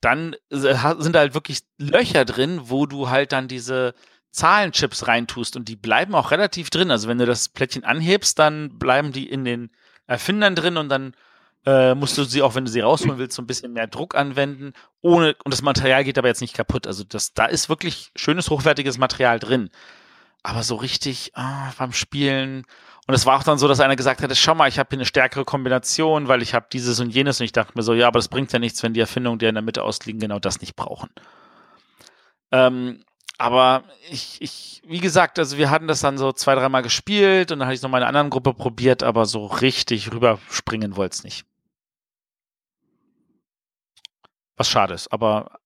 dann 0.00 0.36
sind 0.50 1.14
da 1.14 1.18
halt 1.18 1.34
wirklich 1.34 1.62
Löcher 1.78 2.24
drin, 2.24 2.60
wo 2.62 2.86
du 2.86 3.10
halt 3.10 3.32
dann 3.32 3.48
diese 3.48 3.92
Zahlenchips 4.30 5.08
reintust 5.08 5.56
und 5.56 5.68
die 5.68 5.76
bleiben 5.76 6.14
auch 6.14 6.30
relativ 6.30 6.70
drin. 6.70 6.92
Also 6.92 7.08
wenn 7.08 7.18
du 7.18 7.26
das 7.26 7.48
Plättchen 7.48 7.82
anhebst, 7.82 8.38
dann 8.38 8.78
bleiben 8.78 9.10
die 9.10 9.28
in 9.28 9.44
den 9.44 9.70
Erfindern 10.06 10.54
drin 10.54 10.76
und 10.76 10.88
dann 10.88 11.14
äh, 11.64 11.94
musst 11.94 12.18
du 12.18 12.24
sie 12.24 12.42
auch, 12.42 12.54
wenn 12.54 12.64
du 12.64 12.70
sie 12.70 12.80
rausholen 12.80 13.18
willst, 13.18 13.36
so 13.36 13.42
ein 13.42 13.46
bisschen 13.46 13.72
mehr 13.72 13.86
Druck 13.86 14.14
anwenden. 14.14 14.72
Ohne, 15.00 15.36
und 15.44 15.52
das 15.52 15.62
Material 15.62 16.04
geht 16.04 16.18
aber 16.18 16.28
jetzt 16.28 16.40
nicht 16.40 16.54
kaputt. 16.54 16.86
Also 16.86 17.04
das, 17.04 17.34
da 17.34 17.46
ist 17.46 17.68
wirklich 17.68 18.10
schönes, 18.16 18.50
hochwertiges 18.50 18.98
Material 18.98 19.38
drin. 19.38 19.70
Aber 20.42 20.64
so 20.64 20.74
richtig 20.74 21.30
ah, 21.34 21.72
beim 21.78 21.92
Spielen. 21.92 22.64
Und 23.06 23.14
es 23.14 23.26
war 23.26 23.38
auch 23.38 23.44
dann 23.44 23.58
so, 23.58 23.68
dass 23.68 23.80
einer 23.80 23.96
gesagt 23.96 24.22
hatte, 24.22 24.34
schau 24.34 24.54
mal, 24.54 24.68
ich 24.68 24.78
habe 24.78 24.88
hier 24.90 24.98
eine 24.98 25.06
stärkere 25.06 25.44
Kombination, 25.44 26.26
weil 26.26 26.42
ich 26.42 26.54
habe 26.54 26.66
dieses 26.72 26.98
und 26.98 27.10
jenes. 27.10 27.40
Und 27.40 27.44
ich 27.44 27.52
dachte 27.52 27.72
mir 27.76 27.82
so, 27.82 27.94
ja, 27.94 28.08
aber 28.08 28.18
das 28.18 28.28
bringt 28.28 28.52
ja 28.52 28.58
nichts, 28.58 28.82
wenn 28.82 28.94
die 28.94 29.00
Erfindungen, 29.00 29.38
die 29.38 29.46
in 29.46 29.54
der 29.54 29.62
Mitte 29.62 29.84
ausliegen, 29.84 30.20
genau 30.20 30.40
das 30.40 30.60
nicht 30.60 30.74
brauchen. 30.74 31.10
Ähm, 32.50 33.04
aber 33.38 33.84
ich, 34.10 34.40
ich, 34.40 34.82
wie 34.86 35.00
gesagt, 35.00 35.38
also 35.38 35.58
wir 35.58 35.70
hatten 35.70 35.88
das 35.88 36.00
dann 36.00 36.18
so 36.18 36.32
zwei, 36.32 36.54
dreimal 36.54 36.82
gespielt 36.82 37.50
und 37.50 37.58
dann 37.60 37.66
hatte 37.66 37.74
ich 37.74 37.78
es 37.78 37.82
noch 37.82 37.90
mal 37.90 37.98
in 37.98 38.02
einer 38.02 38.08
anderen 38.10 38.30
Gruppe 38.30 38.54
probiert, 38.54 39.02
aber 39.02 39.26
so 39.26 39.46
richtig 39.46 40.12
rüberspringen 40.12 40.96
wollte 40.96 41.14
es 41.14 41.24
nicht. 41.24 41.44
Was 44.62 44.68
schade 44.68 44.94
ist, 44.94 45.12
aber 45.12 45.58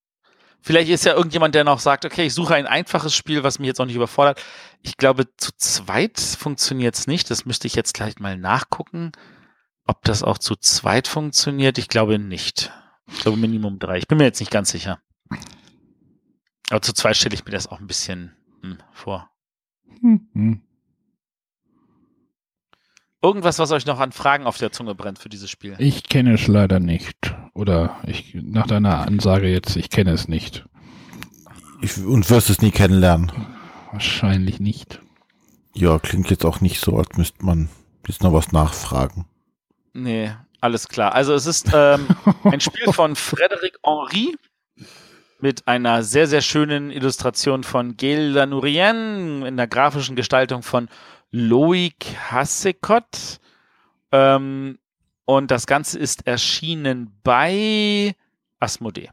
vielleicht 0.62 0.89
ist 0.89 1.05
ja 1.05 1.12
irgendjemand, 1.12 1.55
der 1.55 1.64
noch 1.64 1.81
sagt, 1.81 2.06
okay, 2.06 2.24
ich 2.24 2.32
suche 2.32 2.55
ein 2.55 2.66
einfaches 2.66 3.14
Spiel, 3.14 3.43
was 3.43 3.59
mich 3.59 3.66
jetzt 3.66 3.78
auch 3.78 3.85
nicht 3.85 3.97
überfordert. 3.97 4.43
Ich 4.81 4.97
glaube, 4.97 5.27
zu 5.36 5.52
zweit 5.55 6.18
funktioniert 6.18 6.94
es 6.94 7.06
nicht. 7.06 7.31
Das 7.31 7.44
müsste 7.44 7.66
ich 7.66 7.74
jetzt 7.74 7.93
gleich 7.93 8.18
mal 8.20 8.39
nachgucken, 8.39 9.12
ob 9.85 10.02
das 10.05 10.23
auch 10.23 10.39
zu 10.39 10.56
zweit 10.56 11.09
funktioniert. 11.09 11.77
Ich 11.77 11.89
glaube 11.90 12.18
nicht. 12.18 12.73
Ich 13.06 13.20
glaube 13.20 13.36
Minimum 13.36 13.78
drei. 13.78 13.98
Ich 13.98 14.09
bin 14.09 14.16
mir 14.16 14.24
jetzt 14.24 14.40
nicht 14.40 14.51
ganz 14.51 14.70
sicher. 14.70 14.98
Aber 16.70 16.81
zu 16.81 16.94
zweit 16.94 17.18
stelle 17.18 17.35
ich 17.35 17.44
mir 17.44 17.52
das 17.52 17.66
auch 17.66 17.81
ein 17.81 17.86
bisschen 17.86 18.35
hm, 18.62 18.78
vor. 18.93 19.28
Mhm. 20.01 20.62
Irgendwas, 23.20 23.59
was 23.59 23.73
euch 23.73 23.85
noch 23.85 24.01
an 24.01 24.12
Fragen 24.12 24.47
auf 24.47 24.56
der 24.56 24.73
Zunge 24.73 24.94
brennt 24.94 25.18
für 25.18 25.28
dieses 25.28 25.51
Spiel? 25.51 25.77
Ich 25.81 26.05
kenne 26.05 26.32
es 26.32 26.47
leider 26.47 26.81
nicht. 26.81 27.35
Oder 27.57 27.97
ich, 28.07 28.35
nach 28.35 28.66
deiner 28.66 29.07
Ansage 29.07 29.49
jetzt, 29.49 29.77
ich 29.77 29.89
kenne 29.89 30.11
es 30.11 30.28
nicht. 30.28 30.66
Ich, 31.81 31.97
und 31.97 32.28
wirst 32.28 32.51
es 32.51 32.61
nie 32.61 32.70
kennenlernen. 32.70 33.33
Wahrscheinlich 33.93 34.61
nicht. 34.61 35.01
Ja, 35.73 35.99
klingt 35.99 36.28
jetzt 36.28 36.45
auch 36.45 36.61
nicht 36.61 36.81
so, 36.81 36.99
als 36.99 37.16
müsste 37.16 37.45
man 37.45 37.70
jetzt 38.07 38.23
noch 38.23 38.35
was 38.35 38.53
nachfragen. 38.53 39.24
Nee, 39.95 40.33
alles 40.61 40.89
klar. 40.89 41.15
Also 41.15 41.33
es 41.33 41.47
ist 41.47 41.70
ähm, 41.73 42.07
ein 42.45 42.61
Spiel 42.61 42.93
von 42.93 43.15
Frédéric 43.15 43.77
Henry 43.83 44.37
mit 45.41 45.66
einer 45.66 46.03
sehr, 46.03 46.27
sehr 46.27 46.43
schönen 46.43 46.91
Illustration 46.91 47.65
von 47.65 47.97
Gail 47.97 48.33
Lanourien 48.33 49.47
in 49.47 49.57
der 49.57 49.66
grafischen 49.66 50.15
Gestaltung 50.15 50.62
von 50.62 50.89
Loic 51.31 52.05
Hassekott. 52.31 53.41
Ähm, 54.12 54.78
und 55.27 55.51
das 55.51 55.66
Ganze 55.66 55.98
ist 55.98 56.27
erschienen 56.27 57.11
bei 57.23 58.15
Asmodee. 58.59 59.11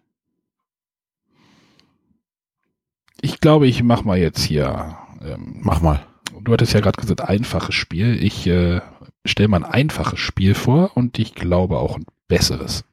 Ich 3.20 3.40
glaube, 3.40 3.68
ich 3.68 3.84
mache 3.84 4.06
mal 4.06 4.18
jetzt 4.18 4.44
hier. 4.44 4.98
Ähm, 5.22 5.60
Mach 5.62 5.82
mal. 5.82 6.06
du 6.42 6.54
hattest 6.54 6.74
ja 6.74 6.80
gerade 6.80 7.00
gesagt, 7.00 7.22
einfaches 7.22 7.76
Spiel. 7.76 8.22
Ich 8.22 8.48
äh, 8.48 8.82
stelle 9.26 9.50
mal 9.50 9.64
ein 9.64 9.72
einfaches 9.72 10.20
Spiel 10.20 10.54
vor 10.56 10.96
und 10.96 11.20
ich 11.20 11.34
glaube 11.34 11.78
auch 11.80 11.98
ein 11.98 12.06
besseres. 12.28 12.86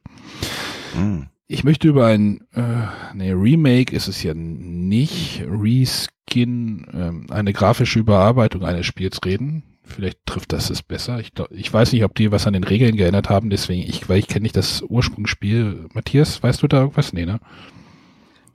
Mhm. 0.95 1.27
Ich 1.47 1.65
möchte 1.65 1.89
über 1.89 2.07
ein, 2.07 2.47
äh, 2.53 2.87
nee, 3.13 3.31
Remake 3.31 3.93
ist 3.93 4.07
es 4.07 4.23
ja 4.23 4.33
nicht, 4.33 5.43
Reskin, 5.45 6.87
ähm, 6.93 7.25
eine 7.29 7.51
grafische 7.51 7.99
Überarbeitung 7.99 8.63
eines 8.63 8.85
Spiels 8.85 9.19
reden. 9.25 9.70
Vielleicht 9.91 10.25
trifft 10.25 10.53
das 10.53 10.69
es 10.69 10.81
besser. 10.81 11.19
Ich, 11.19 11.33
glaub, 11.33 11.51
ich 11.51 11.71
weiß 11.71 11.91
nicht, 11.93 12.03
ob 12.03 12.15
die 12.15 12.31
was 12.31 12.47
an 12.47 12.53
den 12.53 12.63
Regeln 12.63 12.95
geändert 12.95 13.29
haben, 13.29 13.49
deswegen, 13.49 13.81
ich, 13.81 14.09
weil 14.09 14.17
ich 14.17 14.27
kenne 14.27 14.43
nicht 14.43 14.55
das 14.55 14.81
Ursprungsspiel. 14.81 15.87
Matthias, 15.93 16.41
weißt 16.41 16.63
du 16.63 16.67
da 16.67 16.79
irgendwas? 16.81 17.13
Nee, 17.13 17.25
ne? 17.25 17.39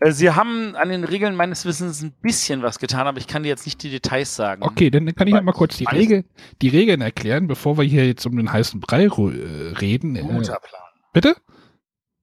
Äh, 0.00 0.12
sie 0.12 0.30
haben 0.30 0.74
an 0.76 0.88
den 0.88 1.04
Regeln 1.04 1.36
meines 1.36 1.64
Wissens 1.64 2.02
ein 2.02 2.12
bisschen 2.22 2.62
was 2.62 2.78
getan, 2.78 3.06
aber 3.06 3.18
ich 3.18 3.26
kann 3.26 3.42
dir 3.42 3.48
jetzt 3.48 3.66
nicht 3.66 3.82
die 3.82 3.90
Details 3.90 4.34
sagen. 4.34 4.62
Okay, 4.62 4.90
dann 4.90 5.14
kann 5.14 5.28
ich 5.28 5.40
mal 5.40 5.52
kurz 5.52 5.76
die, 5.76 5.84
Regel, 5.84 6.24
die 6.62 6.68
Regeln 6.68 7.00
erklären, 7.00 7.46
bevor 7.46 7.78
wir 7.78 7.84
hier 7.84 8.06
jetzt 8.06 8.26
um 8.26 8.36
den 8.36 8.52
heißen 8.52 8.80
Brei 8.80 9.04
äh, 9.04 9.08
reden. 9.80 10.14
Guter 10.14 10.58
Plan. 10.60 10.82
Bitte? 11.12 11.36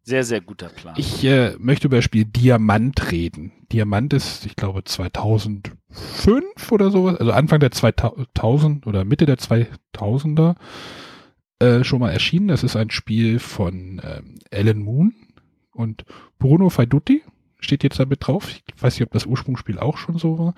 Sehr, 0.05 0.25
sehr 0.25 0.41
guter 0.41 0.67
Plan. 0.67 0.95
Ich 0.97 1.23
äh, 1.23 1.55
möchte 1.59 1.87
über 1.87 1.97
das 1.97 2.05
Spiel 2.05 2.25
Diamant 2.25 3.11
reden. 3.11 3.53
Diamant 3.71 4.11
ist, 4.11 4.45
ich 4.45 4.57
glaube, 4.57 4.83
2005 4.83 6.71
oder 6.71 6.91
sowas, 6.91 7.15
also 7.17 7.31
Anfang 7.31 7.61
der 7.61 7.71
2000 7.71 8.85
oder 8.85 9.05
Mitte 9.05 9.25
der 9.25 9.37
2000er 9.37 10.55
äh, 11.59 11.85
schon 11.85 11.99
mal 11.99 12.11
erschienen. 12.11 12.49
Das 12.49 12.63
ist 12.63 12.75
ein 12.75 12.89
Spiel 12.89 13.39
von 13.39 14.01
ähm, 14.03 14.39
Alan 14.51 14.79
Moon 14.79 15.13
und 15.71 16.03
Bruno 16.37 16.69
Faidutti 16.69 17.23
steht 17.61 17.83
jetzt 17.83 17.99
damit 17.99 18.27
drauf. 18.27 18.49
Ich 18.49 18.63
weiß 18.81 18.95
nicht, 18.95 19.03
ob 19.03 19.13
das 19.13 19.25
Ursprungsspiel 19.25 19.79
auch 19.79 19.97
schon 19.97 20.17
so 20.17 20.37
war. 20.37 20.53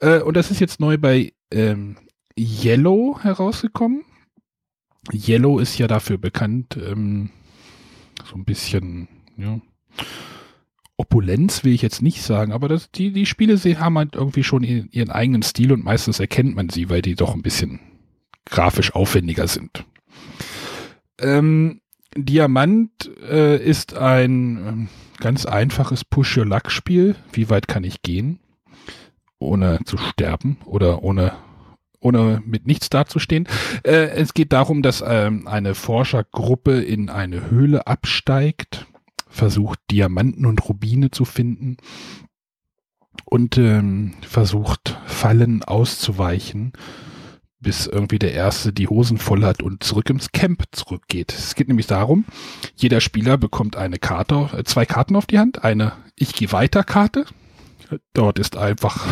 Äh, 0.00 0.22
und 0.22 0.38
das 0.38 0.50
ist 0.50 0.60
jetzt 0.60 0.80
neu 0.80 0.96
bei 0.96 1.34
ähm, 1.50 1.96
Yellow 2.38 3.18
herausgekommen. 3.20 4.04
Yellow 5.12 5.58
ist 5.58 5.76
ja 5.78 5.86
dafür 5.86 6.16
bekannt, 6.16 6.78
ähm, 6.82 7.30
so 8.30 8.36
ein 8.36 8.44
bisschen, 8.44 9.08
ja, 9.36 9.60
Opulenz 10.96 11.64
will 11.64 11.72
ich 11.72 11.82
jetzt 11.82 12.02
nicht 12.02 12.22
sagen, 12.22 12.52
aber 12.52 12.68
das, 12.68 12.90
die, 12.90 13.12
die 13.12 13.26
Spiele 13.26 13.56
sie 13.56 13.78
haben 13.78 13.98
halt 13.98 14.14
irgendwie 14.14 14.44
schon 14.44 14.62
ihren, 14.62 15.10
eigenen 15.10 15.42
Stil 15.42 15.72
und 15.72 15.84
meistens 15.84 16.20
erkennt 16.20 16.54
man 16.54 16.68
sie, 16.68 16.90
weil 16.90 17.02
die 17.02 17.14
doch 17.14 17.34
ein 17.34 17.42
bisschen 17.42 17.80
grafisch 18.44 18.94
aufwendiger 18.94 19.48
sind. 19.48 19.84
Ähm, 21.18 21.80
Diamant 22.14 23.10
äh, 23.22 23.56
ist 23.62 23.96
ein 23.96 24.58
ähm, 24.66 24.88
ganz 25.18 25.46
einfaches 25.46 26.04
Push-Your-Luck-Spiel. 26.04 27.16
Wie 27.32 27.50
weit 27.50 27.66
kann 27.66 27.84
ich 27.84 28.02
gehen, 28.02 28.40
ohne 29.38 29.80
zu 29.84 29.96
sterben 29.96 30.58
oder 30.64 31.02
ohne 31.02 31.32
ohne 32.00 32.42
mit 32.44 32.66
nichts 32.66 32.90
dazustehen. 32.90 33.46
Äh, 33.84 34.08
es 34.10 34.34
geht 34.34 34.52
darum, 34.52 34.82
dass 34.82 35.04
ähm, 35.06 35.46
eine 35.46 35.74
Forschergruppe 35.74 36.80
in 36.80 37.10
eine 37.10 37.50
Höhle 37.50 37.86
absteigt, 37.86 38.86
versucht 39.28 39.78
Diamanten 39.90 40.46
und 40.46 40.68
Rubine 40.68 41.10
zu 41.10 41.24
finden 41.24 41.76
und 43.24 43.58
ähm, 43.58 44.14
versucht 44.22 44.98
Fallen 45.06 45.62
auszuweichen, 45.62 46.72
bis 47.60 47.86
irgendwie 47.86 48.18
der 48.18 48.32
Erste 48.32 48.72
die 48.72 48.88
Hosen 48.88 49.18
voll 49.18 49.44
hat 49.44 49.62
und 49.62 49.84
zurück 49.84 50.08
ins 50.10 50.32
Camp 50.32 50.64
zurückgeht. 50.72 51.32
Es 51.32 51.54
geht 51.54 51.68
nämlich 51.68 51.86
darum, 51.86 52.24
jeder 52.74 53.00
Spieler 53.00 53.36
bekommt 53.36 53.76
eine 53.76 53.98
Karte, 53.98 54.48
äh, 54.56 54.64
zwei 54.64 54.86
Karten 54.86 55.16
auf 55.16 55.26
die 55.26 55.38
Hand, 55.38 55.62
eine 55.64 55.92
Ich 56.16 56.32
gehe 56.32 56.52
weiter 56.52 56.82
Karte. 56.82 57.26
Dort 58.14 58.38
ist 58.38 58.56
einfach 58.56 59.06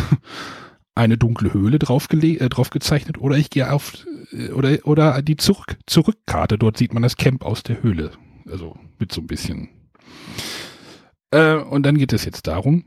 eine 0.99 1.17
dunkle 1.17 1.53
Höhle 1.53 1.79
drauf, 1.79 2.07
äh, 2.11 2.49
drauf 2.49 2.69
gezeichnet 2.69 3.17
oder 3.17 3.37
ich 3.37 3.49
gehe 3.49 3.71
auf 3.71 4.05
äh, 4.31 4.49
oder 4.49 4.77
oder 4.83 5.21
die 5.21 5.37
Zurück 5.37 5.77
Zurückkarte. 5.87 6.57
Dort 6.57 6.77
sieht 6.77 6.93
man 6.93 7.03
das 7.03 7.15
Camp 7.15 7.43
aus 7.43 7.63
der 7.63 7.81
Höhle, 7.81 8.11
also 8.45 8.77
mit 8.99 9.11
so 9.11 9.21
ein 9.21 9.27
bisschen. 9.27 9.69
Äh, 11.31 11.55
und 11.55 11.83
dann 11.83 11.97
geht 11.97 12.13
es 12.13 12.25
jetzt 12.25 12.47
darum. 12.47 12.85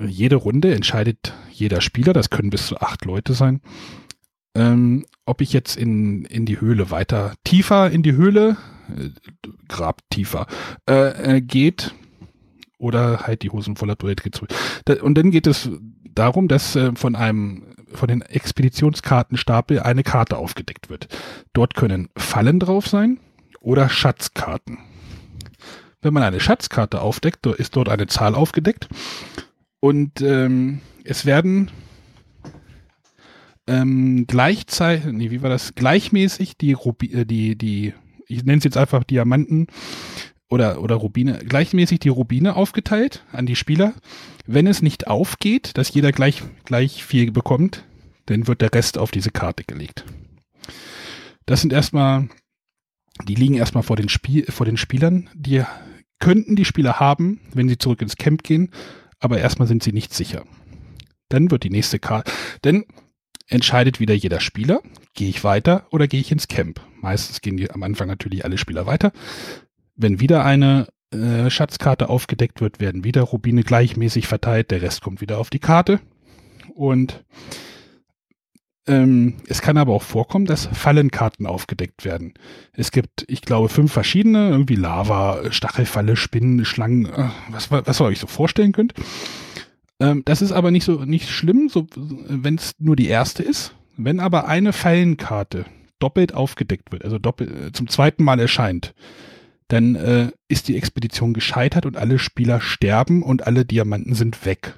Jede 0.00 0.36
Runde 0.36 0.74
entscheidet 0.74 1.34
jeder 1.50 1.80
Spieler, 1.80 2.12
das 2.12 2.30
können 2.30 2.50
bis 2.50 2.66
zu 2.66 2.80
acht 2.80 3.04
Leute 3.04 3.34
sein, 3.34 3.60
ähm, 4.54 5.04
ob 5.24 5.40
ich 5.40 5.52
jetzt 5.52 5.76
in, 5.76 6.24
in 6.24 6.46
die 6.46 6.60
Höhle 6.60 6.90
weiter 6.90 7.34
tiefer 7.44 7.90
in 7.90 8.02
die 8.02 8.14
Höhle, 8.14 8.56
äh, 8.96 9.10
grab 9.68 10.02
tiefer, 10.10 10.46
äh, 10.88 11.36
äh 11.36 11.40
geht 11.40 11.94
oder 12.78 13.26
halt 13.26 13.42
die 13.42 13.50
Hosen 13.50 13.76
voller 13.76 13.96
geht 13.96 14.34
zurück. 14.34 14.50
und 15.02 15.16
dann 15.16 15.30
geht 15.30 15.46
es 15.46 15.70
darum, 16.14 16.48
dass 16.48 16.76
äh, 16.76 16.92
von 16.94 17.14
einem 17.14 17.74
von 17.92 18.08
den 18.08 18.20
Expeditionskartenstapel 18.20 19.80
eine 19.80 20.02
Karte 20.02 20.36
aufgedeckt 20.36 20.90
wird. 20.90 21.08
Dort 21.54 21.74
können 21.74 22.10
Fallen 22.16 22.60
drauf 22.60 22.86
sein 22.86 23.18
oder 23.60 23.88
Schatzkarten. 23.88 24.78
Wenn 26.02 26.12
man 26.12 26.22
eine 26.22 26.38
Schatzkarte 26.38 27.00
aufdeckt, 27.00 27.46
ist 27.46 27.76
dort 27.76 27.88
eine 27.88 28.06
Zahl 28.06 28.34
aufgedeckt 28.34 28.88
und 29.80 30.20
ähm, 30.20 30.80
es 31.04 31.24
werden 31.24 31.70
ähm, 33.66 34.26
gleichzeitig, 34.26 35.06
nee, 35.12 35.30
wie 35.30 35.42
war 35.42 35.50
das? 35.50 35.74
Gleichmäßig 35.74 36.56
die 36.56 36.72
Rubi 36.72 37.12
äh, 37.12 37.24
die 37.24 37.56
die 37.56 37.94
ich 38.28 38.44
nenne 38.44 38.58
es 38.58 38.64
jetzt 38.64 38.76
einfach 38.76 39.04
Diamanten 39.04 39.68
oder, 40.48 40.82
oder 40.82 40.96
Rubine, 40.96 41.38
gleichmäßig 41.38 42.00
die 42.00 42.08
Rubine 42.08 42.56
aufgeteilt 42.56 43.24
an 43.32 43.46
die 43.46 43.56
Spieler. 43.56 43.94
Wenn 44.46 44.66
es 44.66 44.82
nicht 44.82 45.06
aufgeht, 45.06 45.76
dass 45.76 45.92
jeder 45.92 46.12
gleich, 46.12 46.42
gleich 46.64 47.04
viel 47.04 47.30
bekommt, 47.30 47.84
dann 48.26 48.46
wird 48.46 48.60
der 48.60 48.72
Rest 48.72 48.98
auf 48.98 49.10
diese 49.10 49.30
Karte 49.30 49.64
gelegt. 49.64 50.04
Das 51.46 51.60
sind 51.60 51.72
erstmal, 51.72 52.28
die 53.26 53.34
liegen 53.34 53.54
erstmal 53.54 53.82
vor 53.82 53.96
den, 53.96 54.08
Spiel, 54.08 54.44
vor 54.50 54.66
den 54.66 54.76
Spielern. 54.76 55.30
Die 55.34 55.64
könnten 56.18 56.56
die 56.56 56.64
Spieler 56.64 57.00
haben, 57.00 57.40
wenn 57.52 57.68
sie 57.68 57.78
zurück 57.78 58.02
ins 58.02 58.16
Camp 58.16 58.42
gehen, 58.42 58.70
aber 59.20 59.38
erstmal 59.38 59.68
sind 59.68 59.82
sie 59.82 59.92
nicht 59.92 60.12
sicher. 60.14 60.44
Dann 61.28 61.50
wird 61.50 61.62
die 61.62 61.70
nächste 61.70 61.98
Karte, 61.98 62.32
dann 62.62 62.84
entscheidet 63.46 64.00
wieder 64.00 64.14
jeder 64.14 64.40
Spieler, 64.40 64.82
gehe 65.14 65.28
ich 65.28 65.44
weiter 65.44 65.86
oder 65.90 66.06
gehe 66.06 66.20
ich 66.20 66.32
ins 66.32 66.48
Camp. 66.48 66.80
Meistens 67.00 67.40
gehen 67.40 67.56
die 67.56 67.70
am 67.70 67.82
Anfang 67.82 68.08
natürlich 68.08 68.44
alle 68.44 68.58
Spieler 68.58 68.86
weiter. 68.86 69.12
Wenn 69.98 70.20
wieder 70.20 70.44
eine 70.44 70.86
äh, 71.12 71.50
Schatzkarte 71.50 72.08
aufgedeckt 72.08 72.60
wird, 72.60 72.80
werden 72.80 73.04
wieder 73.04 73.22
Rubine 73.22 73.62
gleichmäßig 73.62 74.28
verteilt, 74.28 74.70
der 74.70 74.80
Rest 74.80 75.02
kommt 75.02 75.20
wieder 75.20 75.38
auf 75.38 75.50
die 75.50 75.58
Karte. 75.58 76.00
Und 76.74 77.24
ähm, 78.86 79.34
es 79.48 79.60
kann 79.60 79.76
aber 79.76 79.92
auch 79.92 80.02
vorkommen, 80.02 80.46
dass 80.46 80.66
Fallenkarten 80.66 81.46
aufgedeckt 81.46 82.04
werden. 82.04 82.32
Es 82.72 82.92
gibt, 82.92 83.24
ich 83.26 83.42
glaube, 83.42 83.68
fünf 83.68 83.92
verschiedene, 83.92 84.48
irgendwie 84.48 84.76
Lava, 84.76 85.50
Stachelfalle, 85.50 86.16
Spinnen, 86.16 86.64
Schlangen, 86.64 87.06
äh, 87.06 87.28
was, 87.50 87.70
was 87.70 88.00
ihr 88.00 88.04
euch 88.04 88.20
so 88.20 88.28
vorstellen 88.28 88.72
könnt. 88.72 88.94
Ähm, 90.00 90.22
das 90.24 90.40
ist 90.40 90.52
aber 90.52 90.70
nicht 90.70 90.84
so 90.84 91.04
nicht 91.04 91.28
schlimm, 91.28 91.68
so, 91.68 91.86
wenn 91.96 92.54
es 92.54 92.72
nur 92.78 92.96
die 92.96 93.08
erste 93.08 93.42
ist. 93.42 93.74
Wenn 93.96 94.20
aber 94.20 94.46
eine 94.46 94.72
Fallenkarte 94.72 95.66
doppelt 95.98 96.32
aufgedeckt 96.32 96.92
wird, 96.92 97.04
also 97.04 97.18
doppelt, 97.18 97.50
äh, 97.50 97.72
zum 97.72 97.88
zweiten 97.88 98.22
Mal 98.22 98.40
erscheint, 98.40 98.94
dann 99.68 99.94
äh, 99.94 100.30
ist 100.48 100.68
die 100.68 100.76
Expedition 100.76 101.34
gescheitert 101.34 101.86
und 101.86 101.96
alle 101.96 102.18
Spieler 102.18 102.60
sterben 102.60 103.22
und 103.22 103.46
alle 103.46 103.64
Diamanten 103.64 104.14
sind 104.14 104.44
weg. 104.44 104.74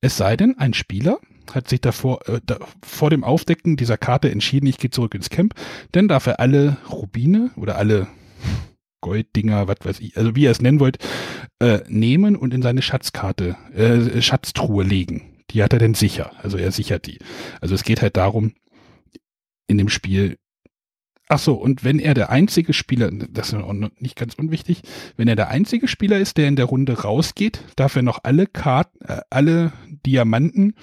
Es 0.00 0.16
sei 0.16 0.36
denn, 0.36 0.58
ein 0.58 0.74
Spieler 0.74 1.18
hat 1.52 1.68
sich 1.68 1.80
davor, 1.80 2.28
äh, 2.28 2.40
da, 2.44 2.58
vor 2.84 3.10
dem 3.10 3.24
Aufdecken 3.24 3.76
dieser 3.76 3.96
Karte 3.96 4.30
entschieden, 4.30 4.66
ich 4.66 4.78
gehe 4.78 4.90
zurück 4.90 5.14
ins 5.14 5.30
Camp, 5.30 5.54
dann 5.92 6.08
darf 6.08 6.26
er 6.26 6.40
alle 6.40 6.76
Rubine 6.90 7.50
oder 7.56 7.76
alle 7.76 8.08
Golddinger, 9.00 9.68
was 9.68 9.78
weiß 9.82 10.00
ich, 10.00 10.16
also 10.16 10.34
wie 10.34 10.42
ihr 10.42 10.50
es 10.50 10.60
nennen 10.60 10.80
wollt, 10.80 10.98
äh, 11.60 11.80
nehmen 11.88 12.36
und 12.36 12.52
in 12.52 12.62
seine 12.62 12.82
Schatzkarte, 12.82 13.56
äh, 13.74 14.20
Schatztruhe 14.20 14.84
legen. 14.84 15.44
Die 15.50 15.62
hat 15.62 15.72
er 15.72 15.78
denn 15.78 15.94
sicher, 15.94 16.32
also 16.42 16.58
er 16.58 16.72
sichert 16.72 17.06
die. 17.06 17.18
Also 17.60 17.74
es 17.74 17.84
geht 17.84 18.02
halt 18.02 18.16
darum, 18.16 18.54
in 19.66 19.78
dem 19.78 19.88
Spiel 19.88 20.38
Ach 21.30 21.38
so, 21.38 21.54
und 21.54 21.84
wenn 21.84 21.98
er 21.98 22.14
der 22.14 22.30
einzige 22.30 22.72
Spieler, 22.72 23.10
das 23.10 23.48
ist 23.48 23.54
auch 23.54 23.74
nicht 23.98 24.16
ganz 24.16 24.34
unwichtig, 24.34 24.80
wenn 25.16 25.28
er 25.28 25.36
der 25.36 25.48
einzige 25.48 25.86
Spieler 25.86 26.18
ist, 26.18 26.38
der 26.38 26.48
in 26.48 26.56
der 26.56 26.64
Runde 26.64 27.02
rausgeht, 27.02 27.64
darf 27.76 27.96
er 27.96 28.02
noch 28.02 28.20
alle 28.22 28.46
Karten, 28.46 28.98
äh, 29.04 29.20
alle 29.28 29.72
Diamanten 30.06 30.74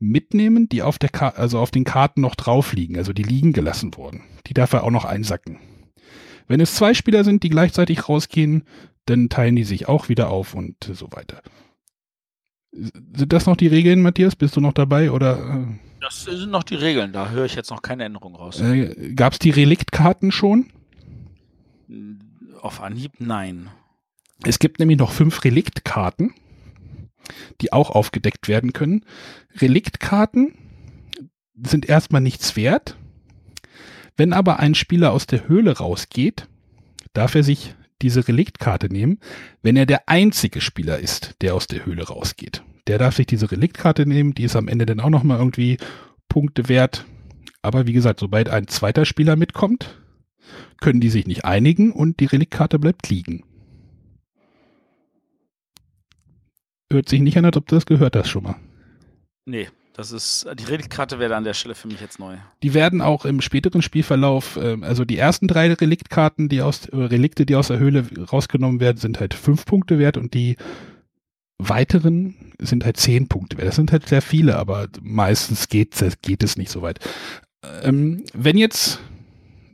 mitnehmen, 0.00 0.68
die 0.68 0.82
auf 0.82 0.98
der 0.98 1.10
Karte, 1.10 1.38
also 1.38 1.60
auf 1.60 1.70
den 1.70 1.84
Karten 1.84 2.20
noch 2.20 2.34
drauf 2.34 2.72
liegen, 2.72 2.98
also 2.98 3.12
die 3.12 3.22
liegen 3.22 3.52
gelassen 3.52 3.96
wurden. 3.96 4.22
Die 4.48 4.54
darf 4.54 4.72
er 4.72 4.82
auch 4.82 4.90
noch 4.90 5.04
einsacken. 5.04 5.58
Wenn 6.48 6.60
es 6.60 6.74
zwei 6.74 6.92
Spieler 6.92 7.22
sind, 7.22 7.44
die 7.44 7.48
gleichzeitig 7.48 8.08
rausgehen, 8.08 8.64
dann 9.06 9.28
teilen 9.28 9.56
die 9.56 9.64
sich 9.64 9.88
auch 9.88 10.08
wieder 10.08 10.28
auf 10.28 10.54
und 10.54 10.90
so 10.92 11.08
weiter. 11.12 11.40
Sind 12.72 13.32
das 13.32 13.46
noch 13.46 13.56
die 13.56 13.68
Regeln, 13.68 14.02
Matthias? 14.02 14.34
Bist 14.34 14.56
du 14.56 14.60
noch 14.60 14.72
dabei 14.72 15.12
oder? 15.12 15.38
Äh? 15.38 15.93
Das 16.04 16.22
sind 16.24 16.50
noch 16.50 16.64
die 16.64 16.74
Regeln, 16.74 17.14
da 17.14 17.30
höre 17.30 17.46
ich 17.46 17.54
jetzt 17.54 17.70
noch 17.70 17.80
keine 17.80 18.04
Änderung 18.04 18.36
raus. 18.36 18.60
Äh, 18.60 19.14
Gab 19.14 19.32
es 19.32 19.38
die 19.38 19.48
Reliktkarten 19.48 20.32
schon? 20.32 20.70
Auf 22.60 22.82
Anhieb 22.82 23.12
nein. 23.20 23.70
Es 24.44 24.58
gibt 24.58 24.80
nämlich 24.80 24.98
noch 24.98 25.12
fünf 25.12 25.44
Reliktkarten. 25.44 26.34
die 27.62 27.72
auch 27.72 27.88
aufgedeckt 27.88 28.48
werden 28.48 28.74
können. 28.74 29.06
Reliktkarten 29.56 30.54
sind 31.62 31.88
erstmal 31.88 32.20
nichts 32.20 32.54
wert. 32.54 32.98
Wenn 34.18 34.34
aber 34.34 34.60
ein 34.60 34.74
Spieler 34.74 35.10
aus 35.12 35.26
der 35.26 35.48
Höhle 35.48 35.78
rausgeht, 35.78 36.48
darf 37.14 37.34
er 37.34 37.42
sich 37.42 37.74
diese 38.02 38.28
Reliktkarte 38.28 38.92
nehmen, 38.92 39.20
wenn 39.62 39.76
er 39.76 39.86
der 39.86 40.06
einzige 40.10 40.60
Spieler 40.60 40.98
ist, 40.98 41.36
der 41.40 41.54
aus 41.54 41.66
der 41.66 41.86
Höhle 41.86 42.06
rausgeht. 42.06 42.62
Der 42.86 42.98
darf 42.98 43.16
sich 43.16 43.26
diese 43.26 43.50
Reliktkarte 43.50 44.06
nehmen, 44.06 44.34
die 44.34 44.44
ist 44.44 44.56
am 44.56 44.68
Ende 44.68 44.86
dann 44.86 45.00
auch 45.00 45.10
nochmal 45.10 45.38
irgendwie 45.38 45.78
Punkte 46.28 46.68
wert. 46.68 47.06
Aber 47.62 47.86
wie 47.86 47.94
gesagt, 47.94 48.20
sobald 48.20 48.50
ein 48.50 48.68
zweiter 48.68 49.06
Spieler 49.06 49.36
mitkommt, 49.36 50.00
können 50.80 51.00
die 51.00 51.08
sich 51.08 51.26
nicht 51.26 51.44
einigen 51.44 51.92
und 51.92 52.20
die 52.20 52.26
Reliktkarte 52.26 52.78
bleibt 52.78 53.08
liegen. 53.08 53.42
Hört 56.92 57.08
sich 57.08 57.20
nicht 57.20 57.38
an, 57.38 57.46
als 57.46 57.56
ob 57.56 57.66
du 57.66 57.74
das 57.74 57.86
gehört 57.86 58.16
hast 58.16 58.28
schon 58.28 58.42
mal. 58.42 58.56
Nee, 59.46 59.68
das 59.94 60.12
ist, 60.12 60.46
die 60.58 60.64
Reliktkarte 60.64 61.18
wäre 61.18 61.36
an 61.36 61.44
der 61.44 61.54
Stelle 61.54 61.74
für 61.74 61.88
mich 61.88 62.00
jetzt 62.00 62.18
neu. 62.18 62.36
Die 62.62 62.74
werden 62.74 63.00
auch 63.00 63.24
im 63.24 63.40
späteren 63.40 63.80
Spielverlauf, 63.80 64.56
äh, 64.56 64.76
also 64.82 65.04
die 65.04 65.16
ersten 65.16 65.48
drei 65.48 65.72
Reliktkarten, 65.72 66.48
die 66.48 66.62
aus, 66.62 66.86
äh, 66.86 66.96
Relikte, 66.96 67.46
die 67.46 67.56
aus 67.56 67.68
der 67.68 67.78
Höhle 67.78 68.04
rausgenommen 68.30 68.80
werden, 68.80 68.98
sind 68.98 69.20
halt 69.20 69.34
fünf 69.34 69.64
Punkte 69.64 69.98
wert 69.98 70.16
und 70.16 70.34
die 70.34 70.56
weiteren 71.58 72.52
sind 72.58 72.84
halt 72.84 72.96
zehn 72.96 73.28
Punkte. 73.28 73.56
Das 73.56 73.76
sind 73.76 73.92
halt 73.92 74.08
sehr 74.08 74.22
viele, 74.22 74.56
aber 74.56 74.88
meistens 75.00 75.68
geht, 75.68 75.94
geht 76.22 76.42
es 76.42 76.56
nicht 76.56 76.70
so 76.70 76.82
weit. 76.82 76.98
Ähm, 77.82 78.24
wenn 78.34 78.56
jetzt, 78.56 79.00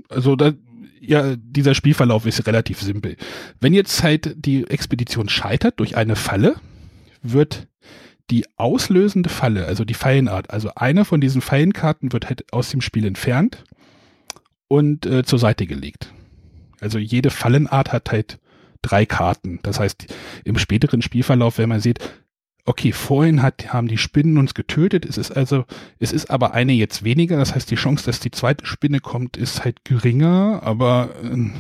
also 0.09 0.37
da, 0.37 0.53
ja, 1.01 1.35
dieser 1.37 1.75
Spielverlauf 1.75 2.27
ist 2.27 2.47
relativ 2.47 2.81
simpel. 2.81 3.17
Wenn 3.61 3.73
jetzt 3.73 4.03
halt 4.03 4.35
die 4.37 4.69
Expedition 4.69 5.29
scheitert 5.29 5.81
durch 5.81 5.97
eine 5.97 6.17
Falle, 6.17 6.57
wird 7.23 7.67
die 8.31 8.47
auslösende 8.57 9.29
Falle, 9.29 9.67
also 9.67 9.85
die 9.85 9.95
Fallenart, 9.95 10.51
also 10.51 10.71
eine 10.77 11.05
von 11.05 11.21
diesen 11.21 11.41
Fallenkarten 11.41 12.13
wird 12.13 12.29
halt 12.29 12.53
aus 12.53 12.71
dem 12.71 12.81
Spiel 12.81 13.05
entfernt 13.05 13.65
und 14.69 15.05
äh, 15.07 15.25
zur 15.25 15.39
Seite 15.39 15.67
gelegt. 15.67 16.13
Also 16.81 16.99
jede 16.99 17.31
Fallenart 17.31 17.93
hat 17.93 18.13
halt 18.13 18.39
drei 18.83 19.07
Karten. 19.07 19.61
Das 19.63 19.81
heißt, 19.81 20.15
im 20.45 20.59
späteren 20.59 21.03
Spielverlauf, 21.03 21.59
wenn 21.59 21.69
man 21.69 21.81
sieht, 21.81 21.99
okay, 22.65 22.93
vorhin 22.93 23.43
hat, 23.43 23.73
haben 23.73 23.89
die 23.89 23.99
Spinnen 23.99 24.39
uns 24.39 24.55
getötet, 24.55 25.05
es 25.05 25.19
ist 25.19 25.33
also, 25.33 25.65
es 25.99 26.13
ist 26.13 26.31
aber 26.31 26.53
eine 26.53 26.73
jetzt 26.73 27.03
weniger, 27.05 27.37
das 27.37 27.55
heißt, 27.55 27.71
die 27.71 27.77
Chance, 27.77 28.05
dass 28.05 28.21
die 28.21 28.31
zweite 28.31 28.67
Spinne 28.67 29.01
kommt, 29.01 29.37
ist 29.37 29.65
halt 29.65 29.85
geringer, 29.85 30.61
aber 30.63 31.11
äh, 31.25 31.51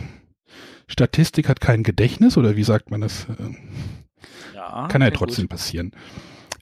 Statistik 0.87 1.49
hat 1.49 1.61
kein 1.61 1.83
Gedächtnis, 1.83 2.37
oder 2.37 2.57
wie 2.57 2.65
sagt 2.65 2.91
man 2.91 3.01
das? 3.01 3.27
Ja, 4.55 4.89
Kann 4.89 5.03
halt 5.03 5.15
trotzdem 5.15 5.45
gut. 5.45 5.51
passieren 5.51 5.93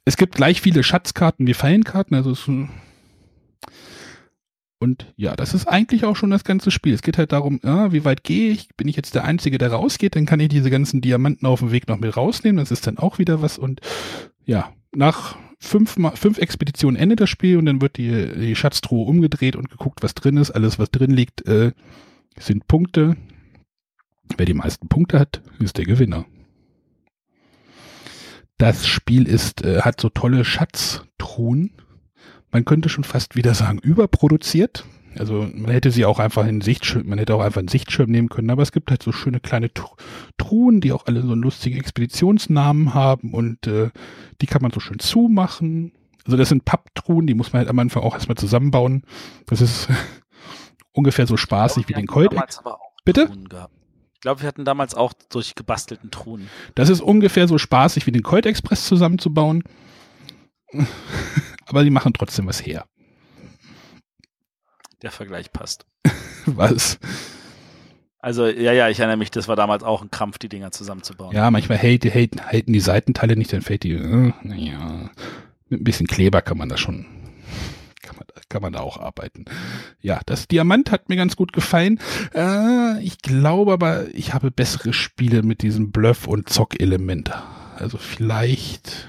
es 0.08 0.16
gibt 0.16 0.36
gleich 0.36 0.62
viele 0.62 0.82
Schatzkarten 0.82 1.46
wie 1.46 1.52
Fallenkarten, 1.52 2.16
also 2.16 2.30
es, 2.30 2.50
und 4.80 5.12
ja, 5.16 5.34
das 5.34 5.54
ist 5.54 5.66
eigentlich 5.66 6.04
auch 6.04 6.14
schon 6.14 6.30
das 6.30 6.44
ganze 6.44 6.70
Spiel. 6.70 6.94
Es 6.94 7.02
geht 7.02 7.18
halt 7.18 7.32
darum, 7.32 7.60
ja, 7.64 7.92
wie 7.92 8.04
weit 8.04 8.22
gehe 8.22 8.52
ich? 8.52 8.68
Bin 8.76 8.86
ich 8.86 8.96
jetzt 8.96 9.14
der 9.14 9.24
Einzige, 9.24 9.58
der 9.58 9.72
rausgeht? 9.72 10.14
Dann 10.14 10.26
kann 10.26 10.38
ich 10.38 10.48
diese 10.48 10.70
ganzen 10.70 11.00
Diamanten 11.00 11.46
auf 11.46 11.60
dem 11.60 11.72
Weg 11.72 11.88
noch 11.88 11.98
mit 11.98 12.16
rausnehmen. 12.16 12.58
Das 12.58 12.70
ist 12.70 12.86
dann 12.86 12.98
auch 12.98 13.18
wieder 13.18 13.42
was. 13.42 13.58
Und 13.58 13.80
ja, 14.44 14.72
nach 14.94 15.36
fünf, 15.58 15.96
fünf 16.14 16.38
Expeditionen 16.38 16.96
endet 16.96 17.20
das 17.20 17.28
Spiel 17.28 17.56
und 17.56 17.66
dann 17.66 17.82
wird 17.82 17.96
die, 17.96 18.32
die 18.38 18.54
Schatztruhe 18.54 19.06
umgedreht 19.06 19.56
und 19.56 19.68
geguckt, 19.68 20.02
was 20.02 20.14
drin 20.14 20.36
ist. 20.36 20.52
Alles, 20.52 20.78
was 20.78 20.92
drin 20.92 21.10
liegt, 21.10 21.44
äh, 21.46 21.72
sind 22.38 22.68
Punkte. 22.68 23.16
Wer 24.36 24.46
die 24.46 24.54
meisten 24.54 24.88
Punkte 24.88 25.18
hat, 25.18 25.42
ist 25.58 25.78
der 25.78 25.86
Gewinner. 25.86 26.24
Das 28.58 28.86
Spiel 28.86 29.26
ist, 29.26 29.64
äh, 29.64 29.82
hat 29.82 30.00
so 30.00 30.08
tolle 30.08 30.44
Schatztruhen. 30.44 31.72
Man 32.50 32.64
könnte 32.64 32.88
schon 32.88 33.04
fast 33.04 33.36
wieder 33.36 33.54
sagen, 33.54 33.78
überproduziert. 33.78 34.84
Also 35.18 35.48
man 35.52 35.70
hätte 35.70 35.90
sie 35.90 36.04
auch 36.04 36.18
einfach 36.18 36.46
in 36.46 36.60
Sichtschirm, 36.60 37.08
man 37.08 37.18
hätte 37.18 37.34
auch 37.34 37.40
einfach 37.40 37.58
einen 37.58 37.68
Sichtschirm 37.68 38.10
nehmen 38.10 38.28
können, 38.28 38.50
aber 38.50 38.62
es 38.62 38.72
gibt 38.72 38.90
halt 38.90 39.02
so 39.02 39.10
schöne 39.10 39.40
kleine 39.40 39.70
Truhen, 40.36 40.80
die 40.80 40.92
auch 40.92 41.06
alle 41.06 41.22
so 41.22 41.34
lustige 41.34 41.78
Expeditionsnamen 41.78 42.94
haben 42.94 43.32
und 43.32 43.66
äh, 43.66 43.90
die 44.40 44.46
kann 44.46 44.62
man 44.62 44.70
so 44.70 44.80
schön 44.80 44.98
zumachen. 44.98 45.92
Also 46.24 46.36
das 46.36 46.50
sind 46.50 46.64
Papptruhen, 46.64 47.26
die 47.26 47.34
muss 47.34 47.52
man 47.52 47.60
halt 47.60 47.70
am 47.70 47.78
Anfang 47.78 48.02
auch 48.02 48.14
erstmal 48.14 48.36
zusammenbauen. 48.36 49.02
Das 49.46 49.60
ist 49.60 49.88
ungefähr 50.92 51.26
so 51.26 51.36
spaßig 51.36 51.88
wie 51.88 51.94
den 51.94 52.06
Colt. 52.06 52.34
Bitte? 53.04 53.30
Ich 54.14 54.20
glaube, 54.20 54.42
wir 54.42 54.48
hatten 54.48 54.64
damals 54.64 54.94
auch 54.94 55.12
solche 55.32 55.54
gebastelten 55.54 56.10
Truhen. 56.10 56.48
Das 56.74 56.90
ist 56.90 57.00
ungefähr 57.00 57.48
so 57.48 57.56
spaßig 57.56 58.06
wie 58.06 58.12
den 58.12 58.22
Colt 58.22 58.46
Express 58.46 58.86
zusammenzubauen. 58.86 59.62
Aber 61.68 61.84
die 61.84 61.90
machen 61.90 62.12
trotzdem 62.12 62.46
was 62.46 62.64
her. 62.64 62.86
Der 65.02 65.10
Vergleich 65.10 65.52
passt. 65.52 65.86
was? 66.46 66.98
Also, 68.18 68.46
ja, 68.46 68.72
ja, 68.72 68.88
ich 68.88 68.98
erinnere 68.98 69.16
mich, 69.16 69.30
das 69.30 69.46
war 69.46 69.54
damals 69.54 69.84
auch 69.84 70.02
ein 70.02 70.10
Krampf, 70.10 70.38
die 70.38 70.48
Dinger 70.48 70.72
zusammenzubauen. 70.72 71.34
Ja, 71.34 71.50
manchmal 71.50 71.78
hält, 71.78 72.04
halten 72.04 72.72
die 72.72 72.80
Seitenteile 72.80 73.36
nicht, 73.36 73.52
dann 73.52 73.62
fällt 73.62 73.84
die, 73.84 73.92
äh, 73.92 74.32
naja, 74.42 75.10
mit 75.68 75.80
ein 75.80 75.84
bisschen 75.84 76.08
Kleber 76.08 76.42
kann 76.42 76.58
man 76.58 76.68
das 76.68 76.80
schon 76.80 77.06
kann 78.08 78.16
man, 78.16 78.26
kann 78.48 78.62
man 78.62 78.72
da 78.72 78.80
auch 78.80 78.98
arbeiten. 78.98 79.44
Ja, 80.00 80.20
das 80.26 80.48
Diamant 80.48 80.90
hat 80.90 81.08
mir 81.08 81.16
ganz 81.16 81.36
gut 81.36 81.52
gefallen. 81.52 82.00
Äh, 82.34 83.02
ich 83.02 83.18
glaube 83.18 83.72
aber, 83.72 84.14
ich 84.14 84.34
habe 84.34 84.50
bessere 84.50 84.92
Spiele 84.92 85.42
mit 85.42 85.62
diesem 85.62 85.90
Bluff- 85.90 86.26
und 86.26 86.48
Zock-Element. 86.48 87.30
Also 87.76 87.98
vielleicht. 87.98 89.06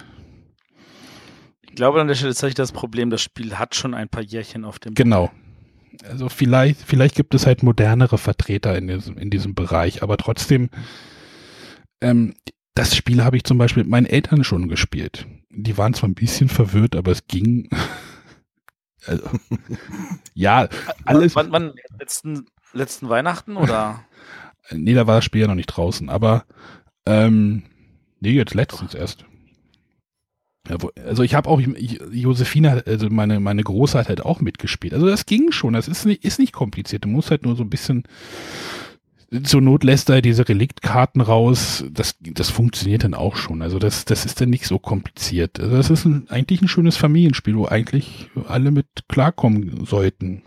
Ich 1.79 1.81
glaube, 1.81 2.01
an 2.01 2.09
der 2.09 2.15
Stelle 2.15 2.31
ist 2.31 2.35
tatsächlich 2.35 2.55
das 2.55 2.73
Problem, 2.73 3.09
das 3.09 3.21
Spiel 3.21 3.57
hat 3.57 3.73
schon 3.73 3.93
ein 3.93 4.09
paar 4.09 4.21
Jährchen 4.21 4.65
auf 4.65 4.79
dem. 4.79 4.95
Genau. 4.95 5.31
Also 6.03 6.27
vielleicht, 6.27 6.81
vielleicht 6.81 7.15
gibt 7.15 7.33
es 7.33 7.45
halt 7.45 7.63
modernere 7.63 8.17
Vertreter 8.17 8.77
in 8.77 8.89
diesem, 8.89 9.17
in 9.17 9.29
diesem 9.29 9.55
Bereich, 9.55 10.03
aber 10.03 10.17
trotzdem, 10.17 10.69
ähm, 12.01 12.33
das 12.75 12.97
Spiel 12.97 13.23
habe 13.23 13.37
ich 13.37 13.45
zum 13.45 13.57
Beispiel 13.57 13.83
mit 13.83 13.89
meinen 13.89 14.07
Eltern 14.07 14.43
schon 14.43 14.67
gespielt. 14.67 15.25
Die 15.51 15.77
waren 15.77 15.93
zwar 15.93 16.09
ein 16.09 16.15
bisschen 16.15 16.49
verwirrt, 16.49 16.97
aber 16.97 17.13
es 17.13 17.25
ging. 17.27 17.69
Also, 19.05 19.29
ja, 20.33 20.67
alles. 21.05 21.33
Wann, 21.33 21.53
wann, 21.53 21.73
letzten, 21.97 22.47
letzten 22.73 23.07
Weihnachten 23.07 23.55
oder? 23.55 24.03
nee, 24.71 24.93
da 24.93 25.07
war 25.07 25.15
das 25.15 25.23
Spiel 25.23 25.39
ja 25.39 25.47
noch 25.47 25.55
nicht 25.55 25.67
draußen, 25.67 26.09
aber 26.09 26.43
ähm, 27.05 27.63
nee, 28.19 28.31
jetzt 28.31 28.53
letztens 28.53 28.95
erst. 28.95 29.23
Also 31.05 31.23
ich 31.23 31.33
habe 31.33 31.49
auch, 31.49 31.59
ich, 31.59 31.99
Josephine, 32.11 32.83
also 32.85 33.09
meine, 33.09 33.39
meine 33.39 33.63
Große 33.63 33.97
hat 33.97 34.09
halt 34.09 34.23
auch 34.23 34.41
mitgespielt. 34.41 34.93
Also 34.93 35.07
das 35.07 35.25
ging 35.25 35.51
schon, 35.51 35.73
das 35.73 35.87
ist 35.87 36.05
nicht, 36.05 36.23
ist 36.23 36.39
nicht 36.39 36.53
kompliziert. 36.53 37.05
Du 37.05 37.09
musst 37.09 37.31
halt 37.31 37.43
nur 37.43 37.55
so 37.55 37.63
ein 37.63 37.69
bisschen 37.69 38.03
zur 39.43 39.61
Not 39.61 39.83
lässt 39.83 40.09
er 40.09 40.21
diese 40.21 40.47
Reliktkarten 40.47 41.21
raus. 41.21 41.85
Das, 41.91 42.15
das 42.19 42.49
funktioniert 42.49 43.03
dann 43.03 43.13
auch 43.13 43.35
schon. 43.35 43.61
Also 43.61 43.77
das, 43.79 44.05
das 44.05 44.25
ist 44.25 44.41
dann 44.41 44.49
nicht 44.49 44.65
so 44.65 44.79
kompliziert. 44.79 45.59
Also 45.59 45.75
das 45.77 45.89
ist 45.89 46.05
ein, 46.05 46.27
eigentlich 46.29 46.61
ein 46.61 46.67
schönes 46.67 46.97
Familienspiel, 46.97 47.55
wo 47.55 47.65
eigentlich 47.65 48.29
alle 48.47 48.71
mit 48.71 48.87
klarkommen 49.07 49.85
sollten. 49.85 50.41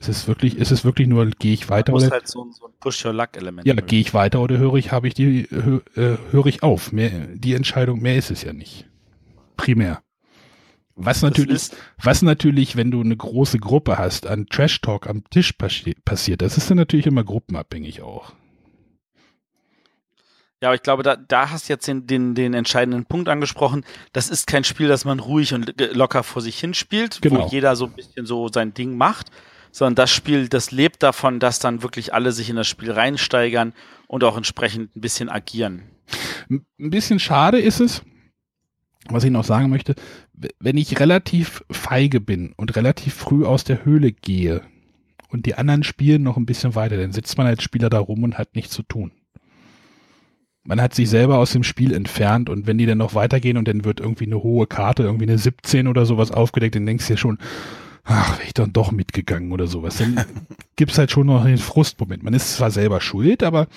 Es 0.00 0.08
ist 0.08 0.26
wirklich, 0.26 0.58
es 0.58 0.72
ist 0.72 0.86
wirklich 0.86 1.08
nur, 1.08 1.26
gehe 1.26 1.52
ich 1.52 1.68
weiter 1.68 1.92
oder? 1.92 2.08
Halt 2.08 2.26
so, 2.26 2.50
so 2.52 2.66
ein 2.66 2.72
Push-Your-Luck-Element. 2.80 3.66
Ja, 3.66 3.74
gehe 3.74 4.00
ich 4.00 4.14
weiter 4.14 4.40
oder 4.40 4.56
höre 4.56 4.76
ich, 4.76 4.92
habe 4.92 5.06
ich 5.06 5.12
die, 5.12 5.46
höre 5.50 5.82
äh, 5.94 6.16
hör 6.30 6.46
ich 6.46 6.62
auf. 6.62 6.90
Mehr, 6.90 7.10
die 7.34 7.52
Entscheidung, 7.52 8.00
mehr 8.00 8.16
ist 8.16 8.30
es 8.30 8.42
ja 8.42 8.54
nicht. 8.54 8.86
Primär. 9.58 10.02
Was 10.96 11.20
natürlich, 11.20 11.70
was 12.02 12.22
natürlich, 12.22 12.76
wenn 12.76 12.90
du 12.90 13.02
eine 13.02 13.16
große 13.16 13.58
Gruppe 13.58 13.98
hast, 13.98 14.26
an 14.26 14.46
Trash 14.46 14.80
Talk 14.80 15.06
am 15.06 15.22
Tisch 15.28 15.52
passi 15.52 15.94
passiert, 16.02 16.40
das 16.40 16.56
ist 16.56 16.70
dann 16.70 16.78
natürlich 16.78 17.06
immer 17.06 17.24
gruppenabhängig 17.24 18.00
auch. 18.00 18.32
Ja, 20.62 20.68
aber 20.68 20.74
ich 20.74 20.82
glaube, 20.82 21.02
da, 21.02 21.16
da 21.16 21.50
hast 21.50 21.68
du 21.68 21.72
jetzt 21.72 21.86
den, 21.88 22.06
den, 22.06 22.34
den 22.34 22.52
entscheidenden 22.52 23.06
Punkt 23.06 23.28
angesprochen. 23.28 23.84
Das 24.12 24.28
ist 24.28 24.46
kein 24.46 24.64
Spiel, 24.64 24.88
das 24.88 25.06
man 25.06 25.18
ruhig 25.18 25.54
und 25.54 25.74
locker 25.94 26.22
vor 26.22 26.42
sich 26.42 26.58
hin 26.58 26.74
spielt, 26.74 27.22
genau. 27.22 27.44
wo 27.44 27.48
jeder 27.48 27.76
so 27.76 27.86
ein 27.86 27.92
bisschen 27.92 28.26
so 28.26 28.48
sein 28.48 28.74
Ding 28.74 28.96
macht, 28.96 29.30
sondern 29.72 29.94
das 29.94 30.10
Spiel, 30.10 30.48
das 30.48 30.70
lebt 30.70 31.02
davon, 31.02 31.40
dass 31.40 31.58
dann 31.58 31.82
wirklich 31.82 32.14
alle 32.14 32.32
sich 32.32 32.50
in 32.50 32.56
das 32.56 32.66
Spiel 32.66 32.90
reinsteigern 32.90 33.72
und 34.06 34.24
auch 34.24 34.36
entsprechend 34.36 34.96
ein 34.96 35.00
bisschen 35.00 35.28
agieren. 35.28 35.82
Ein 36.48 36.90
bisschen 36.90 37.18
schade 37.18 37.60
ist 37.60 37.80
es, 37.80 38.02
was 39.08 39.24
ich 39.24 39.30
noch 39.30 39.44
sagen 39.44 39.70
möchte, 39.70 39.94
wenn 40.58 40.76
ich 40.76 40.98
relativ 40.98 41.64
feige 41.70 42.20
bin 42.20 42.52
und 42.56 42.76
relativ 42.76 43.14
früh 43.14 43.44
aus 43.44 43.64
der 43.64 43.84
Höhle 43.84 44.12
gehe 44.12 44.62
und 45.28 45.46
die 45.46 45.54
anderen 45.54 45.84
spielen 45.84 46.22
noch 46.22 46.36
ein 46.36 46.46
bisschen 46.46 46.74
weiter, 46.74 46.96
dann 46.96 47.12
sitzt 47.12 47.38
man 47.38 47.46
als 47.46 47.62
Spieler 47.62 47.90
da 47.90 47.98
rum 47.98 48.24
und 48.24 48.38
hat 48.38 48.54
nichts 48.54 48.72
zu 48.72 48.82
tun. 48.82 49.12
Man 50.62 50.80
hat 50.80 50.94
sich 50.94 51.08
selber 51.08 51.38
aus 51.38 51.52
dem 51.52 51.62
Spiel 51.62 51.94
entfernt 51.94 52.50
und 52.50 52.66
wenn 52.66 52.78
die 52.78 52.86
dann 52.86 52.98
noch 52.98 53.14
weitergehen 53.14 53.56
und 53.56 53.66
dann 53.66 53.84
wird 53.84 54.00
irgendwie 54.00 54.26
eine 54.26 54.42
hohe 54.42 54.66
Karte, 54.66 55.04
irgendwie 55.04 55.24
eine 55.24 55.38
17 55.38 55.86
oder 55.86 56.04
sowas 56.04 56.30
aufgedeckt, 56.32 56.74
dann 56.74 56.86
denkst 56.86 57.06
du 57.06 57.14
dir 57.14 57.16
schon, 57.16 57.38
ach, 58.04 58.38
wäre 58.38 58.46
ich 58.46 58.54
dann 58.54 58.72
doch 58.72 58.92
mitgegangen 58.92 59.52
oder 59.52 59.66
sowas. 59.66 59.98
Dann 59.98 60.24
gibt's 60.76 60.98
halt 60.98 61.10
schon 61.10 61.26
noch 61.26 61.44
den 61.44 61.58
Frustmoment. 61.58 62.22
Man 62.22 62.34
ist 62.34 62.54
zwar 62.54 62.70
selber 62.70 63.00
schuld, 63.00 63.42
aber 63.42 63.68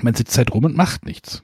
man 0.00 0.14
sitzt 0.14 0.36
halt 0.36 0.52
rum 0.52 0.64
und 0.64 0.76
macht 0.76 1.04
nichts. 1.04 1.42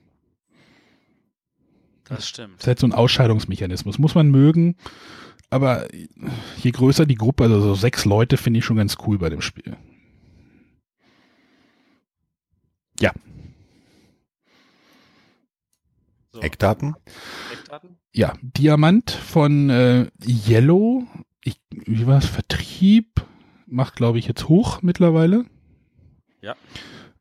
Das 2.05 2.29
stimmt. 2.29 2.57
Das 2.57 2.65
ist 2.65 2.67
halt 2.67 2.79
so 2.79 2.87
ein 2.87 2.93
Ausscheidungsmechanismus. 2.93 3.99
Muss 3.99 4.15
man 4.15 4.31
mögen. 4.31 4.77
Aber 5.51 5.87
je 5.93 6.71
größer 6.71 7.07
die 7.07 7.15
Gruppe, 7.15 7.45
also 7.45 7.61
so 7.61 7.75
sechs 7.75 8.05
Leute, 8.05 8.37
finde 8.37 8.59
ich 8.59 8.65
schon 8.65 8.77
ganz 8.77 8.97
cool 9.07 9.19
bei 9.19 9.29
dem 9.29 9.43
Spiel. 9.43 9.77
Ja. 13.01 13.13
So. 16.33 16.41
Eckdaten? 16.41 16.97
Eckdaten? 17.53 17.99
Ja, 18.15 18.35
Diamant 18.41 19.11
von 19.11 19.69
äh, 19.69 20.07
Yellow. 20.25 21.07
Ich, 21.45 21.61
wie 21.71 22.07
war 22.07 22.19
es? 22.19 22.27
Vertrieb 22.27 23.27
macht, 23.67 23.97
glaube 23.97 24.19
ich, 24.19 24.27
jetzt 24.27 24.49
hoch 24.49 24.83
mittlerweile. 24.83 25.45
Ja. 26.41 26.55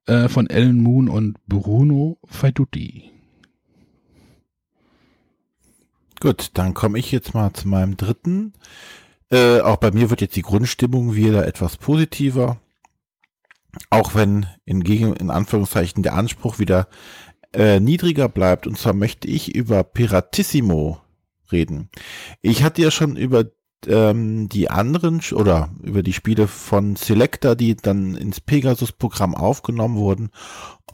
Äh, 0.06 0.30
von 0.30 0.49
Ellen 0.49 0.81
Moon 0.81 1.10
und 1.10 1.38
Bruno 1.48 2.18
Faiduti. 2.26 3.11
Gut, 6.19 6.52
dann 6.53 6.73
komme 6.76 6.99
ich 6.99 7.11
jetzt 7.11 7.34
mal 7.34 7.52
zu 7.53 7.68
meinem 7.68 7.98
dritten. 7.98 8.53
Äh, 9.31 9.61
auch 9.61 9.77
bei 9.77 9.91
mir 9.91 10.10
wird 10.10 10.22
jetzt 10.22 10.35
die 10.35 10.43
Grundstimmung 10.43 11.15
wieder 11.15 11.48
etwas 11.48 11.77
positiver. 11.77 12.61
Auch 13.89 14.14
wenn 14.14 14.45
in, 14.65 14.81
in 14.81 15.30
Anführungszeichen 15.31 16.03
der 16.03 16.14
Anspruch 16.14 16.60
wieder 16.60 16.89
äh, 17.53 17.80
niedriger 17.80 18.30
bleibt. 18.30 18.68
Und 18.68 18.77
zwar 18.77 18.93
möchte 18.93 19.27
ich 19.27 19.56
über 19.56 19.84
Piratissimo 19.84 21.02
reden. 21.52 21.89
Ich 22.41 22.64
hatte 22.64 22.81
ja 22.81 22.91
schon 22.91 23.15
über 23.15 23.45
ähm, 23.88 24.49
die 24.49 24.70
anderen 24.70 25.22
oder 25.34 25.70
über 25.82 26.03
die 26.03 26.14
Spiele 26.14 26.48
von 26.48 26.95
Selecta, 26.95 27.56
die 27.56 27.76
dann 27.76 28.16
ins 28.16 28.40
Pegasus-Programm 28.41 29.36
aufgenommen 29.36 29.98
wurden 29.98 30.30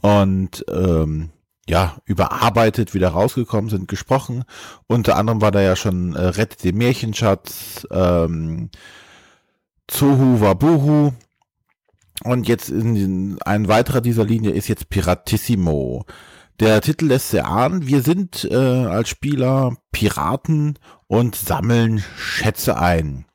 und 0.02 0.64
ähm, 0.70 1.30
ja, 1.68 1.98
überarbeitet 2.06 2.94
wieder 2.94 3.10
rausgekommen 3.10 3.68
sind, 3.68 3.88
gesprochen. 3.88 4.44
Unter 4.86 5.16
anderem 5.16 5.42
war 5.42 5.50
da 5.50 5.60
ja 5.60 5.76
schon 5.76 6.16
äh, 6.16 6.20
Rettet 6.20 6.64
den 6.64 6.78
Märchenschatz, 6.78 7.86
ähm, 7.90 8.70
Zohu 9.86 10.40
Wabuhu. 10.40 11.12
Und 12.24 12.48
jetzt 12.48 12.70
in, 12.70 13.38
ein 13.42 13.68
weiterer 13.68 14.00
dieser 14.00 14.24
Linie 14.24 14.52
ist 14.52 14.68
jetzt 14.68 14.88
Piratissimo. 14.88 16.06
Der 16.60 16.80
Titel 16.80 17.06
lässt 17.06 17.30
sehr 17.30 17.46
ahnen, 17.46 17.86
wir 17.86 18.02
sind 18.02 18.44
äh, 18.50 18.56
als 18.56 19.08
Spieler 19.08 19.76
Piraten 19.92 20.76
und 21.06 21.36
sammeln 21.36 22.02
Schätze 22.16 22.76
ein. 22.76 23.26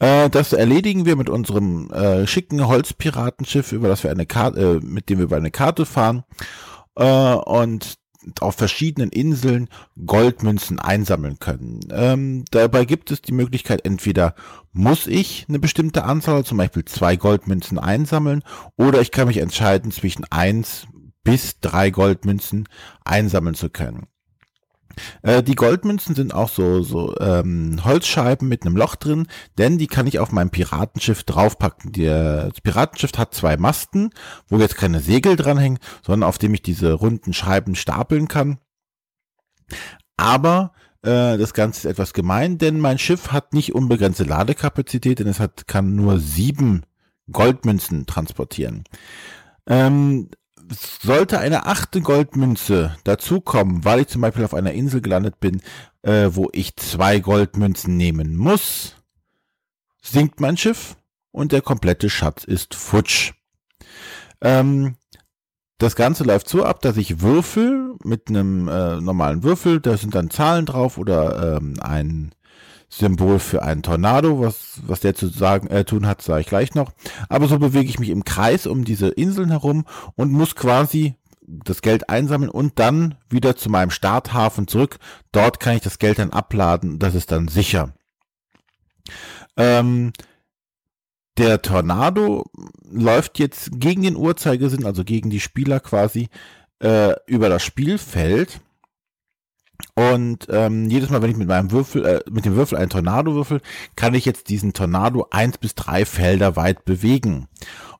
Äh, 0.00 0.28
das 0.28 0.52
erledigen 0.52 1.06
wir 1.06 1.14
mit 1.14 1.30
unserem 1.30 1.88
äh, 1.90 2.26
schicken 2.26 2.66
Holzpiratenschiff, 2.66 3.70
über 3.70 3.86
das 3.86 4.02
wir 4.02 4.10
eine 4.10 4.26
Karte, 4.26 4.80
äh, 4.82 4.84
mit 4.84 5.08
dem 5.08 5.18
wir 5.18 5.26
über 5.26 5.36
eine 5.36 5.52
Karte 5.52 5.86
fahren 5.86 6.24
äh, 6.96 7.34
und 7.34 7.94
auf 8.40 8.56
verschiedenen 8.56 9.10
Inseln 9.10 9.68
Goldmünzen 10.04 10.80
einsammeln 10.80 11.38
können. 11.38 11.78
Ähm, 11.92 12.44
dabei 12.50 12.84
gibt 12.84 13.12
es 13.12 13.22
die 13.22 13.32
Möglichkeit, 13.32 13.84
entweder 13.84 14.34
muss 14.72 15.06
ich 15.06 15.46
eine 15.48 15.60
bestimmte 15.60 16.02
Anzahl, 16.02 16.44
zum 16.44 16.58
Beispiel 16.58 16.84
zwei 16.86 17.14
Goldmünzen 17.14 17.78
einsammeln, 17.78 18.42
oder 18.76 19.00
ich 19.00 19.12
kann 19.12 19.28
mich 19.28 19.36
entscheiden 19.36 19.92
zwischen 19.92 20.24
eins 20.24 20.88
bis 21.26 21.58
drei 21.60 21.90
Goldmünzen 21.90 22.68
einsammeln 23.04 23.56
zu 23.56 23.68
können. 23.68 24.06
Äh, 25.22 25.42
die 25.42 25.56
Goldmünzen 25.56 26.14
sind 26.14 26.32
auch 26.32 26.48
so, 26.48 26.82
so 26.82 27.16
ähm, 27.18 27.84
Holzscheiben 27.84 28.48
mit 28.48 28.64
einem 28.64 28.76
Loch 28.76 28.94
drin, 28.94 29.26
denn 29.58 29.76
die 29.76 29.88
kann 29.88 30.06
ich 30.06 30.20
auf 30.20 30.30
meinem 30.30 30.50
Piratenschiff 30.50 31.24
draufpacken. 31.24 31.92
Der, 31.92 32.48
das 32.48 32.60
Piratenschiff 32.60 33.10
hat 33.18 33.34
zwei 33.34 33.56
Masten, 33.56 34.10
wo 34.48 34.58
jetzt 34.58 34.76
keine 34.76 35.00
Segel 35.00 35.34
dranhängen, 35.34 35.80
sondern 36.02 36.28
auf 36.28 36.38
dem 36.38 36.54
ich 36.54 36.62
diese 36.62 36.92
runden 36.92 37.34
Scheiben 37.34 37.74
stapeln 37.74 38.28
kann. 38.28 38.58
Aber 40.16 40.72
äh, 41.02 41.36
das 41.36 41.54
Ganze 41.54 41.80
ist 41.80 41.92
etwas 41.92 42.12
gemein, 42.12 42.56
denn 42.56 42.78
mein 42.78 42.98
Schiff 42.98 43.32
hat 43.32 43.52
nicht 43.52 43.74
unbegrenzte 43.74 44.24
Ladekapazität, 44.24 45.18
denn 45.18 45.26
es 45.26 45.40
hat, 45.40 45.66
kann 45.66 45.96
nur 45.96 46.20
sieben 46.20 46.84
Goldmünzen 47.32 48.06
transportieren. 48.06 48.84
Ähm, 49.66 50.30
sollte 50.70 51.38
eine 51.38 51.66
achte 51.66 52.00
Goldmünze 52.00 52.96
dazukommen, 53.04 53.84
weil 53.84 54.00
ich 54.00 54.08
zum 54.08 54.22
Beispiel 54.22 54.44
auf 54.44 54.54
einer 54.54 54.72
Insel 54.72 55.00
gelandet 55.00 55.40
bin, 55.40 55.62
äh, 56.02 56.30
wo 56.32 56.48
ich 56.52 56.76
zwei 56.76 57.18
Goldmünzen 57.18 57.96
nehmen 57.96 58.36
muss, 58.36 58.96
sinkt 60.02 60.40
mein 60.40 60.56
Schiff 60.56 60.96
und 61.32 61.52
der 61.52 61.62
komplette 61.62 62.10
Schatz 62.10 62.44
ist 62.44 62.74
futsch. 62.74 63.32
Ähm, 64.40 64.96
das 65.78 65.94
Ganze 65.94 66.24
läuft 66.24 66.48
so 66.48 66.64
ab, 66.64 66.80
dass 66.80 66.96
ich 66.96 67.20
würfel 67.20 67.96
mit 68.02 68.28
einem 68.28 68.68
äh, 68.68 69.00
normalen 69.00 69.42
Würfel, 69.42 69.80
da 69.80 69.96
sind 69.96 70.14
dann 70.14 70.30
Zahlen 70.30 70.64
drauf 70.64 70.96
oder 70.96 71.58
ähm, 71.58 71.74
ein 71.80 72.34
Symbol 72.88 73.38
für 73.38 73.62
einen 73.62 73.82
Tornado, 73.82 74.40
was, 74.40 74.80
was 74.86 75.00
der 75.00 75.14
zu 75.14 75.26
sagen, 75.28 75.66
äh, 75.68 75.84
tun 75.84 76.06
hat, 76.06 76.22
sage 76.22 76.42
ich 76.42 76.46
gleich 76.46 76.74
noch. 76.74 76.92
Aber 77.28 77.48
so 77.48 77.58
bewege 77.58 77.88
ich 77.88 77.98
mich 77.98 78.10
im 78.10 78.24
Kreis 78.24 78.66
um 78.66 78.84
diese 78.84 79.08
Inseln 79.08 79.50
herum 79.50 79.84
und 80.14 80.32
muss 80.32 80.54
quasi 80.54 81.16
das 81.46 81.82
Geld 81.82 82.08
einsammeln 82.10 82.50
und 82.50 82.78
dann 82.78 83.16
wieder 83.28 83.56
zu 83.56 83.70
meinem 83.70 83.90
Starthafen 83.90 84.66
zurück. 84.66 84.98
Dort 85.32 85.60
kann 85.60 85.76
ich 85.76 85.82
das 85.82 85.98
Geld 85.98 86.18
dann 86.18 86.30
abladen, 86.30 86.98
das 86.98 87.14
ist 87.14 87.30
dann 87.32 87.48
sicher. 87.48 87.94
Ähm, 89.56 90.12
der 91.38 91.62
Tornado 91.62 92.44
läuft 92.90 93.38
jetzt 93.38 93.70
gegen 93.74 94.02
den 94.02 94.16
Uhrzeigersinn, 94.16 94.86
also 94.86 95.04
gegen 95.04 95.30
die 95.30 95.40
Spieler 95.40 95.80
quasi, 95.80 96.28
äh, 96.80 97.14
über 97.26 97.48
das 97.48 97.62
Spielfeld. 97.62 98.60
Und 99.94 100.46
ähm, 100.50 100.90
jedes 100.90 101.10
Mal, 101.10 101.22
wenn 101.22 101.30
ich 101.30 101.36
mit 101.36 101.48
meinem 101.48 101.70
Würfel, 101.70 102.04
äh, 102.04 102.20
mit 102.30 102.44
dem 102.44 102.54
Würfel 102.54 102.78
einen 102.78 102.90
Tornado 102.90 103.34
würfel, 103.34 103.60
kann 103.96 104.14
ich 104.14 104.24
jetzt 104.24 104.48
diesen 104.48 104.72
Tornado 104.72 105.26
eins 105.30 105.58
bis 105.58 105.74
drei 105.74 106.04
Felder 106.04 106.56
weit 106.56 106.84
bewegen. 106.84 107.48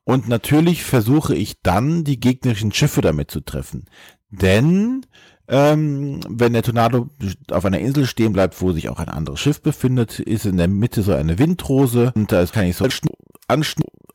Und 0.03 0.27
natürlich 0.27 0.83
versuche 0.83 1.35
ich 1.35 1.61
dann, 1.61 2.03
die 2.03 2.19
gegnerischen 2.19 2.71
Schiffe 2.71 3.01
damit 3.01 3.31
zu 3.31 3.41
treffen. 3.41 3.85
Denn 4.29 5.05
ähm, 5.47 6.19
wenn 6.27 6.53
der 6.53 6.63
Tornado 6.63 7.09
auf 7.51 7.65
einer 7.65 7.79
Insel 7.79 8.05
stehen 8.05 8.33
bleibt, 8.33 8.61
wo 8.61 8.73
sich 8.73 8.89
auch 8.89 8.99
ein 8.99 9.09
anderes 9.09 9.39
Schiff 9.39 9.61
befindet, 9.61 10.19
ist 10.19 10.45
in 10.45 10.57
der 10.57 10.67
Mitte 10.67 11.03
so 11.03 11.13
eine 11.13 11.39
Windrose 11.39 12.11
und 12.15 12.31
da 12.31 12.45
kann 12.45 12.65
ich 12.65 12.75
so 12.75 12.85
anschn 12.85 13.09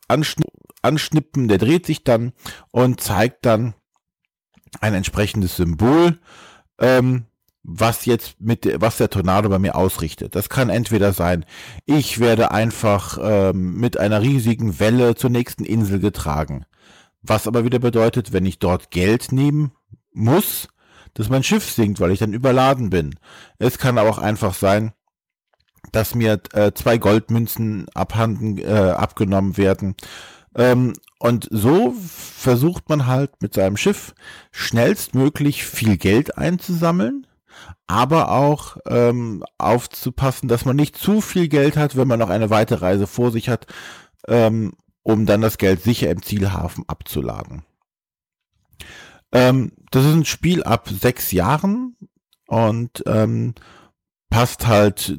anschn 0.07 0.43
anschnippen, 0.83 1.47
der 1.47 1.57
dreht 1.57 1.85
sich 1.85 2.03
dann 2.03 2.33
und 2.71 3.01
zeigt 3.01 3.45
dann 3.45 3.73
ein 4.79 4.93
entsprechendes 4.93 5.55
Symbol. 5.55 6.19
Ähm, 6.79 7.25
was 7.63 8.05
jetzt 8.05 8.39
mit 8.39 8.69
was 8.81 8.97
der 8.97 9.09
Tornado 9.09 9.49
bei 9.49 9.57
mir 9.57 9.75
ausrichtet. 9.75 10.35
Das 10.35 10.49
kann 10.49 10.69
entweder 10.69 11.13
sein, 11.13 11.45
ich 11.85 12.19
werde 12.19 12.51
einfach 12.51 13.17
ähm, 13.21 13.75
mit 13.75 13.97
einer 13.97 14.21
riesigen 14.21 14.79
Welle 14.79 15.15
zur 15.15 15.29
nächsten 15.29 15.63
Insel 15.63 15.99
getragen. 15.99 16.65
Was 17.21 17.47
aber 17.47 17.63
wieder 17.63 17.79
bedeutet, 17.79 18.33
wenn 18.33 18.45
ich 18.45 18.59
dort 18.59 18.91
Geld 18.91 19.31
nehmen 19.31 19.71
muss, 20.11 20.67
dass 21.13 21.29
mein 21.29 21.43
Schiff 21.43 21.69
sinkt, 21.71 22.01
weil 22.01 22.11
ich 22.11 22.19
dann 22.19 22.33
überladen 22.33 22.89
bin. 22.89 23.15
Es 23.59 23.77
kann 23.77 23.97
aber 23.97 24.09
auch 24.09 24.17
einfach 24.17 24.53
sein, 24.53 24.91
dass 25.93 26.15
mir 26.15 26.41
äh, 26.53 26.73
zwei 26.73 26.97
Goldmünzen 26.97 27.85
abhanden 27.93 28.57
äh, 28.57 28.65
abgenommen 28.67 29.55
werden. 29.55 29.95
Ähm, 30.55 30.93
und 31.19 31.47
so 31.49 31.93
versucht 32.01 32.89
man 32.89 33.07
halt 33.07 33.41
mit 33.41 33.53
seinem 33.53 33.77
Schiff 33.77 34.13
schnellstmöglich 34.51 35.63
viel 35.63 35.97
Geld 35.97 36.37
einzusammeln 36.37 37.25
aber 37.87 38.31
auch 38.31 38.77
ähm, 38.87 39.43
aufzupassen, 39.57 40.47
dass 40.47 40.65
man 40.65 40.75
nicht 40.75 40.97
zu 40.97 41.21
viel 41.21 41.47
Geld 41.47 41.77
hat, 41.77 41.95
wenn 41.95 42.07
man 42.07 42.19
noch 42.19 42.29
eine 42.29 42.49
weite 42.49 42.81
Reise 42.81 43.07
vor 43.07 43.31
sich 43.31 43.49
hat, 43.49 43.67
ähm, 44.27 44.73
um 45.03 45.25
dann 45.25 45.41
das 45.41 45.57
Geld 45.57 45.81
sicher 45.83 46.09
im 46.09 46.21
Zielhafen 46.21 46.85
abzuladen. 46.87 47.63
Ähm, 49.31 49.73
das 49.91 50.05
ist 50.05 50.13
ein 50.13 50.25
Spiel 50.25 50.63
ab 50.63 50.89
sechs 50.89 51.31
Jahren 51.31 51.97
und 52.47 53.03
ähm, 53.05 53.53
passt 54.29 54.67
halt 54.67 55.17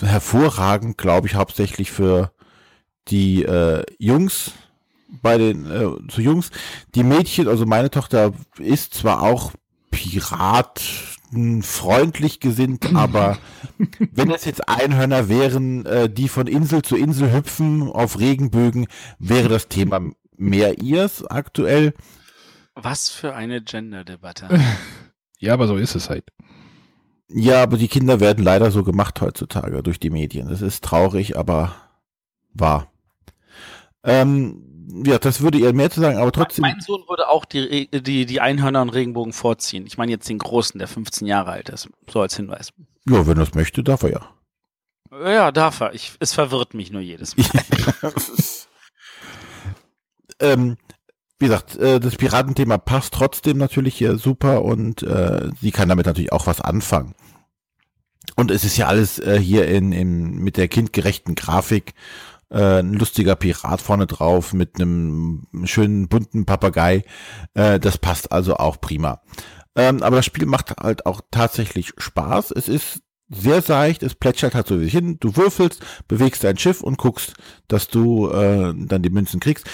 hervorragend, 0.00 0.96
glaube 0.98 1.26
ich, 1.26 1.34
hauptsächlich 1.34 1.90
für 1.90 2.32
die 3.08 3.42
äh, 3.42 3.84
Jungs 3.98 4.52
bei 5.20 5.36
den 5.36 5.70
äh, 5.70 6.08
zu 6.08 6.22
Jungs. 6.22 6.50
Die 6.94 7.02
Mädchen, 7.02 7.48
also 7.48 7.66
meine 7.66 7.90
Tochter 7.90 8.32
ist 8.58 8.94
zwar 8.94 9.22
auch 9.22 9.52
Pirat 9.90 10.82
freundlich 11.62 12.40
gesinnt, 12.40 12.90
aber 12.94 13.38
wenn 14.12 14.30
es 14.30 14.44
jetzt 14.44 14.68
Einhörner 14.68 15.28
wären, 15.28 15.86
äh, 15.86 16.08
die 16.08 16.28
von 16.28 16.46
Insel 16.46 16.82
zu 16.82 16.96
Insel 16.96 17.32
hüpfen 17.32 17.90
auf 17.90 18.18
Regenbögen, 18.18 18.86
wäre 19.18 19.48
das 19.48 19.68
Thema 19.68 20.00
mehr 20.36 20.80
ihrs 20.80 21.24
aktuell. 21.24 21.94
Was 22.74 23.10
für 23.10 23.34
eine 23.34 23.62
Gender-Debatte. 23.62 24.48
ja, 25.38 25.54
aber 25.54 25.66
so 25.66 25.76
ist 25.76 25.94
es 25.94 26.08
halt. 26.08 26.24
Ja, 27.28 27.62
aber 27.62 27.76
die 27.76 27.88
Kinder 27.88 28.20
werden 28.20 28.44
leider 28.44 28.70
so 28.70 28.82
gemacht 28.82 29.20
heutzutage 29.20 29.82
durch 29.82 29.98
die 29.98 30.10
Medien. 30.10 30.48
Das 30.48 30.60
ist 30.60 30.84
traurig, 30.84 31.38
aber 31.38 31.74
wahr. 32.52 32.92
Ähm, 34.04 34.71
ja, 35.04 35.18
das 35.18 35.40
würde 35.40 35.58
ihr 35.58 35.72
mehr 35.72 35.90
zu 35.90 36.00
sagen, 36.00 36.18
aber 36.18 36.32
trotzdem. 36.32 36.62
Mein 36.62 36.80
Sohn 36.80 37.02
würde 37.08 37.28
auch 37.28 37.44
die, 37.44 37.88
die, 37.90 38.26
die 38.26 38.40
Einhörner 38.40 38.82
und 38.82 38.90
Regenbogen 38.90 39.32
vorziehen. 39.32 39.86
Ich 39.86 39.98
meine 39.98 40.12
jetzt 40.12 40.28
den 40.28 40.38
Großen, 40.38 40.78
der 40.78 40.88
15 40.88 41.26
Jahre 41.26 41.52
alt 41.52 41.68
ist. 41.68 41.88
So 42.10 42.20
als 42.20 42.36
Hinweis. 42.36 42.72
Ja, 43.08 43.26
wenn 43.26 43.36
er 43.36 43.44
es 43.44 43.54
möchte, 43.54 43.82
darf 43.82 44.02
er 44.02 44.12
ja. 44.12 44.30
Ja, 45.24 45.52
darf 45.52 45.80
er. 45.80 45.94
Ich, 45.94 46.12
es 46.20 46.32
verwirrt 46.32 46.74
mich 46.74 46.90
nur 46.90 47.02
jedes 47.02 47.36
Mal. 47.36 47.46
ähm, 50.40 50.76
wie 51.38 51.46
gesagt, 51.46 51.76
äh, 51.76 52.00
das 52.00 52.16
Piratenthema 52.16 52.78
passt 52.78 53.14
trotzdem 53.14 53.58
natürlich 53.58 53.96
hier 53.96 54.16
super 54.16 54.62
und 54.62 55.02
äh, 55.02 55.50
sie 55.60 55.70
kann 55.70 55.88
damit 55.88 56.06
natürlich 56.06 56.32
auch 56.32 56.46
was 56.46 56.60
anfangen. 56.60 57.14
Und 58.36 58.50
es 58.50 58.64
ist 58.64 58.76
ja 58.76 58.86
alles 58.86 59.18
äh, 59.18 59.38
hier 59.38 59.66
in, 59.66 59.92
in 59.92 60.38
mit 60.38 60.56
der 60.56 60.68
kindgerechten 60.68 61.34
Grafik 61.34 61.94
äh, 62.52 62.80
ein 62.80 62.92
lustiger 62.94 63.34
Pirat 63.36 63.80
vorne 63.80 64.06
drauf 64.06 64.52
mit 64.52 64.80
einem 64.80 65.46
schönen 65.64 66.08
bunten 66.08 66.44
Papagei. 66.44 67.04
Äh, 67.54 67.80
das 67.80 67.98
passt 67.98 68.30
also 68.30 68.56
auch 68.56 68.80
prima. 68.80 69.22
Ähm, 69.74 70.02
aber 70.02 70.16
das 70.16 70.26
Spiel 70.26 70.46
macht 70.46 70.76
halt 70.76 71.06
auch 71.06 71.22
tatsächlich 71.30 71.92
Spaß. 71.96 72.50
Es 72.50 72.68
ist 72.68 73.00
sehr 73.34 73.62
seicht, 73.62 74.02
es 74.02 74.14
plätschert 74.14 74.54
halt 74.54 74.66
so 74.66 74.80
wie 74.80 74.88
hin. 74.88 75.16
Du 75.18 75.36
würfelst, 75.36 75.82
bewegst 76.06 76.44
dein 76.44 76.58
Schiff 76.58 76.82
und 76.82 76.98
guckst, 76.98 77.34
dass 77.66 77.88
du 77.88 78.28
äh, 78.28 78.74
dann 78.76 79.02
die 79.02 79.10
Münzen 79.10 79.40
kriegst. 79.40 79.66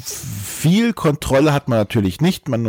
Viel 0.00 0.92
Kontrolle 0.92 1.52
hat 1.52 1.68
man 1.68 1.78
natürlich 1.78 2.20
nicht. 2.20 2.48
Man 2.48 2.62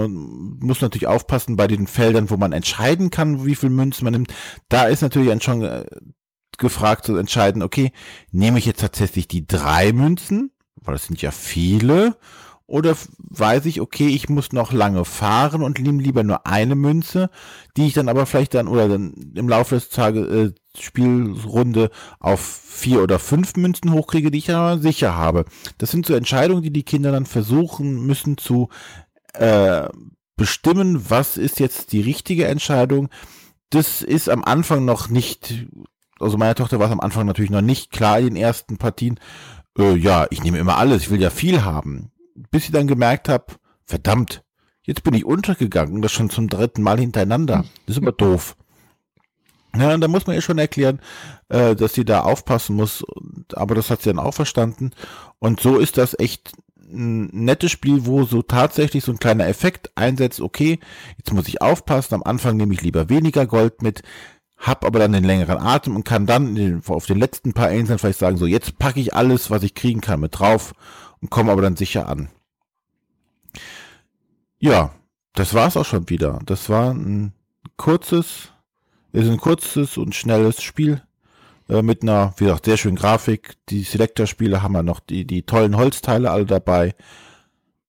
muss 0.59 0.81
natürlich 0.81 1.07
aufpassen 1.07 1.55
bei 1.55 1.67
den 1.67 1.85
Feldern, 1.85 2.31
wo 2.31 2.37
man 2.37 2.53
entscheiden 2.53 3.11
kann, 3.11 3.45
wie 3.45 3.55
viel 3.55 3.69
Münzen 3.69 4.05
man 4.05 4.13
nimmt. 4.13 4.33
Da 4.67 4.85
ist 4.85 5.01
natürlich 5.01 5.43
schon 5.43 5.61
äh, 5.61 5.85
gefragt 6.57 7.05
zu 7.05 7.15
entscheiden, 7.17 7.63
okay, 7.63 7.91
nehme 8.31 8.59
ich 8.59 8.65
jetzt 8.65 8.81
tatsächlich 8.81 9.27
die 9.27 9.45
drei 9.45 9.93
Münzen, 9.93 10.51
weil 10.81 10.95
das 10.95 11.05
sind 11.05 11.21
ja 11.21 11.31
viele, 11.31 12.17
oder 12.67 12.95
weiß 13.17 13.65
ich, 13.65 13.79
okay, 13.79 14.07
ich 14.07 14.27
muss 14.27 14.51
noch 14.51 14.71
lange 14.71 15.05
fahren 15.05 15.61
und 15.61 15.79
nehme 15.79 16.01
lieber 16.01 16.23
nur 16.23 16.47
eine 16.47 16.75
Münze, 16.75 17.29
die 17.77 17.87
ich 17.87 17.93
dann 17.93 18.09
aber 18.09 18.25
vielleicht 18.25 18.55
dann 18.55 18.67
oder 18.67 18.87
dann 18.87 19.33
im 19.35 19.47
Laufe 19.47 19.75
des 19.75 19.89
Tages 19.89 20.27
äh, 20.27 20.51
Spielrunde 20.79 21.91
auf 22.19 22.41
vier 22.41 23.03
oder 23.03 23.19
fünf 23.19 23.55
Münzen 23.55 23.93
hochkriege, 23.93 24.31
die 24.31 24.39
ich 24.39 24.51
aber 24.51 24.79
sicher 24.79 25.15
habe. 25.15 25.45
Das 25.77 25.91
sind 25.91 26.07
so 26.07 26.15
Entscheidungen, 26.15 26.63
die 26.63 26.73
die 26.73 26.83
Kinder 26.83 27.11
dann 27.11 27.27
versuchen 27.27 28.05
müssen 28.05 28.37
zu 28.37 28.69
äh, 29.33 29.87
bestimmen, 30.35 31.09
was 31.09 31.37
ist 31.37 31.59
jetzt 31.59 31.91
die 31.91 32.01
richtige 32.01 32.47
Entscheidung. 32.47 33.09
Das 33.69 34.01
ist 34.01 34.27
am 34.27 34.43
Anfang 34.43 34.85
noch 34.85 35.09
nicht, 35.09 35.67
also 36.19 36.37
meiner 36.37 36.55
Tochter 36.55 36.79
war 36.79 36.87
es 36.87 36.93
am 36.93 36.99
Anfang 36.99 37.27
natürlich 37.27 37.51
noch 37.51 37.61
nicht 37.61 37.91
klar 37.91 38.19
in 38.19 38.25
den 38.25 38.35
ersten 38.35 38.77
Partien. 38.77 39.19
Äh, 39.77 39.95
ja, 39.95 40.27
ich 40.29 40.43
nehme 40.43 40.57
immer 40.57 40.77
alles, 40.77 41.03
ich 41.03 41.09
will 41.09 41.21
ja 41.21 41.29
viel 41.29 41.63
haben 41.63 42.11
bis 42.35 42.65
ich 42.65 42.71
dann 42.71 42.87
gemerkt 42.87 43.29
habe, 43.29 43.45
verdammt, 43.85 44.43
jetzt 44.83 45.03
bin 45.03 45.13
ich 45.13 45.25
untergegangen, 45.25 46.01
das 46.01 46.11
schon 46.11 46.29
zum 46.29 46.49
dritten 46.49 46.81
Mal 46.81 46.99
hintereinander. 46.99 47.65
Das 47.85 47.97
ist 47.97 48.01
aber 48.01 48.11
doof. 48.11 48.55
Ja, 49.75 49.93
und 49.93 50.01
da 50.01 50.07
muss 50.07 50.25
man 50.25 50.35
ja 50.35 50.41
schon 50.41 50.57
erklären, 50.57 51.01
äh, 51.49 51.75
dass 51.75 51.93
sie 51.93 52.05
da 52.05 52.21
aufpassen 52.21 52.75
muss, 52.75 53.03
aber 53.53 53.75
das 53.75 53.89
hat 53.89 54.01
sie 54.01 54.09
dann 54.09 54.19
auch 54.19 54.33
verstanden. 54.33 54.91
Und 55.39 55.59
so 55.59 55.77
ist 55.79 55.97
das 55.97 56.17
echt 56.17 56.53
ein 56.77 57.25
nettes 57.31 57.71
Spiel, 57.71 58.05
wo 58.05 58.23
so 58.23 58.41
tatsächlich 58.41 59.03
so 59.03 59.11
ein 59.11 59.19
kleiner 59.19 59.47
Effekt 59.47 59.91
einsetzt, 59.95 60.39
okay, 60.39 60.79
jetzt 61.17 61.33
muss 61.33 61.47
ich 61.47 61.61
aufpassen, 61.61 62.13
am 62.13 62.23
Anfang 62.23 62.55
nehme 62.57 62.73
ich 62.73 62.83
lieber 62.83 63.09
weniger 63.09 63.47
Gold 63.47 63.81
mit, 63.81 64.03
hab 64.57 64.85
aber 64.85 64.99
dann 64.99 65.11
den 65.11 65.23
längeren 65.23 65.57
Atem 65.57 65.95
und 65.95 66.05
kann 66.05 66.25
dann 66.25 66.55
den, 66.55 66.81
auf 66.87 67.05
den 67.05 67.19
letzten 67.19 67.53
paar 67.53 67.71
Inseln 67.71 67.99
vielleicht 67.99 68.19
sagen, 68.19 68.37
so 68.37 68.45
jetzt 68.45 68.77
packe 68.79 68.99
ich 68.99 69.13
alles, 69.13 69.49
was 69.49 69.63
ich 69.63 69.75
kriegen 69.75 70.01
kann, 70.01 70.19
mit 70.19 70.39
drauf 70.39 70.73
und 71.21 71.29
komme 71.29 71.51
aber 71.51 71.61
dann 71.61 71.75
sicher 71.75 72.07
an. 72.07 72.29
Ja, 74.59 74.91
das 75.33 75.53
war's 75.53 75.77
auch 75.77 75.85
schon 75.85 76.09
wieder. 76.09 76.39
Das 76.45 76.69
war 76.69 76.93
ein 76.93 77.33
kurzes, 77.77 78.53
ist 79.11 79.29
ein 79.29 79.37
kurzes 79.37 79.97
und 79.97 80.15
schnelles 80.15 80.61
Spiel 80.61 81.01
äh, 81.69 81.81
mit 81.81 82.03
einer, 82.03 82.33
wie 82.37 82.45
gesagt, 82.45 82.65
sehr 82.65 82.77
schönen 82.77 82.95
Grafik. 82.95 83.55
Die 83.69 83.83
Selector-Spiele 83.83 84.61
haben 84.61 84.75
ja 84.75 84.83
noch 84.83 84.99
die, 84.99 85.25
die 85.25 85.43
tollen 85.43 85.77
Holzteile 85.77 86.31
alle 86.31 86.45
dabei. 86.45 86.95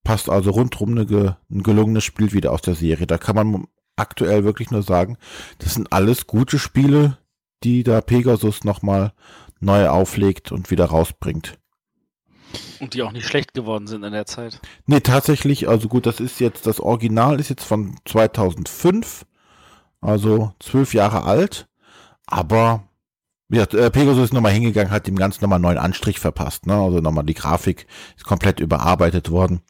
Passt 0.03 0.29
also 0.29 0.51
rundrum 0.51 0.99
eine, 0.99 1.37
ein 1.51 1.63
gelungenes 1.63 2.05
Spiel 2.05 2.33
wieder 2.33 2.53
aus 2.53 2.63
der 2.63 2.75
Serie. 2.75 3.07
Da 3.07 3.19
kann 3.19 3.37
man 3.37 3.67
aktuell 3.97 4.45
wirklich 4.45 4.71
nur 4.71 4.83
sagen, 4.83 5.17
das 5.59 5.75
sind 5.75 5.93
alles 5.93 6.27
gute 6.27 6.59
Spiele, 6.59 7.19
die 7.65 7.83
da 7.83 8.01
Pegasus 8.01 8.65
nochmal 8.65 9.13
neu 9.61 9.89
auflegt 9.89 10.53
und 10.53 10.71
wieder 10.71 10.87
rausbringt. 10.87 11.59
Und 12.81 12.95
die 12.95 13.03
auch 13.03 13.13
nicht 13.13 13.27
schlecht 13.27 13.55
geworden 13.55 13.87
sind 13.87 14.05
in 14.05 14.13
der 14.13 14.27
Zeit. 14.27 14.61
Nee, 14.87 15.01
tatsächlich, 15.01 15.69
also 15.69 15.89
gut, 15.89 16.07
das 16.07 16.21
ist 16.21 16.41
jetzt, 16.41 16.67
das 16.67 16.81
Original 16.81 17.41
ist 17.41 17.49
jetzt 17.49 17.65
von 17.65 17.97
2005, 18.05 19.27
also 20.01 20.53
zwölf 20.61 20.95
Jahre 20.95 21.25
alt, 21.25 21.67
aber 22.27 22.85
ja, 23.49 23.63
äh, 23.63 23.91
Pegasus 23.91 24.25
ist 24.25 24.33
nochmal 24.33 24.53
hingegangen, 24.53 24.91
hat 24.91 25.07
dem 25.07 25.17
Ganzen 25.17 25.43
nochmal 25.43 25.57
einen 25.57 25.63
neuen 25.63 25.79
Anstrich 25.79 26.19
verpasst, 26.19 26.67
ne? 26.67 26.75
Also 26.75 27.01
nochmal 27.01 27.25
die 27.25 27.35
Grafik 27.35 27.87
ist 28.17 28.25
komplett 28.25 28.59
überarbeitet 28.59 29.31
worden. 29.31 29.61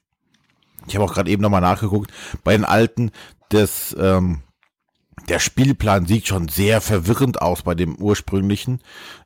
Ich 0.87 0.95
habe 0.95 1.05
auch 1.05 1.13
gerade 1.13 1.31
eben 1.31 1.43
nochmal 1.43 1.61
nachgeguckt, 1.61 2.13
bei 2.43 2.53
den 2.53 2.65
alten, 2.65 3.11
das 3.51 3.97
ähm, 3.99 4.43
der 5.29 5.39
Spielplan 5.41 6.07
sieht 6.07 6.29
schon 6.29 6.49
sehr 6.49 6.81
verwirrend 6.81 7.43
aus 7.43 7.63
bei 7.63 7.75
dem 7.75 7.97
ursprünglichen. 7.97 8.81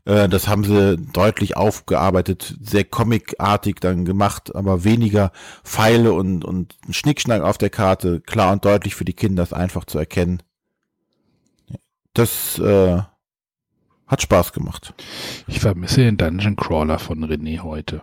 Äh, 0.05 0.29
das 0.29 0.49
haben 0.49 0.65
sie 0.65 0.97
deutlich 0.97 1.57
aufgearbeitet, 1.57 2.57
sehr 2.61 2.85
comicartig 2.85 3.81
dann 3.81 4.05
gemacht, 4.05 4.55
aber 4.55 4.85
weniger 4.85 5.33
Pfeile 5.63 6.13
und, 6.13 6.45
und 6.45 6.77
Schnickschnack 6.89 7.43
auf 7.43 7.59
der 7.59 7.71
Karte. 7.71 8.21
Klar 8.21 8.53
und 8.53 8.65
deutlich 8.65 8.95
für 8.95 9.05
die 9.05 9.13
Kinder 9.13 9.43
ist 9.43 9.53
einfach 9.53 9.85
zu 9.85 9.99
erkennen. 9.99 10.43
Das 12.15 12.59
äh, 12.59 13.03
hat 14.07 14.23
Spaß 14.23 14.53
gemacht. 14.53 14.95
Ich 15.47 15.61
vermisse 15.61 16.01
den 16.01 16.17
Dungeon 16.17 16.57
Crawler 16.57 16.99
von 16.99 17.25
René 17.25 17.61
heute. 17.61 18.03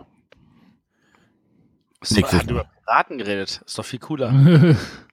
So, 2.00 2.20
er 2.20 2.32
hat 2.32 2.50
über 2.50 2.64
Piraten 2.64 3.18
geredet. 3.18 3.62
Ist 3.66 3.76
doch 3.76 3.84
viel 3.84 3.98
cooler. 3.98 4.32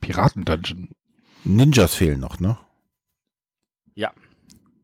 Piraten-Dungeon. 0.00 0.90
Ninjas 1.44 1.94
fehlen 1.94 2.20
noch, 2.20 2.40
ne? 2.40 2.58
Ja. 3.94 4.12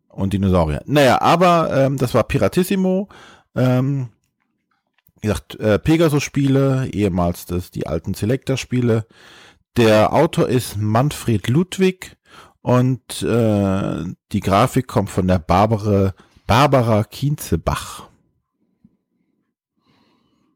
Und 0.09 0.33
Dinosaurier. 0.33 0.83
Naja, 0.87 1.20
aber 1.20 1.70
ähm, 1.73 1.97
das 1.97 2.15
war 2.15 2.24
Piratissimo. 2.24 3.09
Ähm, 3.55 4.11
wie 5.20 5.29
gesagt, 5.29 5.57
äh, 5.61 5.79
Pegasus-Spiele, 5.79 6.89
ehemals 6.93 7.47
das, 7.47 7.70
die 7.70 7.87
alten 7.87 8.15
Selector-Spiele. 8.15 9.07
Der 9.77 10.12
Autor 10.12 10.49
ist 10.49 10.77
Manfred 10.77 11.49
Ludwig 11.49 12.16
und 12.61 13.23
äh, 13.23 14.05
die 14.33 14.41
Grafik 14.41 14.87
kommt 14.87 15.11
von 15.11 15.27
der 15.27 15.39
Barbara, 15.39 16.15
Barbara 16.47 17.05
Kienzebach. 17.05 18.09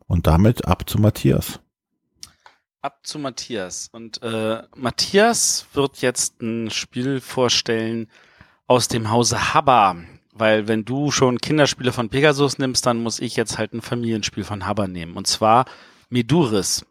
Und 0.07 0.27
damit 0.27 0.67
ab 0.67 0.89
zu 0.89 0.99
Matthias 0.99 1.61
ab 2.87 3.01
zu 3.03 3.19
Matthias. 3.19 3.89
Und 3.93 4.23
äh, 4.23 4.63
Matthias 4.77 5.67
wird 5.73 6.03
jetzt 6.03 6.41
ein 6.41 6.71
Spiel 6.71 7.21
vorstellen 7.21 8.09
aus 8.69 8.87
dem 8.87 9.11
Hause 9.11 9.55
Habba. 9.55 9.97
Weil 10.33 10.69
wenn 10.69 10.85
du 10.85 11.11
schon 11.11 11.41
Kinderspiele 11.41 11.93
von 11.93 12.11
Pegasus 12.11 12.59
nimmst, 12.59 12.87
dann 12.87 13.03
muss 13.03 13.19
ich 13.19 13.35
jetzt 13.35 13.59
halt 13.59 13.73
ein 13.73 13.83
Familienspiel 13.83 14.45
von 14.45 14.67
Habba 14.67 14.87
nehmen. 14.87 15.17
Und 15.17 15.27
zwar 15.27 15.65
Meduris. 16.11 16.87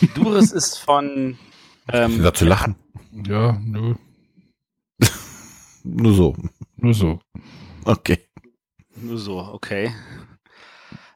Meduris 0.00 0.50
ist 0.60 0.78
von... 0.78 1.38
Ähm, 1.92 2.22
dazu 2.22 2.46
lachen? 2.46 2.76
Ja, 3.26 3.58
nö. 3.62 3.96
Nur 5.84 6.14
so. 6.14 6.36
Nur 6.76 6.94
so. 6.94 7.20
Okay. 7.84 8.18
Nur 8.96 9.18
so, 9.18 9.40
okay. 9.40 9.92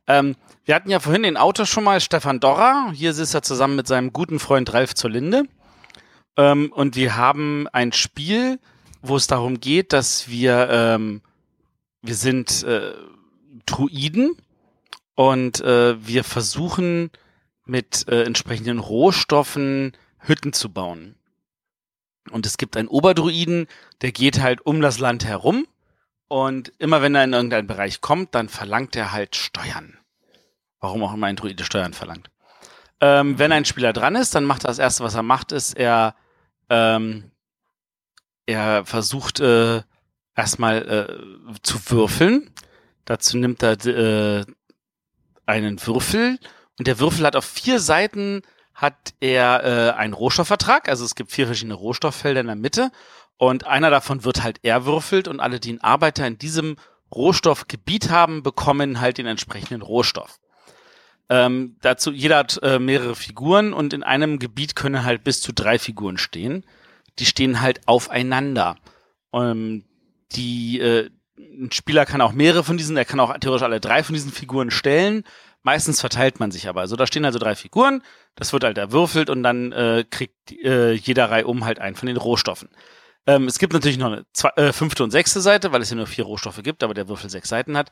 Ähm, 0.07 0.37
wir 0.65 0.75
hatten 0.75 0.91
ja 0.91 1.01
vorhin 1.01 1.25
den 1.25 1.37
Autor 1.37 1.67
schon 1.67 1.85
mal, 1.85 2.01
Stefan 2.01 2.41
Dorra. 2.41 2.91
Hier 2.93 3.11
ist 3.11 3.35
er 3.35 3.43
zusammen 3.43 3.77
mit 3.77 3.87
seinem 3.87 4.13
guten 4.13 4.39
Freund 4.39 4.73
Ralf 4.73 4.95
zur. 4.95 5.13
Ähm, 6.37 6.73
und 6.73 6.97
wir 6.97 7.17
haben 7.17 7.69
ein 7.73 7.93
Spiel, 7.93 8.59
wo 9.03 9.17
es 9.17 9.27
darum 9.27 9.61
geht, 9.61 9.93
dass 9.93 10.29
wir, 10.29 10.69
ähm, 10.71 11.21
wir 12.01 12.15
sind 12.15 12.63
äh, 12.63 12.95
Druiden 13.67 14.37
und 15.15 15.61
äh, 15.61 16.07
wir 16.07 16.25
versuchen 16.25 17.11
mit 17.67 18.09
äh, 18.09 18.23
entsprechenden 18.23 18.79
Rohstoffen 18.79 19.93
Hütten 20.19 20.53
zu 20.55 20.71
bauen. 20.71 21.15
Und 22.31 22.47
es 22.47 22.57
gibt 22.57 22.79
einen 22.79 22.89
Oberdruiden, 22.89 23.67
der 24.01 24.13
geht 24.13 24.41
halt 24.41 24.65
um 24.65 24.81
das 24.81 24.99
Land 24.99 25.27
herum 25.27 25.67
und 26.29 26.73
immer 26.79 27.03
wenn 27.03 27.15
er 27.15 27.25
in 27.25 27.35
irgendeinen 27.35 27.67
Bereich 27.67 28.01
kommt, 28.01 28.35
dann 28.35 28.49
verlangt 28.49 28.97
er 28.97 29.13
halt 29.13 29.37
Steuern. 29.37 29.99
Warum 30.85 31.03
auch 31.03 31.15
immer 31.15 31.29
ein 31.29 31.37
Druide 31.37 31.65
Steuern 31.65 31.95
verlangt. 31.95 32.29
Ähm, 33.01 33.39
wenn 33.39 33.53
ein 33.53 33.65
Spieler 33.65 33.95
dran 33.95 34.17
ist, 34.17 34.35
dann 34.35 34.45
macht 34.45 34.65
er 34.65 34.69
das 34.69 34.79
erste, 34.79 35.03
was 35.03 35.15
er 35.15 35.23
macht, 35.23 35.51
ist, 35.51 35.73
er, 35.73 36.15
ähm, 36.69 37.31
er 38.45 38.85
versucht 38.85 39.41
äh, 39.41 39.81
erstmal 40.37 40.83
äh, 41.49 41.55
zu 41.63 41.79
würfeln. 41.91 42.51
Dazu 43.07 43.39
nimmt 43.39 43.63
er 43.63 43.83
äh, 43.87 44.45
einen 45.47 45.87
Würfel 45.87 46.39
und 46.79 46.87
der 46.87 46.99
Würfel 46.99 47.25
hat 47.25 47.35
auf 47.35 47.47
vier 47.47 47.81
Seiten 47.81 48.43
hat 48.75 49.15
er 49.21 49.65
äh, 49.65 49.99
einen 49.99 50.13
Rohstoffvertrag. 50.13 50.91
Also 50.91 51.07
es 51.07 51.15
gibt 51.15 51.33
vier 51.33 51.47
verschiedene 51.47 51.73
Rohstofffelder 51.73 52.43
in 52.43 52.47
der 52.49 52.57
Mitte 52.57 52.91
und 53.39 53.67
einer 53.67 53.89
davon 53.89 54.23
wird 54.25 54.43
halt 54.43 54.63
erwürfelt 54.63 55.29
und 55.29 55.41
alle, 55.41 55.61
die 55.61 55.71
einen 55.71 55.81
Arbeiter 55.81 56.27
in 56.27 56.37
diesem 56.37 56.77
Rohstoffgebiet 57.15 58.11
haben, 58.11 58.43
bekommen 58.43 59.01
halt 59.01 59.17
den 59.17 59.27
entsprechenden 59.27 59.81
Rohstoff. 59.81 60.41
Ähm, 61.29 61.77
dazu, 61.81 62.13
jeder 62.13 62.39
hat 62.39 62.61
äh, 62.63 62.79
mehrere 62.79 63.15
Figuren 63.15 63.73
und 63.73 63.93
in 63.93 64.03
einem 64.03 64.39
Gebiet 64.39 64.77
können 64.77 65.05
halt 65.05 65.25
bis 65.25 65.41
zu 65.41 65.53
drei 65.53 65.79
Figuren 65.79 66.19
stehen. 66.19 66.65
Die 67.19 67.27
stehen 67.27 67.61
halt 67.61 67.81
aufeinander. 67.87 68.77
Ähm, 69.33 69.85
die, 70.33 70.81
äh, 70.81 71.11
ein 71.39 71.73
Spieler 71.73 72.07
kann 72.07 72.21
auch 72.21 72.33
mehrere 72.33 72.65
von 72.65 72.77
diesen, 72.77 72.97
er 72.97 73.05
kann 73.05 73.21
auch 73.21 73.37
theoretisch 73.39 73.65
alle 73.65 73.81
drei 73.81 74.03
von 74.03 74.15
diesen 74.15 74.33
Figuren 74.33 74.71
stellen. 74.71 75.25
Meistens 75.63 76.01
verteilt 76.01 76.41
man 76.41 76.51
sich 76.51 76.69
aber. 76.69 76.83
Also 76.83 76.95
da 76.95 77.07
stehen 77.07 77.25
also 77.25 77.39
drei 77.39 77.55
Figuren, 77.55 78.03
das 78.35 78.53
wird 78.53 78.65
halt 78.65 78.77
erwürfelt 78.77 79.31
und 79.31 79.43
dann 79.43 79.73
äh, 79.73 80.05
kriegt 80.09 80.53
äh, 80.53 80.93
jeder 80.93 81.31
Reihe 81.31 81.47
um 81.47 81.65
halt 81.65 81.79
einen 81.79 81.97
von 81.97 82.07
den 82.07 82.19
Rohstoffen. 82.19 82.69
Ähm, 83.27 83.47
es 83.47 83.59
gibt 83.59 83.73
natürlich 83.73 83.97
noch 83.97 84.13
eine 84.13 84.27
zwei, 84.35 84.51
äh, 84.57 84.73
fünfte 84.75 85.03
und 85.03 85.11
sechste 85.11 85.41
Seite, 85.41 85.73
weil 85.73 85.81
es 85.81 85.89
ja 85.89 85.97
nur 85.97 86.07
vier 86.07 86.25
Rohstoffe 86.25 86.63
gibt, 86.63 86.83
aber 86.83 86.93
der 86.93 87.09
Würfel 87.09 87.31
sechs 87.31 87.49
Seiten 87.49 87.79
hat. 87.79 87.91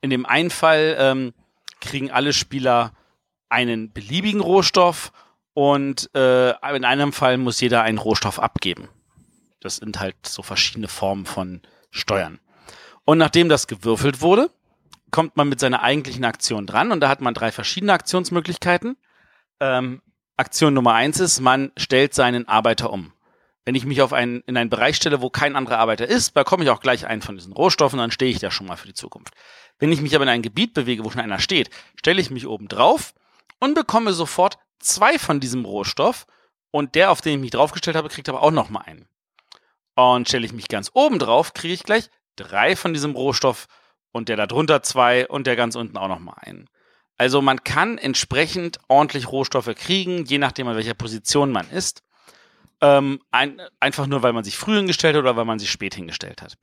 In 0.00 0.10
dem 0.10 0.24
einen 0.24 0.50
Fall 0.50 0.96
ähm, 1.00 1.32
kriegen 1.80 2.10
alle 2.10 2.32
Spieler 2.32 2.92
einen 3.48 3.92
beliebigen 3.92 4.40
Rohstoff 4.40 5.12
und 5.54 6.14
äh, 6.14 6.50
in 6.76 6.84
einem 6.84 7.12
Fall 7.12 7.36
muss 7.36 7.60
jeder 7.60 7.82
einen 7.82 7.98
Rohstoff 7.98 8.38
abgeben. 8.38 8.88
Das 9.60 9.76
sind 9.76 10.00
halt 10.00 10.16
so 10.26 10.42
verschiedene 10.42 10.88
Formen 10.88 11.26
von 11.26 11.60
Steuern. 11.90 12.38
Und 13.04 13.18
nachdem 13.18 13.48
das 13.48 13.66
gewürfelt 13.66 14.20
wurde, 14.20 14.50
kommt 15.10 15.36
man 15.36 15.48
mit 15.48 15.60
seiner 15.60 15.82
eigentlichen 15.82 16.24
Aktion 16.24 16.66
dran 16.66 16.92
und 16.92 17.00
da 17.00 17.08
hat 17.08 17.20
man 17.20 17.34
drei 17.34 17.50
verschiedene 17.50 17.92
Aktionsmöglichkeiten. 17.92 18.96
Ähm, 19.58 20.02
Aktion 20.36 20.72
Nummer 20.72 20.94
eins 20.94 21.20
ist, 21.20 21.40
man 21.40 21.72
stellt 21.76 22.14
seinen 22.14 22.48
Arbeiter 22.48 22.92
um. 22.92 23.12
Wenn 23.70 23.76
ich 23.76 23.86
mich 23.86 24.02
auf 24.02 24.12
einen, 24.12 24.40
in 24.48 24.56
einen 24.56 24.68
Bereich 24.68 24.96
stelle, 24.96 25.20
wo 25.20 25.30
kein 25.30 25.54
anderer 25.54 25.78
Arbeiter 25.78 26.04
ist, 26.04 26.34
bekomme 26.34 26.64
ich 26.64 26.70
auch 26.70 26.80
gleich 26.80 27.06
einen 27.06 27.22
von 27.22 27.36
diesen 27.36 27.52
Rohstoffen, 27.52 28.00
dann 28.00 28.10
stehe 28.10 28.28
ich 28.28 28.40
da 28.40 28.50
schon 28.50 28.66
mal 28.66 28.74
für 28.74 28.88
die 28.88 28.94
Zukunft. 28.94 29.32
Wenn 29.78 29.92
ich 29.92 30.00
mich 30.00 30.16
aber 30.16 30.24
in 30.24 30.28
ein 30.28 30.42
Gebiet 30.42 30.74
bewege, 30.74 31.04
wo 31.04 31.10
schon 31.10 31.20
einer 31.20 31.38
steht, 31.38 31.70
stelle 31.94 32.20
ich 32.20 32.32
mich 32.32 32.48
oben 32.48 32.66
drauf 32.66 33.14
und 33.60 33.74
bekomme 33.74 34.12
sofort 34.12 34.58
zwei 34.80 35.20
von 35.20 35.38
diesem 35.38 35.64
Rohstoff 35.64 36.26
und 36.72 36.96
der, 36.96 37.12
auf 37.12 37.20
den 37.20 37.34
ich 37.34 37.40
mich 37.42 37.50
draufgestellt 37.52 37.96
habe, 37.96 38.08
kriegt 38.08 38.28
aber 38.28 38.42
auch 38.42 38.50
noch 38.50 38.70
mal 38.70 38.80
einen. 38.80 39.06
Und 39.94 40.28
stelle 40.28 40.46
ich 40.46 40.52
mich 40.52 40.66
ganz 40.66 40.90
oben 40.94 41.20
drauf, 41.20 41.54
kriege 41.54 41.72
ich 41.72 41.84
gleich 41.84 42.10
drei 42.34 42.74
von 42.74 42.92
diesem 42.92 43.12
Rohstoff 43.12 43.68
und 44.10 44.28
der 44.28 44.36
da 44.36 44.48
drunter 44.48 44.82
zwei 44.82 45.28
und 45.28 45.46
der 45.46 45.54
ganz 45.54 45.76
unten 45.76 45.96
auch 45.96 46.08
noch 46.08 46.18
mal 46.18 46.34
einen. 46.40 46.68
Also 47.18 47.40
man 47.40 47.62
kann 47.62 47.98
entsprechend 47.98 48.80
ordentlich 48.88 49.30
Rohstoffe 49.30 49.72
kriegen, 49.76 50.24
je 50.24 50.38
nachdem 50.38 50.66
an 50.66 50.74
welcher 50.74 50.94
Position 50.94 51.52
man 51.52 51.70
ist. 51.70 52.02
Ähm, 52.80 53.20
ein, 53.30 53.60
einfach 53.78 54.06
nur, 54.06 54.22
weil 54.22 54.32
man 54.32 54.44
sich 54.44 54.56
früh 54.56 54.76
hingestellt 54.76 55.14
hat 55.14 55.22
oder 55.22 55.36
weil 55.36 55.44
man 55.44 55.58
sich 55.58 55.70
spät 55.70 55.94
hingestellt 55.94 56.40
hat. 56.42 56.56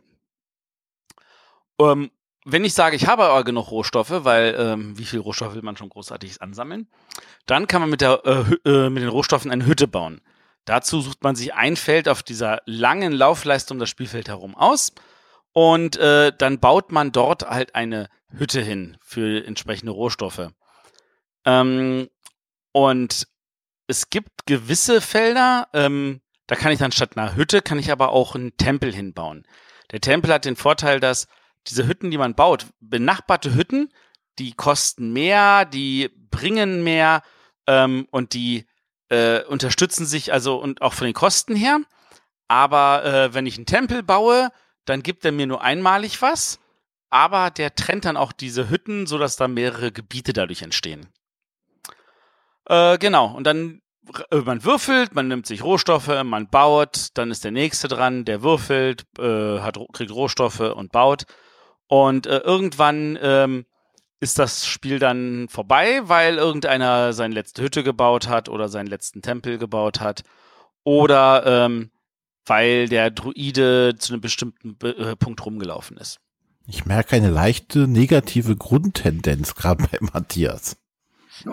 Ähm, 1.79 2.11
wenn 2.45 2.63
ich 2.63 2.73
sage, 2.73 2.95
ich 2.95 3.07
habe 3.07 3.25
aber 3.25 3.43
genug 3.43 3.71
Rohstoffe, 3.71 4.23
weil 4.23 4.55
ähm, 4.57 4.97
wie 4.97 5.05
viel 5.05 5.19
Rohstoffe 5.19 5.53
will 5.53 5.61
man 5.61 5.75
schon 5.75 5.89
großartig 5.89 6.41
ansammeln, 6.41 6.87
dann 7.45 7.67
kann 7.67 7.81
man 7.81 7.89
mit, 7.89 8.01
der, 8.01 8.21
äh, 8.25 8.69
äh, 8.69 8.89
mit 8.89 9.03
den 9.03 9.09
Rohstoffen 9.09 9.51
eine 9.51 9.65
Hütte 9.65 9.87
bauen. 9.87 10.21
Dazu 10.63 11.01
sucht 11.01 11.23
man 11.23 11.35
sich 11.35 11.53
ein 11.53 11.75
Feld 11.75 12.07
auf 12.09 12.23
dieser 12.23 12.61
langen 12.65 13.11
Laufleiste 13.11 13.73
um 13.73 13.79
das 13.79 13.89
Spielfeld 13.89 14.29
herum 14.29 14.55
aus 14.55 14.93
und 15.53 15.97
äh, 15.97 16.31
dann 16.37 16.59
baut 16.59 16.91
man 16.91 17.11
dort 17.11 17.49
halt 17.49 17.75
eine 17.75 18.09
Hütte 18.29 18.61
hin 18.61 18.97
für 19.01 19.45
entsprechende 19.45 19.91
Rohstoffe. 19.91 20.51
Ähm, 21.45 22.09
und 22.71 23.27
es 23.87 24.09
gibt 24.09 24.45
gewisse 24.45 25.01
Felder, 25.01 25.67
ähm, 25.73 26.21
da 26.45 26.55
kann 26.55 26.71
ich 26.71 26.79
dann 26.79 26.91
statt 26.91 27.17
einer 27.17 27.35
Hütte, 27.35 27.61
kann 27.61 27.79
ich 27.79 27.91
aber 27.91 28.09
auch 28.09 28.35
einen 28.35 28.55
Tempel 28.57 28.93
hinbauen. 28.93 29.45
Der 29.91 30.01
Tempel 30.01 30.31
hat 30.33 30.45
den 30.45 30.55
Vorteil, 30.55 30.99
dass 30.99 31.27
diese 31.67 31.87
Hütten, 31.87 32.11
die 32.11 32.17
man 32.17 32.35
baut, 32.35 32.67
benachbarte 32.79 33.55
Hütten, 33.55 33.91
die 34.39 34.53
kosten 34.53 35.13
mehr, 35.13 35.65
die 35.65 36.09
bringen 36.29 36.83
mehr 36.83 37.23
ähm, 37.65 38.07
und 38.11 38.33
die 38.33 38.67
äh, 39.09 39.43
unterstützen 39.43 40.05
sich 40.05 40.31
also 40.33 40.57
und 40.57 40.81
auch 40.81 40.93
von 40.93 41.05
den 41.05 41.13
Kosten 41.13 41.55
her. 41.55 41.79
Aber 42.47 43.03
äh, 43.03 43.33
wenn 43.33 43.45
ich 43.45 43.57
einen 43.57 43.65
Tempel 43.65 44.03
baue, 44.03 44.49
dann 44.85 45.03
gibt 45.03 45.25
er 45.25 45.31
mir 45.31 45.47
nur 45.47 45.61
einmalig 45.61 46.21
was, 46.21 46.59
aber 47.09 47.51
der 47.51 47.75
trennt 47.75 48.05
dann 48.05 48.17
auch 48.17 48.31
diese 48.31 48.69
Hütten, 48.69 49.05
sodass 49.05 49.35
da 49.35 49.47
mehrere 49.47 49.91
Gebiete 49.91 50.33
dadurch 50.33 50.61
entstehen. 50.61 51.07
Äh, 52.67 52.97
genau, 52.97 53.35
und 53.35 53.45
dann 53.45 53.81
äh, 54.31 54.37
man 54.37 54.63
würfelt, 54.63 55.15
man 55.15 55.27
nimmt 55.27 55.45
sich 55.45 55.63
Rohstoffe, 55.63 56.23
man 56.23 56.47
baut, 56.47 57.09
dann 57.13 57.31
ist 57.31 57.43
der 57.43 57.51
nächste 57.51 57.87
dran, 57.87 58.25
der 58.25 58.43
würfelt, 58.43 59.05
äh, 59.19 59.59
hat, 59.59 59.77
kriegt 59.93 60.11
Rohstoffe 60.11 60.59
und 60.59 60.91
baut. 60.91 61.23
Und 61.87 62.27
äh, 62.27 62.39
irgendwann 62.39 63.17
ähm, 63.21 63.65
ist 64.19 64.39
das 64.39 64.65
Spiel 64.65 64.99
dann 64.99 65.47
vorbei, 65.49 66.01
weil 66.03 66.37
irgendeiner 66.37 67.13
seine 67.13 67.33
letzte 67.33 67.61
Hütte 67.61 67.83
gebaut 67.83 68.27
hat 68.27 68.49
oder 68.49 68.67
seinen 68.67 68.87
letzten 68.87 69.21
Tempel 69.21 69.57
gebaut 69.57 70.01
hat. 70.01 70.23
Oder 70.83 71.43
ähm, 71.45 71.91
weil 72.45 72.87
der 72.87 73.11
Druide 73.11 73.95
zu 73.97 74.13
einem 74.13 74.21
bestimmten 74.21 74.77
äh, 74.85 75.15
Punkt 75.15 75.45
rumgelaufen 75.45 75.97
ist. 75.97 76.19
Ich 76.65 76.85
merke 76.85 77.15
eine 77.15 77.29
leichte 77.29 77.87
negative 77.87 78.55
Grundtendenz 78.55 79.55
gerade 79.55 79.87
bei 79.89 79.97
Matthias. 80.13 80.77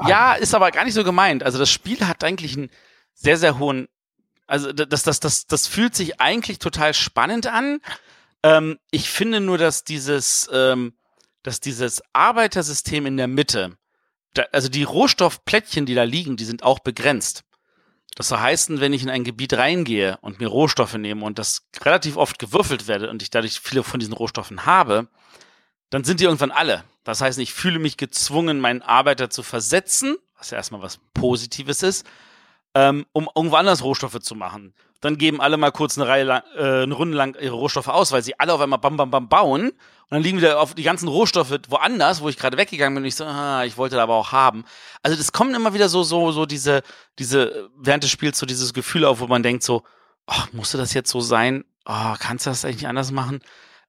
Ja, 0.06 0.34
ist 0.34 0.54
aber 0.54 0.70
gar 0.70 0.84
nicht 0.84 0.94
so 0.94 1.04
gemeint. 1.04 1.42
Also 1.42 1.58
das 1.58 1.70
Spiel 1.70 2.06
hat 2.06 2.24
eigentlich 2.24 2.56
einen 2.56 2.70
sehr, 3.14 3.36
sehr 3.36 3.58
hohen, 3.58 3.88
also 4.46 4.72
das, 4.72 5.02
das, 5.02 5.20
das, 5.20 5.46
das 5.46 5.66
fühlt 5.66 5.94
sich 5.94 6.20
eigentlich 6.20 6.58
total 6.58 6.94
spannend 6.94 7.46
an. 7.46 7.80
Ähm, 8.42 8.78
ich 8.90 9.10
finde 9.10 9.40
nur, 9.40 9.58
dass 9.58 9.84
dieses, 9.84 10.48
ähm, 10.52 10.94
dass 11.42 11.60
dieses 11.60 12.02
Arbeitersystem 12.12 13.06
in 13.06 13.16
der 13.16 13.28
Mitte, 13.28 13.76
da, 14.34 14.44
also 14.52 14.68
die 14.68 14.82
Rohstoffplättchen, 14.82 15.86
die 15.86 15.94
da 15.94 16.02
liegen, 16.02 16.36
die 16.36 16.44
sind 16.44 16.62
auch 16.62 16.80
begrenzt. 16.80 17.44
Das 18.16 18.28
soll 18.28 18.38
heißen, 18.38 18.80
wenn 18.80 18.92
ich 18.92 19.02
in 19.02 19.10
ein 19.10 19.24
Gebiet 19.24 19.54
reingehe 19.54 20.18
und 20.20 20.38
mir 20.38 20.46
Rohstoffe 20.46 20.94
nehme 20.94 21.24
und 21.24 21.38
das 21.38 21.66
relativ 21.80 22.16
oft 22.16 22.38
gewürfelt 22.38 22.86
werde 22.86 23.10
und 23.10 23.22
ich 23.22 23.30
dadurch 23.30 23.60
viele 23.60 23.82
von 23.82 23.98
diesen 23.98 24.14
Rohstoffen 24.14 24.66
habe, 24.66 25.08
dann 25.94 26.02
sind 26.02 26.18
die 26.18 26.24
irgendwann 26.24 26.50
alle. 26.50 26.82
Das 27.04 27.20
heißt, 27.20 27.38
ich 27.38 27.54
fühle 27.54 27.78
mich 27.78 27.96
gezwungen, 27.96 28.58
meinen 28.58 28.82
Arbeiter 28.82 29.30
zu 29.30 29.44
versetzen, 29.44 30.16
was 30.36 30.50
ja 30.50 30.56
erstmal 30.56 30.82
was 30.82 30.98
Positives 31.14 31.84
ist, 31.84 32.04
ähm, 32.74 33.06
um 33.12 33.30
irgendwo 33.32 33.54
anders 33.54 33.84
Rohstoffe 33.84 34.18
zu 34.18 34.34
machen. 34.34 34.74
Dann 35.00 35.18
geben 35.18 35.40
alle 35.40 35.56
mal 35.56 35.70
kurz 35.70 35.96
eine 35.96 36.08
Reihe 36.08 36.24
lang, 36.24 36.42
äh, 36.56 36.82
eine 36.82 36.94
Runde 36.94 37.16
lang 37.16 37.36
ihre 37.40 37.54
Rohstoffe 37.54 37.86
aus, 37.86 38.10
weil 38.10 38.24
sie 38.24 38.40
alle 38.40 38.52
auf 38.52 38.60
einmal 38.60 38.80
bam 38.80 38.96
bam 38.96 39.12
bam 39.12 39.28
bauen 39.28 39.68
und 39.68 39.76
dann 40.10 40.24
liegen 40.24 40.38
wieder 40.38 40.58
auf 40.58 40.74
die 40.74 40.82
ganzen 40.82 41.06
Rohstoffe 41.06 41.56
woanders, 41.68 42.22
wo 42.22 42.28
ich 42.28 42.38
gerade 42.38 42.56
weggegangen 42.56 42.96
bin 42.96 43.04
und 43.04 43.08
ich 43.08 43.14
so, 43.14 43.24
ah, 43.24 43.64
ich 43.64 43.76
wollte 43.76 43.94
da 43.94 44.02
aber 44.02 44.14
auch 44.14 44.32
haben. 44.32 44.64
Also 45.04 45.16
das 45.16 45.30
kommen 45.30 45.54
immer 45.54 45.74
wieder 45.74 45.88
so 45.88 46.02
so 46.02 46.32
so 46.32 46.44
diese 46.44 46.82
diese 47.20 47.70
während 47.78 48.02
des 48.02 48.10
Spiels 48.10 48.36
so 48.36 48.46
dieses 48.46 48.74
Gefühl 48.74 49.04
auf, 49.04 49.20
wo 49.20 49.28
man 49.28 49.44
denkt 49.44 49.62
so, 49.62 49.84
ach, 50.26 50.52
musste 50.52 50.76
das 50.76 50.92
jetzt 50.92 51.10
so 51.10 51.20
sein? 51.20 51.64
Oh, 51.86 52.14
kannst 52.18 52.46
du 52.46 52.50
das 52.50 52.64
eigentlich 52.64 52.88
anders 52.88 53.12
machen? 53.12 53.38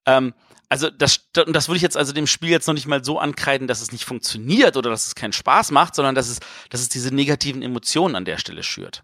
Ähm, 0.05 0.33
also 0.69 0.89
das, 0.89 1.29
das 1.33 1.67
würde 1.67 1.77
ich 1.77 1.83
jetzt 1.83 1.97
also 1.97 2.11
dem 2.11 2.27
Spiel 2.27 2.49
jetzt 2.49 2.67
noch 2.67 2.73
nicht 2.73 2.87
mal 2.87 3.03
so 3.03 3.19
ankreiden, 3.19 3.67
dass 3.67 3.81
es 3.81 3.91
nicht 3.91 4.05
funktioniert 4.05 4.77
oder 4.77 4.89
dass 4.89 5.07
es 5.07 5.15
keinen 5.15 5.33
Spaß 5.33 5.71
macht, 5.71 5.95
sondern 5.95 6.15
dass 6.15 6.27
es, 6.27 6.39
dass 6.69 6.81
es 6.81 6.89
diese 6.89 7.13
negativen 7.13 7.61
Emotionen 7.61 8.15
an 8.15 8.25
der 8.25 8.37
Stelle 8.37 8.63
schürt. 8.63 9.03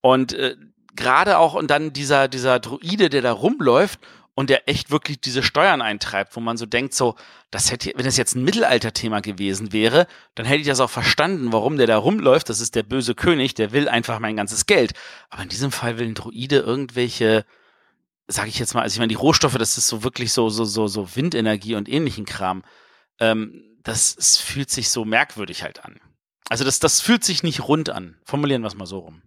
Und 0.00 0.32
äh, 0.32 0.56
gerade 0.94 1.38
auch 1.38 1.54
und 1.54 1.70
dann 1.70 1.92
dieser, 1.92 2.28
dieser 2.28 2.60
Druide, 2.60 3.10
der 3.10 3.22
da 3.22 3.32
rumläuft 3.32 3.98
und 4.34 4.50
der 4.50 4.68
echt 4.68 4.90
wirklich 4.90 5.20
diese 5.20 5.42
Steuern 5.42 5.80
eintreibt, 5.80 6.34
wo 6.36 6.40
man 6.40 6.56
so 6.56 6.66
denkt, 6.66 6.94
so, 6.94 7.14
das 7.50 7.70
hätte, 7.70 7.92
wenn 7.94 8.04
das 8.04 8.16
jetzt 8.16 8.34
ein 8.34 8.44
Mittelalterthema 8.44 9.20
gewesen 9.20 9.72
wäre, 9.72 10.06
dann 10.34 10.46
hätte 10.46 10.60
ich 10.60 10.66
das 10.66 10.80
auch 10.80 10.90
verstanden, 10.90 11.52
warum 11.52 11.76
der 11.76 11.86
da 11.86 11.96
rumläuft. 11.96 12.48
Das 12.48 12.60
ist 12.60 12.74
der 12.74 12.82
böse 12.82 13.14
König, 13.14 13.54
der 13.54 13.72
will 13.72 13.88
einfach 13.88 14.18
mein 14.18 14.36
ganzes 14.36 14.66
Geld. 14.66 14.92
Aber 15.30 15.42
in 15.42 15.48
diesem 15.48 15.70
Fall 15.70 15.98
will 15.98 16.08
ein 16.08 16.14
Druide 16.14 16.58
irgendwelche 16.58 17.44
sage 18.26 18.48
ich 18.48 18.58
jetzt 18.58 18.74
mal, 18.74 18.82
also 18.82 18.94
ich 18.94 18.98
meine, 18.98 19.08
die 19.08 19.14
Rohstoffe, 19.14 19.56
das 19.58 19.76
ist 19.78 19.88
so 19.88 20.02
wirklich 20.02 20.32
so, 20.32 20.48
so, 20.48 20.64
so, 20.64 20.86
so 20.86 21.16
Windenergie 21.16 21.74
und 21.74 21.88
ähnlichen 21.88 22.24
Kram. 22.24 22.62
Ähm, 23.20 23.62
das 23.82 24.16
es 24.16 24.38
fühlt 24.38 24.70
sich 24.70 24.88
so 24.88 25.04
merkwürdig 25.04 25.62
halt 25.62 25.84
an. 25.84 26.00
Also 26.48 26.64
das, 26.64 26.78
das 26.78 27.00
fühlt 27.00 27.24
sich 27.24 27.42
nicht 27.42 27.68
rund 27.68 27.90
an. 27.90 28.16
Formulieren 28.24 28.62
wir 28.62 28.68
es 28.68 28.76
mal 28.76 28.86
so 28.86 29.00
rum. 29.00 29.22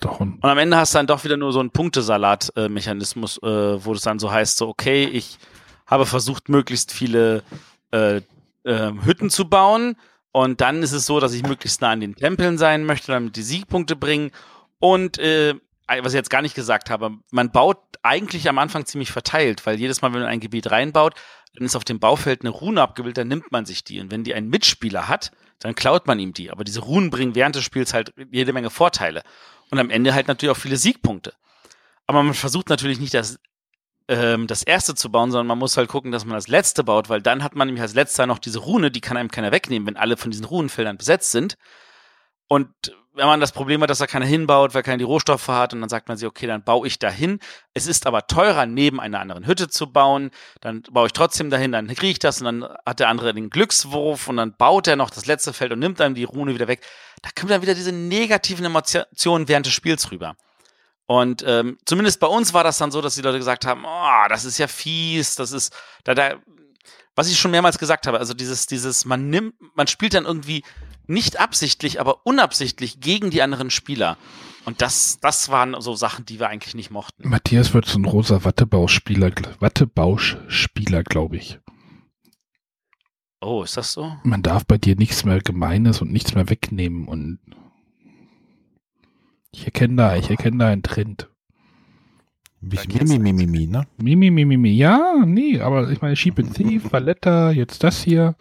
Doch. 0.00 0.20
Und 0.20 0.42
am 0.42 0.58
Ende 0.58 0.76
hast 0.76 0.94
du 0.94 0.98
dann 0.98 1.06
doch 1.06 1.24
wieder 1.24 1.36
nur 1.36 1.52
so 1.52 1.60
einen 1.60 1.70
Punktesalat-Mechanismus, 1.70 3.38
äh, 3.42 3.84
wo 3.84 3.92
es 3.92 4.02
dann 4.02 4.18
so 4.18 4.30
heißt, 4.30 4.56
so, 4.56 4.68
okay, 4.68 5.04
ich 5.04 5.38
habe 5.86 6.06
versucht, 6.06 6.48
möglichst 6.48 6.92
viele 6.92 7.42
äh, 7.90 8.22
äh, 8.64 8.92
Hütten 9.04 9.30
zu 9.30 9.48
bauen. 9.48 9.96
Und 10.32 10.62
dann 10.62 10.82
ist 10.82 10.92
es 10.92 11.04
so, 11.04 11.20
dass 11.20 11.34
ich 11.34 11.42
möglichst 11.42 11.82
nah 11.82 11.90
an 11.90 12.00
den 12.00 12.14
Tempeln 12.14 12.56
sein 12.56 12.84
möchte, 12.84 13.12
damit 13.12 13.36
die 13.36 13.42
Siegpunkte 13.42 13.96
bringen. 13.96 14.30
Und 14.78 15.18
äh, 15.18 15.54
was 15.88 16.12
ich 16.12 16.16
jetzt 16.16 16.30
gar 16.30 16.42
nicht 16.42 16.54
gesagt 16.54 16.90
habe, 16.90 17.10
man 17.30 17.50
baut 17.50 17.78
eigentlich 18.02 18.48
am 18.48 18.58
Anfang 18.58 18.86
ziemlich 18.86 19.12
verteilt, 19.12 19.66
weil 19.66 19.78
jedes 19.78 20.02
Mal, 20.02 20.12
wenn 20.12 20.20
man 20.20 20.28
ein 20.28 20.40
Gebiet 20.40 20.70
reinbaut, 20.70 21.14
dann 21.54 21.66
ist 21.66 21.76
auf 21.76 21.84
dem 21.84 22.00
Baufeld 22.00 22.42
eine 22.42 22.50
Rune 22.50 22.80
abgebildet, 22.80 23.18
dann 23.18 23.28
nimmt 23.28 23.52
man 23.52 23.66
sich 23.66 23.84
die. 23.84 24.00
Und 24.00 24.10
wenn 24.10 24.24
die 24.24 24.34
einen 24.34 24.48
Mitspieler 24.48 25.08
hat, 25.08 25.32
dann 25.58 25.74
klaut 25.74 26.06
man 26.06 26.18
ihm 26.18 26.32
die. 26.32 26.50
Aber 26.50 26.64
diese 26.64 26.80
Runen 26.80 27.10
bringen 27.10 27.34
während 27.34 27.54
des 27.54 27.64
Spiels 27.64 27.92
halt 27.92 28.12
jede 28.30 28.52
Menge 28.52 28.70
Vorteile. 28.70 29.22
Und 29.70 29.78
am 29.78 29.90
Ende 29.90 30.14
halt 30.14 30.28
natürlich 30.28 30.56
auch 30.56 30.60
viele 30.60 30.76
Siegpunkte. 30.76 31.34
Aber 32.06 32.22
man 32.22 32.34
versucht 32.34 32.68
natürlich 32.68 32.98
nicht 32.98 33.14
das, 33.14 33.38
ähm, 34.08 34.46
das 34.46 34.62
erste 34.62 34.94
zu 34.94 35.10
bauen, 35.10 35.30
sondern 35.30 35.46
man 35.46 35.58
muss 35.58 35.76
halt 35.76 35.88
gucken, 35.88 36.10
dass 36.10 36.24
man 36.24 36.34
das 36.34 36.48
letzte 36.48 36.84
baut, 36.84 37.08
weil 37.08 37.22
dann 37.22 37.42
hat 37.44 37.54
man 37.54 37.68
nämlich 37.68 37.82
als 37.82 37.94
letzter 37.94 38.26
noch 38.26 38.38
diese 38.38 38.58
Rune, 38.58 38.90
die 38.90 39.00
kann 39.00 39.16
einem 39.16 39.30
keiner 39.30 39.52
wegnehmen, 39.52 39.86
wenn 39.86 39.96
alle 39.96 40.16
von 40.16 40.30
diesen 40.30 40.44
Runenfeldern 40.44 40.98
besetzt 40.98 41.30
sind. 41.30 41.56
Und 42.48 42.68
wenn 43.14 43.26
man 43.26 43.40
das 43.40 43.52
Problem 43.52 43.82
hat, 43.82 43.90
dass 43.90 43.98
da 43.98 44.06
keiner 44.06 44.24
hinbaut, 44.24 44.74
weil 44.74 44.82
keiner 44.82 44.98
die 44.98 45.04
Rohstoffe 45.04 45.48
hat, 45.48 45.74
und 45.74 45.80
dann 45.80 45.90
sagt 45.90 46.08
man 46.08 46.16
sich, 46.16 46.26
okay, 46.26 46.46
dann 46.46 46.62
baue 46.62 46.86
ich 46.86 46.98
dahin. 46.98 47.40
Es 47.74 47.86
ist 47.86 48.06
aber 48.06 48.26
teurer, 48.26 48.66
neben 48.66 49.00
einer 49.00 49.20
anderen 49.20 49.46
Hütte 49.46 49.68
zu 49.68 49.92
bauen. 49.92 50.30
Dann 50.60 50.82
baue 50.90 51.06
ich 51.06 51.12
trotzdem 51.12 51.50
dahin, 51.50 51.72
dann 51.72 51.88
kriege 51.88 52.08
ich 52.08 52.18
das 52.18 52.40
und 52.40 52.46
dann 52.46 52.76
hat 52.86 53.00
der 53.00 53.08
andere 53.08 53.34
den 53.34 53.50
Glückswurf 53.50 54.28
und 54.28 54.36
dann 54.36 54.56
baut 54.56 54.86
er 54.86 54.96
noch 54.96 55.10
das 55.10 55.26
letzte 55.26 55.52
Feld 55.52 55.72
und 55.72 55.78
nimmt 55.78 56.00
dann 56.00 56.14
die 56.14 56.24
Rune 56.24 56.54
wieder 56.54 56.68
weg. 56.68 56.80
Da 57.22 57.30
kommt 57.38 57.50
dann 57.50 57.62
wieder 57.62 57.74
diese 57.74 57.92
negativen 57.92 58.64
Emotionen 58.64 59.48
während 59.48 59.66
des 59.66 59.74
Spiels 59.74 60.10
rüber. 60.10 60.34
Und 61.06 61.44
ähm, 61.46 61.78
zumindest 61.84 62.20
bei 62.20 62.26
uns 62.26 62.54
war 62.54 62.64
das 62.64 62.78
dann 62.78 62.90
so, 62.90 63.02
dass 63.02 63.14
die 63.14 63.22
Leute 63.22 63.38
gesagt 63.38 63.66
haben, 63.66 63.84
oh, 63.84 64.28
das 64.28 64.44
ist 64.44 64.56
ja 64.58 64.66
fies, 64.66 65.34
das 65.34 65.52
ist, 65.52 65.74
da, 66.04 66.14
da, 66.14 66.36
was 67.14 67.28
ich 67.28 67.38
schon 67.38 67.50
mehrmals 67.50 67.78
gesagt 67.78 68.06
habe, 68.06 68.18
also 68.18 68.32
dieses, 68.32 68.66
dieses, 68.66 69.04
man 69.04 69.28
nimmt, 69.28 69.54
man 69.74 69.86
spielt 69.86 70.14
dann 70.14 70.24
irgendwie 70.24 70.62
nicht 71.06 71.40
absichtlich, 71.40 72.00
aber 72.00 72.26
unabsichtlich 72.26 73.00
gegen 73.00 73.30
die 73.30 73.42
anderen 73.42 73.70
Spieler. 73.70 74.16
Und 74.64 74.80
das, 74.80 75.18
das 75.20 75.48
waren 75.48 75.74
so 75.80 75.94
Sachen, 75.94 76.24
die 76.24 76.38
wir 76.38 76.48
eigentlich 76.48 76.74
nicht 76.74 76.90
mochten. 76.90 77.28
Matthias 77.28 77.74
wird 77.74 77.86
so 77.86 77.98
ein 77.98 78.04
rosa 78.04 78.44
Wattebauschspieler, 78.44 79.32
Wattebauschspieler, 79.58 81.02
glaube 81.02 81.36
ich. 81.36 81.58
Oh, 83.40 83.64
ist 83.64 83.76
das 83.76 83.92
so? 83.92 84.16
Man 84.22 84.42
darf 84.42 84.64
bei 84.64 84.78
dir 84.78 84.94
nichts 84.94 85.24
mehr 85.24 85.40
Gemeines 85.40 86.00
und 86.00 86.12
nichts 86.12 86.34
mehr 86.34 86.48
wegnehmen 86.48 87.08
und 87.08 87.40
ich 89.50 89.64
erkenne 89.64 89.96
da, 89.96 90.16
ich 90.16 90.30
erkenne 90.30 90.58
da 90.58 90.68
einen 90.68 90.84
Trend. 90.84 91.28
Mimimi, 92.60 93.66
ne? 93.66 93.86
Mimi, 93.96 94.30
Mimi, 94.30 94.56
Mimi. 94.56 94.70
Ja, 94.70 95.24
nee, 95.26 95.60
aber 95.60 95.90
ich 95.90 96.00
meine, 96.00 96.14
Sheep 96.14 96.38
and 96.38 96.54
Thief, 96.54 96.92
Valletta, 96.92 97.50
jetzt 97.50 97.82
das 97.82 98.02
hier. 98.02 98.36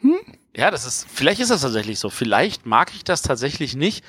Hm? 0.00 0.16
Ja, 0.56 0.70
das 0.70 0.86
ist, 0.86 1.06
vielleicht 1.12 1.40
ist 1.40 1.50
das 1.50 1.60
tatsächlich 1.60 1.98
so. 1.98 2.08
Vielleicht 2.08 2.64
mag 2.64 2.90
ich 2.94 3.04
das 3.04 3.20
tatsächlich 3.20 3.76
nicht. 3.76 4.04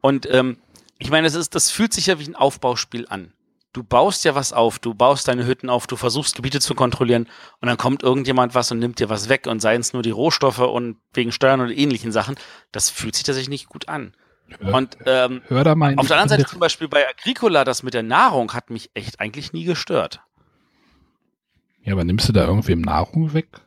Und 0.00 0.28
ähm, 0.28 0.58
ich 0.98 1.10
meine, 1.10 1.28
es 1.28 1.34
ist, 1.34 1.54
das 1.54 1.70
fühlt 1.70 1.92
sich 1.92 2.06
ja 2.06 2.18
wie 2.18 2.26
ein 2.26 2.34
Aufbauspiel 2.34 3.06
an. 3.08 3.32
Du 3.72 3.84
baust 3.84 4.24
ja 4.24 4.34
was 4.34 4.52
auf, 4.52 4.78
du 4.78 4.94
baust 4.94 5.28
deine 5.28 5.46
Hütten 5.46 5.70
auf, 5.70 5.86
du 5.86 5.96
versuchst 5.96 6.36
Gebiete 6.36 6.60
zu 6.60 6.74
kontrollieren 6.74 7.26
und 7.60 7.68
dann 7.68 7.78
kommt 7.78 8.02
irgendjemand 8.02 8.54
was 8.54 8.70
und 8.70 8.80
nimmt 8.80 8.98
dir 8.98 9.08
was 9.08 9.30
weg 9.30 9.46
und 9.46 9.60
seien 9.60 9.80
es 9.80 9.94
nur 9.94 10.02
die 10.02 10.10
Rohstoffe 10.10 10.58
und 10.58 10.98
wegen 11.14 11.32
Steuern 11.32 11.60
oder 11.60 11.70
ähnlichen 11.70 12.12
Sachen. 12.12 12.34
Das 12.70 12.90
fühlt 12.90 13.14
sich 13.14 13.24
tatsächlich 13.24 13.48
nicht 13.48 13.68
gut 13.68 13.88
an. 13.88 14.14
Hör, 14.60 14.74
und 14.74 14.98
ähm, 15.06 15.40
hör 15.46 15.64
da 15.64 15.74
mal 15.74 15.94
auf 15.96 16.06
der 16.06 16.18
anderen 16.18 16.40
Seite 16.40 16.50
zum 16.50 16.60
Beispiel 16.60 16.88
bei 16.88 17.08
Agricola, 17.08 17.64
das 17.64 17.82
mit 17.82 17.94
der 17.94 18.02
Nahrung 18.02 18.52
hat 18.52 18.68
mich 18.68 18.90
echt 18.92 19.20
eigentlich 19.20 19.54
nie 19.54 19.64
gestört. 19.64 20.20
Ja, 21.82 21.94
aber 21.94 22.04
nimmst 22.04 22.28
du 22.28 22.32
da 22.32 22.44
irgendwem 22.44 22.82
Nahrung 22.82 23.32
weg? 23.32 23.62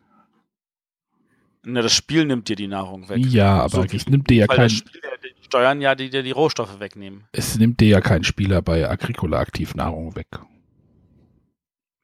Na, 1.65 1.81
das 1.81 1.93
Spiel 1.93 2.25
nimmt 2.25 2.47
dir 2.47 2.55
die 2.55 2.67
Nahrung 2.67 3.09
weg. 3.09 3.25
Ja, 3.25 3.61
aber 3.61 3.87
so 3.87 3.95
es 3.95 4.07
nimmt 4.07 4.29
dir 4.29 4.37
ja 4.37 4.47
kein. 4.47 4.69
Spiel, 4.69 5.01
die 5.23 5.43
Steuern 5.43 5.81
ja, 5.81 5.95
die 5.95 6.09
dir 6.09 6.21
die 6.21 6.31
Rohstoffe 6.31 6.79
wegnehmen. 6.79 7.23
Es 7.31 7.57
nimmt 7.57 7.79
dir 7.79 7.87
ja 7.87 8.01
kein 8.01 8.23
Spieler 8.23 8.61
bei 8.61 8.87
Agricola 8.87 9.39
aktiv 9.39 9.73
Nahrung 9.73 10.15
weg. 10.15 10.27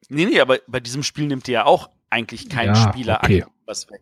Nee, 0.09 0.25
nee, 0.25 0.39
aber 0.39 0.59
bei 0.67 0.79
diesem 0.79 1.03
Spiel 1.03 1.27
nimmt 1.27 1.47
dir 1.47 1.51
ja 1.51 1.65
auch 1.65 1.89
eigentlich 2.09 2.49
kein 2.49 2.69
ja, 2.69 2.75
Spieler 2.75 3.19
okay. 3.23 3.45
was 3.65 3.89
weg. 3.89 4.01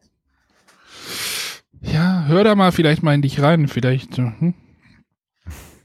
Ja, 1.82 2.26
hör 2.28 2.44
da 2.44 2.56
mal 2.56 2.72
vielleicht 2.72 3.04
mal 3.04 3.14
in 3.14 3.22
dich 3.22 3.42
rein. 3.42 3.68
Vielleicht. 3.68 4.18
Hm? 4.18 4.54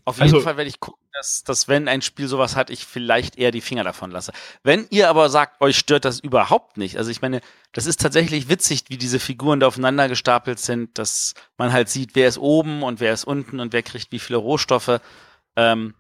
Auf 0.04 0.16
jeden 0.16 0.22
also, 0.22 0.40
Fall 0.40 0.56
werde 0.56 0.68
ich 0.68 0.80
gucken, 0.80 1.03
dass, 1.14 1.44
dass, 1.44 1.68
wenn 1.68 1.88
ein 1.88 2.02
Spiel 2.02 2.26
sowas 2.26 2.56
hat, 2.56 2.70
ich 2.70 2.84
vielleicht 2.84 3.36
eher 3.36 3.52
die 3.52 3.60
Finger 3.60 3.84
davon 3.84 4.10
lasse. 4.10 4.32
Wenn 4.62 4.86
ihr 4.90 5.08
aber 5.08 5.30
sagt, 5.30 5.60
euch 5.60 5.78
stört 5.78 6.04
das 6.04 6.20
überhaupt 6.20 6.76
nicht, 6.76 6.98
also 6.98 7.10
ich 7.10 7.22
meine, 7.22 7.40
das 7.72 7.86
ist 7.86 8.00
tatsächlich 8.00 8.48
witzig, 8.48 8.84
wie 8.88 8.98
diese 8.98 9.20
Figuren 9.20 9.60
da 9.60 9.68
aufeinander 9.68 10.08
gestapelt 10.08 10.58
sind, 10.58 10.98
dass 10.98 11.34
man 11.56 11.72
halt 11.72 11.88
sieht, 11.88 12.14
wer 12.14 12.28
ist 12.28 12.38
oben 12.38 12.82
und 12.82 13.00
wer 13.00 13.12
ist 13.12 13.24
unten 13.24 13.60
und 13.60 13.72
wer 13.72 13.82
kriegt 13.82 14.10
wie 14.12 14.18
viele 14.18 14.38
Rohstoffe. 14.38 15.00
Ähm, 15.56 15.94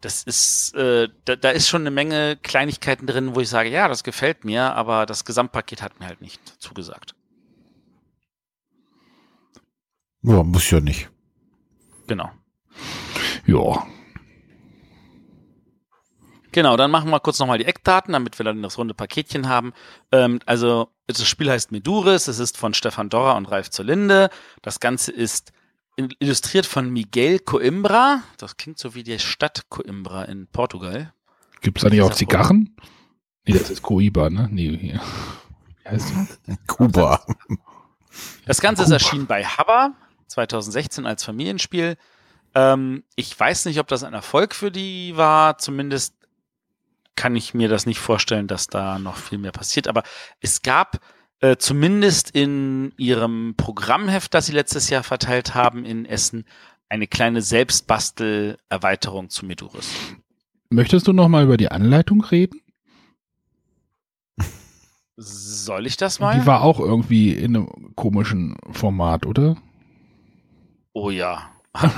das 0.00 0.22
ist, 0.22 0.74
äh, 0.74 1.08
da, 1.24 1.36
da 1.36 1.50
ist 1.50 1.68
schon 1.68 1.82
eine 1.82 1.90
Menge 1.90 2.36
Kleinigkeiten 2.42 3.06
drin, 3.06 3.34
wo 3.34 3.40
ich 3.40 3.48
sage, 3.48 3.70
ja, 3.70 3.88
das 3.88 4.02
gefällt 4.02 4.44
mir, 4.44 4.74
aber 4.74 5.06
das 5.06 5.24
Gesamtpaket 5.24 5.82
hat 5.82 6.00
mir 6.00 6.06
halt 6.06 6.20
nicht 6.20 6.40
zugesagt. 6.60 7.14
Ja, 10.22 10.42
muss 10.42 10.70
ja 10.70 10.80
nicht. 10.80 11.10
Genau. 12.06 12.30
Ja. 13.46 13.86
Genau, 16.54 16.76
dann 16.76 16.92
machen 16.92 17.10
wir 17.10 17.18
kurz 17.18 17.40
nochmal 17.40 17.58
die 17.58 17.64
Eckdaten, 17.64 18.12
damit 18.12 18.38
wir 18.38 18.44
dann 18.44 18.62
das 18.62 18.78
runde 18.78 18.94
Paketchen 18.94 19.48
haben. 19.48 19.72
Ähm, 20.12 20.38
also, 20.46 20.88
das 21.08 21.26
Spiel 21.26 21.50
heißt 21.50 21.72
Meduris, 21.72 22.28
es 22.28 22.38
ist 22.38 22.56
von 22.56 22.74
Stefan 22.74 23.08
Dorra 23.08 23.32
und 23.32 23.46
Ralf 23.46 23.70
zur 23.70 23.86
Linde. 23.86 24.30
Das 24.62 24.78
Ganze 24.78 25.10
ist 25.10 25.50
illustriert 25.96 26.64
von 26.64 26.90
Miguel 26.90 27.40
Coimbra. 27.40 28.22
Das 28.38 28.56
klingt 28.56 28.78
so 28.78 28.94
wie 28.94 29.02
die 29.02 29.18
Stadt 29.18 29.64
Coimbra 29.68 30.26
in 30.26 30.46
Portugal. 30.46 31.12
Gibt 31.60 31.78
es 31.78 31.82
da 31.82 31.90
nicht 31.90 32.02
auch 32.02 32.14
Zigarren? 32.14 32.76
Nee, 33.44 33.54
das 33.54 33.70
ist 33.70 33.82
Coiba, 33.82 34.30
ne? 34.30 34.48
Nee, 34.48 34.78
hier. 34.78 35.00
Wie 35.82 35.88
heißt 35.88 36.12
das? 36.46 36.56
Kuba. 36.68 37.26
Das 38.46 38.60
Ganze 38.60 38.84
Kuba. 38.84 38.94
ist 38.94 39.02
erschienen 39.02 39.26
bei 39.26 39.44
Habba 39.44 39.94
2016 40.28 41.04
als 41.04 41.24
Familienspiel. 41.24 41.96
Ähm, 42.54 43.02
ich 43.16 43.38
weiß 43.38 43.64
nicht, 43.64 43.80
ob 43.80 43.88
das 43.88 44.04
ein 44.04 44.14
Erfolg 44.14 44.54
für 44.54 44.70
die 44.70 45.16
war. 45.16 45.58
Zumindest 45.58 46.14
kann 47.16 47.36
ich 47.36 47.54
mir 47.54 47.68
das 47.68 47.86
nicht 47.86 47.98
vorstellen, 47.98 48.46
dass 48.46 48.66
da 48.66 48.98
noch 48.98 49.16
viel 49.16 49.38
mehr 49.38 49.52
passiert. 49.52 49.88
Aber 49.88 50.02
es 50.40 50.62
gab 50.62 51.00
äh, 51.40 51.56
zumindest 51.56 52.30
in 52.30 52.92
ihrem 52.96 53.54
Programmheft, 53.56 54.34
das 54.34 54.46
sie 54.46 54.52
letztes 54.52 54.90
Jahr 54.90 55.02
verteilt 55.02 55.54
haben 55.54 55.84
in 55.84 56.06
Essen, 56.06 56.44
eine 56.88 57.06
kleine 57.06 57.42
Selbstbastel-Erweiterung 57.42 59.30
zu 59.30 59.46
Meduris. 59.46 59.90
Möchtest 60.70 61.06
du 61.06 61.12
noch 61.12 61.28
mal 61.28 61.44
über 61.44 61.56
die 61.56 61.70
Anleitung 61.70 62.22
reden? 62.22 62.60
Soll 65.16 65.86
ich 65.86 65.96
das 65.96 66.18
mal? 66.18 66.40
Die 66.40 66.46
war 66.46 66.62
auch 66.62 66.80
irgendwie 66.80 67.32
in 67.32 67.56
einem 67.56 67.94
komischen 67.94 68.56
Format, 68.72 69.26
oder? 69.26 69.56
Oh 70.92 71.10
ja. 71.10 71.50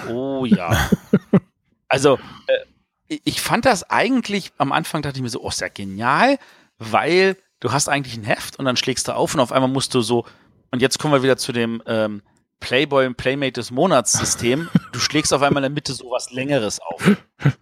Oh 0.09 0.45
ja. 0.45 0.91
also, 1.89 2.19
äh, 2.47 2.59
ich 3.09 3.41
fand 3.41 3.65
das 3.65 3.89
eigentlich, 3.91 4.53
am 4.59 4.73
Anfang 4.73 5.03
dachte 5.03 5.19
ich 5.19 5.23
mir 5.23 5.29
so, 5.29 5.43
oh, 5.43 5.49
ist 5.49 5.61
ja 5.61 5.69
genial, 5.69 6.39
weil 6.79 7.37
du 7.61 7.73
hast 7.73 7.89
eigentlich 7.89 8.17
ein 8.17 8.25
Heft 8.25 8.59
und 8.59 8.65
dann 8.65 8.77
schlägst 8.77 9.09
du 9.09 9.15
auf 9.15 9.35
und 9.35 9.41
auf 9.41 9.53
einmal 9.53 9.71
musst 9.71 9.95
du 9.95 10.01
so, 10.01 10.27
und 10.71 10.83
jetzt 10.83 10.99
kommen 10.99 11.15
wir 11.15 11.23
wieder 11.23 11.37
zu 11.37 11.53
dem 11.53 11.83
ähm, 11.87 12.23
Playboy 12.61 13.07
und 13.07 13.17
Playmate 13.17 13.53
des 13.53 13.71
Monats 13.71 14.13
System. 14.13 14.69
Du 14.93 15.01
schlägst 15.01 15.35
auf 15.35 15.43
einmal 15.43 15.63
in 15.63 15.71
der 15.71 15.75
Mitte 15.75 15.93
so 15.93 16.11
was 16.11 16.31
Längeres 16.31 16.81
auf. 16.81 17.17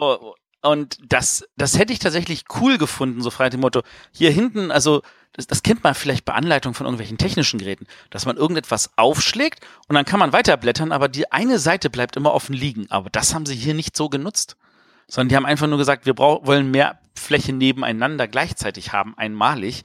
Oh, 0.00 0.34
und 0.62 0.98
das, 1.06 1.46
das 1.56 1.78
hätte 1.78 1.92
ich 1.92 1.98
tatsächlich 1.98 2.44
cool 2.60 2.78
gefunden, 2.78 3.22
so 3.22 3.30
frei 3.30 3.48
dem 3.48 3.60
Motto, 3.60 3.82
hier 4.12 4.30
hinten, 4.30 4.70
also 4.70 5.02
das, 5.32 5.46
das 5.46 5.62
kennt 5.62 5.84
man 5.84 5.94
vielleicht 5.94 6.24
bei 6.24 6.34
Anleitungen 6.34 6.74
von 6.74 6.86
irgendwelchen 6.86 7.18
technischen 7.18 7.58
Geräten, 7.58 7.86
dass 8.10 8.26
man 8.26 8.36
irgendetwas 8.36 8.90
aufschlägt 8.96 9.64
und 9.86 9.94
dann 9.94 10.04
kann 10.04 10.18
man 10.18 10.32
weiterblättern, 10.32 10.90
aber 10.90 11.08
die 11.08 11.30
eine 11.30 11.58
Seite 11.58 11.90
bleibt 11.90 12.16
immer 12.16 12.32
offen 12.32 12.54
liegen. 12.54 12.90
Aber 12.90 13.08
das 13.10 13.34
haben 13.34 13.46
sie 13.46 13.54
hier 13.54 13.74
nicht 13.74 13.96
so 13.96 14.08
genutzt. 14.08 14.56
Sondern 15.10 15.30
die 15.30 15.36
haben 15.36 15.46
einfach 15.46 15.66
nur 15.66 15.78
gesagt, 15.78 16.04
wir 16.04 16.12
brauchen, 16.12 16.46
wollen 16.46 16.70
mehr 16.70 16.98
Fläche 17.14 17.54
nebeneinander 17.54 18.28
gleichzeitig 18.28 18.92
haben, 18.92 19.16
einmalig. 19.16 19.84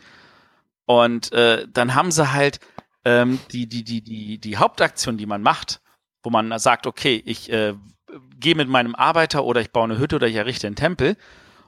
Und 0.86 1.32
äh, 1.32 1.66
dann 1.72 1.96
haben 1.96 2.12
sie 2.12 2.34
halt 2.34 2.60
ähm, 3.06 3.40
die, 3.52 3.68
die, 3.68 3.84
die, 3.84 4.02
die, 4.02 4.38
die 4.38 4.58
Hauptaktion, 4.58 5.18
die 5.18 5.26
man 5.26 5.42
macht, 5.42 5.82
wo 6.24 6.30
man 6.30 6.58
sagt, 6.60 6.88
okay, 6.88 7.22
ich 7.26 7.50
äh, 7.52 7.74
gehe 8.44 8.54
mit 8.54 8.70
meinem 8.70 8.94
Arbeiter 8.94 9.44
oder 9.44 9.62
ich 9.62 9.72
baue 9.72 9.86
eine 9.86 9.98
Hütte 9.98 10.18
oder 10.18 10.28
ich 10.28 10.36
errichte 10.36 10.68
einen 10.68 10.76
Tempel. 10.76 11.18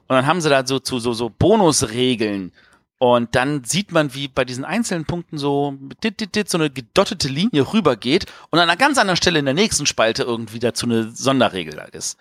Und 0.06 0.14
dann 0.14 0.26
haben 0.26 0.40
sie 0.40 0.48
da 0.48 0.64
so 0.64 0.78
zu 0.78 1.00
so, 1.00 1.12
so 1.12 1.28
Bonusregeln. 1.28 2.52
Und 2.98 3.34
dann 3.34 3.64
sieht 3.64 3.92
man, 3.92 4.14
wie 4.14 4.28
bei 4.28 4.44
diesen 4.44 4.64
einzelnen 4.64 5.04
Punkten 5.04 5.36
so 5.36 5.76
dit, 6.02 6.20
dit, 6.20 6.34
dit, 6.34 6.48
so 6.48 6.56
eine 6.56 6.70
gedottete 6.70 7.28
Linie 7.28 7.72
rübergeht 7.72 8.26
und 8.50 8.58
an 8.58 8.70
einer 8.70 8.78
ganz 8.78 8.96
anderen 8.96 9.16
Stelle 9.16 9.38
in 9.38 9.44
der 9.44 9.54
nächsten 9.54 9.84
Spalte 9.84 10.22
irgendwie 10.22 10.60
dazu 10.60 10.86
eine 10.86 11.10
Sonderregel 11.10 11.74
da 11.74 11.84
ist. 11.84 12.16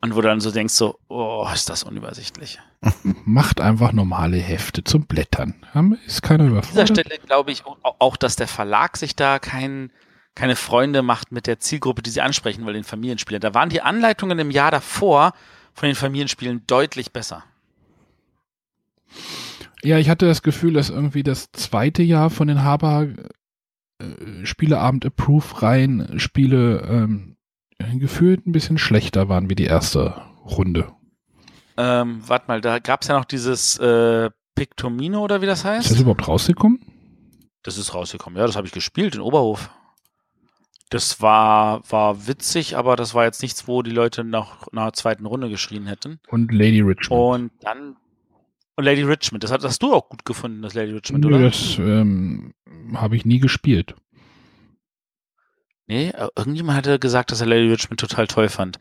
Und 0.00 0.14
wo 0.14 0.20
du 0.20 0.28
dann 0.28 0.40
so 0.40 0.52
denkst, 0.52 0.74
so, 0.74 0.98
oh, 1.08 1.46
ist 1.52 1.68
das 1.68 1.82
unübersichtlich. 1.82 2.60
Macht 3.24 3.60
einfach 3.60 3.92
normale 3.92 4.36
Hefte 4.36 4.84
zum 4.84 5.06
Blättern. 5.06 5.54
Ist 6.06 6.22
keiner 6.22 6.44
überfordert. 6.44 6.88
An 6.88 6.94
dieser 6.94 7.02
Stelle 7.02 7.20
glaube 7.26 7.50
ich 7.50 7.64
auch, 7.82 8.16
dass 8.16 8.36
der 8.36 8.46
Verlag 8.46 8.96
sich 8.96 9.16
da 9.16 9.40
kein, 9.40 9.90
keine 10.38 10.54
Freunde 10.54 11.02
macht 11.02 11.32
mit 11.32 11.48
der 11.48 11.58
Zielgruppe, 11.58 12.00
die 12.00 12.10
sie 12.10 12.20
ansprechen 12.20 12.64
will, 12.64 12.72
den 12.72 12.84
Familienspielern. 12.84 13.40
Da 13.40 13.54
waren 13.54 13.70
die 13.70 13.82
Anleitungen 13.82 14.38
im 14.38 14.52
Jahr 14.52 14.70
davor 14.70 15.32
von 15.74 15.88
den 15.88 15.96
Familienspielen 15.96 16.62
deutlich 16.68 17.12
besser. 17.12 17.42
Ja, 19.82 19.98
ich 19.98 20.08
hatte 20.08 20.26
das 20.26 20.42
Gefühl, 20.42 20.74
dass 20.74 20.90
irgendwie 20.90 21.24
das 21.24 21.50
zweite 21.50 22.04
Jahr 22.04 22.30
von 22.30 22.46
den 22.46 22.62
Haber 22.62 23.08
äh, 23.98 24.44
Spieleabend 24.46 25.04
Approve 25.04 25.60
Reihen 25.60 26.20
Spiele 26.20 26.86
ähm, 26.88 27.36
gefühlt 27.98 28.46
ein 28.46 28.52
bisschen 28.52 28.78
schlechter 28.78 29.28
waren 29.28 29.50
wie 29.50 29.56
die 29.56 29.64
erste 29.64 30.22
Runde. 30.44 30.92
Ähm, 31.76 32.22
warte 32.26 32.46
mal, 32.46 32.60
da 32.60 32.78
gab 32.78 33.02
es 33.02 33.08
ja 33.08 33.18
noch 33.18 33.24
dieses 33.24 33.76
äh, 33.78 34.30
Pictomino 34.54 35.20
oder 35.20 35.42
wie 35.42 35.46
das 35.46 35.64
heißt. 35.64 35.86
Ist 35.86 35.94
das 35.94 36.00
überhaupt 36.00 36.28
rausgekommen? 36.28 36.80
Das 37.64 37.76
ist 37.76 37.92
rausgekommen, 37.92 38.38
ja, 38.38 38.46
das 38.46 38.54
habe 38.54 38.68
ich 38.68 38.72
gespielt 38.72 39.16
in 39.16 39.20
Oberhof. 39.20 39.70
Das 40.90 41.20
war, 41.20 41.82
war 41.90 42.26
witzig, 42.26 42.76
aber 42.76 42.96
das 42.96 43.14
war 43.14 43.24
jetzt 43.24 43.42
nichts, 43.42 43.68
wo 43.68 43.82
die 43.82 43.90
Leute 43.90 44.24
nach, 44.24 44.66
einer 44.68 44.92
zweiten 44.92 45.26
Runde 45.26 45.50
geschrien 45.50 45.86
hätten. 45.86 46.18
Und 46.28 46.52
Lady 46.52 46.80
Richmond. 46.80 47.10
Und 47.10 47.50
dann. 47.60 47.96
Und 48.76 48.84
Lady 48.84 49.02
Richmond, 49.02 49.42
das 49.42 49.50
hast 49.50 49.82
du 49.82 49.92
auch 49.92 50.08
gut 50.08 50.24
gefunden, 50.24 50.62
das 50.62 50.74
Lady 50.74 50.92
Richmond, 50.92 51.24
Nö, 51.24 51.34
oder? 51.34 51.44
das 51.44 51.78
ähm, 51.78 52.54
habe 52.94 53.16
ich 53.16 53.24
nie 53.24 53.40
gespielt. 53.40 53.96
Nee, 55.88 56.10
äh, 56.10 56.28
irgendjemand 56.36 56.76
hatte 56.76 56.98
gesagt, 56.98 57.32
dass 57.32 57.40
er 57.40 57.48
Lady 57.48 57.68
Richmond 57.70 57.98
total 57.98 58.28
toll 58.28 58.48
fand. 58.48 58.78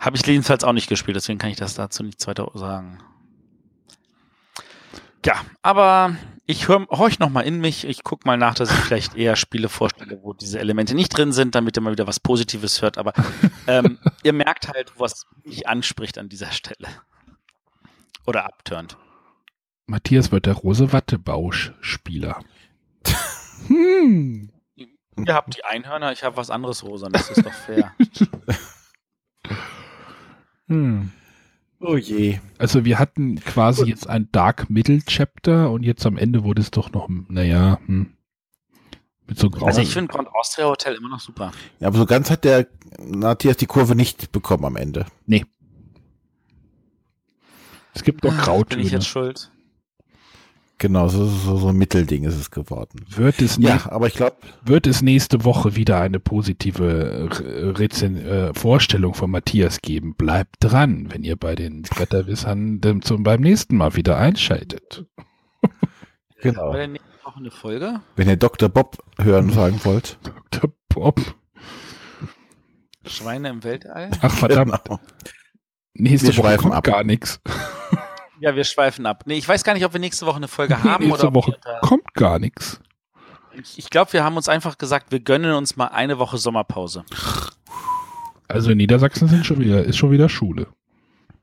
Habe 0.00 0.16
ich 0.16 0.26
jedenfalls 0.26 0.64
auch 0.64 0.72
nicht 0.72 0.88
gespielt, 0.88 1.16
deswegen 1.16 1.38
kann 1.38 1.50
ich 1.50 1.56
das 1.56 1.74
dazu 1.74 2.02
nichts 2.02 2.26
weiter 2.26 2.50
sagen. 2.54 2.98
Ja, 5.26 5.44
aber 5.60 6.14
ich 6.46 6.68
hör, 6.68 6.86
horch 6.88 7.18
noch 7.18 7.30
mal 7.30 7.40
in 7.40 7.60
mich. 7.60 7.84
Ich 7.84 8.04
guck 8.04 8.24
mal 8.24 8.36
nach, 8.36 8.54
dass 8.54 8.70
ich 8.70 8.76
vielleicht 8.76 9.16
eher 9.16 9.34
Spiele 9.34 9.68
vorstelle, 9.68 10.20
wo 10.22 10.32
diese 10.34 10.60
Elemente 10.60 10.94
nicht 10.94 11.08
drin 11.08 11.32
sind, 11.32 11.56
damit 11.56 11.76
ihr 11.76 11.80
mal 11.80 11.90
wieder 11.90 12.06
was 12.06 12.20
Positives 12.20 12.80
hört. 12.80 12.96
Aber 12.96 13.12
ähm, 13.66 13.98
ihr 14.22 14.32
merkt 14.32 14.68
halt, 14.68 14.92
was 14.98 15.26
mich 15.42 15.66
anspricht 15.66 16.16
an 16.18 16.28
dieser 16.28 16.52
Stelle. 16.52 16.86
Oder 18.24 18.44
abturnt. 18.44 18.96
Matthias 19.86 20.30
wird 20.30 20.46
der 20.46 20.54
Rose-Watte-Bausch-Spieler. 20.54 22.44
hm. 23.66 24.52
Ihr 24.76 25.34
habt 25.34 25.56
die 25.56 25.64
Einhörner, 25.64 26.12
ich 26.12 26.22
habe 26.22 26.36
was 26.36 26.50
anderes 26.50 26.84
rosa. 26.84 27.08
Das 27.08 27.30
ist 27.30 27.44
doch 27.44 27.52
fair. 27.52 27.92
Hm. 30.68 31.12
Oh 31.80 31.96
je. 31.96 32.38
Also 32.58 32.84
wir 32.84 32.98
hatten 32.98 33.36
quasi 33.40 33.84
jetzt 33.84 34.08
ein 34.08 34.28
Dark 34.32 34.70
Middle 34.70 35.02
Chapter 35.04 35.70
und 35.70 35.82
jetzt 35.82 36.06
am 36.06 36.16
Ende 36.16 36.42
wurde 36.42 36.62
es 36.62 36.70
doch 36.70 36.90
noch, 36.92 37.08
naja, 37.28 37.78
hm, 37.86 38.12
mit 39.26 39.38
so 39.38 39.50
grauen. 39.50 39.68
Also 39.68 39.80
ich 39.80 39.92
finde 39.92 40.12
Grand 40.12 40.28
Austria 40.28 40.66
Hotel 40.66 40.94
immer 40.94 41.08
noch 41.08 41.20
super. 41.20 41.52
Ja, 41.80 41.88
aber 41.88 41.98
so 41.98 42.06
ganz 42.06 42.30
hat 42.30 42.44
der 42.44 42.66
Matthias 42.98 43.56
die 43.58 43.66
Kurve 43.66 43.94
nicht 43.94 44.32
bekommen 44.32 44.64
am 44.64 44.76
Ende. 44.76 45.06
es 47.94 48.02
gibt 48.02 48.24
doch 48.24 48.30
Bin 48.30 48.38
ich 48.38 48.44
Grautöne. 48.44 48.82
jetzt 48.84 49.08
schuld? 49.08 49.50
Genau, 50.78 51.08
so, 51.08 51.24
so, 51.24 51.56
so 51.56 51.68
ein 51.68 51.76
Mittelding 51.76 52.24
ist 52.24 52.34
es 52.34 52.50
geworden. 52.50 53.00
Wird 53.08 53.40
es, 53.40 53.56
Ja, 53.58 53.80
aber 53.90 54.08
ich 54.08 54.14
glaube, 54.14 54.36
wird 54.62 54.86
es 54.86 55.00
nächste 55.00 55.44
Woche 55.44 55.74
wieder 55.74 56.00
eine 56.00 56.20
positive 56.20 57.30
Re 57.32 57.78
Rezen 57.78 58.16
äh, 58.18 58.52
Vorstellung 58.52 59.14
von 59.14 59.30
Matthias 59.30 59.80
geben? 59.80 60.14
Bleibt 60.14 60.56
dran, 60.60 61.06
wenn 61.10 61.24
ihr 61.24 61.36
bei 61.36 61.54
den 61.54 61.84
Wetterwissern 61.96 62.82
dem 62.82 63.00
zum, 63.00 63.22
beim 63.22 63.40
nächsten 63.40 63.76
Mal 63.78 63.96
wieder 63.96 64.18
einschaltet. 64.18 65.06
genau. 66.42 66.72
Bei 66.72 66.78
der 66.78 66.88
nächsten 66.88 67.24
Woche 67.24 67.38
eine 67.38 67.50
Folge? 67.50 68.00
Wenn 68.16 68.28
ihr 68.28 68.36
Dr. 68.36 68.68
Bob 68.68 68.98
hören 69.18 69.50
sagen 69.50 69.80
wollt. 69.84 70.18
Dr. 70.50 70.72
Bob. 70.90 71.20
Schweine 73.06 73.48
im 73.48 73.64
Weltall? 73.64 74.10
Ach 74.20 74.32
verdammt, 74.34 74.78
Genau. 74.84 75.00
nächste 75.94 76.36
Wir 76.36 76.44
Woche 76.44 76.56
kommt 76.58 76.74
ab. 76.74 76.84
gar 76.84 77.02
nichts. 77.02 77.40
Ja, 78.40 78.54
wir 78.54 78.64
schweifen 78.64 79.06
ab. 79.06 79.24
Nee, 79.26 79.38
ich 79.38 79.48
weiß 79.48 79.64
gar 79.64 79.74
nicht, 79.74 79.84
ob 79.84 79.92
wir 79.92 80.00
nächste 80.00 80.26
Woche 80.26 80.36
eine 80.36 80.48
Folge 80.48 80.82
haben 80.82 81.04
oder 81.04 81.06
nächste 81.06 81.26
ob 81.28 81.34
Woche 81.34 81.58
wir 81.64 81.80
kommt 81.80 82.14
gar 82.14 82.38
nichts. 82.38 82.80
Ich, 83.54 83.78
ich 83.78 83.90
glaube, 83.90 84.12
wir 84.12 84.22
haben 84.22 84.36
uns 84.36 84.48
einfach 84.48 84.76
gesagt, 84.76 85.12
wir 85.12 85.20
gönnen 85.20 85.54
uns 85.54 85.76
mal 85.76 85.86
eine 85.86 86.18
Woche 86.18 86.36
Sommerpause. 86.36 87.04
Also 88.48 88.70
in 88.70 88.78
Niedersachsen 88.78 89.28
sind 89.28 89.46
schon 89.46 89.60
wieder, 89.60 89.84
ist 89.84 89.96
schon 89.96 90.10
wieder 90.10 90.28
Schule. 90.28 90.66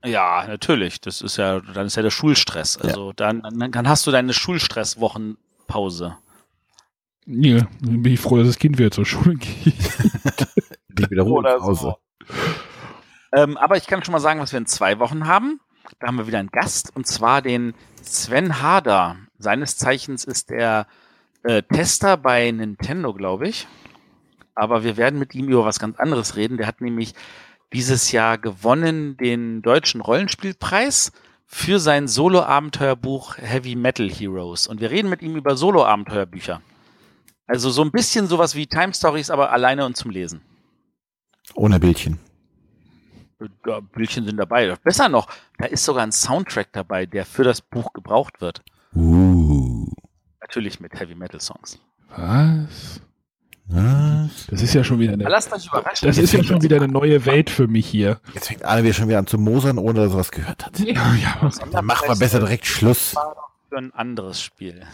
Ja, 0.06 0.46
natürlich. 0.48 1.02
Das 1.02 1.22
ist 1.22 1.38
ja, 1.38 1.60
dann 1.60 1.88
ist 1.88 1.96
ja 1.96 2.04
der 2.04 2.12
Schulstress. 2.12 2.78
Also 2.78 3.14
dann, 3.14 3.42
dann, 3.42 3.72
dann 3.72 3.88
hast 3.88 4.06
du 4.06 4.12
deine 4.12 4.34
Schulstresswochenpause. 4.34 6.18
Ja, 7.26 7.68
dann 7.82 8.04
bin 8.04 8.14
ich 8.14 8.20
froh, 8.20 8.38
dass 8.38 8.48
das 8.48 8.60
Kind 8.60 8.78
wieder 8.78 8.92
zur 8.92 9.06
Schule 9.06 9.36
geht. 9.36 9.74
Die 10.90 11.10
Wiederholungspause. 11.10 11.96
Ähm, 13.34 13.58
aber 13.58 13.78
ich 13.78 13.88
kann 13.88 14.04
schon 14.04 14.12
mal 14.12 14.20
sagen, 14.20 14.40
was 14.40 14.52
wir 14.52 14.60
in 14.60 14.66
zwei 14.66 15.00
Wochen 15.00 15.26
haben. 15.26 15.60
Da 16.00 16.08
haben 16.08 16.18
wir 16.18 16.28
wieder 16.28 16.40
einen 16.40 16.52
Gast 16.52 16.96
und 16.96 17.08
zwar 17.08 17.42
den 17.42 17.74
Sven 18.02 18.62
Harder. 18.62 19.18
Seines 19.38 19.78
Zeichens 19.78 20.24
ist 20.24 20.52
er 20.52 20.88
äh, 21.44 21.64
Tester 21.64 22.18
bei 22.18 22.50
Nintendo, 22.52 23.14
glaube 23.14 23.48
ich. 23.48 23.68
Aber 24.56 24.84
wir 24.84 24.98
werden 24.98 25.20
mit 25.20 25.34
ihm 25.36 25.50
über 25.50 25.66
was 25.66 25.80
ganz 25.80 25.98
anderes 25.98 26.36
reden. 26.36 26.58
Der 26.58 26.68
hat 26.68 26.82
nämlich 26.82 27.14
dieses 27.74 28.12
Jahr 28.12 28.38
gewonnen 28.38 29.18
den 29.18 29.62
deutschen 29.62 30.02
Rollenspielpreis 30.02 31.12
für 31.46 31.80
sein 31.80 32.08
Solo-Abenteuerbuch 32.08 33.38
Heavy 33.38 33.76
Metal 33.76 34.10
Heroes. 34.10 34.68
Und 34.68 34.80
wir 34.82 34.92
reden 34.92 35.10
mit 35.10 35.22
ihm 35.22 35.36
über 35.36 35.56
Solo-Abenteuerbücher. 35.56 36.62
Also 37.48 37.70
so 37.70 37.84
ein 37.84 37.92
bisschen 37.92 38.28
sowas 38.28 38.56
wie 38.56 38.68
Time 38.68 38.94
Stories, 38.94 39.30
aber 39.30 39.52
alleine 39.52 39.86
und 39.86 39.98
zum 39.98 40.12
Lesen. 40.12 40.42
Ohne 41.56 41.80
Bildchen. 41.80 42.20
Ja, 43.66 43.80
Bildchen 43.80 44.26
sind 44.26 44.38
dabei. 44.38 44.76
Besser 44.84 45.10
noch, 45.10 45.28
da 45.58 45.66
ist 45.66 45.84
sogar 45.84 46.04
ein 46.04 46.12
Soundtrack 46.12 46.70
dabei, 46.72 47.06
der 47.06 47.26
für 47.26 47.44
das 47.44 47.62
Buch 47.62 47.94
gebraucht 47.94 48.42
wird. 48.42 48.62
Uh. 48.96 49.88
Natürlich 50.42 50.80
mit 50.80 51.00
Heavy 51.00 51.16
Metal 51.16 51.40
Songs. 51.40 51.80
Was? 52.16 53.02
Was? 53.66 54.48
Das 54.48 54.62
ist 54.62 54.74
ja 54.74 54.84
schon 54.84 55.00
wieder 55.00 55.14
eine, 55.14 55.24
lasst 55.24 55.52
euch 55.54 55.68
überraschen. 55.68 56.08
das 56.08 56.18
ist 56.18 56.34
ja 56.34 56.44
schon 56.44 56.62
wieder 56.62 56.76
eine 56.76 56.90
neue 56.90 57.26
Welt 57.26 57.50
für 57.50 57.68
mich 57.68 57.88
hier. 57.88 58.20
Jetzt 58.34 58.48
fängt 58.48 58.64
Arne 58.66 58.84
wieder 58.84 58.94
schon 58.94 59.08
wieder 59.08 59.20
an 59.20 59.28
zu 59.28 59.38
mosern, 59.38 59.78
ohne 59.78 60.02
dass 60.02 60.12
er 60.12 60.18
was 60.18 60.32
gehört 60.32 60.66
hat. 60.66 60.80
Ja, 60.80 61.16
ja. 61.16 61.50
Dann 61.72 61.86
machen 61.86 62.10
wir 62.10 62.16
besser 62.16 62.40
direkt 62.40 62.66
Schluss. 62.66 63.16
für 63.70 63.78
ein 63.78 63.94
anderes 63.94 64.42
Spiel. 64.42 64.86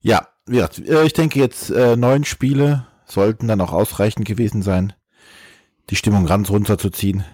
Ja, 0.00 0.28
gesagt, 0.46 0.78
äh, 0.78 1.04
ich 1.04 1.12
denke 1.12 1.38
jetzt 1.38 1.70
äh, 1.70 1.96
neun 1.96 2.24
Spiele 2.24 2.86
sollten 3.04 3.48
dann 3.48 3.60
auch 3.60 3.72
ausreichend 3.72 4.26
gewesen 4.26 4.62
sein, 4.62 4.92
die 5.90 5.96
Stimmung 5.96 6.26
ganz 6.26 6.50
runterzuziehen. 6.50 7.24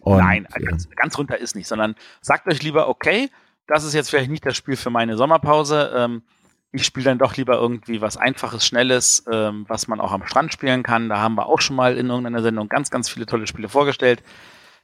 Und, 0.00 0.18
Nein, 0.18 0.46
äh, 0.54 0.60
ganz, 0.60 0.88
ganz 0.90 1.18
runter 1.18 1.38
ist 1.38 1.56
nicht, 1.56 1.66
sondern 1.66 1.94
sagt 2.20 2.46
euch 2.46 2.62
lieber, 2.62 2.88
okay, 2.88 3.30
das 3.66 3.84
ist 3.84 3.94
jetzt 3.94 4.10
vielleicht 4.10 4.30
nicht 4.30 4.46
das 4.46 4.56
Spiel 4.56 4.76
für 4.76 4.90
meine 4.90 5.16
Sommerpause. 5.16 5.92
Ähm, 5.94 6.22
ich 6.72 6.84
spiele 6.84 7.04
dann 7.04 7.18
doch 7.18 7.36
lieber 7.36 7.54
irgendwie 7.54 8.00
was 8.00 8.16
Einfaches, 8.16 8.66
Schnelles, 8.66 9.24
ähm, 9.30 9.64
was 9.68 9.88
man 9.88 10.00
auch 10.00 10.12
am 10.12 10.26
Strand 10.26 10.52
spielen 10.52 10.82
kann. 10.82 11.08
Da 11.08 11.18
haben 11.18 11.34
wir 11.34 11.46
auch 11.46 11.60
schon 11.60 11.76
mal 11.76 11.96
in 11.96 12.08
irgendeiner 12.08 12.42
Sendung 12.42 12.68
ganz, 12.68 12.90
ganz 12.90 13.08
viele 13.08 13.26
tolle 13.26 13.46
Spiele 13.46 13.68
vorgestellt. 13.68 14.22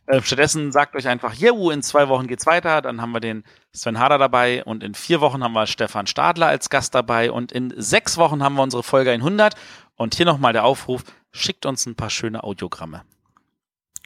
Äh, 0.06 0.20
stattdessen 0.20 0.72
sagt 0.72 0.94
euch 0.96 1.08
einfach, 1.08 1.32
juhu, 1.34 1.70
in 1.70 1.82
zwei 1.82 2.08
Wochen 2.08 2.26
geht's 2.26 2.46
weiter. 2.46 2.82
Dann 2.82 3.00
haben 3.00 3.12
wir 3.12 3.20
den 3.20 3.44
Sven 3.72 3.98
Harder 3.98 4.18
dabei 4.18 4.64
und 4.64 4.82
in 4.82 4.94
vier 4.94 5.20
Wochen 5.20 5.42
haben 5.42 5.52
wir 5.52 5.66
Stefan 5.66 6.06
Stadler 6.06 6.46
als 6.46 6.68
Gast 6.68 6.94
dabei 6.94 7.30
und 7.30 7.52
in 7.52 7.72
sechs 7.76 8.16
Wochen 8.18 8.42
haben 8.42 8.56
wir 8.56 8.62
unsere 8.62 8.82
Folge 8.82 9.10
100. 9.10 9.54
Und 9.96 10.14
hier 10.14 10.26
nochmal 10.26 10.52
der 10.52 10.64
Aufruf, 10.64 11.04
schickt 11.34 11.66
uns 11.66 11.84
ein 11.86 11.96
paar 11.96 12.10
schöne 12.10 12.44
Audiogramme. 12.44 13.02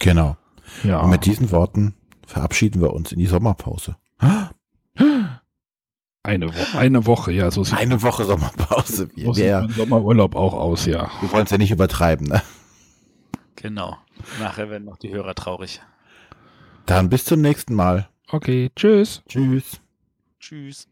genau. 0.00 0.36
ja. 0.82 1.00
Und 1.00 1.10
mit 1.10 1.26
diesen 1.26 1.50
Worten 1.52 1.94
verabschieden 2.26 2.80
wir 2.80 2.92
uns 2.92 3.12
in 3.12 3.18
die 3.18 3.26
Sommerpause. 3.26 3.96
Eine, 6.22 6.52
Wo 6.52 6.78
eine 6.78 7.06
Woche, 7.06 7.32
ja, 7.32 7.50
so 7.50 7.64
sieht, 7.64 7.78
Eine 7.78 8.02
Woche 8.02 8.24
Sommerpause. 8.24 9.08
so 9.16 9.32
sieht 9.32 9.50
mein 9.50 9.70
Sommerurlaub 9.70 10.34
auch 10.34 10.54
aus, 10.54 10.84
ja. 10.86 11.10
wir 11.20 11.32
wollen 11.32 11.44
es 11.44 11.50
ja 11.50 11.58
nicht 11.58 11.70
übertreiben. 11.70 12.26
Ne? 12.26 12.42
Genau. 13.56 13.96
Nachher 14.40 14.68
werden 14.68 14.84
noch 14.84 14.98
die 14.98 15.10
Hörer 15.10 15.34
traurig. 15.34 15.80
Dann 16.86 17.08
bis 17.08 17.24
zum 17.24 17.40
nächsten 17.40 17.74
Mal. 17.74 18.08
Okay, 18.30 18.70
tschüss. 18.74 19.22
Tschüss. 19.28 19.80
Tschüss. 20.40 20.88